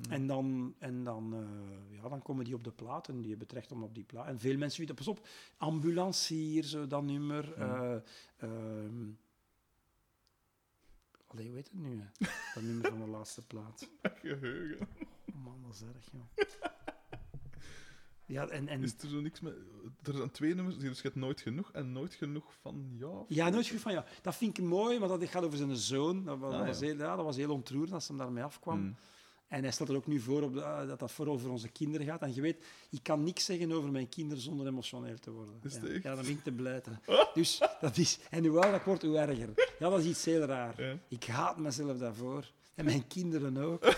Hmm. 0.04 0.12
En, 0.12 0.28
dan, 0.28 0.76
en 0.80 1.04
dan, 1.04 1.34
eh, 1.34 1.96
ja, 1.98 2.10
dan 2.10 2.22
komen 2.22 2.46
die 2.46 2.54
op 2.54 2.64
de 2.64 2.72
plaat 2.72 3.08
en 3.08 3.18
die 3.22 3.30
hebben 3.30 3.48
het 3.48 3.56
recht 3.56 3.72
om 3.72 3.84
op 3.84 3.96
die 3.96 4.04
plaat. 4.04 4.28
En 4.28 4.40
veel 4.40 4.58
mensen 4.58 4.80
weten, 4.80 4.96
pas 4.96 5.08
op, 5.08 5.28
ambulancier, 5.58 6.64
zo 6.64 6.88
dat 6.88 7.04
nummer. 7.04 7.54
Eh, 7.54 7.96
ehm, 8.38 9.10
allee, 11.28 11.48
hoe 11.48 11.56
heet 11.56 11.70
het 11.72 11.80
nu? 11.82 12.00
hè? 12.00 12.28
Dat 12.54 12.64
nummer 12.64 12.90
van 12.90 13.00
de 13.00 13.08
laatste 13.08 13.46
plaat. 13.48 13.90
Geheugen. 14.22 14.88
Oh 15.34 15.44
man, 15.44 15.62
dat 15.66 15.74
is 15.74 15.82
erg, 15.82 16.10
joh. 16.12 16.46
Ja, 18.26 18.48
en, 18.48 18.68
en, 18.68 18.84
Is 18.84 18.96
er 19.02 19.10
zo 19.10 19.22
niks 19.22 19.40
met... 19.40 19.54
Er 20.04 20.14
zijn 20.16 20.32
twee 20.32 20.56
nummers, 20.56 20.78
dus 20.78 20.98
je 20.98 21.04
hebt 21.04 21.16
nooit 21.16 21.42
genoeg 21.42 21.72
en 21.72 21.92
nooit 21.92 22.14
genoeg 22.14 22.54
van 22.62 22.90
ja. 22.94 23.24
Ja, 23.28 23.50
nooit 23.50 23.68
goed 23.68 23.80
van 23.80 23.92
ja. 23.92 24.06
Dat 24.22 24.36
vind 24.36 24.58
ik 24.58 24.64
mooi, 24.64 25.00
maar 25.00 25.08
dat 25.08 25.24
gaat 25.24 25.44
over 25.44 25.58
zijn 25.58 25.76
zoon. 25.76 26.24
Dat 26.24 26.40
was, 26.40 26.54
Ah, 26.54 26.66
was 26.66 26.80
ja. 26.80 26.86
heel, 26.86 26.98
ja, 26.98 27.16
dat 27.16 27.26
was 27.26 27.36
heel 27.36 27.54
ontroerend 27.54 27.94
als 27.94 28.08
hij 28.08 28.18
daarmee 28.18 28.44
afkwam. 28.44 28.80
Mm. 28.80 28.96
En 29.48 29.62
hij 29.62 29.72
stelt 29.72 29.90
er 29.90 29.96
ook 29.96 30.08
nu 30.08 30.20
voor 30.20 30.42
op 30.42 30.54
de- 30.54 30.64
ah, 30.64 30.88
dat 30.88 31.00
dat 31.00 31.12
vooral 31.12 31.34
over 31.34 31.50
onze 31.50 31.70
kinderen 31.70 32.08
gaat. 32.08 32.22
En 32.22 32.34
je 32.36 32.42
weet, 32.42 32.66
ik 32.90 33.04
kan 33.04 33.24
niks 33.24 33.46
zeggen 33.46 33.72
over 33.72 33.92
mijn 33.92 34.10
kinderen 34.10 34.44
zonder 34.44 34.68
emotioneel 34.68 35.18
te 35.20 35.32
worden. 35.32 35.60
Is 35.64 35.74
het 35.74 35.84
ja. 35.84 35.94
ja, 36.04 36.16
dan 36.16 36.24
ben 36.24 36.32
ik 36.34 36.44
te 36.44 36.52
blijten. 36.52 37.02
Dus 37.34 37.62
dat 37.82 37.98
is... 37.98 38.20
En 38.30 38.46
hoe 38.46 38.60
ouder 38.60 38.80
ik 38.80 38.86
word, 38.86 39.02
hoe 39.02 39.18
erger. 39.18 39.50
Ja, 39.80 39.90
dat 39.90 40.00
is 40.00 40.06
iets 40.06 40.26
heel 40.26 40.42
raar. 40.42 40.82
Ja. 40.82 40.98
Ik 41.08 41.24
haat 41.24 41.58
mezelf 41.58 41.98
daarvoor. 41.98 42.52
En 42.76 42.86
mijn 42.86 43.08
kinderen 43.18 43.58
ook. 43.58 43.96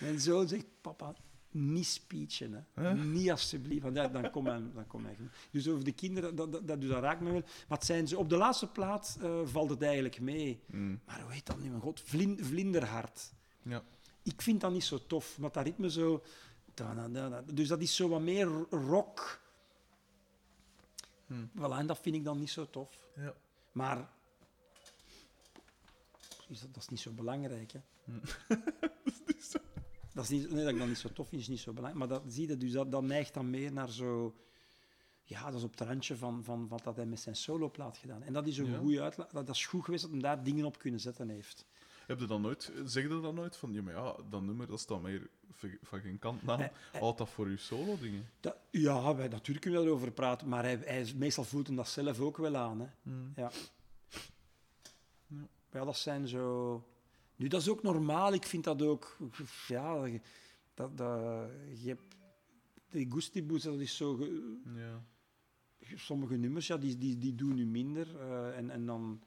mijn 0.00 0.20
zoon 0.20 0.48
zegt, 0.48 0.64
papa, 0.80 1.14
niet 1.50 1.86
speechen. 1.86 2.66
Hè. 2.74 2.82
Huh? 2.92 3.02
Niet 3.04 3.30
alsjeblieft. 3.30 3.82
Want 3.82 3.96
ja, 3.96 4.08
dan 4.08 4.30
kom 4.30 4.46
hij, 4.46 4.62
dan 4.74 4.86
kom 4.86 5.04
hij. 5.04 5.16
Dus 5.50 5.68
over 5.68 5.84
de 5.84 5.92
kinderen, 5.92 6.34
dat, 6.34 6.52
dat, 6.52 6.68
dat, 6.68 6.80
dus 6.80 6.90
dat 6.90 7.02
raakt 7.02 7.20
me 7.20 7.30
wel. 7.30 7.42
Maar 7.68 7.78
het 7.78 7.86
zijn 7.86 8.08
ze, 8.08 8.18
op 8.18 8.28
de 8.28 8.36
laatste 8.36 8.66
plaat 8.66 9.18
eh, 9.22 9.40
valt 9.44 9.70
het 9.70 9.82
eigenlijk 9.82 10.20
mee. 10.20 10.60
Mm. 10.66 11.00
Maar 11.06 11.20
hoe 11.22 11.32
heet 11.32 11.46
dat 11.46 11.58
nu? 11.58 11.68
Mijn 11.68 11.80
god, 11.80 12.00
Vlin, 12.04 12.38
Vlinderhart. 12.44 13.32
Ja. 13.68 13.82
Ik 14.22 14.42
vind 14.42 14.60
dat 14.60 14.72
niet 14.72 14.84
zo 14.84 15.06
tof, 15.06 15.36
omdat 15.36 15.54
dat 15.54 15.64
ritme 15.64 15.90
zo... 15.90 16.22
Dus 17.52 17.68
dat 17.68 17.80
is 17.80 17.96
zo 17.96 18.08
wat 18.08 18.20
meer 18.20 18.46
rock. 18.70 19.40
Hmm. 21.26 21.50
Voilà, 21.58 21.78
en 21.78 21.86
dat 21.86 21.98
vind 21.98 22.16
ik 22.16 22.24
dan 22.24 22.38
niet 22.38 22.50
zo 22.50 22.70
tof. 22.70 23.06
Ja. 23.16 23.34
Maar 23.72 24.10
is 26.48 26.60
dat, 26.60 26.74
dat 26.74 26.82
is 26.82 26.88
niet 26.88 27.00
zo 27.00 27.10
belangrijk. 27.12 27.72
Hè? 27.72 27.80
Dat 30.16 30.24
is 30.24 30.30
niet, 30.30 30.50
nee, 30.50 30.64
dat 30.64 30.72
ik 30.72 30.78
dat 30.78 30.88
niet 30.88 30.98
zo 30.98 31.12
tof 31.12 31.28
vind, 31.28 31.40
is 31.40 31.48
niet 31.48 31.58
zo 31.58 31.72
belangrijk. 31.72 32.08
Maar 32.08 32.18
dat, 32.18 32.32
zie 32.32 32.48
je, 32.48 32.56
dus 32.56 32.72
dat, 32.72 32.90
dat 32.90 33.02
neigt 33.02 33.34
dan 33.34 33.50
meer 33.50 33.72
naar 33.72 33.90
zo... 33.90 34.34
Ja, 35.22 35.44
dat 35.44 35.54
is 35.54 35.62
op 35.62 35.70
het 35.70 35.88
randje 35.88 36.16
van, 36.16 36.44
van 36.44 36.68
wat 36.68 36.84
dat 36.84 36.96
hij 36.96 37.06
met 37.06 37.20
zijn 37.20 37.36
soloplaat 37.36 37.96
gedaan. 37.96 38.22
En 38.22 38.32
dat 38.32 38.46
is 38.46 38.58
een 38.58 38.70
Ja. 38.70 38.78
goede 38.78 39.02
uitlaat. 39.02 39.30
Dat, 39.32 39.46
dat 39.46 39.54
is 39.54 39.66
goed 39.66 39.84
geweest 39.84 40.02
dat 40.02 40.12
hij 40.12 40.20
daar 40.20 40.42
dingen 40.42 40.64
op 40.64 40.78
kunnen 40.78 41.00
zetten 41.00 41.28
heeft. 41.28 41.66
Heb 42.06 42.20
je 42.20 42.26
dan 42.26 42.40
nooit, 42.40 42.72
zeg 42.84 43.02
je 43.02 43.08
dan 43.20 43.34
nooit 43.34 43.56
van, 43.56 43.72
ja, 43.72 43.82
maar 43.82 43.94
ja, 43.94 44.16
dat 44.30 44.42
nummer 44.42 44.66
dat 44.66 44.80
staat 44.80 45.02
meer 45.02 45.28
v- 45.50 45.74
van 45.82 46.00
geen 46.00 46.18
kant 46.18 46.42
na. 46.42 46.58
Eh, 46.58 46.64
eh. 46.92 47.00
Houdt 47.00 47.18
dat 47.18 47.28
voor 47.28 47.50
je 47.50 47.56
solo-dingen? 47.56 48.28
Dat, 48.40 48.56
ja, 48.70 49.14
wij, 49.16 49.28
natuurlijk 49.28 49.60
kunnen 49.60 49.80
we 49.80 49.86
daarover 49.86 50.12
praten, 50.12 50.48
maar 50.48 50.62
hij, 50.62 50.76
hij, 50.84 51.00
is- 51.00 51.14
meestal 51.14 51.44
voelt 51.44 51.66
hem 51.66 51.76
dat 51.76 51.88
zelf 51.88 52.20
ook 52.20 52.36
wel 52.36 52.56
aan. 52.56 52.80
Hè. 52.80 52.86
Mm. 53.02 53.32
Ja. 53.36 53.50
Ja. 55.26 55.48
Ja, 55.72 55.84
dat 55.84 55.96
zijn 55.96 56.28
zo... 56.28 56.84
Nu, 57.36 57.48
dat 57.48 57.60
is 57.60 57.68
ook 57.68 57.82
normaal. 57.82 58.32
Ik 58.32 58.44
vind 58.44 58.64
dat 58.64 58.82
ook... 58.82 59.16
Ja, 59.68 60.08
dat, 60.74 60.96
dat, 60.98 61.48
je 61.74 61.88
hebt... 61.88 62.02
Die 62.90 63.12
Gustibus, 63.12 63.62
dat 63.62 63.78
is 63.80 63.96
zo... 63.96 64.14
ge- 64.14 64.60
Ja. 64.74 65.04
sommige 65.94 66.36
nummers, 66.36 66.66
ja, 66.66 66.76
die, 66.76 66.98
die, 66.98 67.18
die 67.18 67.34
doen 67.34 67.54
nu 67.54 67.66
minder. 67.66 68.20
eh, 68.20 68.56
en, 68.56 68.70
en 68.70 68.86
dan... 68.86 69.22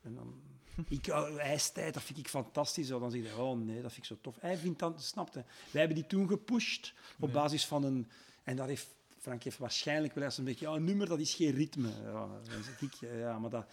En 0.00 0.14
dan 0.14 0.40
ik, 0.88 1.06
uh, 1.06 1.38
ijstijd, 1.38 1.94
dat 1.94 2.02
vind 2.02 2.18
ik 2.18 2.28
fantastisch. 2.28 2.86
zo. 2.86 2.98
Dan 2.98 3.10
zeg 3.10 3.22
je, 3.22 3.36
oh 3.36 3.58
nee, 3.58 3.82
dat 3.82 3.92
vind 3.92 3.96
ik 3.96 4.04
zo 4.04 4.16
tof. 4.20 4.36
Hij 4.40 4.56
vindt 4.56 4.78
dat, 4.78 5.02
snapte. 5.02 5.44
Wij 5.70 5.80
hebben 5.80 5.98
die 5.98 6.06
toen 6.06 6.28
gepusht 6.28 6.94
op 7.18 7.32
basis 7.32 7.66
van 7.66 7.84
een... 7.84 8.08
En 8.42 8.56
daar 8.56 8.68
heeft 8.68 8.88
Frank 9.18 9.42
heeft 9.42 9.58
waarschijnlijk 9.58 10.14
wel 10.14 10.24
eens 10.24 10.38
een 10.38 10.44
beetje... 10.44 10.68
Ja, 10.68 10.74
een 10.74 10.84
nummer, 10.84 11.08
dat 11.08 11.18
is 11.18 11.34
geen 11.34 11.50
ritme. 11.50 11.88
Ja, 12.02 12.26
dan 12.28 12.62
zeg 12.62 12.80
ik, 12.80 12.94
ja, 13.00 13.38
maar 13.38 13.50
dat... 13.50 13.66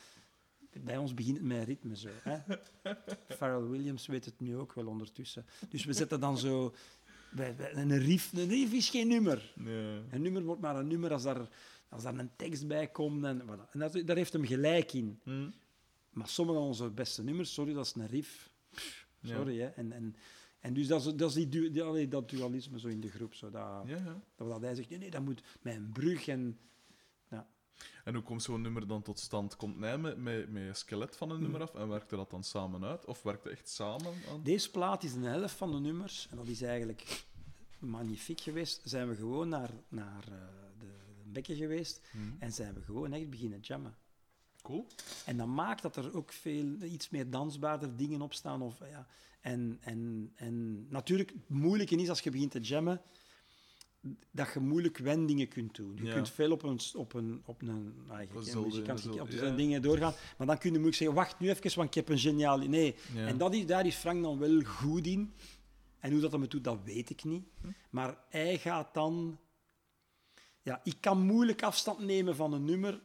Bij 0.83 0.97
ons 0.97 1.13
begint 1.13 1.37
het 1.37 1.45
met 1.45 1.67
ritme 1.67 1.97
zo. 1.97 2.09
Hè? 2.23 2.37
Pharrell 3.37 3.67
Williams 3.69 4.07
weet 4.07 4.25
het 4.25 4.39
nu 4.39 4.57
ook 4.57 4.73
wel 4.73 4.87
ondertussen. 4.87 5.45
Dus 5.69 5.85
we 5.85 5.93
zetten 5.93 6.19
dan 6.19 6.37
zo... 6.37 6.73
Een 7.73 7.97
riff, 7.97 8.33
een 8.33 8.47
riff 8.47 8.73
is 8.73 8.89
geen 8.89 9.07
nummer. 9.07 9.53
Ja. 9.55 10.01
Een 10.09 10.21
nummer 10.21 10.43
wordt 10.43 10.61
maar 10.61 10.75
een 10.75 10.87
nummer 10.87 11.13
als 11.13 11.23
daar, 11.23 11.49
als 11.89 12.03
daar 12.03 12.17
een 12.17 12.31
tekst 12.35 12.67
bij 12.67 12.87
komt. 12.87 13.25
En, 13.25 13.41
voilà. 13.41 13.71
en 13.71 13.79
dat, 13.79 14.01
daar 14.05 14.15
heeft 14.15 14.33
hem 14.33 14.45
gelijk 14.45 14.93
in. 14.93 15.19
Mm. 15.23 15.53
Maar 16.17 16.27
sommige 16.27 16.57
van 16.57 16.67
onze 16.67 16.89
beste 16.89 17.23
nummers, 17.23 17.53
sorry, 17.53 17.73
dat 17.73 17.85
is 17.85 17.93
een 17.95 18.07
riff. 18.07 18.51
Sorry, 19.23 19.59
hè. 19.59 19.67
En, 19.67 19.91
en, 19.91 20.15
en 20.59 20.73
dus 20.73 20.87
dat 20.87 21.05
is, 21.05 21.13
dat, 21.15 21.29
is 21.29 21.35
die, 21.35 21.47
du- 21.49 21.71
die, 21.71 21.83
allee, 21.83 22.07
dat 22.07 22.29
dualisme 22.29 22.79
zo 22.79 22.87
in 22.87 22.99
de 23.01 23.09
groep. 23.09 23.33
Zo, 23.33 23.49
dat, 23.49 23.61
Ja, 23.85 23.95
ja. 23.97 24.21
dat, 24.35 24.47
dat 24.49 24.61
hij 24.61 24.75
zegt, 24.75 24.89
nee, 24.89 24.99
nee, 24.99 25.09
dat 25.11 25.21
moet 25.21 25.43
met 25.61 25.75
een 25.75 25.91
brug. 25.91 26.27
En, 26.27 26.59
En 28.03 28.13
hoe 28.13 28.23
komt 28.23 28.43
zo'n 28.43 28.61
nummer 28.61 28.87
dan 28.87 29.01
tot 29.01 29.19
stand? 29.19 29.55
Komt 29.55 29.79
hij 29.79 29.97
met, 29.97 30.17
met, 30.17 30.49
met 30.51 30.63
een 30.67 30.75
skelet 30.75 31.15
van 31.17 31.29
een 31.31 31.41
nummer 31.41 31.61
af 31.61 31.75
en 31.75 31.87
werkt 31.87 32.11
er 32.11 32.17
dat 32.17 32.29
dan 32.29 32.43
samen 32.43 32.83
uit? 32.83 33.05
Of 33.05 33.21
werkt 33.23 33.43
het 33.43 33.53
echt 33.53 33.69
samen 33.69 34.13
aan? 34.31 34.43
deze 34.43 34.71
plaat 34.71 35.03
is 35.03 35.13
een 35.13 35.23
helft 35.23 35.55
van 35.55 35.71
de 35.71 35.79
nummers. 35.79 36.27
En 36.31 36.37
dat 36.37 36.47
is 36.47 36.61
eigenlijk 36.61 37.25
magnifiek 37.79 38.41
geweest. 38.41 38.81
Zijn 38.83 39.07
we 39.09 39.15
gewoon 39.15 39.49
naar, 39.49 39.69
naar 39.87 40.23
eh, 40.23 40.37
de, 40.79 40.85
de 40.85 41.29
bekken 41.31 41.55
geweest. 41.55 42.01
Mm. 42.11 42.35
En 42.39 42.51
zijn 42.53 42.73
we 42.73 42.81
gewoon 42.81 43.13
echt 43.13 43.29
beginnen 43.29 43.59
jammen. 43.59 43.95
Cool. 44.67 44.85
En 45.25 45.37
dat 45.37 45.47
maakt 45.47 45.81
dat 45.81 45.95
er 45.95 46.15
ook 46.15 46.31
veel 46.31 46.65
iets 46.81 47.09
meer 47.09 47.29
dansbaarder 47.29 47.95
dingen 47.95 48.21
op 48.21 48.33
staan. 48.33 48.61
Of, 48.61 48.79
ja. 48.79 49.07
en, 49.41 49.77
en, 49.81 50.31
en 50.35 50.87
natuurlijk, 50.89 51.29
het 51.29 51.49
moeilijke 51.49 51.95
is 51.95 52.09
als 52.09 52.19
je 52.19 52.31
begint 52.31 52.51
te 52.51 52.59
jammen, 52.59 53.01
dat 54.31 54.53
je 54.53 54.59
moeilijk 54.59 54.97
wendingen 54.97 55.47
kunt 55.47 55.75
doen. 55.75 55.95
Je 55.95 56.03
Ja. 56.03 56.13
kunt 56.13 56.29
veel 56.29 56.51
op 56.51 56.63
een, 56.63 56.79
op 56.95 57.13
een, 57.13 57.41
op 57.45 57.61
een 57.61 57.93
eigenlijk, 58.09 58.47
een 58.53 58.61
muzikant, 58.61 58.97
dezelfde- 59.03 59.21
op 59.21 59.29
zijn 59.29 59.55
dingen 59.55 59.81
doorgaan. 59.81 60.13
Maar 60.37 60.47
dan 60.47 60.57
kun 60.57 60.69
je 60.69 60.75
moeilijk 60.75 60.97
zeggen, 60.97 61.15
wacht 61.17 61.39
nu 61.39 61.49
even, 61.49 61.75
want 61.75 61.87
ik 61.87 61.93
heb 61.93 62.09
een 62.09 62.19
geniaal... 62.19 62.57
Nee. 62.57 62.95
Ja. 63.13 63.27
En 63.27 63.37
dat 63.37 63.53
is, 63.53 63.65
daar 63.65 63.85
is 63.85 63.95
Frank 63.95 64.23
dan 64.23 64.39
wel 64.39 64.61
goed 64.63 65.07
in. 65.07 65.33
En 65.99 66.11
hoe 66.11 66.21
dat 66.21 66.31
hem 66.31 66.41
het 66.41 66.51
doet, 66.51 66.63
dat 66.63 66.79
weet 66.83 67.09
ik 67.09 67.23
niet. 67.23 67.43
Hm. 67.61 67.67
Maar 67.89 68.17
hij 68.29 68.57
gaat 68.57 68.93
dan... 68.93 69.39
Ja, 70.61 70.81
ik 70.83 70.95
kan 70.99 71.21
moeilijk 71.21 71.63
afstand 71.63 71.99
nemen 71.99 72.35
van 72.35 72.53
een 72.53 72.65
nummer 72.65 73.01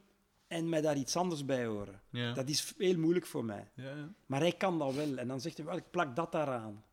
en 0.53 0.69
mij 0.69 0.81
daar 0.81 0.97
iets 0.97 1.17
anders 1.17 1.45
bij 1.45 1.67
horen. 1.67 2.01
Ja. 2.11 2.33
Dat 2.33 2.49
is 2.49 2.75
heel 2.79 2.99
moeilijk 2.99 3.27
voor 3.27 3.45
mij. 3.45 3.71
Ja, 3.75 3.97
ja. 3.97 4.13
Maar 4.27 4.41
hij 4.41 4.53
kan 4.53 4.79
dat 4.79 4.95
wel. 4.95 5.17
En 5.17 5.29
dan 5.29 5.41
zegt 5.41 5.57
hij, 5.57 5.67
wel, 5.67 5.77
ik 5.77 5.91
plak 5.91 6.17
dat 6.17 6.33
daaraan. 6.33 6.85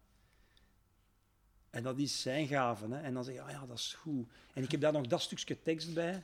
En 1.70 1.84
dat 1.84 1.98
is 1.98 2.22
zijn 2.22 2.48
gave. 2.48 2.88
Hè? 2.88 3.02
En 3.02 3.14
dan 3.14 3.24
zeg 3.24 3.34
je, 3.34 3.42
ah 3.42 3.52
ja, 3.52 3.66
dat 3.66 3.78
is 3.78 3.94
goed. 3.94 4.28
En 4.54 4.64
ik 4.64 4.72
heb 4.72 4.82
daar 4.82 4.94
nog 4.94 5.08
dat 5.08 5.22
stukje 5.22 5.62
tekst 5.62 5.94
bij. 5.94 6.24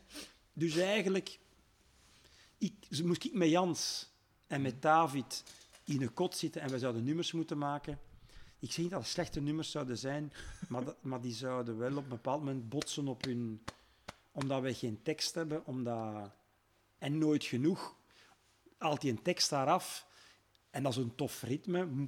Dus 0.53 0.77
eigenlijk, 0.77 1.39
ik, 2.57 2.73
moest 3.03 3.23
ik 3.23 3.33
met 3.33 3.49
Jans 3.49 4.09
en 4.47 4.61
met 4.61 4.81
David 4.81 5.43
in 5.83 6.01
een 6.01 6.13
kot 6.13 6.35
zitten 6.35 6.61
en 6.61 6.69
we 6.69 6.79
zouden 6.79 7.03
nummers 7.03 7.31
moeten 7.31 7.57
maken. 7.57 7.99
Ik 8.59 8.71
zeg 8.71 8.77
niet 8.77 8.91
dat 8.91 9.01
het 9.01 9.09
slechte 9.09 9.41
nummers 9.41 9.71
zouden 9.71 9.97
zijn, 9.97 10.33
maar, 10.69 10.85
dat, 10.85 10.95
maar 11.01 11.21
die 11.21 11.33
zouden 11.33 11.77
wel 11.77 11.97
op 11.97 12.03
een 12.03 12.09
bepaald 12.09 12.39
moment 12.39 12.69
botsen 12.69 13.07
op 13.07 13.23
hun... 13.23 13.63
Omdat 14.31 14.61
wij 14.61 14.73
geen 14.73 14.99
tekst 15.03 15.35
hebben, 15.35 15.65
omdat... 15.65 16.31
En 17.05 17.17
nooit 17.17 17.43
genoeg. 17.43 17.95
Haalt 18.77 19.01
hij 19.01 19.11
een 19.11 19.21
tekst 19.21 19.49
daaraf 19.49 20.07
en 20.69 20.83
dat 20.83 20.91
is 20.91 20.97
een 20.97 21.15
tof 21.15 21.41
ritme. 21.41 22.07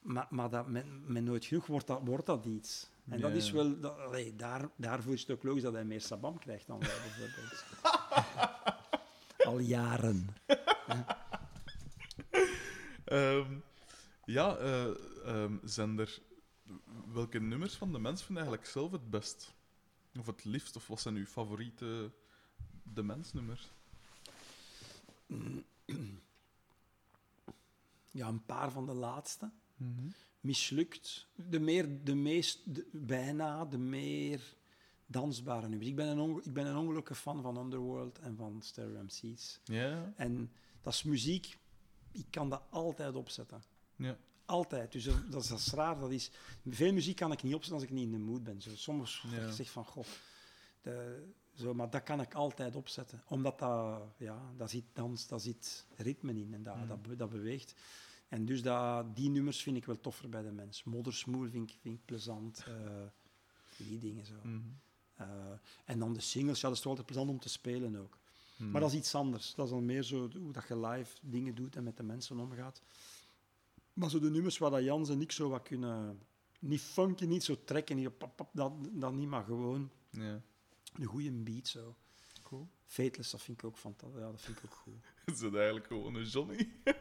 Maar, 0.00 0.26
maar 0.30 0.50
dat, 0.50 0.68
met, 0.68 1.08
met 1.08 1.24
nooit 1.24 1.44
genoeg 1.44 1.66
wordt 1.66 1.86
dat, 1.86 2.00
wordt 2.04 2.26
dat 2.26 2.44
iets. 2.44 2.90
En 3.08 3.20
dat 3.20 3.32
is 3.32 3.50
wel... 3.50 3.80
Dat, 3.80 3.98
allee, 3.98 4.36
daar, 4.36 4.68
daarvoor 4.76 5.12
is 5.12 5.20
het 5.20 5.30
ook 5.30 5.42
logisch 5.42 5.62
dat 5.62 5.72
hij 5.72 5.84
meer 5.84 6.00
sabam 6.00 6.38
krijgt 6.38 6.66
dan 6.66 6.78
wij 6.78 6.96
bijvoorbeeld. 7.02 7.64
Al 9.48 9.58
jaren. 9.58 10.28
Ehm, 13.04 13.54
ja, 14.24 14.58
zender. 15.64 16.22
Welke 17.12 17.40
nummers 17.40 17.74
van 17.74 17.92
de 17.92 17.98
mens 17.98 18.24
vind 18.24 18.38
je 18.38 18.44
eigenlijk 18.44 18.66
zelf 18.66 18.92
het 18.92 19.10
best? 19.10 19.54
Of 20.18 20.26
het 20.26 20.44
liefst? 20.44 20.76
Of 20.76 20.86
wat 20.86 21.00
zijn 21.00 21.16
uw 21.16 21.26
favoriete 21.26 22.12
de 22.82 23.02
mensnummers? 23.02 23.70
Ja, 28.10 28.28
een 28.28 28.44
paar 28.44 28.70
van 28.70 28.86
de 28.86 28.92
laatste. 28.92 29.50
Mislukt. 30.40 31.26
De, 31.34 31.60
meer, 31.60 32.04
de 32.04 32.14
meest, 32.14 32.74
de- 32.74 32.88
bijna 32.92 33.64
de 33.64 33.78
meer 33.78 34.54
dansbare 35.06 35.68
nummers. 35.68 35.88
Ik 35.90 35.96
ben 35.96 36.06
een, 36.08 36.18
onge- 36.18 36.42
ik 36.44 36.52
ben 36.52 36.66
een 36.66 36.76
ongelukkige 36.76 37.20
fan 37.20 37.42
van 37.42 37.56
Underworld 37.56 38.18
en 38.18 38.36
van 38.36 38.62
Stereo 38.62 39.02
MC's. 39.02 39.60
Ja, 39.64 40.12
En 40.16 40.52
dat 40.82 40.92
is 40.92 41.02
muziek, 41.02 41.58
ik 42.12 42.26
kan 42.30 42.48
dat 42.50 42.62
altijd 42.70 43.14
opzetten. 43.14 43.62
ja. 43.96 44.16
Altijd. 44.44 44.92
Dus 44.92 45.04
dat, 45.04 45.30
dat 45.32 45.50
is 45.50 45.72
raar. 45.72 45.98
Dat 45.98 46.10
is, 46.10 46.30
veel 46.68 46.92
muziek 46.92 47.16
kan 47.16 47.32
ik 47.32 47.42
niet 47.42 47.54
opzetten 47.54 47.80
als 47.80 47.88
ik 47.88 47.94
niet 47.94 48.04
in 48.04 48.10
de 48.12 48.18
mood 48.18 48.42
ben. 48.44 48.62
Zo, 48.62 48.70
soms 48.76 49.24
Ja. 49.30 49.36
ja. 49.40 49.46
ik 49.46 49.52
zeg 49.54 49.70
van, 49.70 49.84
goh, 49.84 50.04
de, 50.80 51.24
zo, 51.54 51.74
maar 51.74 51.90
dat 51.90 52.02
kan 52.02 52.20
ik 52.20 52.34
altijd 52.34 52.76
opzetten. 52.76 53.22
Omdat 53.28 53.58
dat, 53.58 54.02
ja, 54.16 54.52
daar 54.56 54.68
zit 54.68 54.84
dans, 54.92 55.26
daar 55.26 55.40
zit 55.40 55.86
ritme 55.96 56.34
in 56.40 56.54
en 56.54 56.62
dat, 56.62 56.76
Mm. 56.76 56.86
dat, 56.88 57.02
be- 57.02 57.16
dat 57.16 57.30
beweegt. 57.30 57.74
En 58.28 58.44
dus 58.44 58.62
dat, 58.62 59.16
die 59.16 59.30
nummers 59.30 59.62
vind 59.62 59.76
ik 59.76 59.84
wel 59.84 60.00
toffer 60.00 60.28
bij 60.28 60.42
de 60.42 60.50
mens. 60.52 60.84
Moddersmoel 60.84 61.48
vind 61.48 61.70
ik, 61.70 61.76
vind 61.80 61.98
ik 61.98 62.04
plezant. 62.04 62.64
eh, 62.66 63.02
die 63.76 63.98
dingen 63.98 64.24
zo. 64.26 64.34
Mhm. 64.42 64.58
Eh, 65.16 65.26
en 65.84 65.98
dan 65.98 66.12
de 66.12 66.20
singles, 66.20 66.60
ja, 66.60 66.66
dat 66.68 66.76
is 66.76 66.82
toch 66.82 66.90
altijd 66.90 67.06
plezant 67.06 67.30
om 67.30 67.38
te 67.38 67.48
spelen 67.48 67.96
ook. 67.96 68.18
Mhm. 68.56 68.70
Maar 68.70 68.80
dat 68.80 68.90
is 68.92 68.98
iets 68.98 69.14
anders. 69.14 69.54
Dat 69.54 69.64
is 69.66 69.72
dan 69.72 69.84
meer 69.84 70.02
zo 70.02 70.28
hoe 70.38 70.52
dat 70.52 70.68
je 70.68 70.78
live 70.86 71.16
dingen 71.22 71.54
doet 71.54 71.76
en 71.76 71.82
met 71.84 71.96
de 71.96 72.02
mensen 72.02 72.38
omgaat. 72.40 72.82
Maar 73.92 74.10
zo 74.10 74.18
de 74.18 74.30
nummers 74.30 74.58
waar 74.58 74.70
dat 74.70 74.82
Jans 74.84 75.08
en 75.08 75.20
ik 75.20 75.32
zo 75.32 75.48
wat 75.48 75.62
kunnen... 75.62 76.20
Niet 76.58 76.80
funky, 76.80 77.24
niet 77.24 77.44
zo 77.44 77.56
trekken, 77.64 77.96
niet 77.96 78.18
pap, 78.18 78.36
pap, 78.36 78.48
dat, 78.52 78.72
dat 78.92 79.12
niet, 79.12 79.28
maar 79.28 79.44
gewoon 79.44 79.90
Ja, 80.10 80.40
een 80.92 81.04
goede 81.04 81.30
beat 81.32 81.68
zo. 81.68 81.96
cool. 82.42 82.68
Fateless, 82.86 83.30
dat 83.30 83.42
vind 83.42 83.58
ik 83.58 83.64
ook 83.64 83.76
fantastisch. 83.76 84.20
Ja, 84.20 84.30
dat 84.30 84.40
vind 84.40 84.58
ik 84.58 84.64
ook 84.64 84.74
goed. 84.74 84.94
Is 85.36 85.42
eigenlijk 85.42 85.86
gewoon 85.86 86.14
een 86.14 86.24
Johnny? 86.24 86.68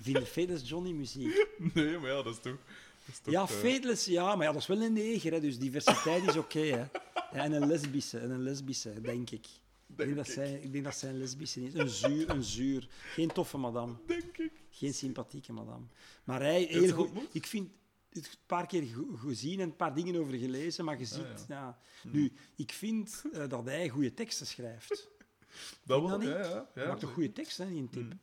Vind 0.00 0.18
je 0.18 0.26
Fateless 0.26 0.68
Johnny 0.68 0.92
muziek? 0.92 1.46
Nee, 1.74 1.98
maar 1.98 2.10
ja, 2.10 2.22
dat 2.22 2.34
is 2.34 2.40
toch... 2.40 2.56
Dat 3.04 3.14
is 3.14 3.18
toch 3.18 3.32
Ja, 3.32 3.46
Fateless, 3.46 4.04
ja, 4.04 4.36
maar 4.36 4.46
ja, 4.46 4.52
dat 4.52 4.60
is 4.60 4.66
wel 4.66 4.82
een 4.82 4.92
neger, 4.92 5.32
hè, 5.32 5.40
dus 5.40 5.58
diversiteit 5.58 6.26
is 6.26 6.36
oké. 6.36 6.58
hè. 6.58 6.84
Ja, 7.32 7.44
en 7.44 7.52
een 7.52 7.66
lesbische, 7.66 8.18
en 8.18 8.30
een 8.30 8.42
lesbische, 8.42 9.00
denk 9.00 9.30
ik. 9.30 9.46
Ik 9.86 9.96
denk, 9.96 10.16
dat 10.16 10.28
zij, 10.28 10.60
ik 10.62 10.72
denk 10.72 10.84
dat 10.84 10.96
zij 10.96 11.10
een 11.10 11.18
lesbische 11.18 11.64
is. 11.64 11.74
Een 11.74 11.88
zuur, 11.88 12.30
een 12.30 12.42
zuur. 12.42 12.88
Geen 13.12 13.32
toffe 13.32 13.56
madame. 13.56 13.94
Denk 14.06 14.38
ik. 14.38 14.52
Geen 14.70 14.94
sympathieke 14.94 15.52
madame. 15.52 15.84
Maar 16.24 16.40
hij, 16.40 16.62
heel 16.62 16.92
goed. 16.92 17.10
Ik 17.32 17.46
vind 17.46 17.70
een 18.10 18.24
paar 18.46 18.66
keer 18.66 18.94
gezien 19.16 19.60
en 19.60 19.68
een 19.68 19.76
paar 19.76 19.94
dingen 19.94 20.16
over 20.20 20.34
gelezen, 20.38 20.84
maar 20.84 20.98
je 20.98 21.04
ziet, 21.04 21.24
Ah, 21.24 21.48
ja. 21.48 21.78
ja. 22.02 22.10
Nu, 22.10 22.32
ik 22.56 22.72
vind 22.72 23.22
eh, 23.32 23.48
dat 23.48 23.64
hij 23.64 23.88
goede 23.88 24.14
teksten 24.14 24.46
schrijft. 24.46 25.08
Dat 25.84 26.02
wel, 26.02 26.20
ja, 26.22 26.38
ja. 26.38 26.68
Hij 26.74 26.86
maakt 26.86 27.02
een 27.02 27.08
goede 27.12 27.32
tekst, 27.32 27.58
hè, 27.58 27.66
in 27.66 27.88
tip. 27.90 28.02
Mm. 28.02 28.20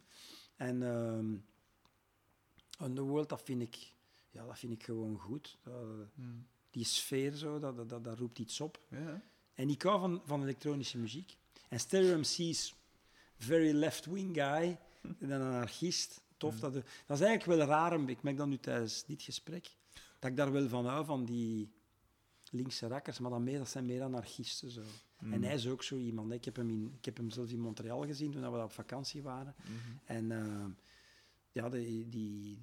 En 0.56 0.84
ehm, 0.84 1.36
Underworld, 2.88 3.30
dat 3.30 3.42
vind 3.44 3.62
ik, 3.62 3.94
ja, 4.32 4.46
dat 4.46 4.60
vind 4.60 4.72
ik 4.74 4.84
gewoon 4.84 5.20
goed. 5.20 5.58
Dat- 5.64 6.08
Mm. 6.16 6.48
die 6.72 6.86
sfeer 6.86 7.32
zo, 7.32 7.60
dat, 7.60 7.90
dat, 7.90 8.04
dat, 8.04 8.18
roept 8.20 8.40
iets 8.40 8.62
op. 8.62 8.80
Ja. 8.90 9.22
En 9.54 9.70
ik 9.70 9.82
hou 9.82 10.00
van, 10.00 10.22
van 10.26 10.42
elektronische 10.42 10.98
muziek. 10.98 11.38
En 11.70 11.80
Stereo 11.80 12.18
MC 12.18 12.38
is 12.38 12.76
very 13.38 13.72
left-wing 13.72 14.34
guy, 14.36 14.78
een 15.20 15.32
anarchist. 15.32 16.22
Tof. 16.38 16.60
Dat, 16.60 16.74
dat 16.74 16.84
is 17.20 17.22
eigenlijk 17.26 17.46
wel 17.46 17.68
raar, 17.68 18.10
ik 18.10 18.24
merk 18.24 18.38
dat 18.38 18.48
nu 18.48 18.58
tijdens 18.58 19.06
dit 19.06 19.22
gesprek, 19.22 19.76
dat 20.20 20.30
ik 20.32 20.38
daar 20.38 20.52
wel 20.52 20.68
van 20.70 20.86
hou, 20.86 21.06
van 21.06 21.26
die 21.26 21.70
linkse 22.52 22.88
rakkers, 22.88 23.20
maar 23.20 23.32
dan 23.32 23.44
meer, 23.44 23.58
dat 23.58 23.70
zijn 23.70 23.86
meer 23.86 24.04
anarchisten. 24.04 24.70
Zo. 24.72 24.82
Mm. 25.20 25.34
En 25.34 25.44
hij 25.44 25.54
is 25.54 25.68
ook 25.68 25.84
zo 25.84 25.98
iemand. 25.98 26.30
hè. 26.30 26.36
Ik 26.36 26.46
heb, 26.46 26.56
hem 26.56 26.70
in, 26.70 26.94
ik 26.98 27.06
heb 27.06 27.18
hem 27.18 27.30
zelfs 27.30 27.52
in 27.52 27.60
Montreal 27.60 28.06
gezien 28.06 28.32
toen 28.32 28.42
we 28.42 28.50
daar 28.52 28.64
op 28.64 28.72
vakantie 28.72 29.22
waren. 29.24 29.56
Mhm. 29.64 29.72
En 30.06 30.32
eh, 30.32 30.66
ja, 31.52 31.70
die, 31.70 32.10
die, 32.10 32.58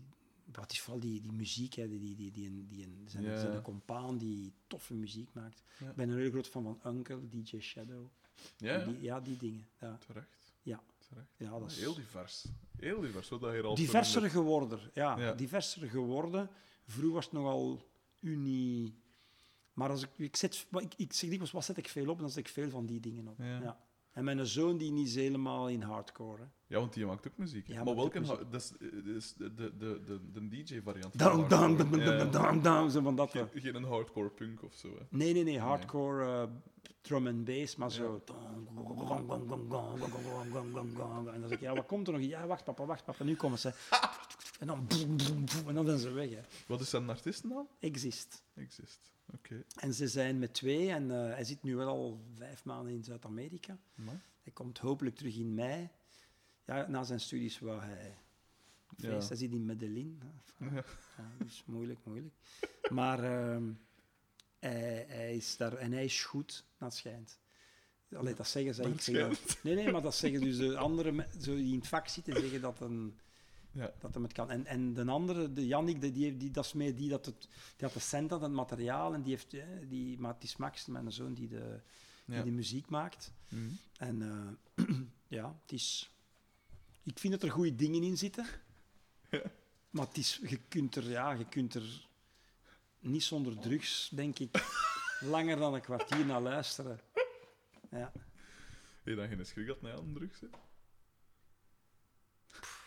wat 0.53 0.73
is 0.73 0.81
vooral 0.81 1.01
die, 1.01 1.21
die 1.21 1.33
muziek, 1.33 1.75
hè, 1.75 1.89
die, 1.89 1.99
die, 1.99 2.17
die, 2.17 2.31
die, 2.33 2.67
die, 2.67 2.89
zijn, 3.07 3.25
Ja. 3.25 3.41
zijn 3.41 3.63
compaan 3.63 4.19
die 4.19 4.53
toffe 4.67 4.95
muziek 4.95 5.29
maakt. 5.33 5.63
Ik 5.79 5.95
ben 5.95 6.09
een 6.09 6.19
heel 6.19 6.31
groot 6.31 6.49
fan 6.49 6.63
van 6.81 6.95
Uncle, 6.95 7.29
DJ 7.29 7.61
Shadow. 7.61 8.07
Die, 8.57 9.03
ja, 9.03 9.21
die 9.21 9.37
dingen. 9.37 9.67
Ja, 9.81 9.97
terecht. 10.07 10.53
Ja. 10.63 10.83
Terecht. 11.13 11.31
ja 11.37 11.59
dat 11.59 11.71
is 11.71 11.79
Heel 11.79 11.95
divers. 11.95 12.47
Heel 12.77 13.01
divers, 13.01 13.29
wat 13.29 13.41
dat 13.41 13.53
hier 13.53 13.65
al 13.65 13.75
diverser 13.75 14.31
geworden. 14.31 14.79
Ja, 14.95 15.19
Ja. 15.19 15.33
diverser 15.33 15.89
geworden. 15.89 16.51
Vroeger 16.87 17.13
was 17.15 17.25
het 17.25 17.35
nogal 17.35 17.89
unie. 18.21 19.01
Maar 19.73 19.91
als 19.91 20.03
ik, 20.03 20.11
ik, 20.17 20.37
zet, 20.37 20.67
wat 20.71 20.83
ik, 20.83 20.95
ik 20.97 21.13
zeg 21.13 21.29
dikwijls, 21.29 21.53
wat 21.53 21.65
zet 21.65 21.77
ik 21.77 21.89
veel 21.89 22.09
op? 22.09 22.19
Dan 22.19 22.31
zet 22.31 22.39
ik 22.47 22.49
veel 22.49 22.71
van 22.71 22.87
die 22.87 23.01
dingen 23.01 23.29
op. 23.29 23.39
Ja. 23.39 23.61
Ja. 23.61 23.81
En 24.13 24.25
mijn 24.25 24.47
zoon 24.47 24.79
die 24.79 24.93
niet 24.93 25.07
is 25.07 25.15
helemaal 25.15 25.69
in 25.69 25.83
hardcore. 25.83 26.43
Hè. 26.43 26.49
Ja, 26.67 26.79
want 26.79 26.93
die 26.93 27.07
maakt 27.07 27.29
ook 27.29 27.37
muziek. 27.37 27.67
Ja, 27.67 27.85
maar 27.85 27.95
welke... 27.95 28.21
Dat 28.21 28.63
is, 28.63 28.73
eh, 28.81 29.15
is 29.17 29.35
de, 29.35 29.55
de, 29.55 29.77
de, 29.77 30.21
de, 30.33 30.49
DJ-variant. 30.49 31.19
Dan, 31.19 31.49
dan, 31.49 31.77
dan, 31.77 31.91
dan, 31.91 32.31
dan, 32.31 32.63
dan, 32.63 32.91
zo 32.91 33.01
van 33.03 33.17
dat. 33.17 33.31
Geen, 33.55 33.75
een 33.75 33.85
hardcore 33.85 34.31
punk 34.31 34.63
of 34.63 34.75
zo. 34.75 34.89
Hè. 34.89 35.05
Nee, 35.09 35.33
nee, 35.33 35.45
nee, 35.45 35.59
hardcore 35.59 36.25
eh, 36.25 36.49
drum 37.03 37.27
and 37.27 37.45
bass, 37.45 37.77
maar 37.77 37.91
zo. 37.91 38.23
En 41.33 41.41
dan 41.41 41.49
zeg 41.49 41.51
ik, 41.51 41.61
ja, 41.61 41.75
wat 41.75 41.87
komt 41.87 42.07
er 42.07 42.13
nog? 42.13 42.23
Ja, 42.23 42.47
wacht 42.47 42.65
papa, 42.65 42.85
wacht 42.85 43.05
papa, 43.05 43.25
nu 43.25 43.37
komen 43.37 43.59
ze. 43.59 43.73
En 44.61 44.67
dan, 44.67 44.87
en 45.67 45.75
dan 45.75 45.87
zijn 45.87 45.99
ze 45.99 46.11
weg. 46.11 46.31
Hè. 46.31 46.41
Wat 46.67 46.81
is 46.81 46.91
zijn 46.91 47.09
artiestennaam? 47.09 47.69
Exist. 47.79 48.43
Exist. 48.55 49.11
Oké. 49.35 49.65
En 49.77 49.95
ze 49.95 50.09
zijn 50.09 50.39
met 50.39 50.55
twee 50.55 50.91
en 50.91 51.11
eh, 51.11 51.35
hij 51.35 51.45
zit 51.45 51.63
nu 51.63 51.77
wel 51.77 51.89
al 51.89 52.21
vijf 52.35 52.65
maanden 52.65 52.93
in 52.93 53.05
Zuid-Amerika. 53.05 53.79
Hij 54.43 54.53
komt 54.53 54.79
hopelijk 54.79 55.17
terug 55.17 55.37
in 55.37 55.55
mei. 55.55 55.89
Ja, 56.65 56.87
na 56.89 57.05
zijn 57.05 57.21
studies 57.21 57.59
wou 57.59 57.81
hij 57.81 58.17
feest. 58.97 59.23
Ja. 59.23 59.29
Hij 59.29 59.37
zit 59.37 59.53
in 59.53 59.67
Medellin. 59.67 60.21
Ja. 60.59 60.85
Ja, 61.17 61.45
dus 61.45 61.63
moeilijk, 61.67 61.99
moeilijk. 62.05 62.35
Maar 62.91 63.25
ehm, 63.25 63.73
hij, 64.69 65.05
hij 65.09 65.37
is 65.37 65.57
daar 65.57 65.73
en 65.77 65.93
hij 65.93 66.05
is 66.05 66.25
goed, 66.25 66.65
dat 66.79 66.95
schijnt. 66.95 67.41
Allee, 68.17 68.35
dat 68.35 68.49
zeggen 68.49 68.75
ze. 68.75 68.83
Dat 68.83 68.93
Ik 68.93 69.01
zeg 69.01 69.29
dat, 69.29 69.59
nee, 69.63 69.75
nee, 69.75 69.93
maar 69.93 70.03
dat 70.03 70.15
zeggen 70.15 70.41
dus 70.41 70.57
de 70.57 70.77
andere 70.77 71.13
me- 71.13 71.27
zo 71.41 71.55
die 71.57 71.73
in 71.73 71.79
het 71.79 71.89
vak 71.89 72.09
zitten, 72.09 72.41
zeggen 72.41 72.61
dat, 72.61 72.81
een, 72.81 73.19
Ja. 73.73 73.93
dat 74.01 74.15
hem 74.15 74.23
het 74.23 74.33
kan. 74.33 74.51
En, 74.51 74.67
en 74.67 74.93
de 74.95 75.05
andere, 75.05 75.53
de 75.53 75.67
Jannik, 75.67 76.01
die, 76.01 76.13
die, 76.13 76.37
die, 76.37 76.51
dat 76.51 76.65
is 76.65 76.73
meer 76.73 76.95
die 76.97 77.09
dat 77.09 77.27
het, 77.27 77.41
die 77.41 77.87
had 77.87 77.93
de 77.93 78.01
cent 78.01 78.31
had, 78.31 78.41
het 78.41 78.51
materiaal, 78.53 79.15
en 79.15 79.23
die 79.23 79.31
heeft, 79.33 79.57
die, 79.89 80.19
maar 80.19 80.35
het 80.35 80.43
is 80.43 80.57
Max, 80.57 80.87
mijn 80.87 81.13
zoon, 81.13 81.35
die 81.35 81.49
de, 81.49 81.81
die 82.27 82.37
Ja. 82.37 82.43
de 82.43 82.51
muziek 82.51 82.89
maakt. 82.89 83.33
Mhm. 83.49 83.63
En 83.97 84.23
eh, 84.77 84.87
ja, 85.39 85.59
het 85.63 85.73
is... 85.73 86.11
Ik 87.03 87.19
vind 87.19 87.33
dat 87.33 87.43
er 87.43 87.51
goede 87.51 87.75
dingen 87.75 88.03
in 88.03 88.17
zitten. 88.19 88.47
Ja. 89.31 89.43
Maar 89.91 90.07
het 90.07 90.17
is, 90.17 90.41
je, 90.49 90.59
kunt 90.69 90.97
er, 90.97 91.11
ja, 91.11 91.33
je 91.33 91.49
kunt 91.49 91.75
er 91.75 92.09
niet 93.03 93.23
zonder 93.25 93.59
drugs, 93.59 94.09
denk 94.09 94.39
ik, 94.39 94.65
langer 95.35 95.57
dan 95.57 95.75
een 95.75 95.81
kwartier 95.81 96.27
naar 96.27 96.41
luisteren. 96.41 97.01
Ja. 97.91 98.13
Heb 99.03 99.05
je 99.05 99.15
dan 99.15 99.29
geen 99.29 99.47
schrik 99.47 99.65
gehad 99.67 99.83
naar 99.83 99.93
aan 99.97 100.13
drugs? 100.15 100.41
Hè? 100.41 100.47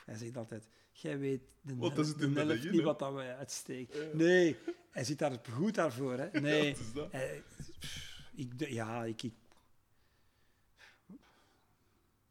Hij 0.06 0.16
zegt 0.16 0.38
altijd, 0.38 0.68
jij 0.92 1.20
weet 1.20 1.42
de, 1.62 1.76
helft 1.80 2.18
begin, 2.18 2.72
niet 2.72 2.82
wat 2.82 3.00
dat 3.00 3.14
wij 3.14 3.36
uitsteken. 3.36 4.08
Ja. 4.10 4.16
Nee, 4.16 4.56
hij 4.92 5.04
zit 5.04 5.20
daar 5.20 5.40
goed 5.52 5.74
daarvoor. 5.76 6.18
Hè. 6.18 6.40
Nee, 6.42 6.72
Wat 6.72 6.80
is 6.80 6.94
dat? 6.94 7.12
hij- 7.12 7.44
pff, 7.58 8.22
ik, 8.36 8.68
ja, 8.70 9.04
ik, 9.04 9.24
ik... 9.24 9.34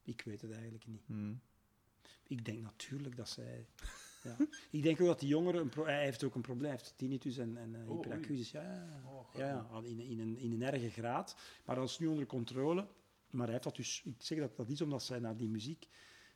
Ik 0.02 0.22
weet 0.24 0.40
het 0.40 0.52
eigenlijk 0.52 0.86
niet. 0.86 1.02
Hmm. 1.06 1.40
Ik 2.26 2.44
denk 2.44 2.62
natuurlijk 2.62 3.16
dat 3.16 3.28
zij... 3.28 3.66
Ja. 4.24 4.36
Ik 4.70 4.82
denk 4.82 5.00
ook 5.00 5.06
dat 5.06 5.20
die 5.20 5.28
jongeren... 5.28 5.70
Hij 5.84 6.04
heeft 6.04 6.24
ook 6.24 6.34
een 6.34 6.40
probleem. 6.40 6.70
Hij 6.70 6.78
heeft 6.78 6.94
tinnitus 6.96 7.38
en, 7.38 7.56
en 7.56 7.74
eh, 7.74 7.90
Oh, 7.90 7.94
hyperacusis. 7.94 8.50
Ja, 8.50 8.62
ja, 8.62 8.84
ja. 8.84 9.10
Oh, 9.10 9.34
Ja, 9.34 9.48
ja, 9.48 9.66
al 9.70 9.82
in, 9.82 10.00
in, 10.00 10.20
een, 10.20 10.38
in 10.38 10.52
een 10.52 10.62
erge 10.62 10.90
graad. 10.90 11.36
Maar 11.64 11.76
dat 11.76 11.88
is 11.88 11.98
nu 11.98 12.06
onder 12.06 12.26
controle. 12.26 12.86
Maar 13.30 13.42
hij 13.42 13.52
heeft 13.52 13.64
dat 13.64 13.76
dus... 13.76 14.02
Ik 14.04 14.14
zeg 14.18 14.38
dat 14.38 14.56
dat 14.56 14.68
is 14.68 14.80
omdat 14.80 15.02
zij 15.02 15.18
naar 15.18 15.36
die 15.36 15.48
muziek... 15.48 15.88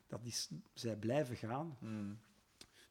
Dat 0.06 0.24
is, 0.24 0.51
zij 0.73 0.97
blijven 0.97 1.36
gaan. 1.36 1.77
Hmm. 1.78 2.19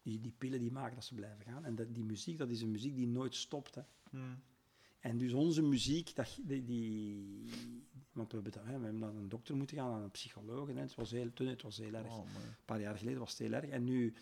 Die, 0.01 0.19
die 0.21 0.33
pillen 0.37 0.59
die 0.59 0.71
maken 0.71 0.95
dat 0.95 1.05
ze 1.05 1.13
blijven 1.13 1.45
gaan. 1.45 1.65
En 1.65 1.75
dat, 1.75 1.93
die 1.93 2.03
muziek, 2.03 2.37
dat 2.37 2.49
is 2.49 2.61
een 2.61 2.71
muziek 2.71 2.95
die 2.95 3.07
nooit 3.07 3.35
stopt. 3.35 3.75
Hè. 3.75 3.81
Hmm. 4.09 4.41
En 4.99 5.17
dus 5.17 5.33
onze 5.33 5.61
muziek, 5.61 6.15
dat, 6.15 6.39
die, 6.41 6.63
die, 6.63 7.49
want 8.11 8.31
we 8.31 8.35
hebben, 8.35 8.51
dat, 8.51 8.63
hè, 8.63 8.77
we 8.77 8.83
hebben 8.83 8.99
naar 8.99 9.15
een 9.15 9.29
dokter 9.29 9.55
moeten 9.55 9.77
gaan, 9.77 9.91
naar 9.91 10.03
een 10.03 10.11
psycholoog. 10.11 10.67
Hè. 10.67 10.73
Het, 10.73 10.95
was 10.95 11.11
heel, 11.11 11.33
toen, 11.33 11.47
het 11.47 11.61
was 11.61 11.77
heel 11.77 11.93
erg. 11.93 12.17
Oh. 12.17 12.25
Een 12.35 12.65
paar 12.65 12.81
jaar 12.81 12.97
geleden 12.97 13.19
was 13.19 13.29
het 13.29 13.39
heel 13.39 13.53
erg. 13.53 13.69
En 13.69 13.83
nu, 13.83 14.13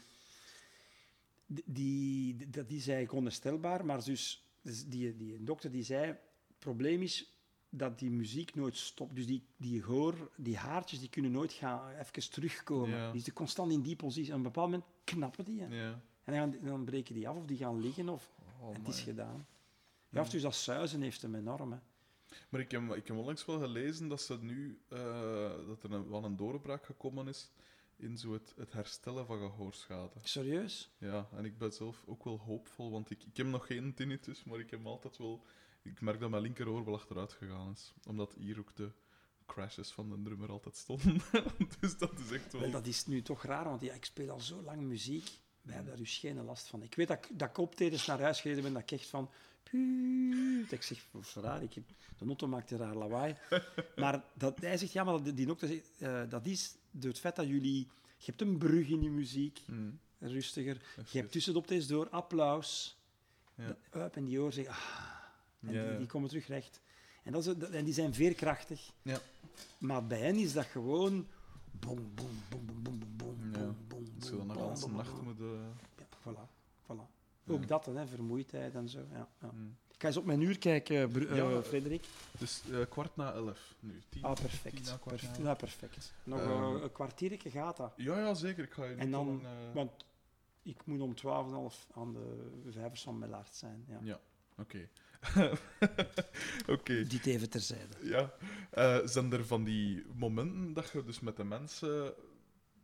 die, 1.45 2.49
dat 2.49 2.69
is 2.69 2.88
eigenlijk 2.88 3.11
onherstelbaar, 3.11 3.85
maar 3.85 4.03
dus, 4.03 4.45
dus 4.61 4.85
die, 4.85 5.15
die 5.15 5.43
dokter 5.43 5.72
die 5.72 5.84
zei, 5.84 6.05
het 6.07 6.59
probleem 6.59 7.01
is 7.01 7.35
dat 7.69 7.99
die 7.99 8.11
muziek 8.11 8.55
nooit 8.55 8.77
stopt. 8.77 9.15
Dus 9.15 9.26
die, 9.26 9.43
die 9.57 9.84
hoor, 9.84 10.31
die 10.38 10.57
haartjes, 10.57 10.99
die 10.99 11.09
kunnen 11.09 11.31
nooit 11.31 11.53
gaan, 11.53 11.89
even 11.89 12.30
terugkomen. 12.31 12.97
Ja. 12.97 13.05
Die 13.05 13.15
zitten 13.15 13.34
constant 13.34 13.72
in 13.72 13.81
die 13.81 13.95
positie. 13.95 14.31
En 14.31 14.39
op 14.39 14.45
een 14.45 14.51
bepaald 14.51 14.72
moment 14.72 14.89
knappen 15.03 15.45
die. 15.45 15.67
Ja. 15.67 16.01
En 16.23 16.59
dan, 16.63 16.85
breken 16.85 17.13
die 17.13 17.27
af 17.27 17.35
of 17.35 17.45
die 17.45 17.57
gaan 17.57 17.81
liggen 17.81 18.09
of 18.09 18.34
Oh, 18.61 18.76
en 18.76 18.84
het 18.84 18.88
is 18.88 19.01
gedaan. 19.01 19.47
Ja, 20.09 20.22
of 20.22 20.30
dus 20.30 20.41
dat 20.41 20.55
zuizen 20.55 21.01
heeft 21.01 21.22
hem 21.22 21.35
enorm. 21.35 21.72
Hè. 21.72 21.77
Maar 22.49 22.61
ik 22.61 22.72
heb, 22.72 22.81
ik 22.95 23.07
heb 23.07 23.17
onlangs 23.17 23.45
wel 23.45 23.59
gelezen 23.59 24.07
dat, 24.07 24.22
ze 24.22 24.38
nu, 24.41 24.80
eh, 24.89 24.99
dat 25.67 25.84
er 25.84 25.91
een, 25.91 26.09
wel 26.09 26.23
een 26.23 26.35
doorbraak 26.35 26.85
gekomen 26.85 27.27
is 27.27 27.51
in 27.97 28.17
zo 28.17 28.34
het, 28.34 28.53
het 28.57 28.73
herstellen 28.73 29.26
van 29.26 29.38
gehoorschade. 29.39 30.11
Serieus? 30.23 30.91
Ja, 30.97 31.27
en 31.35 31.45
ik 31.45 31.57
ben 31.57 31.72
zelf 31.73 32.03
ook 32.05 32.23
wel 32.23 32.38
hoopvol, 32.39 32.91
want 32.91 33.09
ik, 33.09 33.23
ik 33.23 33.38
heb 33.38 33.47
nog 33.47 33.65
geen 33.65 33.93
tinnitus, 33.93 34.43
maar 34.43 34.59
ik 34.59 34.69
heb 34.72 34.85
altijd 34.85 35.17
wel... 35.17 35.43
Ik 35.81 36.01
merk 36.01 36.19
dat 36.19 36.30
mijn 36.30 36.41
linkeroor 36.41 36.85
wel 36.85 36.93
achteruit 36.93 37.34
gegaan 37.34 37.72
is. 37.72 37.93
Omdat 38.07 38.34
hier 38.34 38.59
ook 38.59 38.76
de 38.76 38.91
crashes 39.45 39.91
van 39.91 40.09
de 40.09 40.22
drummer 40.22 40.49
altijd 40.51 40.76
stonden. 40.77 41.22
dus 41.80 41.97
dat 41.97 42.19
is 42.19 42.31
echt 42.31 42.51
wel... 42.51 42.61
Wel, 42.61 42.72
dat 42.72 42.85
is 42.88 43.05
nu 43.05 43.22
toch 43.22 43.43
raar, 43.43 43.63
want 43.63 43.81
ja, 43.81 43.93
ik 43.93 44.05
speel 44.05 44.30
al 44.30 44.39
zo 44.39 44.61
lang 44.61 44.81
muziek. 44.81 45.30
Wij 45.61 45.73
hebben 45.76 45.93
daar 45.93 46.01
dus 46.03 46.17
geen 46.17 46.43
last 46.43 46.67
van. 46.67 46.84
Ik 46.84 46.95
weet 46.95 47.07
dat, 47.07 47.26
ik- 47.26 47.39
dat 47.39 47.49
ik 47.49 47.57
optredens 47.57 48.05
naar 48.05 48.22
huis 48.22 48.41
gereden 48.41 48.63
ben, 48.63 48.73
dat 48.73 48.81
ik 48.81 48.91
echt 48.91 49.07
van... 49.09 49.30
Puut. 49.63 50.72
Ik 50.72 50.81
zeg, 50.81 51.05
wat 51.11 51.22
is 51.22 51.34
raar, 51.35 51.63
ik 51.63 51.73
heb, 51.73 51.84
de 52.17 52.26
auto 52.26 52.47
maakt 52.47 52.72
een 52.72 52.77
raar 52.77 52.95
lawaai. 52.95 53.35
Maar 53.95 54.23
dat, 54.34 54.59
hij 54.59 54.77
zegt, 54.77 54.91
ja, 54.91 55.03
maar 55.03 55.23
die, 55.35 55.45
dokter 55.45 55.67
zegt, 55.67 55.91
eh, 55.99 56.30
dat 56.30 56.45
is 56.45 56.76
door 56.99 57.09
het 57.09 57.19
feit 57.19 57.35
dat 57.35 57.47
jullie... 57.47 57.88
Je 58.17 58.26
hebt 58.26 58.41
een 58.41 58.57
brug 58.57 58.88
in 58.88 59.01
je 59.01 59.09
muziek, 59.09 59.61
Hmm, 59.65 59.99
rustiger. 60.19 60.81
Je 61.11 61.17
hebt 61.19 61.31
tussen 61.31 61.53
de 61.53 61.59
optredens 61.59 61.88
door 61.88 62.09
applaus. 62.09 62.97
Ja. 63.55 63.77
Up 63.93 64.15
en 64.15 64.26
die 64.26 64.39
oor 64.39 64.53
zeggen, 64.53 64.73
ah, 64.73 65.69
en 65.69 65.73
Ja, 65.73 65.89
die, 65.89 65.97
die 65.97 66.07
komen 66.07 66.30
terug 66.30 66.47
recht. 66.47 66.81
En, 67.23 67.31
dat 67.31 67.45
is, 67.45 67.69
en 67.69 67.85
die 67.85 67.93
zijn 67.93 68.13
veerkrachtig. 68.13 68.91
Ja. 69.01 69.19
Maar 69.77 70.07
bij 70.07 70.19
hen 70.19 70.35
is 70.35 70.53
dat 70.53 70.65
gewoon... 70.65 71.27
Boom, 71.80 72.11
boom, 72.15 72.41
boom, 72.49 72.65
boom, 72.65 72.84
boom, 72.84 72.99
boom, 72.99 73.15
boom, 73.17 73.51
Ja. 73.53 73.59
boom, 73.59 73.76
boom, 73.88 74.05
zou 74.17 74.47
dan 74.47 74.57
nog 74.57 74.91
nacht 74.91 75.22
moeten... 75.22 75.76
Ja, 75.97 76.07
voilà, 76.19 76.49
voilà. 76.84 77.13
Ook 77.47 77.67
dat, 77.67 77.85
hè, 77.85 78.07
vermoeidheid 78.07 78.76
en 78.76 78.89
zo. 78.89 78.99
Ja, 79.11 79.30
ja. 79.41 79.49
hmm. 79.49 79.76
Ga 80.06 80.11
eens 80.11 80.19
op 80.19 80.26
mijn 80.26 80.41
uur 80.41 80.57
kijken, 80.57 81.10
Bru- 81.10 81.26
eh, 81.27 81.36
Ja. 81.38 81.61
Frederik. 81.61 82.06
Dus 82.40 82.61
eh, 82.72 82.80
kwart 82.90 83.15
na 83.15 83.34
elf 83.34 83.76
nu. 83.80 84.02
Tien. 84.10 84.23
Ah, 84.23 84.34
tien 84.36 84.45
perfect. 84.45 84.86
na 84.90 84.98
kwart 84.98 85.40
na 85.40 85.49
ja, 85.49 85.53
perfect. 85.56 86.14
Nog 86.23 86.40
Ehm. 86.40 86.76
eh, 86.76 86.82
een 86.84 86.91
kwartiertje 86.91 87.49
gaat 87.49 87.77
dat. 87.77 87.94
Ja, 87.95 88.19
ja, 88.19 88.34
zeker. 88.34 88.64
Ik 88.64 88.72
ga 88.73 88.86
je 88.86 88.95
En 88.95 89.11
dan- 89.11 89.41
Want 89.73 89.91
ik 90.64 90.86
moet 90.86 90.99
om 91.02 91.15
12.30 91.15 91.88
aan 91.94 92.14
de 92.14 92.52
vijvers 92.72 93.02
van 93.03 93.19
Melaert 93.19 93.56
zijn. 93.56 93.86
Ja. 93.88 93.99
Ja, 94.02 94.19
oké. 94.57 94.90
Oké. 96.76 97.03
Dit 97.07 97.26
even 97.26 97.49
terzijde. 97.49 97.94
Ja. 98.02 98.34
Zijn 99.07 99.34
er 99.34 99.45
van 99.45 99.64
die 99.64 100.06
momenten 100.15 100.73
dat 100.73 100.90
je 100.90 101.03
dus 101.03 101.19
met 101.19 101.38
de 101.38 101.44
mensen... 101.44 102.14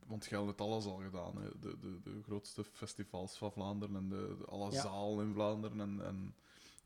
Want 0.07 0.25
je 0.25 0.35
hebt 0.35 0.47
het 0.47 0.61
alles 0.61 0.85
al 0.85 0.97
gedaan, 0.97 1.41
hè? 1.41 1.49
De, 1.59 1.79
de, 1.79 1.99
de 2.03 2.19
grootste 2.23 2.63
festivals 2.63 3.37
van 3.37 3.51
Vlaanderen 3.51 3.95
en 3.95 4.09
de, 4.09 4.35
de- 4.37 4.45
alle 4.45 4.71
Ja. 4.71 4.81
zalen 4.81 5.27
in 5.27 5.33
Vlaanderen 5.33 5.79
en, 5.81 6.05
en 6.05 6.35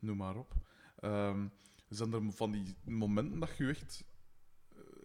noem 0.06 0.18
maar 0.18 0.36
op. 0.36 0.54
Ehm, 1.00 1.48
zijn 1.90 2.14
er 2.14 2.32
van 2.32 2.52
die 2.52 2.76
momenten 2.84 3.40
dat 3.40 3.58
je 3.58 3.64
je 3.64 3.70
echt 3.70 4.04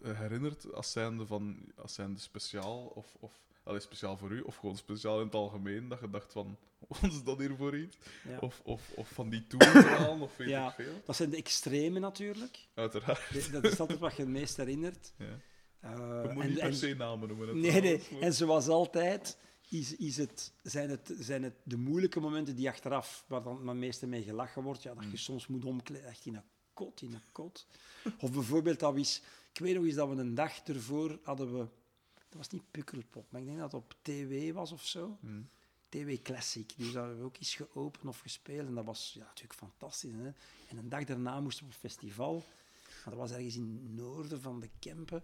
eh, 0.03 0.19
herinnert 0.19 0.73
als 0.73 0.91
zijnde, 0.91 1.25
van, 1.25 1.71
als 1.75 1.93
zijnde 1.93 2.19
speciaal 2.19 2.85
of... 2.85 3.15
of 3.19 3.49
allee, 3.63 3.79
speciaal 3.79 4.17
voor 4.17 4.31
u, 4.31 4.39
of 4.41 4.55
gewoon 4.55 4.77
speciaal 4.77 5.19
in 5.19 5.25
het 5.25 5.35
algemeen, 5.35 5.87
dat 5.87 5.99
je 5.99 6.09
dacht 6.09 6.31
van, 6.31 6.57
wat 6.87 7.11
is 7.11 7.23
dat 7.23 7.39
hier 7.39 7.55
voor 7.55 7.77
iets? 7.77 7.97
Ja. 8.27 8.37
Of, 8.39 8.61
of, 8.63 8.91
of 8.95 9.09
van 9.09 9.29
die 9.29 9.47
toerverhalen, 9.47 10.19
of 10.21 10.37
weet 10.37 10.47
Ja. 10.49 10.67
ik 10.67 10.73
veel. 10.73 11.01
Dat 11.05 11.15
zijn 11.15 11.29
de 11.29 11.37
extreme 11.37 11.99
natuurlijk. 11.99 12.67
Uiteraard. 12.73 13.51
Dat 13.51 13.63
is 13.63 13.79
altijd 13.79 13.99
wat 13.99 14.15
je 14.15 14.21
het 14.21 14.31
meest 14.31 14.57
herinnert. 14.57 15.13
Ja. 15.17 15.37
We 15.79 16.21
moeten 16.23 16.41
en- 16.41 16.47
niet 16.49 16.59
per 16.59 16.73
se 16.73 16.93
namen 16.95 17.27
noemen. 17.27 17.59
Nee, 17.59 17.81
nee. 17.81 18.01
En 18.21 18.33
zoals 18.33 18.67
altijd 18.67 19.37
is, 19.71 19.95
is 19.95 20.17
het, 20.17 20.53
zijn, 20.63 20.89
het, 20.89 21.13
zijn 21.19 21.43
het 21.43 21.53
de 21.63 21.77
moeilijke 21.77 22.19
momenten 22.19 22.55
die 22.55 22.69
achteraf, 22.69 23.25
waar 23.27 23.43
dan 23.43 23.67
het 23.67 23.77
meeste 23.77 24.07
mee 24.07 24.23
gelachen 24.23 24.63
wordt, 24.63 24.83
ja, 24.83 24.93
dat 24.93 25.03
je 25.03 25.09
Mm. 25.09 25.17
soms 25.17 25.47
moet 25.47 25.65
omkleden, 25.65 26.07
echt 26.07 26.25
in 26.25 26.35
een 26.35 26.43
kot, 26.73 27.01
in 27.01 27.13
een 27.13 27.31
kot. 27.31 27.67
Of 28.19 28.31
bijvoorbeeld, 28.31 28.79
dat 28.79 28.93
we 28.93 28.97
eens, 28.97 29.21
ik 29.53 29.59
weet 29.59 29.75
nog 29.75 29.83
eens 29.85 29.95
dat 29.95 30.09
we 30.09 30.15
een 30.15 30.35
dag 30.35 30.63
ervoor 30.63 31.19
hadden 31.23 31.53
we, 31.53 31.67
dat 32.13 32.37
was 32.37 32.49
niet 32.49 32.71
Pukkelpop, 32.71 33.31
maar 33.31 33.41
ik 33.41 33.47
denk 33.47 33.59
dat 33.59 33.71
het 33.71 33.81
op 33.81 33.95
TV 34.01 34.53
was 34.53 34.71
of 34.71 34.85
zo. 34.85 35.17
Hm. 35.21 35.41
TV 35.89 36.21
Classic. 36.21 36.73
Dus 36.77 36.93
hebben 36.93 37.17
we 37.17 37.23
ook 37.23 37.37
eens 37.37 37.55
geopend 37.55 38.05
of 38.05 38.19
gespeeld. 38.19 38.67
En 38.67 38.75
dat 38.75 38.85
was 38.85 39.11
ja, 39.13 39.23
natuurlijk 39.25 39.59
fantastisch. 39.59 40.11
Hè? 40.11 40.31
En 40.67 40.77
een 40.77 40.89
dag 40.89 41.03
daarna 41.03 41.39
moesten 41.39 41.65
we 41.65 41.71
op 41.71 41.79
festival. 41.79 42.43
Maar 42.85 43.13
dat 43.13 43.13
was 43.13 43.31
ergens 43.31 43.55
in 43.55 43.81
het 43.83 43.95
noorden 43.95 44.41
van 44.41 44.59
de 44.59 44.69
Kempen. 44.79 45.23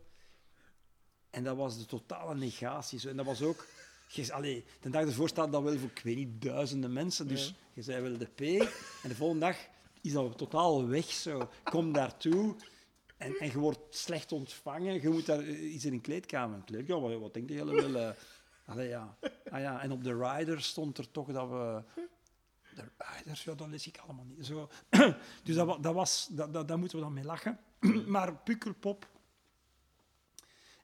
En 1.29 1.43
dat 1.43 1.57
was 1.57 1.77
de 1.77 1.85
totale 1.85 2.35
negatie. 2.35 2.99
Zo. 2.99 3.09
En 3.09 3.17
dat 3.17 3.25
was 3.25 3.41
ook... 3.41 3.65
Je, 4.07 4.33
allee, 4.33 4.65
de 4.81 4.89
dag 4.89 5.01
ervoor 5.05 5.29
staat 5.29 5.51
dat 5.51 5.63
wel 5.63 5.77
voor, 5.77 5.89
ik 5.89 6.01
weet 6.03 6.15
niet, 6.15 6.41
duizenden 6.41 6.93
mensen. 6.93 7.27
Dus 7.27 7.47
Ja. 7.47 7.53
je 7.73 7.81
zei 7.81 8.01
wel 8.01 8.17
de 8.17 8.25
P. 8.25 8.39
En 9.03 9.09
de 9.09 9.15
volgende 9.15 9.45
dag 9.45 9.57
is 10.01 10.11
dat 10.11 10.37
totaal 10.37 10.87
weg. 10.87 11.05
Zo. 11.05 11.49
Kom 11.63 11.91
daartoe. 11.93 12.55
En, 13.17 13.35
en 13.39 13.47
je 13.47 13.59
wordt 13.59 13.95
slecht 13.95 14.31
ontvangen. 14.31 15.01
Je 15.01 15.09
moet 15.09 15.25
daar 15.25 15.39
eh, 15.39 15.73
iets 15.73 15.85
in 15.85 15.93
een 15.93 16.01
kleedkamer. 16.01 16.57
Een 16.57 16.63
kleedkamer, 16.63 17.09
wat, 17.09 17.19
wat 17.19 17.33
denk 17.33 17.49
je 17.49 17.65
wel? 17.65 17.95
eh 17.95 18.09
allee, 18.65 18.87
ja. 18.87 19.17
Ah, 19.49 19.59
ja. 19.59 19.81
En 19.81 19.91
op 19.91 20.03
de 20.03 20.17
rider 20.17 20.61
stond 20.61 20.97
er 20.97 21.11
toch 21.11 21.31
dat 21.31 21.49
we... 21.49 21.83
De 22.75 22.83
riders, 22.97 23.43
ja, 23.43 23.53
dat 23.55 23.67
lees 23.67 23.87
ik 23.87 23.97
allemaal 23.97 24.25
niet. 24.25 24.45
Zo. 24.45 24.69
dus 25.43 25.55
dat, 25.55 25.83
dat 25.83 25.93
was, 25.93 26.27
dat, 26.31 26.53
dat, 26.53 26.67
daar 26.67 26.79
moeten 26.79 26.97
we 26.97 27.03
dan 27.03 27.13
mee 27.13 27.23
lachen. 27.23 27.59
maar 28.07 28.35
Pukkelpop 28.35 29.07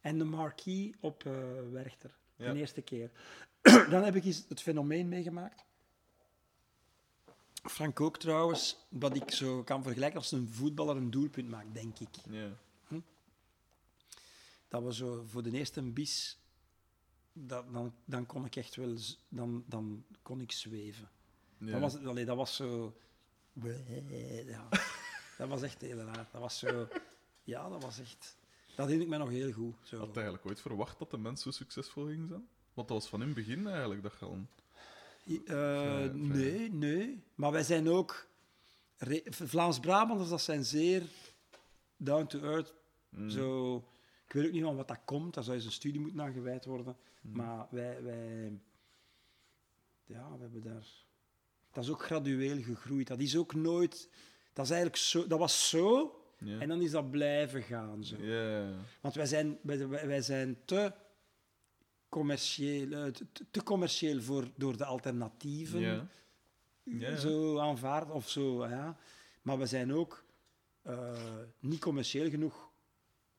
en 0.02 0.18
de 0.18 0.24
Marquis 0.24 0.94
op 1.00 1.26
eh 1.26 1.34
Werchter. 1.72 2.16
Ja. 2.36 2.52
De 2.52 2.60
eerste 2.60 2.82
keer. 2.82 3.12
dan 3.90 4.04
heb 4.04 4.16
ik 4.16 4.26
eens 4.26 4.46
het 4.48 4.62
fenomeen 4.62 5.10
meegemaakt. 5.10 5.64
Frank 7.64 8.02
ook 8.02 8.18
trouwens, 8.18 8.78
wat 8.90 9.16
ik 9.16 9.32
zo 9.32 9.64
kan 9.64 9.84
vergelijken 9.84 10.20
als 10.20 10.32
een 10.32 10.48
voetballer 10.48 10.96
een 10.96 11.12
doelpunt 11.12 11.50
maakt, 11.50 11.74
denk 11.74 12.00
ik. 12.00 12.10
Ja. 12.30 12.50
Dat 14.68 14.84
we 14.84 14.94
zo 14.94 15.24
voor 15.28 15.44
de 15.44 15.52
eerste 15.52 15.82
bis, 15.82 16.40
dat, 17.34 17.74
dan, 17.74 17.94
dan 18.06 18.26
kon 18.26 18.46
ik 18.46 18.56
echt 18.56 18.76
wel, 18.76 18.98
dan, 19.30 19.64
dan 19.68 20.06
kon 20.22 20.42
ik 20.42 20.52
zweven. 20.52 21.10
Ja. 21.58 21.72
Dat, 21.72 21.82
was, 21.82 22.06
allee, 22.06 22.26
dat 22.26 22.38
was 22.38 22.56
zo... 22.56 22.98
Ja, 24.46 24.68
dat 25.38 25.48
was 25.48 25.62
echt 25.62 25.82
heel 25.82 25.98
raar. 25.98 26.28
Dat 26.32 26.42
was 26.42 26.60
zo... 26.60 26.88
Ja, 27.44 27.70
dat 27.70 27.84
was 27.84 28.00
echt... 28.00 28.38
Dat 28.76 28.88
herinner 28.88 29.02
ik 29.02 29.08
me 29.08 29.18
nog 29.18 29.30
heel 29.30 29.52
goed. 29.52 29.76
Zo. 29.84 29.98
Had 29.98 30.08
je 30.08 30.14
eigenlijk 30.14 30.46
ooit 30.46 30.62
verwacht 30.62 31.00
dat 31.00 31.12
de 31.12 31.18
mens 31.18 31.42
zo 31.42 31.52
succesvol 31.52 32.06
ging 32.06 32.28
zijn? 32.28 32.48
Want 32.74 32.88
dat 32.88 32.98
was 32.98 33.08
van 33.08 33.22
in 33.22 33.28
het 33.28 33.36
begin 33.36 33.68
eigenlijk 33.68 34.04
dat 34.04 34.14
je 34.20 34.26
al... 34.26 34.38
Eh, 35.26 35.36
vrij. 35.46 36.12
nee, 36.14 36.72
nee. 36.72 37.24
Maar 37.36 37.52
wij 37.52 37.64
zijn 37.64 37.90
ook... 37.90 38.28
Vlaams-Brabanders, 39.30 40.30
dat 40.30 40.42
zijn 40.42 40.66
zeer 40.66 41.04
down 41.98 42.26
to 42.26 42.40
earth. 42.40 42.74
Mm. 43.10 43.30
Zo, 43.30 43.76
ik 44.26 44.34
weet 44.34 44.46
ook 44.46 44.52
niet 44.52 44.64
van 44.64 44.76
wat 44.76 44.88
dat 44.88 45.00
komt. 45.06 45.34
Daar 45.34 45.44
zou 45.44 45.56
eens 45.56 45.66
een 45.66 45.72
studie 45.72 46.02
moeten 46.02 46.22
aan 46.22 46.34
gewijd 46.34 46.66
worden. 46.66 46.96
Mm. 47.22 47.36
Maar 47.36 47.68
wij, 47.70 48.04
wij... 48.04 48.60
Ja, 50.06 50.32
we 50.36 50.42
hebben 50.42 50.62
daar... 50.62 50.86
Dat 51.72 51.84
is 51.84 51.90
ook 51.90 52.04
gradueel 52.04 52.62
gegroeid. 52.62 53.08
Dat 53.08 53.20
is 53.20 53.38
ook 53.38 53.54
nooit... 53.54 54.10
Dat, 54.54 54.66
is 54.66 54.72
eigenlijk 54.72 55.02
zo, 55.02 55.28
dat 55.28 55.40
was 55.40 55.70
zo, 55.70 56.16
En 56.60 56.68
dan 56.68 56.82
is 56.82 56.92
dat 56.92 57.12
blijven 57.12 57.62
gaan. 57.62 58.04
Zo. 58.04 58.16
Want 59.02 59.16
wij 59.16 59.26
zijn, 59.26 59.58
wij, 59.62 59.88
wij 59.88 60.22
zijn 60.22 60.58
te 60.66 60.92
commercieel, 62.10 62.92
eh, 62.92 63.12
te, 63.12 63.26
te 63.52 63.64
commercieel 63.64 64.22
voor, 64.22 64.48
door 64.56 64.78
de 64.78 64.86
alternatieven 64.86 66.10
zo 67.18 67.58
aanvaard 67.60 68.12
of 68.12 68.30
zo. 68.30 68.68
Ja. 68.68 68.98
Maar 69.42 69.58
we 69.58 69.66
zijn 69.66 69.94
ook 69.94 70.24
eh, 70.82 71.16
niet 71.60 71.80
commercieel 71.80 72.30
genoeg 72.30 72.72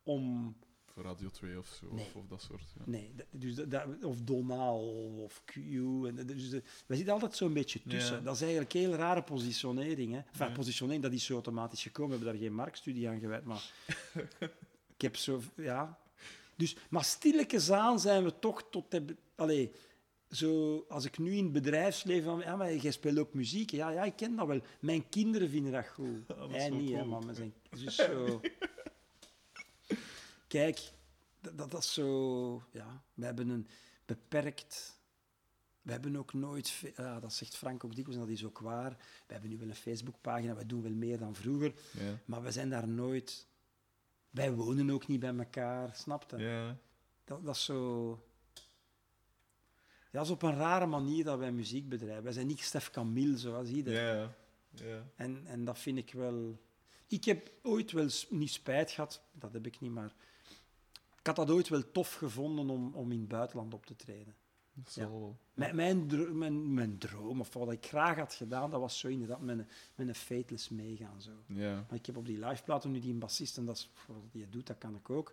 om. 0.03 0.57
Voor 0.95 1.03
Radio 1.05 1.31
2 1.31 1.59
of 1.59 1.67
zo, 1.81 1.87
Nee. 1.95 2.05
of, 2.05 2.17
of 2.17 2.27
dat 2.27 2.43
soort. 2.43 2.63
Ja. 2.79 2.83
Nee, 2.87 3.15
dus 3.31 3.55
dat, 3.55 3.85
of 4.05 4.21
Donaal 4.21 4.81
of 5.23 5.43
Q. 5.45 5.55
En, 5.57 6.15
dat- 6.15 6.29
dus 6.29 6.51
we 6.87 6.95
zitten 6.97 7.13
altijd 7.13 7.37
zo'n 7.37 7.53
beetje 7.53 7.81
tussen. 7.89 8.17
Ja. 8.17 8.21
Dat 8.23 8.35
is 8.35 8.41
eigenlijk 8.41 8.75
een 8.75 8.81
heel 8.81 8.95
rare 8.95 9.23
positionering. 9.23 10.13
Hè. 10.13 10.19
Enfin, 10.19 10.47
Ja. 10.47 10.53
positionering, 10.53 11.03
dat 11.03 11.13
is 11.13 11.25
zo 11.25 11.33
automatisch 11.33 11.83
gekomen. 11.83 12.11
We 12.11 12.17
hebben 12.17 12.35
daar 12.41 12.49
geen 12.49 12.57
marktstudie 12.57 13.09
aan 13.09 13.21
gewijd. 13.21 13.45
Maar 13.45 13.73
ik 14.97 15.01
heb 15.01 15.17
zo. 15.17 15.41
Ja. 15.57 15.99
Dus, 16.57 16.77
maar 16.91 17.05
stilletjes 17.05 17.71
aan 17.71 18.01
zijn 18.01 18.25
we 18.25 18.39
toch 18.39 18.69
tot. 18.71 18.91
De, 18.91 19.05
allee, 19.35 19.71
zo, 20.31 20.85
als 20.89 21.05
ik 21.05 21.19
nu 21.19 21.33
in 21.33 21.45
het 21.45 21.53
bedrijfsleven... 21.53 22.25
Van, 22.25 22.41
ja, 22.41 22.57
maar 22.57 22.75
jij 22.77 22.91
speelt 22.91 23.19
ook 23.19 23.35
muziek. 23.35 23.71
Ja, 23.71 23.91
ja, 23.91 24.05
ik 24.05 24.17
ken 24.17 24.37
dat 24.37 24.47
wel. 24.47 24.61
Mijn 24.81 25.09
kinderen 25.09 25.49
vinden 25.49 25.73
dat 25.73 25.87
goed. 25.89 26.27
dat 26.29 26.51
is 26.51 26.57
Hij 26.57 26.71
niet, 26.71 26.91
hè, 26.93 27.05
maar 27.05 27.25
met 27.27 27.37
zijn... 27.37 27.55
Dus 27.71 27.95
zo... 27.97 28.41
Kijk, 30.55 30.93
dat, 31.41 31.71
dat, 31.71 31.83
is 31.83 31.93
zo... 31.93 32.63
Ja, 32.71 33.03
we 33.15 33.25
hebben 33.25 33.49
een 33.49 33.67
beperkt... 34.07 35.01
We 35.83 35.93
hebben 35.93 36.17
ook 36.17 36.33
nooit... 36.33 36.73
Ja, 36.97 37.21
dat 37.21 37.33
zegt 37.33 37.57
Frank 37.57 37.85
ook 37.85 37.95
dikwijls, 37.95 38.21
en 38.21 38.27
dat 38.27 38.37
is 38.37 38.45
ook 38.45 38.59
waar. 38.59 38.91
We 39.27 39.33
hebben 39.33 39.51
nu 39.51 39.59
wel 39.59 39.69
een 39.69 39.75
Facebookpagina, 39.75 40.55
we 40.55 40.67
doen 40.67 40.83
wel 40.83 40.93
meer 40.93 41.19
dan 41.19 41.35
vroeger. 41.35 41.75
Ja. 41.91 42.19
Maar 42.25 42.43
we 42.43 42.51
zijn 42.51 42.71
daar 42.71 42.89
nooit... 42.89 43.47
Wij 44.31 44.53
wonen 44.53 44.91
ook 44.91 45.07
niet 45.07 45.21
bij 45.21 45.37
elkaar, 45.37 45.97
snap 45.97 46.31
je? 46.31 46.37
Ja. 46.37 46.77
Dat, 47.25 47.45
dat 47.45 47.55
is 47.55 47.65
zo... 47.65 48.09
Ja, 50.11 50.11
dat 50.11 50.25
is 50.25 50.31
op 50.31 50.43
een 50.43 50.57
rare 50.57 50.87
manier 50.87 51.25
dat 51.25 51.39
wij 51.39 51.53
muziek 51.53 51.89
bedrijven. 51.89 52.25
Wij 52.25 52.33
zijn 52.33 52.47
niet 52.47 52.61
Stef 52.61 52.91
Camille, 52.91 53.39
zoals 53.39 53.69
iedereen. 53.69 54.17
Ja. 54.17 54.35
Ja. 54.71 55.07
En, 55.17 55.47
en 55.47 55.65
dat 55.65 55.79
vind 55.79 55.99
ik 55.99 56.13
wel... 56.13 56.59
Ik 57.07 57.25
heb 57.25 57.51
ooit 57.63 57.93
wel 57.93 58.09
niet 58.31 58.51
spijt 58.51 58.91
gehad, 58.91 59.23
dat 59.33 59.53
heb 59.53 59.67
ik 59.67 59.81
niet, 59.81 59.93
maar... 59.93 60.15
Ik 61.25 61.37
had 61.37 61.47
dat 61.47 61.57
ooit 61.57 61.69
wel 61.69 61.91
tof 61.93 62.15
gevonden 62.15 62.71
om, 62.71 62.95
om 62.95 63.13
in 63.13 63.19
het 63.19 63.29
buitenland 63.29 63.75
op 63.75 63.87
te 63.87 63.97
treden. 63.97 64.35
Wel. 64.95 65.37
Mijn, 65.55 65.77
mijn, 65.77 66.07
dro- 66.09 66.33
mijn, 66.35 66.75
mijn 66.75 66.99
droom, 66.99 67.41
of 67.41 67.53
wat 67.55 67.73
ik 67.73 67.87
graag 67.87 68.17
had 68.17 68.35
gedaan, 68.35 68.71
dat 68.71 68.81
was 68.81 68.99
zo 68.99 69.09
inderdaad 69.09 69.41
met 69.41 69.59
een, 69.59 69.69
met 69.95 70.09
een 70.09 70.15
Fateless 70.15 70.69
meegaan. 70.69 71.21
Zo. 71.23 71.31
Ja. 71.47 71.75
Maar 71.75 71.99
ik 71.99 72.07
heb 72.07 72.17
op 72.17 72.27
die 72.27 72.39
liveplaten 72.47 72.91
nu 72.91 73.01
die 73.01 73.13
een 73.13 73.19
bassist, 73.19 73.57
en 73.57 73.65
dat 73.65 73.77
is, 73.77 73.91
wat 74.07 74.17
die 74.33 74.49
doet, 74.49 74.67
dat 74.67 74.79
kan 74.79 74.95
ik 74.95 75.11
ook. 75.11 75.33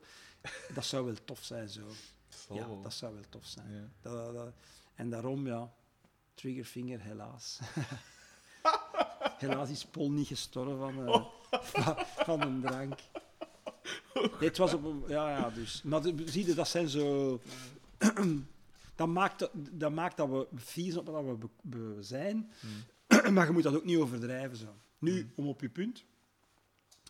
Dat 0.74 0.86
zou 0.86 1.06
wel 1.06 1.16
tof 1.26 1.44
zijn, 1.44 1.70
zo. 1.70 1.88
Zal 2.30 2.56
Ja, 2.56 2.68
dat 2.82 2.94
zou 2.94 3.14
wel 3.14 3.24
tof 3.30 3.46
zijn. 3.46 3.72
Ja. 3.74 3.90
Dat, 4.02 4.14
dat- 4.14 4.34
dat- 4.34 4.54
en 4.96 5.10
daarom, 5.10 5.48
ja, 5.48 5.74
Triggerfinger, 6.34 7.02
helaas. 7.02 7.60
helaas 9.38 9.70
is 9.70 9.86
Paul 9.86 10.12
niet 10.12 10.28
gestorven 10.28 10.94
van, 10.94 11.28
van, 11.52 11.96
van 12.06 12.42
een 12.42 12.62
drank. 12.62 13.00
Nee, 14.40 14.50
het 14.50 14.58
was 14.58 14.74
op 14.74 14.84
een... 14.84 15.04
Ja, 15.08 15.30
ja, 15.38 15.50
dus... 15.50 15.82
Maar 15.84 16.02
de- 16.02 16.24
zie 16.26 16.46
je, 16.46 16.54
dat 16.54 16.68
zijn 16.68 16.88
zo... 16.90 17.40
dat, 18.96 19.08
maakt, 19.08 19.50
dat- 19.72 19.92
maakt 19.94 20.18
dat 20.18 20.30
we 20.30 20.48
vies 20.56 20.98
op 20.98 21.08
wat 21.08 21.26
we 21.26 21.34
be- 21.34 21.48
be- 21.62 21.98
zijn, 22.04 22.52
Hmm. 22.60 23.34
maar 23.34 23.46
je 23.46 23.52
moet 23.52 23.64
dat 23.64 23.76
ook 23.76 23.86
niet 23.86 23.98
overdrijven. 23.98 24.58
Zo. 24.58 24.76
Nu, 25.00 25.32
om 25.36 25.48
op 25.48 25.62
je 25.62 25.70
punt... 25.70 26.04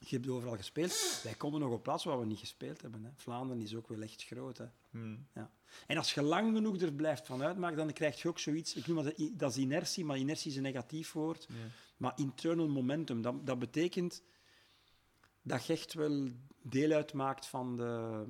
Je 0.04 0.16
hebt 0.16 0.30
overal 0.30 0.56
gespeeld. 0.56 1.20
Wij 1.24 1.34
komen 1.34 1.60
nog 1.60 1.72
op 1.72 1.84
plaatsen 1.84 2.10
waar 2.10 2.20
we 2.20 2.26
niet 2.26 2.40
gespeeld 2.40 2.82
hebben. 2.82 3.04
Hè. 3.04 3.10
Vlaanderen 3.16 3.62
is 3.64 3.76
ook 3.76 3.88
wel 3.88 4.02
echt 4.02 4.24
groot. 4.24 4.58
Hè. 4.58 4.66
Hmm. 4.92 5.28
En 5.88 5.98
als 5.98 6.14
je 6.14 6.22
lang 6.22 6.56
genoeg 6.56 6.78
er 6.82 6.94
blijft 6.94 7.28
van 7.28 7.44
uitmaken, 7.44 7.78
dan 7.78 7.94
krijg 7.94 8.22
je 8.22 8.28
ook 8.28 8.40
zoiets. 8.40 8.76
Ik 8.76 8.88
noem 8.88 9.04
dat, 9.04 9.14
dat 9.32 9.52
is 9.52 9.58
inertie, 9.58 10.06
maar 10.06 10.18
inertie 10.18 10.52
is 10.52 10.58
een 10.58 10.64
negatief 10.64 11.12
woord. 11.12 11.46
Ja. 11.50 11.56
Maar 11.98 12.14
internal 12.16 12.68
momentum, 12.68 13.22
dat, 13.22 13.46
dat 13.46 13.60
betekent 13.60 14.22
dat 15.42 15.66
je 15.66 15.74
echt 15.74 15.94
wel 15.94 16.28
deel 16.62 16.92
uitmaakt 16.92 17.46
van 17.46 17.78
de. 17.78 18.24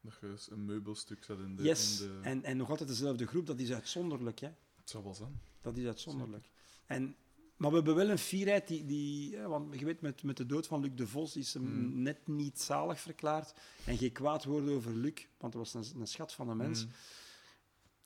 Dat 0.00 0.14
je 0.20 0.26
eens 0.28 0.50
een 0.50 0.64
meubelstuk 0.64 1.24
zet 1.24 1.38
in 1.38 1.56
de... 1.56 1.62
Yes, 1.62 2.00
In 2.00 2.06
de... 2.08 2.18
en, 2.28 2.44
en 2.44 2.56
nog 2.56 2.70
altijd 2.70 2.88
dezelfde 2.88 3.26
groep, 3.26 3.46
dat 3.46 3.58
is 3.60 3.72
uitzonderlijk. 3.72 4.38
Hè? 4.40 4.46
Het 4.76 4.90
zou 4.90 5.04
wel 5.04 5.14
zijn. 5.14 5.40
Dat 5.60 5.76
is 5.76 5.86
uitzonderlijk. 5.86 6.50
En, 6.86 7.16
maar 7.56 7.70
we 7.70 7.76
hebben 7.76 7.94
wel 7.94 8.10
een 8.10 8.18
fierheid 8.18 8.68
die. 8.68 8.84
die 8.84 9.38
want 9.38 9.78
je 9.78 9.84
weet, 9.84 10.00
met, 10.00 10.22
met 10.22 10.36
de 10.36 10.46
dood 10.46 10.66
van 10.66 10.80
Luc 10.80 10.90
de 10.94 11.06
Vos 11.06 11.36
is 11.36 11.54
hem 11.54 11.62
Mm. 11.62 12.02
net 12.02 12.26
niet 12.26 12.60
zalig 12.60 13.00
verklaard. 13.00 13.54
En 13.84 13.96
geen 13.96 14.12
kwaad 14.12 14.44
woorden 14.44 14.74
over 14.74 14.94
Luc, 14.94 15.26
want 15.38 15.52
dat 15.52 15.72
was 15.72 15.90
een, 15.92 16.00
een 16.00 16.06
schat 16.06 16.32
van 16.32 16.48
een 16.48 16.56
mens. 16.56 16.80
Hmm. 16.82 16.90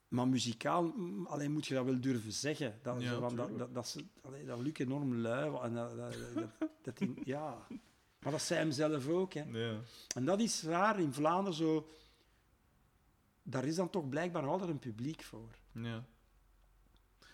Maar 0.07 0.27
muzikaal 0.27 0.83
mm, 0.83 1.25
alleen 1.25 1.51
moet 1.51 1.65
je 1.67 1.73
dat 1.73 1.85
wel 1.85 2.01
durven 2.01 2.31
zeggen. 2.31 2.79
Dat, 2.81 3.01
Ja, 3.01 3.19
dat, 3.19 3.57
dat, 3.57 3.73
dat, 3.73 4.59
Luc 4.59 4.73
enorm 4.77 5.15
lui 5.15 5.49
was. 5.49 5.63
En 5.63 5.73
dat, 5.73 5.95
dat, 5.97 6.15
dat, 6.33 6.69
dat 6.81 6.97
die- 6.97 7.21
ja. 7.35 7.67
Maar 8.21 8.31
dat 8.31 8.41
zei 8.41 8.59
hem 8.59 8.71
zelf 8.71 9.07
ook. 9.07 9.33
Hè. 9.33 9.43
Ja. 9.51 9.79
En 10.15 10.25
dat 10.25 10.39
is 10.39 10.63
raar 10.63 10.99
in 10.99 11.13
Vlaanderen 11.13 11.57
zo. 11.57 11.89
Daar 13.43 13.65
is 13.65 13.75
dan 13.75 13.89
toch 13.89 14.09
blijkbaar 14.09 14.45
altijd 14.47 14.69
een 14.69 14.79
publiek 14.79 15.23
voor. 15.23 15.49
Ja. 15.71 16.03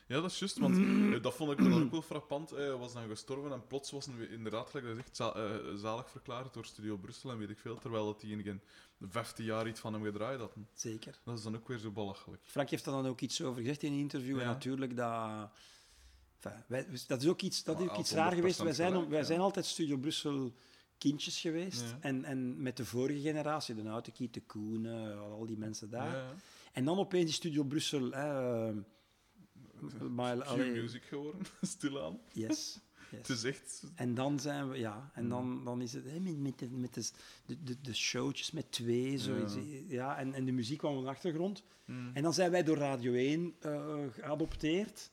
Ja, 0.08 0.22
dat 0.22 0.32
is 0.32 0.40
juist, 0.40 0.58
want 0.58 0.78
eh, 0.78 1.22
dat 1.22 1.34
vond 1.34 1.52
ik 1.52 1.58
dan 1.58 1.84
ook 1.84 1.92
wel 1.92 2.02
frappant. 2.02 2.50
Hij 2.50 2.72
was 2.76 2.94
dan 2.94 3.08
gestorven 3.08 3.52
en 3.52 3.68
plots 3.68 3.92
was 3.92 4.06
hij 4.06 4.28
inderdaad, 4.28 4.70
gelijk 4.70 4.96
dat 4.96 5.16
za- 5.16 5.34
eh, 5.34 5.74
zalig 5.76 6.10
verklaard 6.10 6.54
door 6.54 6.66
Studio 6.66 6.98
Brussel 6.98 7.32
en 7.32 7.38
weet 7.38 7.50
ik 7.50 7.60
veel, 7.60 7.78
terwijl 7.78 8.08
het 8.08 8.20
die 8.20 8.44
geen 8.44 8.62
15 9.02 9.46
jaar 9.46 9.68
iets 9.68 9.80
van 9.80 9.94
hem 9.94 10.04
gedraaid 10.04 10.40
had. 10.40 10.54
Zeker. 10.74 11.20
Dat 11.24 11.38
is 11.38 11.44
dan 11.44 11.56
ook 11.56 11.68
weer 11.68 11.78
zo 11.78 11.92
belachelijk. 11.92 12.42
Frank 12.46 12.70
heeft 12.70 12.86
er 12.86 12.92
dan 12.92 13.08
ook 13.08 13.22
iets 13.22 13.42
over 13.42 13.62
gezegd 13.62 13.84
in 13.84 13.92
een 13.94 14.00
interview. 14.00 14.40
En 14.40 14.46
natuurlijk, 14.46 14.96
dat, 14.98 15.50
enfin, 16.42 16.64
wij, 16.68 16.88
dat 17.08 17.22
is 17.22 17.28
ook 17.28 17.42
iets, 17.42 17.64
dat 17.64 17.80
is 17.80 17.90
ook 17.90 17.98
iets 17.98 18.12
raar 18.12 18.32
geweest. 18.32 18.58
100% 18.60 18.64
Wij 18.64 18.74
zijn, 18.74 19.10
wij 19.10 19.24
zijn 19.24 19.40
altijd 19.40 19.66
Studio 19.66 19.98
Brussel 19.98 20.54
kindjes 20.98 21.40
geweest. 21.40 21.82
Ja. 21.82 21.98
En, 22.02 22.24
en 22.24 22.62
met 22.62 22.78
de 22.78 22.86
vorige 22.86 23.22
generatie, 23.22 23.76
de 23.76 23.84
Nautekiet, 23.84 24.34
de 24.34 24.42
Koenen, 24.42 25.20
al 25.20 25.46
die 25.46 25.58
mensen 25.58 25.90
daar. 25.90 26.16
Ja, 26.16 26.34
En 26.74 26.86
dan 26.86 26.98
opeens 26.98 27.34
Studio 27.34 27.64
Brussel... 27.64 28.10
Q 28.10 28.16
allee, 30.20 30.72
Music 30.72 31.04
geworden, 31.04 31.42
stilaan. 31.62 32.20
yes, 32.32 32.80
Het 33.10 33.28
yes. 33.28 33.38
is 33.38 33.44
echt... 33.44 33.84
En 33.96 34.14
dan 34.14 34.40
zijn 34.40 34.70
we... 34.70 34.78
Ja, 34.78 35.12
en 35.14 35.30
dan, 35.30 35.64
dan 35.64 35.82
is 35.82 35.94
het 35.94 36.24
met, 36.24 36.38
met, 36.38 36.60
de, 36.60 36.70
met 36.70 36.94
de, 36.94 37.04
de, 37.64 37.82
de, 37.82 37.94
showtjes 37.94 38.52
met 38.52 38.72
twee, 38.72 39.18
zoiets. 39.18 39.54
Ja. 39.54 39.62
Ja. 39.88 40.18
en, 40.18 40.34
en 40.34 40.46
de 40.46 40.52
muziek 40.52 40.78
kwam 40.78 40.98
op 40.98 41.04
de 41.04 41.10
achtergrond. 41.10 41.64
Hmm. 41.86 42.12
En 42.14 42.24
dan 42.24 42.34
zijn 42.34 42.52
wij 42.52 42.64
door 42.64 42.78
Radio 42.78 43.14
1 43.14 43.56
eh, 43.60 43.96
geadopteerd. 44.10 45.12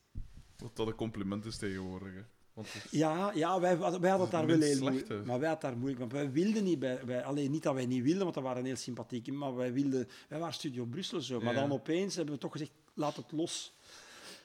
Wat 0.56 0.76
dat 0.76 0.86
een 0.86 0.94
compliment 0.94 1.44
is 1.44 1.56
tegenwoordig. 1.56 2.14
Hè. 2.14 2.22
Want 2.54 2.72
het 2.72 2.84
is- 2.84 2.90
Ja, 2.90 3.32
ja 3.34 3.60
wij, 3.60 3.74
hadden- 3.76 4.00
wij 4.00 4.10
hadden 4.10 4.28
het 4.28 4.36
daar 4.38 4.46
wel 4.58 4.60
heel 4.68 4.78
moeilijk. 4.80 5.08
hè. 5.08 5.24
Maar 5.24 5.38
wij 5.38 5.48
hadden 5.48 5.70
daar 5.70 5.78
moeilijk. 5.78 6.00
Want 6.00 6.12
wij 6.12 6.30
wilden 6.32 6.64
niet 6.64 6.78
bij, 6.78 7.04
wij, 7.04 7.24
alleen 7.24 7.50
niet 7.50 7.62
dat 7.62 7.74
wij 7.74 7.86
niet 7.86 8.02
wilden, 8.02 8.22
want 8.22 8.34
dat 8.34 8.42
waren 8.44 8.64
heel 8.64 8.76
sympathiek. 8.76 9.32
Maar 9.32 9.54
wij 9.54 9.72
wilden, 9.72 10.08
wij 10.28 10.38
waren 10.38 10.54
Studio 10.54 10.84
Brussel 10.84 11.20
zo. 11.20 11.40
Maar 11.40 11.54
Ja. 11.54 11.60
dan 11.60 11.72
opeens 11.72 12.14
hebben 12.16 12.34
we 12.34 12.40
toch 12.40 12.52
gezegd, 12.52 12.70
laat 12.94 13.16
het 13.16 13.32
los. 13.32 13.74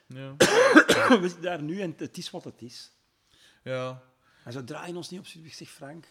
Ja. 0.07 0.35
we 0.37 1.17
zitten 1.21 1.41
daar 1.41 1.61
nu 1.61 1.81
en 1.81 1.93
het 1.97 2.17
is 2.17 2.29
wat 2.29 2.43
het 2.43 2.61
is. 2.61 2.91
ja. 3.63 4.01
En 4.45 4.51
ze 4.51 4.63
draaien 4.63 4.95
ons 4.95 5.09
niet 5.09 5.19
op 5.19 5.25
studio. 5.25 5.47
Ik 5.47 5.53
zeg, 5.53 5.69
Frank. 5.69 6.05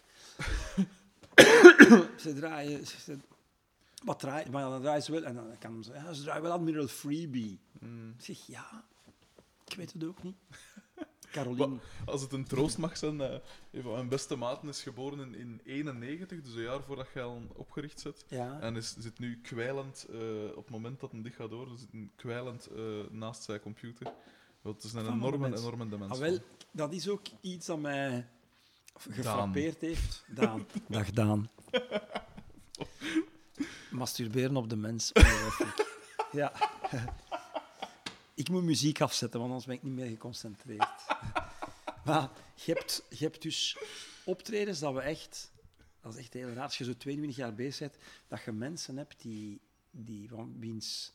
ze 2.23 2.33
draaien... 2.33 2.87
Ze, 2.87 2.99
ze- 2.99 3.17
wat 4.03 4.19
draaien? 4.19 4.51
Maar 4.51 4.69
dan 4.69 4.81
draaien 4.81 5.03
ze 5.03 5.11
wel. 5.11 5.23
En 5.23 5.35
dan 5.35 5.57
kan 5.59 5.83
zeggen, 5.83 6.03
ja, 6.05 6.13
ze 6.13 6.21
draaien 6.23 6.41
wel 6.43 6.51
Admiral 6.51 6.87
Freebie. 6.87 7.59
Hmm. 7.79 8.13
Ik 8.17 8.25
zeg, 8.25 8.45
ja. 8.47 8.83
Ik 9.65 9.75
weet 9.75 9.93
het 9.93 10.03
ook 10.03 10.23
niet. 10.23 10.35
Caroline. 11.31 11.77
Als 12.05 12.21
het 12.21 12.31
een 12.31 12.47
troost 12.47 12.77
mag 12.77 12.97
zijn, 12.97 13.21
eh, 13.21 13.37
een 13.71 13.81
van 13.81 13.91
mijn 13.91 14.07
beste 14.07 14.35
maten 14.35 14.69
is 14.69 14.81
geboren 14.81 15.19
in, 15.19 15.35
in 15.35 15.61
91, 15.65 16.41
dus 16.41 16.53
een 16.53 16.61
jaar 16.61 16.83
voordat 16.83 17.07
jij 17.13 17.23
al 17.23 17.41
opgericht 17.55 17.99
zit. 17.99 18.25
Ja. 18.27 18.59
En 18.59 18.75
is, 18.75 18.95
zit 18.97 19.19
nu 19.19 19.39
kwijlend, 19.41 20.05
eh, 20.09 20.19
op 20.49 20.63
het 20.63 20.69
moment 20.69 20.99
dat 20.99 21.11
hij 21.11 21.21
dit 21.21 21.33
gaat 21.35 21.49
door, 21.49 21.67
zit 21.77 21.91
hij 21.91 22.09
kwijlend 22.15 22.67
eh, 22.67 22.83
naast 23.09 23.43
zijn 23.43 23.59
computer. 23.59 24.13
Want 24.61 24.75
het 24.75 24.83
is 24.85 24.93
een 24.93 25.05
Van 25.05 25.13
enorme, 25.13 25.57
enorme 25.57 25.89
demens. 25.89 26.11
Ah, 26.11 26.19
wel, 26.19 26.37
dat 26.71 26.93
is 26.93 27.09
ook 27.09 27.25
iets 27.41 27.65
dat 27.65 27.79
mij 27.79 28.27
gefrappeerd 28.97 29.81
heeft. 29.81 30.23
Daan. 30.27 30.65
Dag 30.87 31.11
Daan. 31.11 31.49
Masturberen 33.91 34.55
op 34.55 34.69
de 34.69 34.75
mens. 34.75 35.11
ja. 36.31 36.51
Ik 38.39 38.49
moet 38.49 38.63
muziek 38.63 39.01
afzetten, 39.01 39.39
want 39.39 39.51
anders 39.51 39.67
ben 39.67 39.75
ik 39.75 39.83
niet 39.83 39.93
meer 39.93 40.09
geconcentreerd. 40.09 41.05
maar 42.05 42.29
je 42.65 42.73
hebt, 42.73 43.03
je 43.09 43.23
hebt 43.23 43.41
dus 43.41 43.77
optredens 44.23 44.79
dat 44.79 44.93
we 44.93 45.01
echt... 45.01 45.51
Dat 46.01 46.13
is 46.13 46.19
echt 46.19 46.33
heel 46.33 46.49
raar. 46.49 46.63
Als 46.63 46.77
je 46.77 46.83
zo 46.83 46.97
22 46.97 47.37
jaar 47.37 47.55
bezig 47.55 47.79
bent, 47.79 48.03
dat 48.27 48.43
je 48.43 48.51
mensen 48.51 48.97
hebt 48.97 49.21
die, 49.21 49.59
die 49.91 50.29
van 50.29 50.55
wiens... 50.59 51.13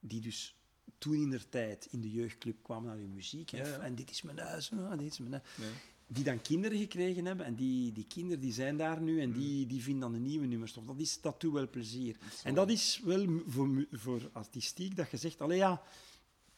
Die 0.00 0.20
dus 0.20 0.54
toen 0.98 1.14
in 1.14 1.30
der 1.30 1.48
tijd 1.48 1.88
in 1.90 2.00
de 2.00 2.10
jeugdclub 2.10 2.62
kwamen 2.62 2.88
naar 2.88 3.00
je 3.00 3.08
muziek. 3.08 3.50
hè. 3.50 3.58
Ja, 3.58 3.66
ja. 3.66 3.78
En 3.78 3.94
dit 3.94 4.10
is 4.10 4.22
mijn 4.22 4.38
huis, 4.38 4.72
ah, 4.72 4.98
dit 4.98 5.12
is 5.12 5.18
mijn 5.18 5.32
huis. 5.32 5.44
Nee. 5.56 5.70
die 6.06 6.24
dan 6.24 6.42
kinderen 6.42 6.78
gekregen 6.78 7.24
hebben. 7.24 7.46
En 7.46 7.54
die, 7.54 7.92
die 7.92 8.06
kinderen 8.06 8.40
die 8.40 8.52
zijn 8.52 8.76
daar 8.76 9.00
nu 9.00 9.20
en 9.20 9.32
die, 9.32 9.66
die 9.66 9.82
vinden 9.82 10.00
dan 10.00 10.14
een 10.14 10.26
nieuwe 10.26 10.46
nummerstof. 10.46 10.84
Dat, 10.84 10.98
is, 10.98 11.20
dat 11.20 11.40
doet 11.40 11.52
wel 11.52 11.68
plezier. 11.68 12.16
En 12.42 12.54
dat 12.54 12.70
is 12.70 13.00
wel 13.04 13.42
voor, 13.46 13.86
voor 13.90 14.30
artistiek 14.32 14.96
dat 14.96 15.10
je 15.10 15.16
zegt, 15.16 15.40
allee 15.40 15.58
ja, 15.58 15.82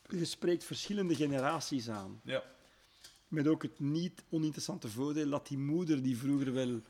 je 0.08 0.24
spreekt 0.24 0.64
verschillende 0.64 1.14
generaties 1.14 1.88
aan. 1.88 2.20
Ja. 2.24 2.42
Met 3.28 3.46
ook 3.46 3.62
het 3.62 3.80
niet 3.80 4.24
oninteressante 4.28 4.88
voordeel 4.88 5.30
dat 5.30 5.46
die 5.46 5.58
moeder, 5.58 6.02
die 6.02 6.18
vroeger 6.18 6.52
wel 6.52 6.80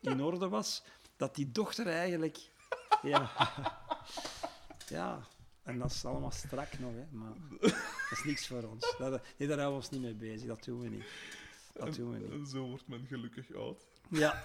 in 0.00 0.22
orde 0.22 0.48
was, 0.48 0.82
dat 1.16 1.34
die 1.34 1.52
dochter 1.52 1.86
eigenlijk... 1.86 2.38
Ja, 3.02 3.30
ja 4.88 5.26
en 5.68 5.78
dat 5.78 5.90
is 5.90 6.04
allemaal 6.04 6.30
strak 6.30 6.78
nog, 6.78 6.92
hè. 6.94 7.04
Maar 7.10 7.32
dat 7.60 8.10
is 8.10 8.24
niks 8.24 8.46
voor 8.46 8.62
ons. 8.62 8.94
Dat, 8.98 9.22
nee, 9.36 9.48
daar 9.48 9.58
houden 9.58 9.68
we 9.68 9.74
ons 9.74 9.90
niet 9.90 10.00
mee 10.00 10.14
bezig. 10.14 10.46
Dat 10.46 10.64
doen 10.64 10.80
we 10.80 10.88
niet. 10.88 11.04
Dat 11.72 11.94
doen 11.94 12.12
we 12.12 12.18
niet. 12.18 12.30
En 12.30 12.46
zo 12.46 12.68
wordt 12.68 12.88
men 12.88 13.06
gelukkig 13.06 13.54
oud. 13.54 13.86
Ja, 14.08 14.44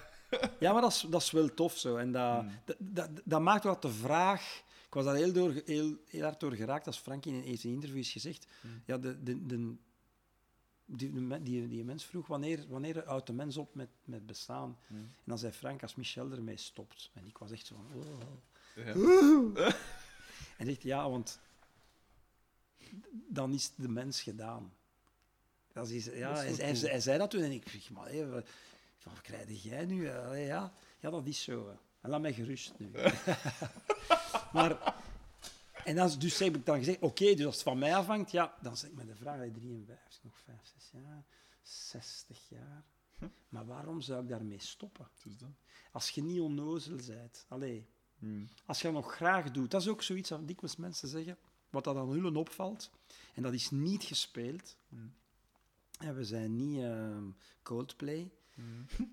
ja 0.59 0.73
maar 0.73 0.81
dat 0.81 0.91
is, 0.91 1.05
dat 1.09 1.21
is 1.21 1.31
wel 1.31 1.53
tof 1.53 1.77
zo. 1.77 1.97
En 1.97 2.11
dat, 2.11 2.39
Hmm. 2.39 2.51
dat, 2.65 2.75
dat, 2.79 3.09
dat 3.23 3.41
maakt 3.41 3.63
wat 3.63 3.81
de 3.81 3.91
vraag. 3.91 4.63
Ik 4.87 4.93
was 4.93 5.05
daar 5.05 5.15
heel, 5.15 5.33
door, 5.33 5.61
heel, 5.65 5.97
heel 6.07 6.23
hard 6.23 6.39
door 6.39 6.53
geraakt 6.53 6.87
als 6.87 6.97
Frank 6.97 7.25
in 7.25 7.33
een 7.33 7.57
zijn 7.57 7.73
interview 7.73 7.97
is 7.97 8.11
gezegd. 8.11 8.47
Hmm. 8.61 8.81
Ja, 8.85 8.97
de, 8.97 9.23
de, 9.23 9.45
de, 9.45 9.75
die, 10.85 11.41
die, 11.41 11.67
die 11.67 11.83
mens 11.83 12.05
vroeg 12.05 12.27
wanneer, 12.27 12.65
wanneer 12.67 13.03
houdt 13.05 13.27
de 13.27 13.33
mens 13.33 13.57
op 13.57 13.75
met, 13.75 13.89
met 14.03 14.25
bestaan. 14.25 14.77
Hmm. 14.87 14.97
En 14.97 15.23
dan 15.23 15.37
zei 15.37 15.51
Frank 15.51 15.81
als 15.81 15.95
Michel 15.95 16.31
ermee 16.31 16.57
stopt. 16.57 17.11
En 17.13 17.25
ik 17.25 17.37
was 17.37 17.51
echt 17.51 17.65
zo 17.65 17.75
van. 17.75 18.01
Oh. 18.01 18.19
Ja. 19.55 19.75
En 20.57 20.65
zegt 20.65 20.83
ja, 20.83 21.09
want 21.09 21.39
dan 23.11 23.53
is 23.53 23.71
de 23.75 23.89
mens 23.89 24.21
gedaan. 24.21 24.73
Dat 25.73 25.89
is, 25.89 26.05
ja, 26.05 26.33
Dat 26.33 26.43
is 26.43 26.57
hij, 26.57 26.73
wel 26.73 26.89
hij, 26.91 26.99
zei 26.99 27.17
dat 27.17 27.29
toen 27.29 27.41
en 27.41 27.51
ik 27.51 27.69
zeg, 27.69 27.89
maar 27.89 28.09
hé, 28.09 28.43
wat, 29.03 29.13
wat 29.13 29.21
krijg 29.21 29.63
jij 29.63 29.85
nu? 29.85 30.09
Allee, 30.09 30.45
ja. 30.45 30.73
ja, 30.99 31.09
dat 31.09 31.25
is 31.25 31.43
zo. 31.43 31.77
En 32.01 32.09
laat 32.09 32.21
mij 32.21 32.33
gerust 32.33 32.73
nu. 32.77 32.91
maar, 34.53 34.95
en 35.83 35.95
dan, 35.95 36.19
dus 36.19 36.39
heb 36.39 36.55
ik 36.55 36.65
dan 36.65 36.77
gezegd, 36.77 36.99
oké, 37.01 37.33
dus 37.33 37.45
als 37.45 37.55
het 37.55 37.63
van 37.63 37.77
mij 37.77 37.95
afhangt, 37.95 38.31
ja, 38.31 38.55
dan 38.61 38.77
zeg 38.77 38.89
ik 38.89 38.95
me 38.95 39.05
de 39.05 39.15
vraag, 39.15 39.37
hey, 39.37 39.51
53, 39.51 40.23
nog 40.23 40.37
5, 40.37 40.57
6 40.63 40.89
jaar, 40.91 41.23
60 41.61 42.49
jaar. 42.49 42.83
Maar 43.49 43.65
waarom 43.65 44.01
zou 44.01 44.21
ik 44.21 44.29
daarmee 44.29 44.59
stoppen? 44.59 45.07
Als 45.91 46.09
je 46.09 46.23
niet 46.23 46.39
onnozel 46.39 46.95
bent. 47.07 47.45
Allee, 47.47 47.87
Hmm. 48.23 48.47
als 48.65 48.77
je 48.77 48.83
dat 48.83 48.93
nog 48.93 49.15
graag 49.15 49.51
doet, 49.51 49.71
dat 49.71 49.81
is 49.81 49.87
ook 49.87 50.01
zoiets 50.01 50.29
wat 50.29 50.47
dikwijls 50.47 50.75
mensen 50.75 51.07
zeggen, 51.07 51.37
wat 51.69 51.83
dat 51.83 51.95
aan 51.95 52.09
hullen 52.09 52.35
opvalt, 52.35 52.91
en 53.33 53.43
dat 53.43 53.53
is 53.53 53.69
niet 53.69 54.03
gespeeld. 54.03 54.77
Hmm. 54.89 55.13
En 55.99 56.15
we 56.15 56.23
zijn 56.23 56.55
niet 56.55 56.81
ehm, 56.81 57.29
Coldplay. 57.63 58.31
Hmm. 58.53 58.85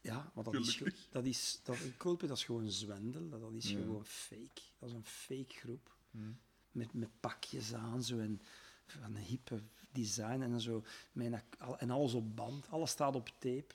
Ja, 0.00 0.30
want 0.34 0.46
dat 0.52 0.54
is, 0.66 0.76
Gelukkig. 0.76 1.06
dat 1.10 1.24
is 1.24 1.60
dat, 1.62 1.76
Coldplay 1.96 2.28
dat 2.28 2.38
is 2.38 2.44
gewoon 2.44 2.70
zwendel, 2.70 3.28
dat, 3.28 3.40
dat 3.40 3.52
is 3.52 3.70
gewoon 3.70 4.04
fake. 4.06 4.60
Dat 4.78 4.88
is 4.88 4.94
een 4.94 5.04
fake 5.04 5.54
groep, 5.54 5.96
Hmm. 6.10 6.38
met, 6.72 6.92
met 6.92 7.08
pakjes 7.20 7.74
aan, 7.74 8.02
zo, 8.02 8.18
en 8.18 8.40
van 8.86 9.02
een 9.02 9.16
hippe 9.22 9.62
design 9.92 10.40
en 10.42 10.60
zo, 10.60 10.84
een- 11.14 11.42
en 11.78 11.90
alles 11.90 12.12
op 12.14 12.36
band, 12.36 12.68
alles 12.70 12.90
staat 12.90 13.14
op 13.16 13.28
tape. 13.38 13.74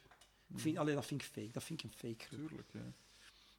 Ik 0.53 0.59
vind, 0.59 0.77
allee, 0.77 0.95
dat 0.95 1.05
vind 1.05 1.21
ik 1.21 1.27
fake, 1.27 1.51
dat 1.51 1.63
vind 1.63 1.83
ik 1.83 1.85
een 1.91 1.97
fake 1.97 2.25
groep. 2.35 2.47
Tuurlijk, 2.47 2.69
ja. 2.73 2.91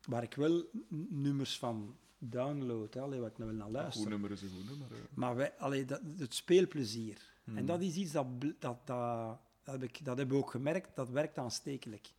Waar 0.05 0.23
ik 0.23 0.35
wel 0.35 0.65
nummers 1.09 1.59
van 1.59 1.97
download, 2.19 2.95
hè, 2.95 3.01
allee, 3.01 3.21
waar 3.21 3.31
ik 3.31 3.39
nou 3.39 3.51
wel 3.51 3.59
naar 3.59 3.67
Een 3.67 3.73
luister. 3.73 4.01
goed 4.03 4.11
nummer 4.11 4.31
is 4.31 4.43
een 4.43 4.49
goed 4.51 4.69
nummer. 4.69 4.91
hè. 4.91 4.97
Maar 5.15 5.37
wij, 5.37 5.59
allee, 5.59 5.85
dat, 5.85 6.01
het 6.19 6.35
speelplezier. 6.35 7.37
En 7.45 7.67
dat 7.67 7.81
is 7.81 7.95
iets 7.95 8.13
dat, 8.13 8.27
dat, 8.59 8.87
dat, 8.87 9.39
dat, 9.71 9.81
heb 9.81 9.91
ik, 9.91 10.05
dat 10.05 10.19
hebben 10.19 10.37
we 10.37 10.43
ook 10.43 10.51
gemerkt, 10.51 10.97
dat 10.97 11.11
werkt 11.11 11.39
aanstekelijk. 11.39 12.13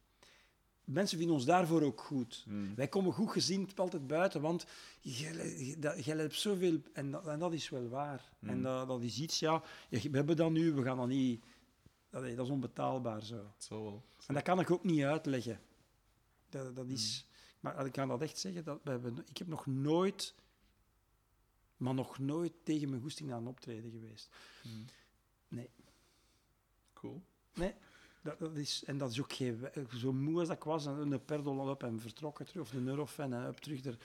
Mensen 0.84 1.18
vinden 1.18 1.36
ons 1.36 1.46
daarvoor 1.46 1.82
ook 1.82 2.02
goed. 2.02 2.44
Hmm. 2.46 2.76
Wij 2.76 2.88
komen 2.88 3.14
goed 3.14 3.32
gezien 3.32 3.70
altijd 3.76 4.08
buiten, 4.08 4.42
want 4.42 4.66
jij 5.02 6.16
hebt 6.18 6.36
zoveel... 6.36 6.82
En 6.94 7.12
dat, 7.12 7.28
en 7.28 7.40
dat 7.40 7.54
is 7.54 7.70
wel 7.70 7.88
waar. 7.88 8.32
Hmm. 8.40 8.50
En 8.50 8.62
dat, 8.62 8.88
dat 8.88 9.02
is 9.02 9.20
iets, 9.20 9.40
ja, 9.40 9.64
we 9.90 10.10
hebben 10.12 10.36
dat 10.36 10.52
nu, 10.52 10.74
we 10.74 10.84
gaan 10.84 10.98
dat 10.98 11.08
niet... 11.08 11.44
Dat 12.10 12.24
is 12.24 12.50
onbetaalbaar 12.50 13.24
zo. 13.24 13.54
Zal 13.58 13.84
wel. 13.84 14.04
En 14.28 14.34
dat 14.34 14.44
kan 14.44 14.60
ik 14.60 14.72
ook 14.72 14.84
niet 14.84 15.04
uitleggen. 15.04 15.60
Dat, 16.50 16.76
dat 16.76 16.88
is... 16.88 17.26
Hmm. 17.26 17.28
Maar 17.60 17.86
ik 17.86 17.92
kan 17.92 18.08
dat 18.08 18.22
echt 18.22 18.38
zeggen, 18.38 18.64
dat 18.64 18.80
we 18.84 18.90
hebben, 18.90 19.18
ik 19.30 19.38
heb 19.38 19.48
nog 19.48 19.66
nooit... 19.66 20.36
Maar 21.78 21.94
nog 21.94 22.20
nooit 22.20 22.54
tegen 22.64 22.90
mijn 22.90 23.02
goesting 23.02 23.32
een 23.32 23.48
optreden 23.48 23.92
geweest. 23.92 24.30
Hmm. 24.62 24.86
Nee. 25.48 25.70
Cool. 26.94 27.22
Nee, 27.54 27.74
dat, 28.22 28.40
dat 28.40 28.56
is, 28.56 28.84
en 28.86 28.98
dat 28.98 29.12
is 29.12 29.20
ook 29.20 29.34
geen... 29.34 29.68
Zo 29.96 30.14
moe 30.14 30.40
als 30.40 30.48
dat 30.48 30.58
ik 30.58 30.64
was, 30.64 30.86
en 30.86 31.12
een 31.12 31.26
perdel 31.26 31.58
op 31.58 31.84
en 31.84 32.00
vertrokken 32.00 32.46
terug, 32.46 32.64
of 32.64 32.74
een 32.74 32.88
eurofan 32.88 33.34
en 33.34 33.46
up 33.46 33.58
terug 33.58 33.86
er. 33.86 33.98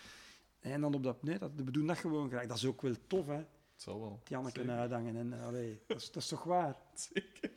En 0.60 0.80
dan 0.80 0.94
op 0.94 1.02
dat... 1.02 1.22
Nee, 1.22 1.38
dat, 1.38 1.50
we 1.54 1.70
doen 1.70 1.86
dat 1.86 1.98
gewoon 1.98 2.28
graag. 2.28 2.46
Dat 2.46 2.56
is 2.56 2.64
ook 2.64 2.82
wel 2.82 2.94
tof, 3.06 3.26
hè. 3.26 3.34
Het 3.34 3.82
zal 3.82 4.00
wel. 4.00 4.20
Die 4.24 4.36
Anneke 4.36 4.60
Zeker. 4.60 4.74
uithangen. 4.74 5.16
En, 5.16 5.32
allee, 5.40 5.80
dat, 5.86 6.00
is, 6.00 6.10
dat 6.10 6.22
is 6.22 6.28
toch 6.28 6.44
waar? 6.44 6.76
Zeker. 6.94 7.50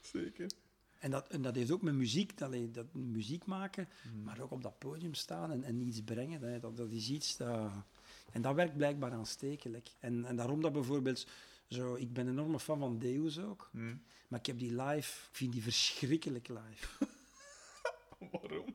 Zeker. 0.00 0.50
En 0.98 1.10
dat, 1.10 1.28
en 1.28 1.42
dat 1.42 1.54
heeft 1.54 1.70
ook 1.70 1.82
met 1.82 1.94
muziek, 1.94 2.40
allee, 2.40 2.70
dat 2.70 2.94
muziek 2.94 3.44
maken, 3.44 3.88
Hmm. 4.02 4.22
maar 4.22 4.40
ook 4.40 4.50
op 4.50 4.62
dat 4.62 4.78
podium 4.78 5.14
staan 5.14 5.50
en, 5.50 5.64
en 5.64 5.80
iets 5.80 6.02
brengen. 6.02 6.42
Hè, 6.42 6.58
dat, 6.58 6.76
dat 6.76 6.90
is 6.90 7.08
iets 7.08 7.36
dat... 7.36 7.70
En 8.32 8.42
dat 8.42 8.54
werkt 8.54 8.76
blijkbaar 8.76 9.12
aanstekelijk. 9.12 9.88
En, 9.98 10.24
en 10.24 10.36
daarom 10.36 10.60
dat 10.60 10.72
bijvoorbeeld... 10.72 11.26
Zo, 11.72 11.94
ik 11.94 12.12
ben 12.12 12.26
een 12.26 12.32
enorme 12.32 12.60
fan 12.60 12.78
van 12.78 12.98
Deus 12.98 13.38
ook, 13.38 13.68
Hmm. 13.72 14.02
maar 14.28 14.38
ik 14.38 14.46
heb 14.46 14.58
die 14.58 14.74
live... 14.82 15.28
Ik 15.30 15.36
vind 15.36 15.52
die 15.52 15.62
verschrikkelijk 15.62 16.48
live. 16.48 17.06
Waarom? 18.32 18.74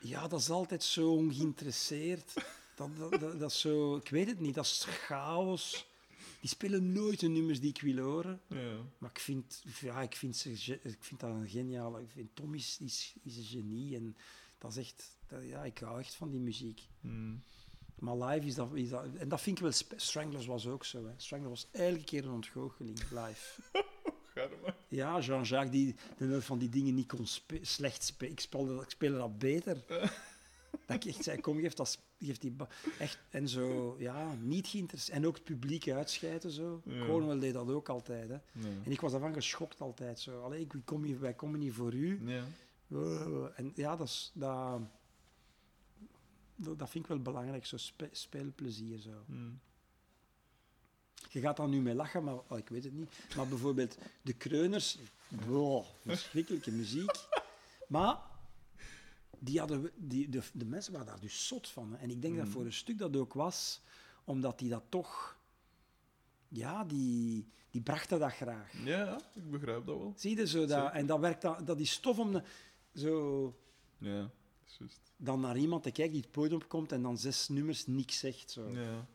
Ja, 0.00 0.28
dat 0.28 0.40
is 0.40 0.50
altijd 0.50 0.82
zo 0.82 1.12
ongeïnteresseerd. 1.12 2.32
Dat, 2.74 2.96
dat, 2.96 3.10
dat, 3.20 3.38
dat 3.38 3.50
is 3.50 3.60
zo... 3.60 3.96
Ik 3.96 4.08
weet 4.08 4.26
het 4.26 4.40
niet, 4.40 4.54
dat 4.54 4.64
is 4.64 4.84
chaos. 4.88 5.86
Die 6.40 6.48
spelen 6.50 6.92
nooit 6.92 7.20
de 7.20 7.28
nummers 7.28 7.60
die 7.60 7.70
ik 7.70 7.80
wil 7.80 8.04
horen. 8.04 8.40
Ja. 8.46 8.76
Maar 8.98 9.10
ik 9.10 9.18
vind, 9.18 9.62
ja, 9.80 10.02
ik 10.02 10.14
vind, 10.16 10.36
ze, 10.36 10.80
ik 10.82 10.96
vind 11.00 11.20
dat 11.20 11.30
een 11.30 11.48
geniaal. 11.48 11.98
Ik 11.98 12.10
vind 12.10 12.34
Tom 12.34 12.54
is, 12.54 12.76
is, 12.80 13.14
is 13.22 13.36
een 13.36 13.44
genie. 13.44 13.96
En 13.96 14.16
dat 14.58 14.70
is 14.70 14.76
echt... 14.76 15.16
Dat, 15.26 15.42
ja, 15.42 15.64
ik 15.64 15.78
hou 15.78 15.98
echt 15.98 16.14
van 16.14 16.30
die 16.30 16.40
muziek. 16.40 16.80
Hmm. 17.00 17.42
Maar 17.98 18.16
live 18.16 18.46
is 18.46 18.54
dat... 18.54 18.68
Is 18.74 18.88
dat 18.88 19.04
en 19.18 19.28
dat 19.28 19.40
vind 19.40 19.56
ik 19.56 19.62
wel... 19.62 19.72
Stranglers 19.96 20.46
was 20.46 20.66
ook 20.66 20.84
zo. 20.84 21.06
Hè. 21.06 21.12
Stranglers 21.16 21.62
was 21.62 21.82
elke 21.82 22.04
keer 22.04 22.24
een 22.24 22.30
ontgoocheling, 22.32 22.98
live. 23.10 23.60
Ja, 24.88 25.18
Jean-Jacques, 25.20 25.70
die 25.70 25.94
die 26.18 26.40
van 26.40 26.58
die 26.58 26.68
dingen 26.68 26.94
niet 26.94 27.06
kon 27.08 27.26
spe- 27.26 27.58
slecht 27.62 28.04
spelen. 28.04 28.32
Ik 28.32 28.40
speelde, 28.40 28.74
dat- 28.74 28.82
ik 28.82 28.90
speelde 28.90 29.16
dat 29.18 29.38
beter. 29.38 29.82
dat 30.86 30.96
ik 30.96 31.04
echt 31.04 31.24
zei, 31.24 31.40
kom, 31.40 31.60
geef, 31.60 31.74
dat, 31.74 31.98
geef 32.20 32.38
die... 32.38 32.56
Echt, 32.98 33.18
en 33.30 33.48
zo, 33.48 33.96
ja, 33.98 34.34
niet 34.40 34.66
geïnteresseerd. 34.66 35.16
En 35.16 35.26
ook 35.26 35.34
het 35.34 35.44
publiek 35.44 35.88
uitscheiden, 35.90 36.50
zo. 36.50 36.82
Ja. 36.84 37.06
Cornwell 37.06 37.38
deed 37.38 37.52
dat 37.54 37.70
ook 37.70 37.88
altijd, 37.88 38.28
hè. 38.28 38.34
Ja. 38.34 38.40
En 38.84 38.90
ik 38.90 39.00
was 39.00 39.10
daarvan 39.12 39.32
geschokt 39.34 39.80
altijd, 39.80 40.20
zo. 40.20 40.40
Allee, 40.42 40.60
ik 40.60 40.74
kom 40.84 41.02
hier, 41.04 41.20
wij 41.20 41.34
komen 41.34 41.60
hier 41.60 41.74
voor 41.74 41.92
u. 41.94 42.20
Ja. 42.24 42.44
En 43.56 43.72
ja, 43.74 43.96
dat, 43.96 44.06
is, 44.06 44.30
dat, 44.34 44.80
dat, 46.58 46.78
dat 46.78 46.90
vind 46.90 47.04
ik 47.04 47.10
wel 47.10 47.22
belangrijk, 47.22 47.66
zo 47.66 47.76
spe- 47.76 48.08
speelplezier, 48.12 48.98
zo. 48.98 49.22
Hmm. 49.26 49.60
Je 51.30 51.40
gaat 51.40 51.56
daar 51.56 51.68
nu 51.68 51.80
mee 51.80 51.94
lachen, 51.94 52.24
maar 52.24 52.34
oh, 52.48 52.58
ik 52.58 52.68
weet 52.68 52.84
het 52.84 52.92
niet. 52.92 53.10
Maar 53.36 53.48
bijvoorbeeld 53.48 53.98
de 54.22 54.32
Kreuners, 54.32 54.98
wow, 55.28 55.84
verschrikkelijke 56.06 56.70
muziek. 56.70 57.10
Maar 57.88 58.18
die 59.38 59.58
hadden, 59.58 59.90
die, 59.96 60.28
de, 60.28 60.42
de 60.52 60.64
mensen 60.64 60.92
waren 60.92 61.06
daar 61.06 61.20
dus 61.20 61.46
zot 61.46 61.68
van. 61.68 61.92
hè. 61.92 61.98
En 61.98 62.10
ik 62.10 62.22
denk 62.22 62.34
dat 62.36 62.44
Mhm. 62.44 62.52
voor 62.52 62.64
een 62.64 62.72
stuk 62.72 62.98
dat 62.98 63.16
ook 63.16 63.32
was, 63.32 63.80
omdat 64.24 64.58
die 64.58 64.68
dat 64.68 64.84
toch... 64.88 65.36
Ja, 66.48 66.84
die, 66.84 67.48
die 67.70 67.80
brachten 67.80 68.18
dat 68.18 68.32
graag. 68.32 68.72
Ja, 68.84 69.20
ik 69.34 69.50
begrijp 69.50 69.86
dat 69.86 69.96
wel. 69.98 70.12
Zie 70.16 70.36
je 70.36 70.46
zo? 70.46 70.58
Dat, 70.60 70.68
Zeker. 70.70 70.90
en 70.92 71.06
dat, 71.06 71.20
werkt, 71.20 71.42
dan- 71.42 71.64
dat 71.64 71.80
is 71.80 71.98
tof 71.98 72.18
om 72.18 72.32
de- 72.32 72.42
zo, 72.94 73.56
Ja, 73.98 74.30
juist. 74.78 75.12
dan 75.16 75.40
naar 75.40 75.56
iemand 75.56 75.82
te 75.82 75.90
kijken 75.90 76.12
die 76.12 76.22
het 76.22 76.30
podium 76.30 76.60
opkomt 76.60 76.92
en 76.92 77.02
dan 77.02 77.18
zes 77.18 77.48
nummers 77.48 77.86
niks 77.86 78.18
zegt. 78.18 78.50
Zo. 78.50 78.68
Ja. 78.70 79.06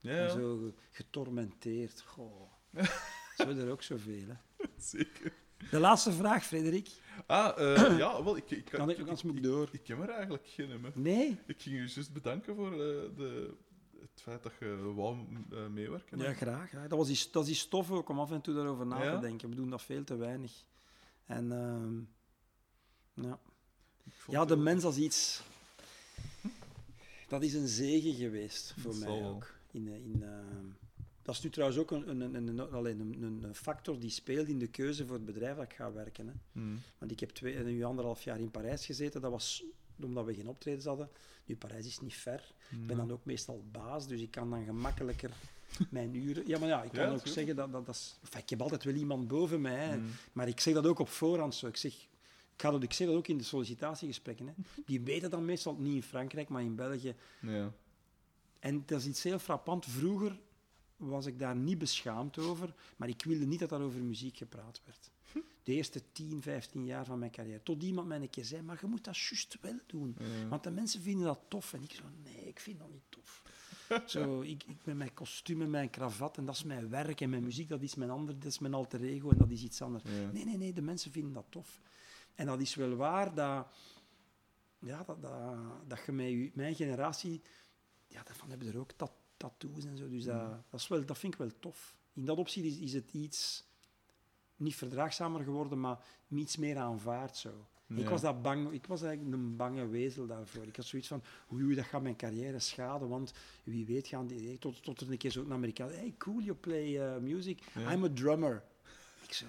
Ja, 0.00 0.28
zo 0.28 0.56
ge- 0.58 0.74
getormenteerd. 0.90 2.00
Goh. 2.02 2.52
Zo 3.36 3.48
er 3.48 3.70
ook 3.70 3.82
zoveel. 3.82 4.26
Hè. 4.28 4.34
zeker. 4.76 5.32
De 5.70 5.78
laatste 5.78 6.12
vraag, 6.12 6.44
Frederik. 6.44 6.88
Ah, 7.26 7.58
eh, 7.76 7.98
ja, 7.98 8.24
wel, 8.24 8.36
ik, 8.36 8.50
ik, 8.50 8.64
Kan 8.64 8.90
ik, 8.90 8.98
anders 8.98 9.22
moet 9.22 9.36
ik 9.36 9.42
door. 9.42 9.68
ik 9.72 9.82
ken 9.82 10.00
er 10.02 10.08
eigenlijk 10.08 10.46
geen 10.46 10.68
nummer. 10.68 10.92
Nee? 10.94 11.40
Ik 11.46 11.62
ging 11.62 11.74
je 11.74 11.80
juist 11.94 12.12
bedanken 12.12 12.54
voor 12.54 12.72
eh, 12.72 12.78
de, 13.16 13.54
het 14.00 14.22
feit 14.22 14.42
dat 14.42 14.52
je 14.60 14.92
wou 14.94 15.26
eh, 15.50 15.66
meewerken. 15.66 16.18
Ja, 16.18 16.32
graag. 16.32 16.70
hè. 16.70 16.88
Dat, 16.88 16.98
was 16.98 17.06
die, 17.06 17.28
dat 17.32 17.42
is 17.42 17.48
die 17.48 17.56
stof 17.58 17.90
ook 17.90 18.08
om 18.08 18.18
af 18.20 18.30
en 18.30 18.40
toe 18.40 18.54
daarover 18.54 18.86
na 18.86 19.02
Ja? 19.02 19.14
te 19.14 19.20
denken. 19.20 19.48
We 19.48 19.54
doen 19.54 19.70
dat 19.70 19.82
veel 19.82 20.04
te 20.04 20.16
weinig. 20.16 20.64
En 21.24 21.52
ehm, 21.52 21.98
ja. 23.26 23.40
Ja, 24.28 24.44
de 24.44 24.56
mens 24.56 24.84
als 24.84 24.96
iets... 24.96 25.42
Dat 27.28 27.42
is 27.42 27.54
een 27.54 27.68
zegen 27.68 28.14
geweest 28.14 28.74
voor 28.78 28.90
Dat 28.90 29.00
mij 29.00 29.24
ook. 29.24 29.54
In, 29.70 29.88
eh, 29.88 29.94
in, 29.94 30.22
ehm, 30.22 30.66
Dat 31.22 31.34
is 31.34 31.42
nu 31.42 31.50
trouwens 31.50 31.80
ook 31.80 31.90
een, 31.90 32.20
een, 32.20 32.34
een, 32.34 33.42
een, 33.42 33.54
factor 33.54 33.98
die 33.98 34.10
speelt 34.10 34.48
in 34.48 34.58
de 34.58 34.66
keuze 34.66 35.06
voor 35.06 35.16
het 35.16 35.24
bedrijf 35.24 35.56
dat 35.56 35.64
ik 35.64 35.72
ga 35.72 35.92
werken. 35.92 36.26
Hè. 36.26 36.32
Mm. 36.60 36.80
Want 36.98 37.10
ik 37.10 37.20
heb 37.20 37.30
twee, 37.30 37.64
nu 37.64 37.82
anderhalf 37.82 38.22
jaar 38.22 38.38
in 38.38 38.50
Parijs 38.50 38.86
gezeten. 38.86 39.20
Dat 39.20 39.30
was 39.30 39.64
omdat 40.02 40.24
we 40.24 40.34
geen 40.34 40.48
optredens 40.48 40.84
hadden. 40.84 41.08
Nu, 41.44 41.56
Parijs 41.56 41.86
is 41.86 42.00
niet 42.00 42.14
ver. 42.14 42.52
Ik 42.70 42.86
ben 42.86 42.96
dan 42.96 43.12
ook 43.12 43.24
meestal 43.24 43.64
baas, 43.72 44.06
dus 44.06 44.20
ik 44.20 44.30
kan 44.30 44.50
dan 44.50 44.64
gemakkelijker 44.64 45.30
mijn 45.90 46.14
uren... 46.14 46.46
Ja, 46.46 46.58
maar 46.58 46.68
ja, 46.68 46.82
ik 46.82 46.92
Ja, 46.92 47.04
kan 47.04 47.14
ook 47.14 47.26
zeggen 47.26 47.56
dat... 47.56 47.72
dat, 47.72 47.86
dat 47.86 47.94
is, 47.94 48.18
enfin, 48.22 48.40
ik 48.40 48.50
heb 48.50 48.62
altijd 48.62 48.84
wel 48.84 48.94
iemand 48.94 49.28
boven 49.28 49.60
mij, 49.60 49.86
hè. 49.86 49.96
Mm. 49.96 50.10
maar 50.32 50.48
ik 50.48 50.60
zeg 50.60 50.74
dat 50.74 50.86
ook 50.86 50.98
op 50.98 51.08
voorhand 51.08 51.54
zo. 51.54 51.66
Ik, 51.66 51.76
zeg, 51.76 51.94
ga 52.60 52.70
dat, 52.70 52.82
ik 52.82 52.92
zeg 52.92 53.06
dat 53.06 53.16
ook 53.16 53.28
in 53.28 53.38
de 53.38 53.44
sollicitatiegesprekken. 53.44 54.46
Hè. 54.46 54.52
Die 54.86 55.00
weten 55.00 55.30
dat 55.30 55.40
meestal 55.40 55.76
niet 55.78 55.94
in 55.94 56.02
Frankrijk, 56.02 56.48
maar 56.48 56.62
in 56.62 56.74
België. 56.74 57.14
Ja. 57.40 57.72
En 58.58 58.82
dat 58.86 59.00
is 59.00 59.06
iets 59.06 59.22
heel 59.22 59.38
frappant. 59.38 59.86
Vroeger 59.86 60.38
was 60.96 61.26
ik 61.26 61.38
daar 61.38 61.56
niet 61.56 61.78
beschaamd 61.78 62.38
over, 62.38 62.74
maar 62.96 63.08
ik 63.08 63.22
wilde 63.22 63.46
niet 63.46 63.58
dat 63.58 63.72
er 63.72 63.80
over 63.80 64.00
muziek 64.00 64.36
gepraat 64.36 64.80
werd. 64.84 65.10
De 65.62 65.74
eerste 65.74 66.02
10, 66.12 66.42
15 66.42 66.84
jaar 66.84 67.04
van 67.04 67.18
mijn 67.18 67.30
carrière. 67.30 67.62
Tot 67.62 67.82
iemand 67.82 68.08
mij 68.08 68.20
een 68.20 68.30
keer 68.30 68.44
zei, 68.44 68.62
maar 68.62 68.78
je 68.80 68.86
moet 68.86 69.04
dat 69.04 69.18
juist 69.18 69.58
wel 69.60 69.78
doen. 69.86 70.16
Ja. 70.18 70.48
Want 70.48 70.62
de 70.62 70.70
mensen 70.70 71.02
vinden 71.02 71.26
dat 71.26 71.40
tof. 71.48 71.72
En 71.72 71.82
ik 71.82 71.92
zo, 71.92 72.02
nee, 72.22 72.48
ik 72.48 72.60
vind 72.60 72.78
dat 72.78 72.90
niet 72.90 73.02
tof. 73.08 73.42
Zo, 74.06 74.40
ik, 74.40 74.64
ik 74.64 74.76
met 74.84 74.96
mijn 74.96 75.14
kostuum 75.14 75.62
en 75.62 75.70
mijn 75.70 75.90
kravat, 75.90 76.36
en 76.36 76.44
dat 76.44 76.54
is 76.54 76.64
mijn 76.64 76.88
werk. 76.88 77.20
En 77.20 77.30
mijn 77.30 77.42
muziek, 77.42 77.68
dat 77.68 77.82
is 77.82 77.94
mijn 77.94 78.10
ander, 78.10 78.38
dat 78.38 78.50
is 78.50 78.58
mijn 78.58 78.74
alter 78.74 79.02
ego, 79.02 79.30
en 79.30 79.38
dat 79.38 79.50
is 79.50 79.62
iets 79.62 79.82
anders. 79.82 80.04
Ja. 80.04 80.30
Nee, 80.32 80.44
nee, 80.44 80.56
nee, 80.56 80.72
de 80.72 80.82
mensen 80.82 81.12
vinden 81.12 81.32
dat 81.32 81.46
tof. 81.48 81.80
En 82.38 82.46
dat 82.46 82.60
is 82.60 82.74
wel 82.74 82.94
waar 82.94 83.34
dat, 83.34 83.66
ja, 84.78 85.02
dat, 85.02 85.22
dat, 85.22 85.56
dat 85.86 85.98
je 86.06 86.12
met 86.12 86.28
je, 86.28 86.50
mijn 86.54 86.74
generatie, 86.74 87.42
ja, 88.06 88.22
daarvan 88.22 88.48
hebben 88.48 88.68
er 88.68 88.78
ook 88.78 88.92
tat, 88.92 89.12
tattoos 89.36 89.84
en 89.84 89.96
zo. 89.96 90.08
Dus 90.08 90.24
dat, 90.24 90.50
dat, 90.70 90.80
is 90.80 90.88
wel, 90.88 91.04
dat 91.04 91.18
vind 91.18 91.32
ik 91.32 91.38
wel 91.38 91.50
tof. 91.60 91.96
In 92.12 92.24
dat 92.24 92.36
opzicht 92.36 92.66
is, 92.66 92.78
is 92.78 92.92
het 92.92 93.12
iets 93.12 93.64
niet 94.56 94.76
verdraagzamer 94.76 95.42
geworden, 95.42 95.80
maar 95.80 95.98
iets 96.28 96.56
meer 96.56 96.76
aanvaard 96.76 97.36
zo. 97.36 97.66
Ik, 97.94 98.08
was 98.08 98.20
dat 98.20 98.42
bang, 98.42 98.72
ik 98.72 98.86
was 98.86 99.02
eigenlijk 99.02 99.36
een 99.36 99.56
bange 99.56 99.88
wezel 99.88 100.26
daarvoor. 100.26 100.66
Ik 100.66 100.76
had 100.76 100.84
zoiets 100.84 101.08
van, 101.08 101.22
oei, 101.52 101.74
dat 101.74 101.84
gaat 101.84 102.02
mijn 102.02 102.16
carrière 102.16 102.58
schaden, 102.58 103.08
want 103.08 103.32
wie 103.64 103.86
weet 103.86 104.06
gaan 104.06 104.26
die... 104.26 104.58
Tot, 104.58 104.82
tot 104.82 105.00
er 105.00 105.10
een 105.10 105.18
keer 105.18 105.32
zo'n 105.32 105.52
Amerikaan, 105.52 105.90
hey, 105.90 106.14
cool, 106.18 106.40
you 106.40 106.56
play 106.56 107.14
uh, 107.14 107.20
music. 107.20 107.60
Ja. 107.74 107.92
I'm 107.92 108.04
a 108.04 108.08
drummer. 108.14 108.64
Ik 109.22 109.32
zo, 109.32 109.46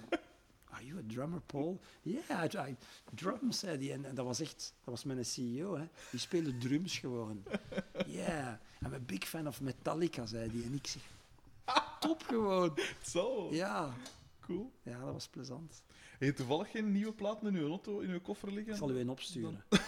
are 0.70 0.84
you 0.86 0.98
a 0.98 1.02
drummer, 1.06 1.40
Paul? 1.40 1.80
Yeah, 2.02 2.44
I, 2.54 2.70
I 2.70 2.76
drums, 3.14 3.58
zei 3.58 3.78
hij. 3.86 3.92
En, 3.94 4.04
en 4.04 4.14
dat 4.14 4.24
was 4.26 4.40
echt, 4.40 4.74
dat 4.84 4.94
was 4.94 5.04
mijn 5.04 5.24
CEO, 5.24 5.76
hè. 5.76 5.84
Die 6.10 6.20
speelde 6.20 6.58
drums 6.58 6.98
gewoon. 6.98 7.42
Yeah, 8.06 8.54
I'm 8.86 8.94
a 8.94 8.98
big 8.98 9.24
fan 9.24 9.46
of 9.46 9.60
Metallica, 9.60 10.26
zei 10.26 10.50
hij. 10.50 10.62
En 10.64 10.74
ik 10.74 10.86
zeg, 10.86 11.02
top 12.00 12.22
gewoon. 12.22 12.78
Zo, 13.02 13.48
Ja, 13.52 13.94
cool. 14.40 14.72
ja, 14.82 15.00
dat 15.04 15.12
was 15.12 15.28
plezant. 15.28 15.82
Je 16.18 16.32
toevallig 16.32 16.70
geen 16.70 16.92
nieuwe 16.92 17.12
platen 17.12 17.46
in 17.48 17.54
uw 17.54 17.68
auto, 17.68 17.98
in 18.00 18.10
uw 18.10 18.20
koffer 18.20 18.52
liggen? 18.52 18.72
Ik 18.72 18.78
zal 18.78 18.90
u 18.90 18.98
een 18.98 19.08
opsturen. 19.10 19.64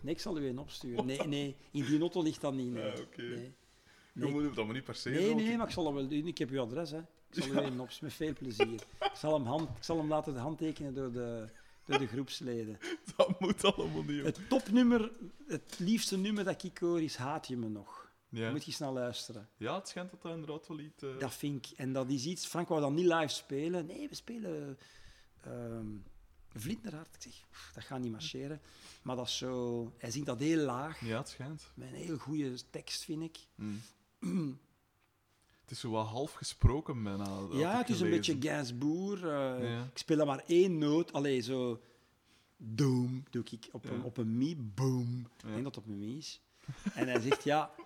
Nee, 0.00 0.14
ik 0.14 0.20
zal 0.20 0.38
u 0.38 0.46
een 0.48 0.58
opsturen. 0.58 1.06
Nee, 1.06 1.18
nee, 1.26 1.56
in 1.70 1.84
die 1.84 2.00
auto 2.00 2.22
ligt 2.22 2.40
dat 2.40 2.54
niet. 2.54 2.72
Nee. 2.72 2.84
Ja, 2.84 3.00
oké. 3.00 3.22
nee. 3.22 3.54
Je 4.12 4.20
Nee. 4.20 4.30
moet 4.30 4.54
dat 4.54 4.64
maar 4.64 4.74
niet 4.74 4.84
per 4.84 4.94
se 4.94 5.10
Nee, 5.10 5.28
zo, 5.28 5.34
nee, 5.34 5.56
maar 5.56 5.66
ik 5.66 5.72
zal 5.72 5.84
dat 5.84 5.92
wel 5.92 6.08
doen. 6.08 6.26
Ik 6.26 6.38
heb 6.38 6.50
uw 6.50 6.60
adres, 6.60 6.90
hè. 6.90 7.00
Ik 7.36 7.42
zal 7.42 7.62
u 7.62 7.66
een 7.66 7.88
met 8.00 8.12
veel 8.12 8.32
plezier. 8.32 8.72
Ik 9.00 9.10
zal 9.14 9.34
hem, 9.34 9.46
hand, 9.46 9.76
ik 9.76 9.82
zal 9.84 9.98
hem 9.98 10.08
laten 10.08 10.36
handtekenen 10.36 10.94
door 10.94 11.12
de, 11.12 11.48
door 11.84 11.98
de 11.98 12.06
groepsleden. 12.06 12.78
Dat 13.16 13.40
moet 13.40 13.64
allemaal 13.64 14.02
niet. 14.02 14.16
joh. 14.16 14.24
Het 14.24 14.48
topnummer, 14.48 15.10
het 15.46 15.74
liefste 15.78 16.16
nummer 16.18 16.44
dat 16.44 16.62
ik 16.62 16.78
hoor, 16.78 17.02
is 17.02 17.16
Haat 17.16 17.46
je 17.46 17.56
me 17.56 17.68
nog. 17.68 18.02
Ja. 18.28 18.50
Moet 18.50 18.64
je 18.64 18.72
snel 18.72 18.92
luisteren. 18.92 19.48
ja, 19.56 19.74
het 19.74 19.88
schijnt 19.88 20.10
dat 20.10 20.22
dat 20.22 20.32
inderdaad 20.32 20.66
wel 20.68 20.78
iets... 20.78 21.02
eh, 21.02 21.18
Dat 21.18 21.34
vind 21.34 21.66
ik. 21.70 21.78
En 21.78 21.92
dat 21.92 22.10
is 22.10 22.24
iets... 22.24 22.46
Frank 22.46 22.68
wou 22.68 22.80
dan 22.80 22.94
niet 22.94 23.06
live 23.06 23.28
spelen. 23.28 23.86
Nee, 23.86 24.08
we 24.08 24.14
spelen 24.14 24.78
Vlinderhart. 26.54 27.14
Ik 27.14 27.22
zeg, 27.22 27.32
"Pff, 27.50 27.72
dat 27.74 27.84
gaat 27.84 28.00
niet 28.00 28.10
marcheren. 28.10 28.60
Maar 29.02 29.16
dat 29.16 29.26
is 29.26 29.36
zo... 29.36 29.92
Hij 29.98 30.10
zingt 30.10 30.26
dat 30.26 30.38
heel 30.38 30.64
laag. 30.64 31.00
Ja, 31.00 31.18
het 31.18 31.28
schijnt. 31.28 31.70
Met 31.74 31.88
een 31.88 31.94
heel 31.94 32.16
goede 32.16 32.54
tekst, 32.70 33.04
vind 33.04 33.22
ik. 33.22 33.38
Mm. 33.54 33.80
Het 35.64 35.70
is 35.72 35.80
zo 35.80 35.90
wat 35.90 36.06
half 36.06 36.32
gesproken 36.32 37.02
bijna. 37.02 37.26
Ja, 37.52 37.78
het 37.78 37.88
is 37.88 38.00
een 38.00 38.10
beetje 38.10 38.36
Gainsbourg. 38.40 39.22
eh, 39.22 39.28
Ja. 39.70 39.82
Ik 39.82 39.98
speel 39.98 40.16
dan 40.16 40.26
maar 40.26 40.42
één 40.46 40.78
noot. 40.78 41.12
Allee, 41.12 41.40
zo... 41.40 41.80
Doom, 42.56 43.24
doe 43.30 43.42
ik 43.50 43.68
op, 43.72 43.84
een, 43.90 44.02
op 44.02 44.16
een 44.16 44.38
mi. 44.38 44.56
Boom. 44.56 45.28
Ik 45.36 45.42
denk 45.52 45.64
dat 45.64 45.74
het 45.74 45.84
op 45.84 45.86
een 45.90 45.98
mi 45.98 46.16
is. 46.16 46.40
En 46.94 47.08
hij 47.08 47.20
zegt, 47.20 47.44
ja... 47.44 47.70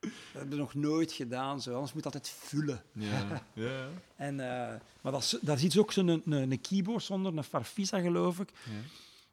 Dat 0.00 0.10
hebben 0.32 0.50
we 0.50 0.56
nog 0.56 0.74
nooit 0.74 1.12
gedaan, 1.12 1.60
zo. 1.62 1.74
anders 1.74 1.92
moet 1.92 2.04
het 2.04 2.14
altijd 2.14 2.32
vullen. 2.34 2.82
Ja, 2.92 3.42
ja. 3.52 3.88
En, 4.16 4.40
eh, 4.40 4.80
maar 5.00 5.12
dat, 5.12 5.22
is- 5.22 5.38
daar 5.40 5.58
zit 5.58 5.78
ook 5.78 5.92
zo'n 5.92 6.08
een, 6.08 6.32
een, 6.32 6.60
keyboard 6.60 7.02
zonder, 7.02 7.36
een 7.36 7.44
Farfisa 7.44 8.00
geloof 8.00 8.40
ik, 8.40 8.50
ja. 8.64 8.70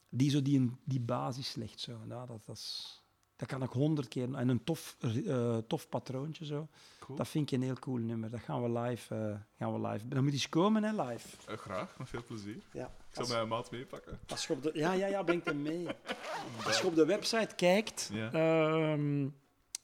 die 0.10 0.30
zo 0.30 0.42
die, 0.42 0.72
die 0.84 1.00
basis 1.00 1.56
legt. 1.56 1.80
Zo. 1.80 1.92
Ja, 2.10 2.26
dat, 2.26 2.46
dat, 2.46 2.56
is, 2.58 3.02
dat 3.36 3.48
kan 3.48 3.64
ik 3.64 3.70
honderd 3.70 4.08
keer. 4.08 4.34
En 4.34 4.50
een 4.50 4.64
tof, 4.64 4.96
eh, 5.00 5.58
tof 5.58 5.90
patroontje 5.90 6.46
zo. 6.46 6.68
Cool. 7.00 7.18
Dat 7.18 7.28
vind 7.28 7.52
ik 7.52 7.58
een 7.58 7.64
heel 7.66 7.80
cool 7.80 7.98
nummer. 7.98 8.30
Dat 8.30 8.40
gaan 8.40 8.62
we 8.74 8.80
live. 8.80 9.16
eh, 9.16 9.36
gaan 9.58 9.82
we 9.82 9.88
live. 9.88 10.08
Dan 10.08 10.18
moet 10.24 10.28
je 10.32 10.38
eens 10.38 10.50
komen, 10.50 10.84
hè, 10.84 11.04
live. 11.04 11.28
Eh, 11.48 11.58
graag, 11.58 11.98
met 11.98 12.10
veel 12.10 12.24
plezier. 12.24 12.62
Ja. 12.74 12.86
Ik 12.86 13.16
zal 13.16 13.28
mijn 13.28 13.48
maat 13.48 13.72
meepakken. 13.72 14.20
als 14.28 14.48
je 14.48 14.54
op 14.54 14.64
de, 14.64 14.72
ja, 14.74 14.92
ja, 14.94 15.08
ja, 15.08 15.24
breng 15.24 15.44
hem 15.44 15.62
mee. 15.62 15.88
Als 16.66 16.80
je 16.80 16.88
op 16.88 16.96
de 16.96 17.06
website 17.06 17.56
kijkt, 17.56 18.10
Ja. 18.14 18.32
ehm, 18.32 19.28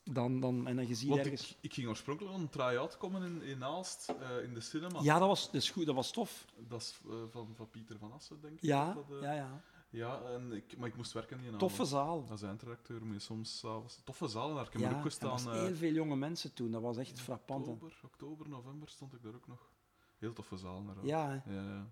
dan, 0.03 0.40
dan, 0.40 0.68
en 0.68 0.76
dan 0.76 0.88
je 0.88 0.95
ziet 0.95 1.18
ergens... 1.18 1.49
ik, 1.52 1.57
ik 1.61 1.73
ging 1.73 1.88
oorspronkelijk 1.88 2.36
een 2.36 2.49
try-out 2.49 2.98
komen 2.98 3.23
in, 3.23 3.41
in 3.41 3.64
Aalst, 3.64 4.14
in 4.44 4.53
de 4.53 4.61
cinema. 4.61 4.99
Ja, 5.02 5.19
dat 5.19 5.28
was, 5.28 5.45
dat 5.45 5.53
is 5.61 5.69
goed, 5.69 5.86
dat 5.86 5.95
was 5.95 6.11
tof. 6.11 6.45
Dat 6.57 6.82
is 6.82 6.99
van, 7.30 7.53
van 7.56 7.69
Pieter 7.69 7.98
van 7.98 8.11
Assen, 8.11 8.41
denk 8.41 8.53
ik. 8.53 8.61
Ja, 8.61 8.94
dat, 8.94 9.06
ja, 9.22 9.34
ja. 9.34 9.61
Ja 9.91 10.22
en 10.22 10.51
ik, 10.51 10.77
maar 10.77 10.88
ik 10.88 10.95
moest 10.95 11.11
werken 11.11 11.39
in 11.39 11.53
een 11.53 11.57
Toffe 11.59 11.85
zaal. 11.85 12.26
Als 12.30 12.41
eindredacteur 12.41 13.05
moet 13.05 13.13
je 13.13 13.19
soms 13.19 13.59
s'avonds... 13.59 14.01
Toffe 14.03 14.27
zaal, 14.27 14.53
daar 14.55 14.63
heb 14.63 14.73
ik 14.73 14.80
Ja, 14.80 14.89
ook 14.89 14.95
er 14.95 15.01
gestaan. 15.01 15.30
was 15.30 15.45
eh, 15.45 15.51
heel 15.51 15.76
veel 15.76 15.91
jonge 15.91 16.15
mensen 16.15 16.53
toen. 16.53 16.72
Dat 16.72 16.81
was 16.81 16.97
echt 16.97 17.19
frappant. 17.22 17.68
oktober, 17.68 17.99
oktober, 18.03 18.49
november 18.49 18.89
stond 18.89 19.13
ik 19.13 19.23
daar 19.23 19.34
ook 19.35 19.47
nog. 19.47 19.69
Heel 20.18 20.34
toffe 20.34 20.57
zaal, 20.57 20.77
inderdaad. 20.77 21.05
Ja. 21.05 21.43
Ja, 21.45 21.53
ja. 21.61 21.88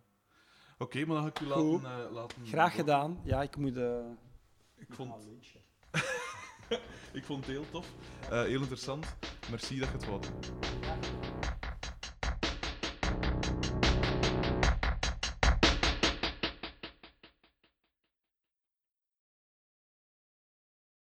Oké, 0.77 1.05
maar 1.05 1.15
dan 1.15 1.23
ga 1.23 1.29
ik 1.29 1.39
u 1.39 1.45
laten, 1.45 2.05
eh, 2.05 2.11
laten... 2.11 2.45
Graag 2.45 2.75
gedaan. 2.75 3.19
Ja, 3.23 3.41
ik 3.41 3.55
moet... 3.57 3.77
eh, 3.77 4.05
Ik 4.75 4.87
vond, 4.93 5.13
ik 7.13 7.23
vond 7.29 7.45
het 7.45 7.55
heel 7.55 7.69
tof. 7.71 7.93
Heel 8.29 8.59
interessant. 8.59 9.15
Merci 9.49 9.79
dat 9.79 9.87
je 9.87 9.93
het 9.93 10.05
wou 10.05 10.21
doen. 10.21 11.18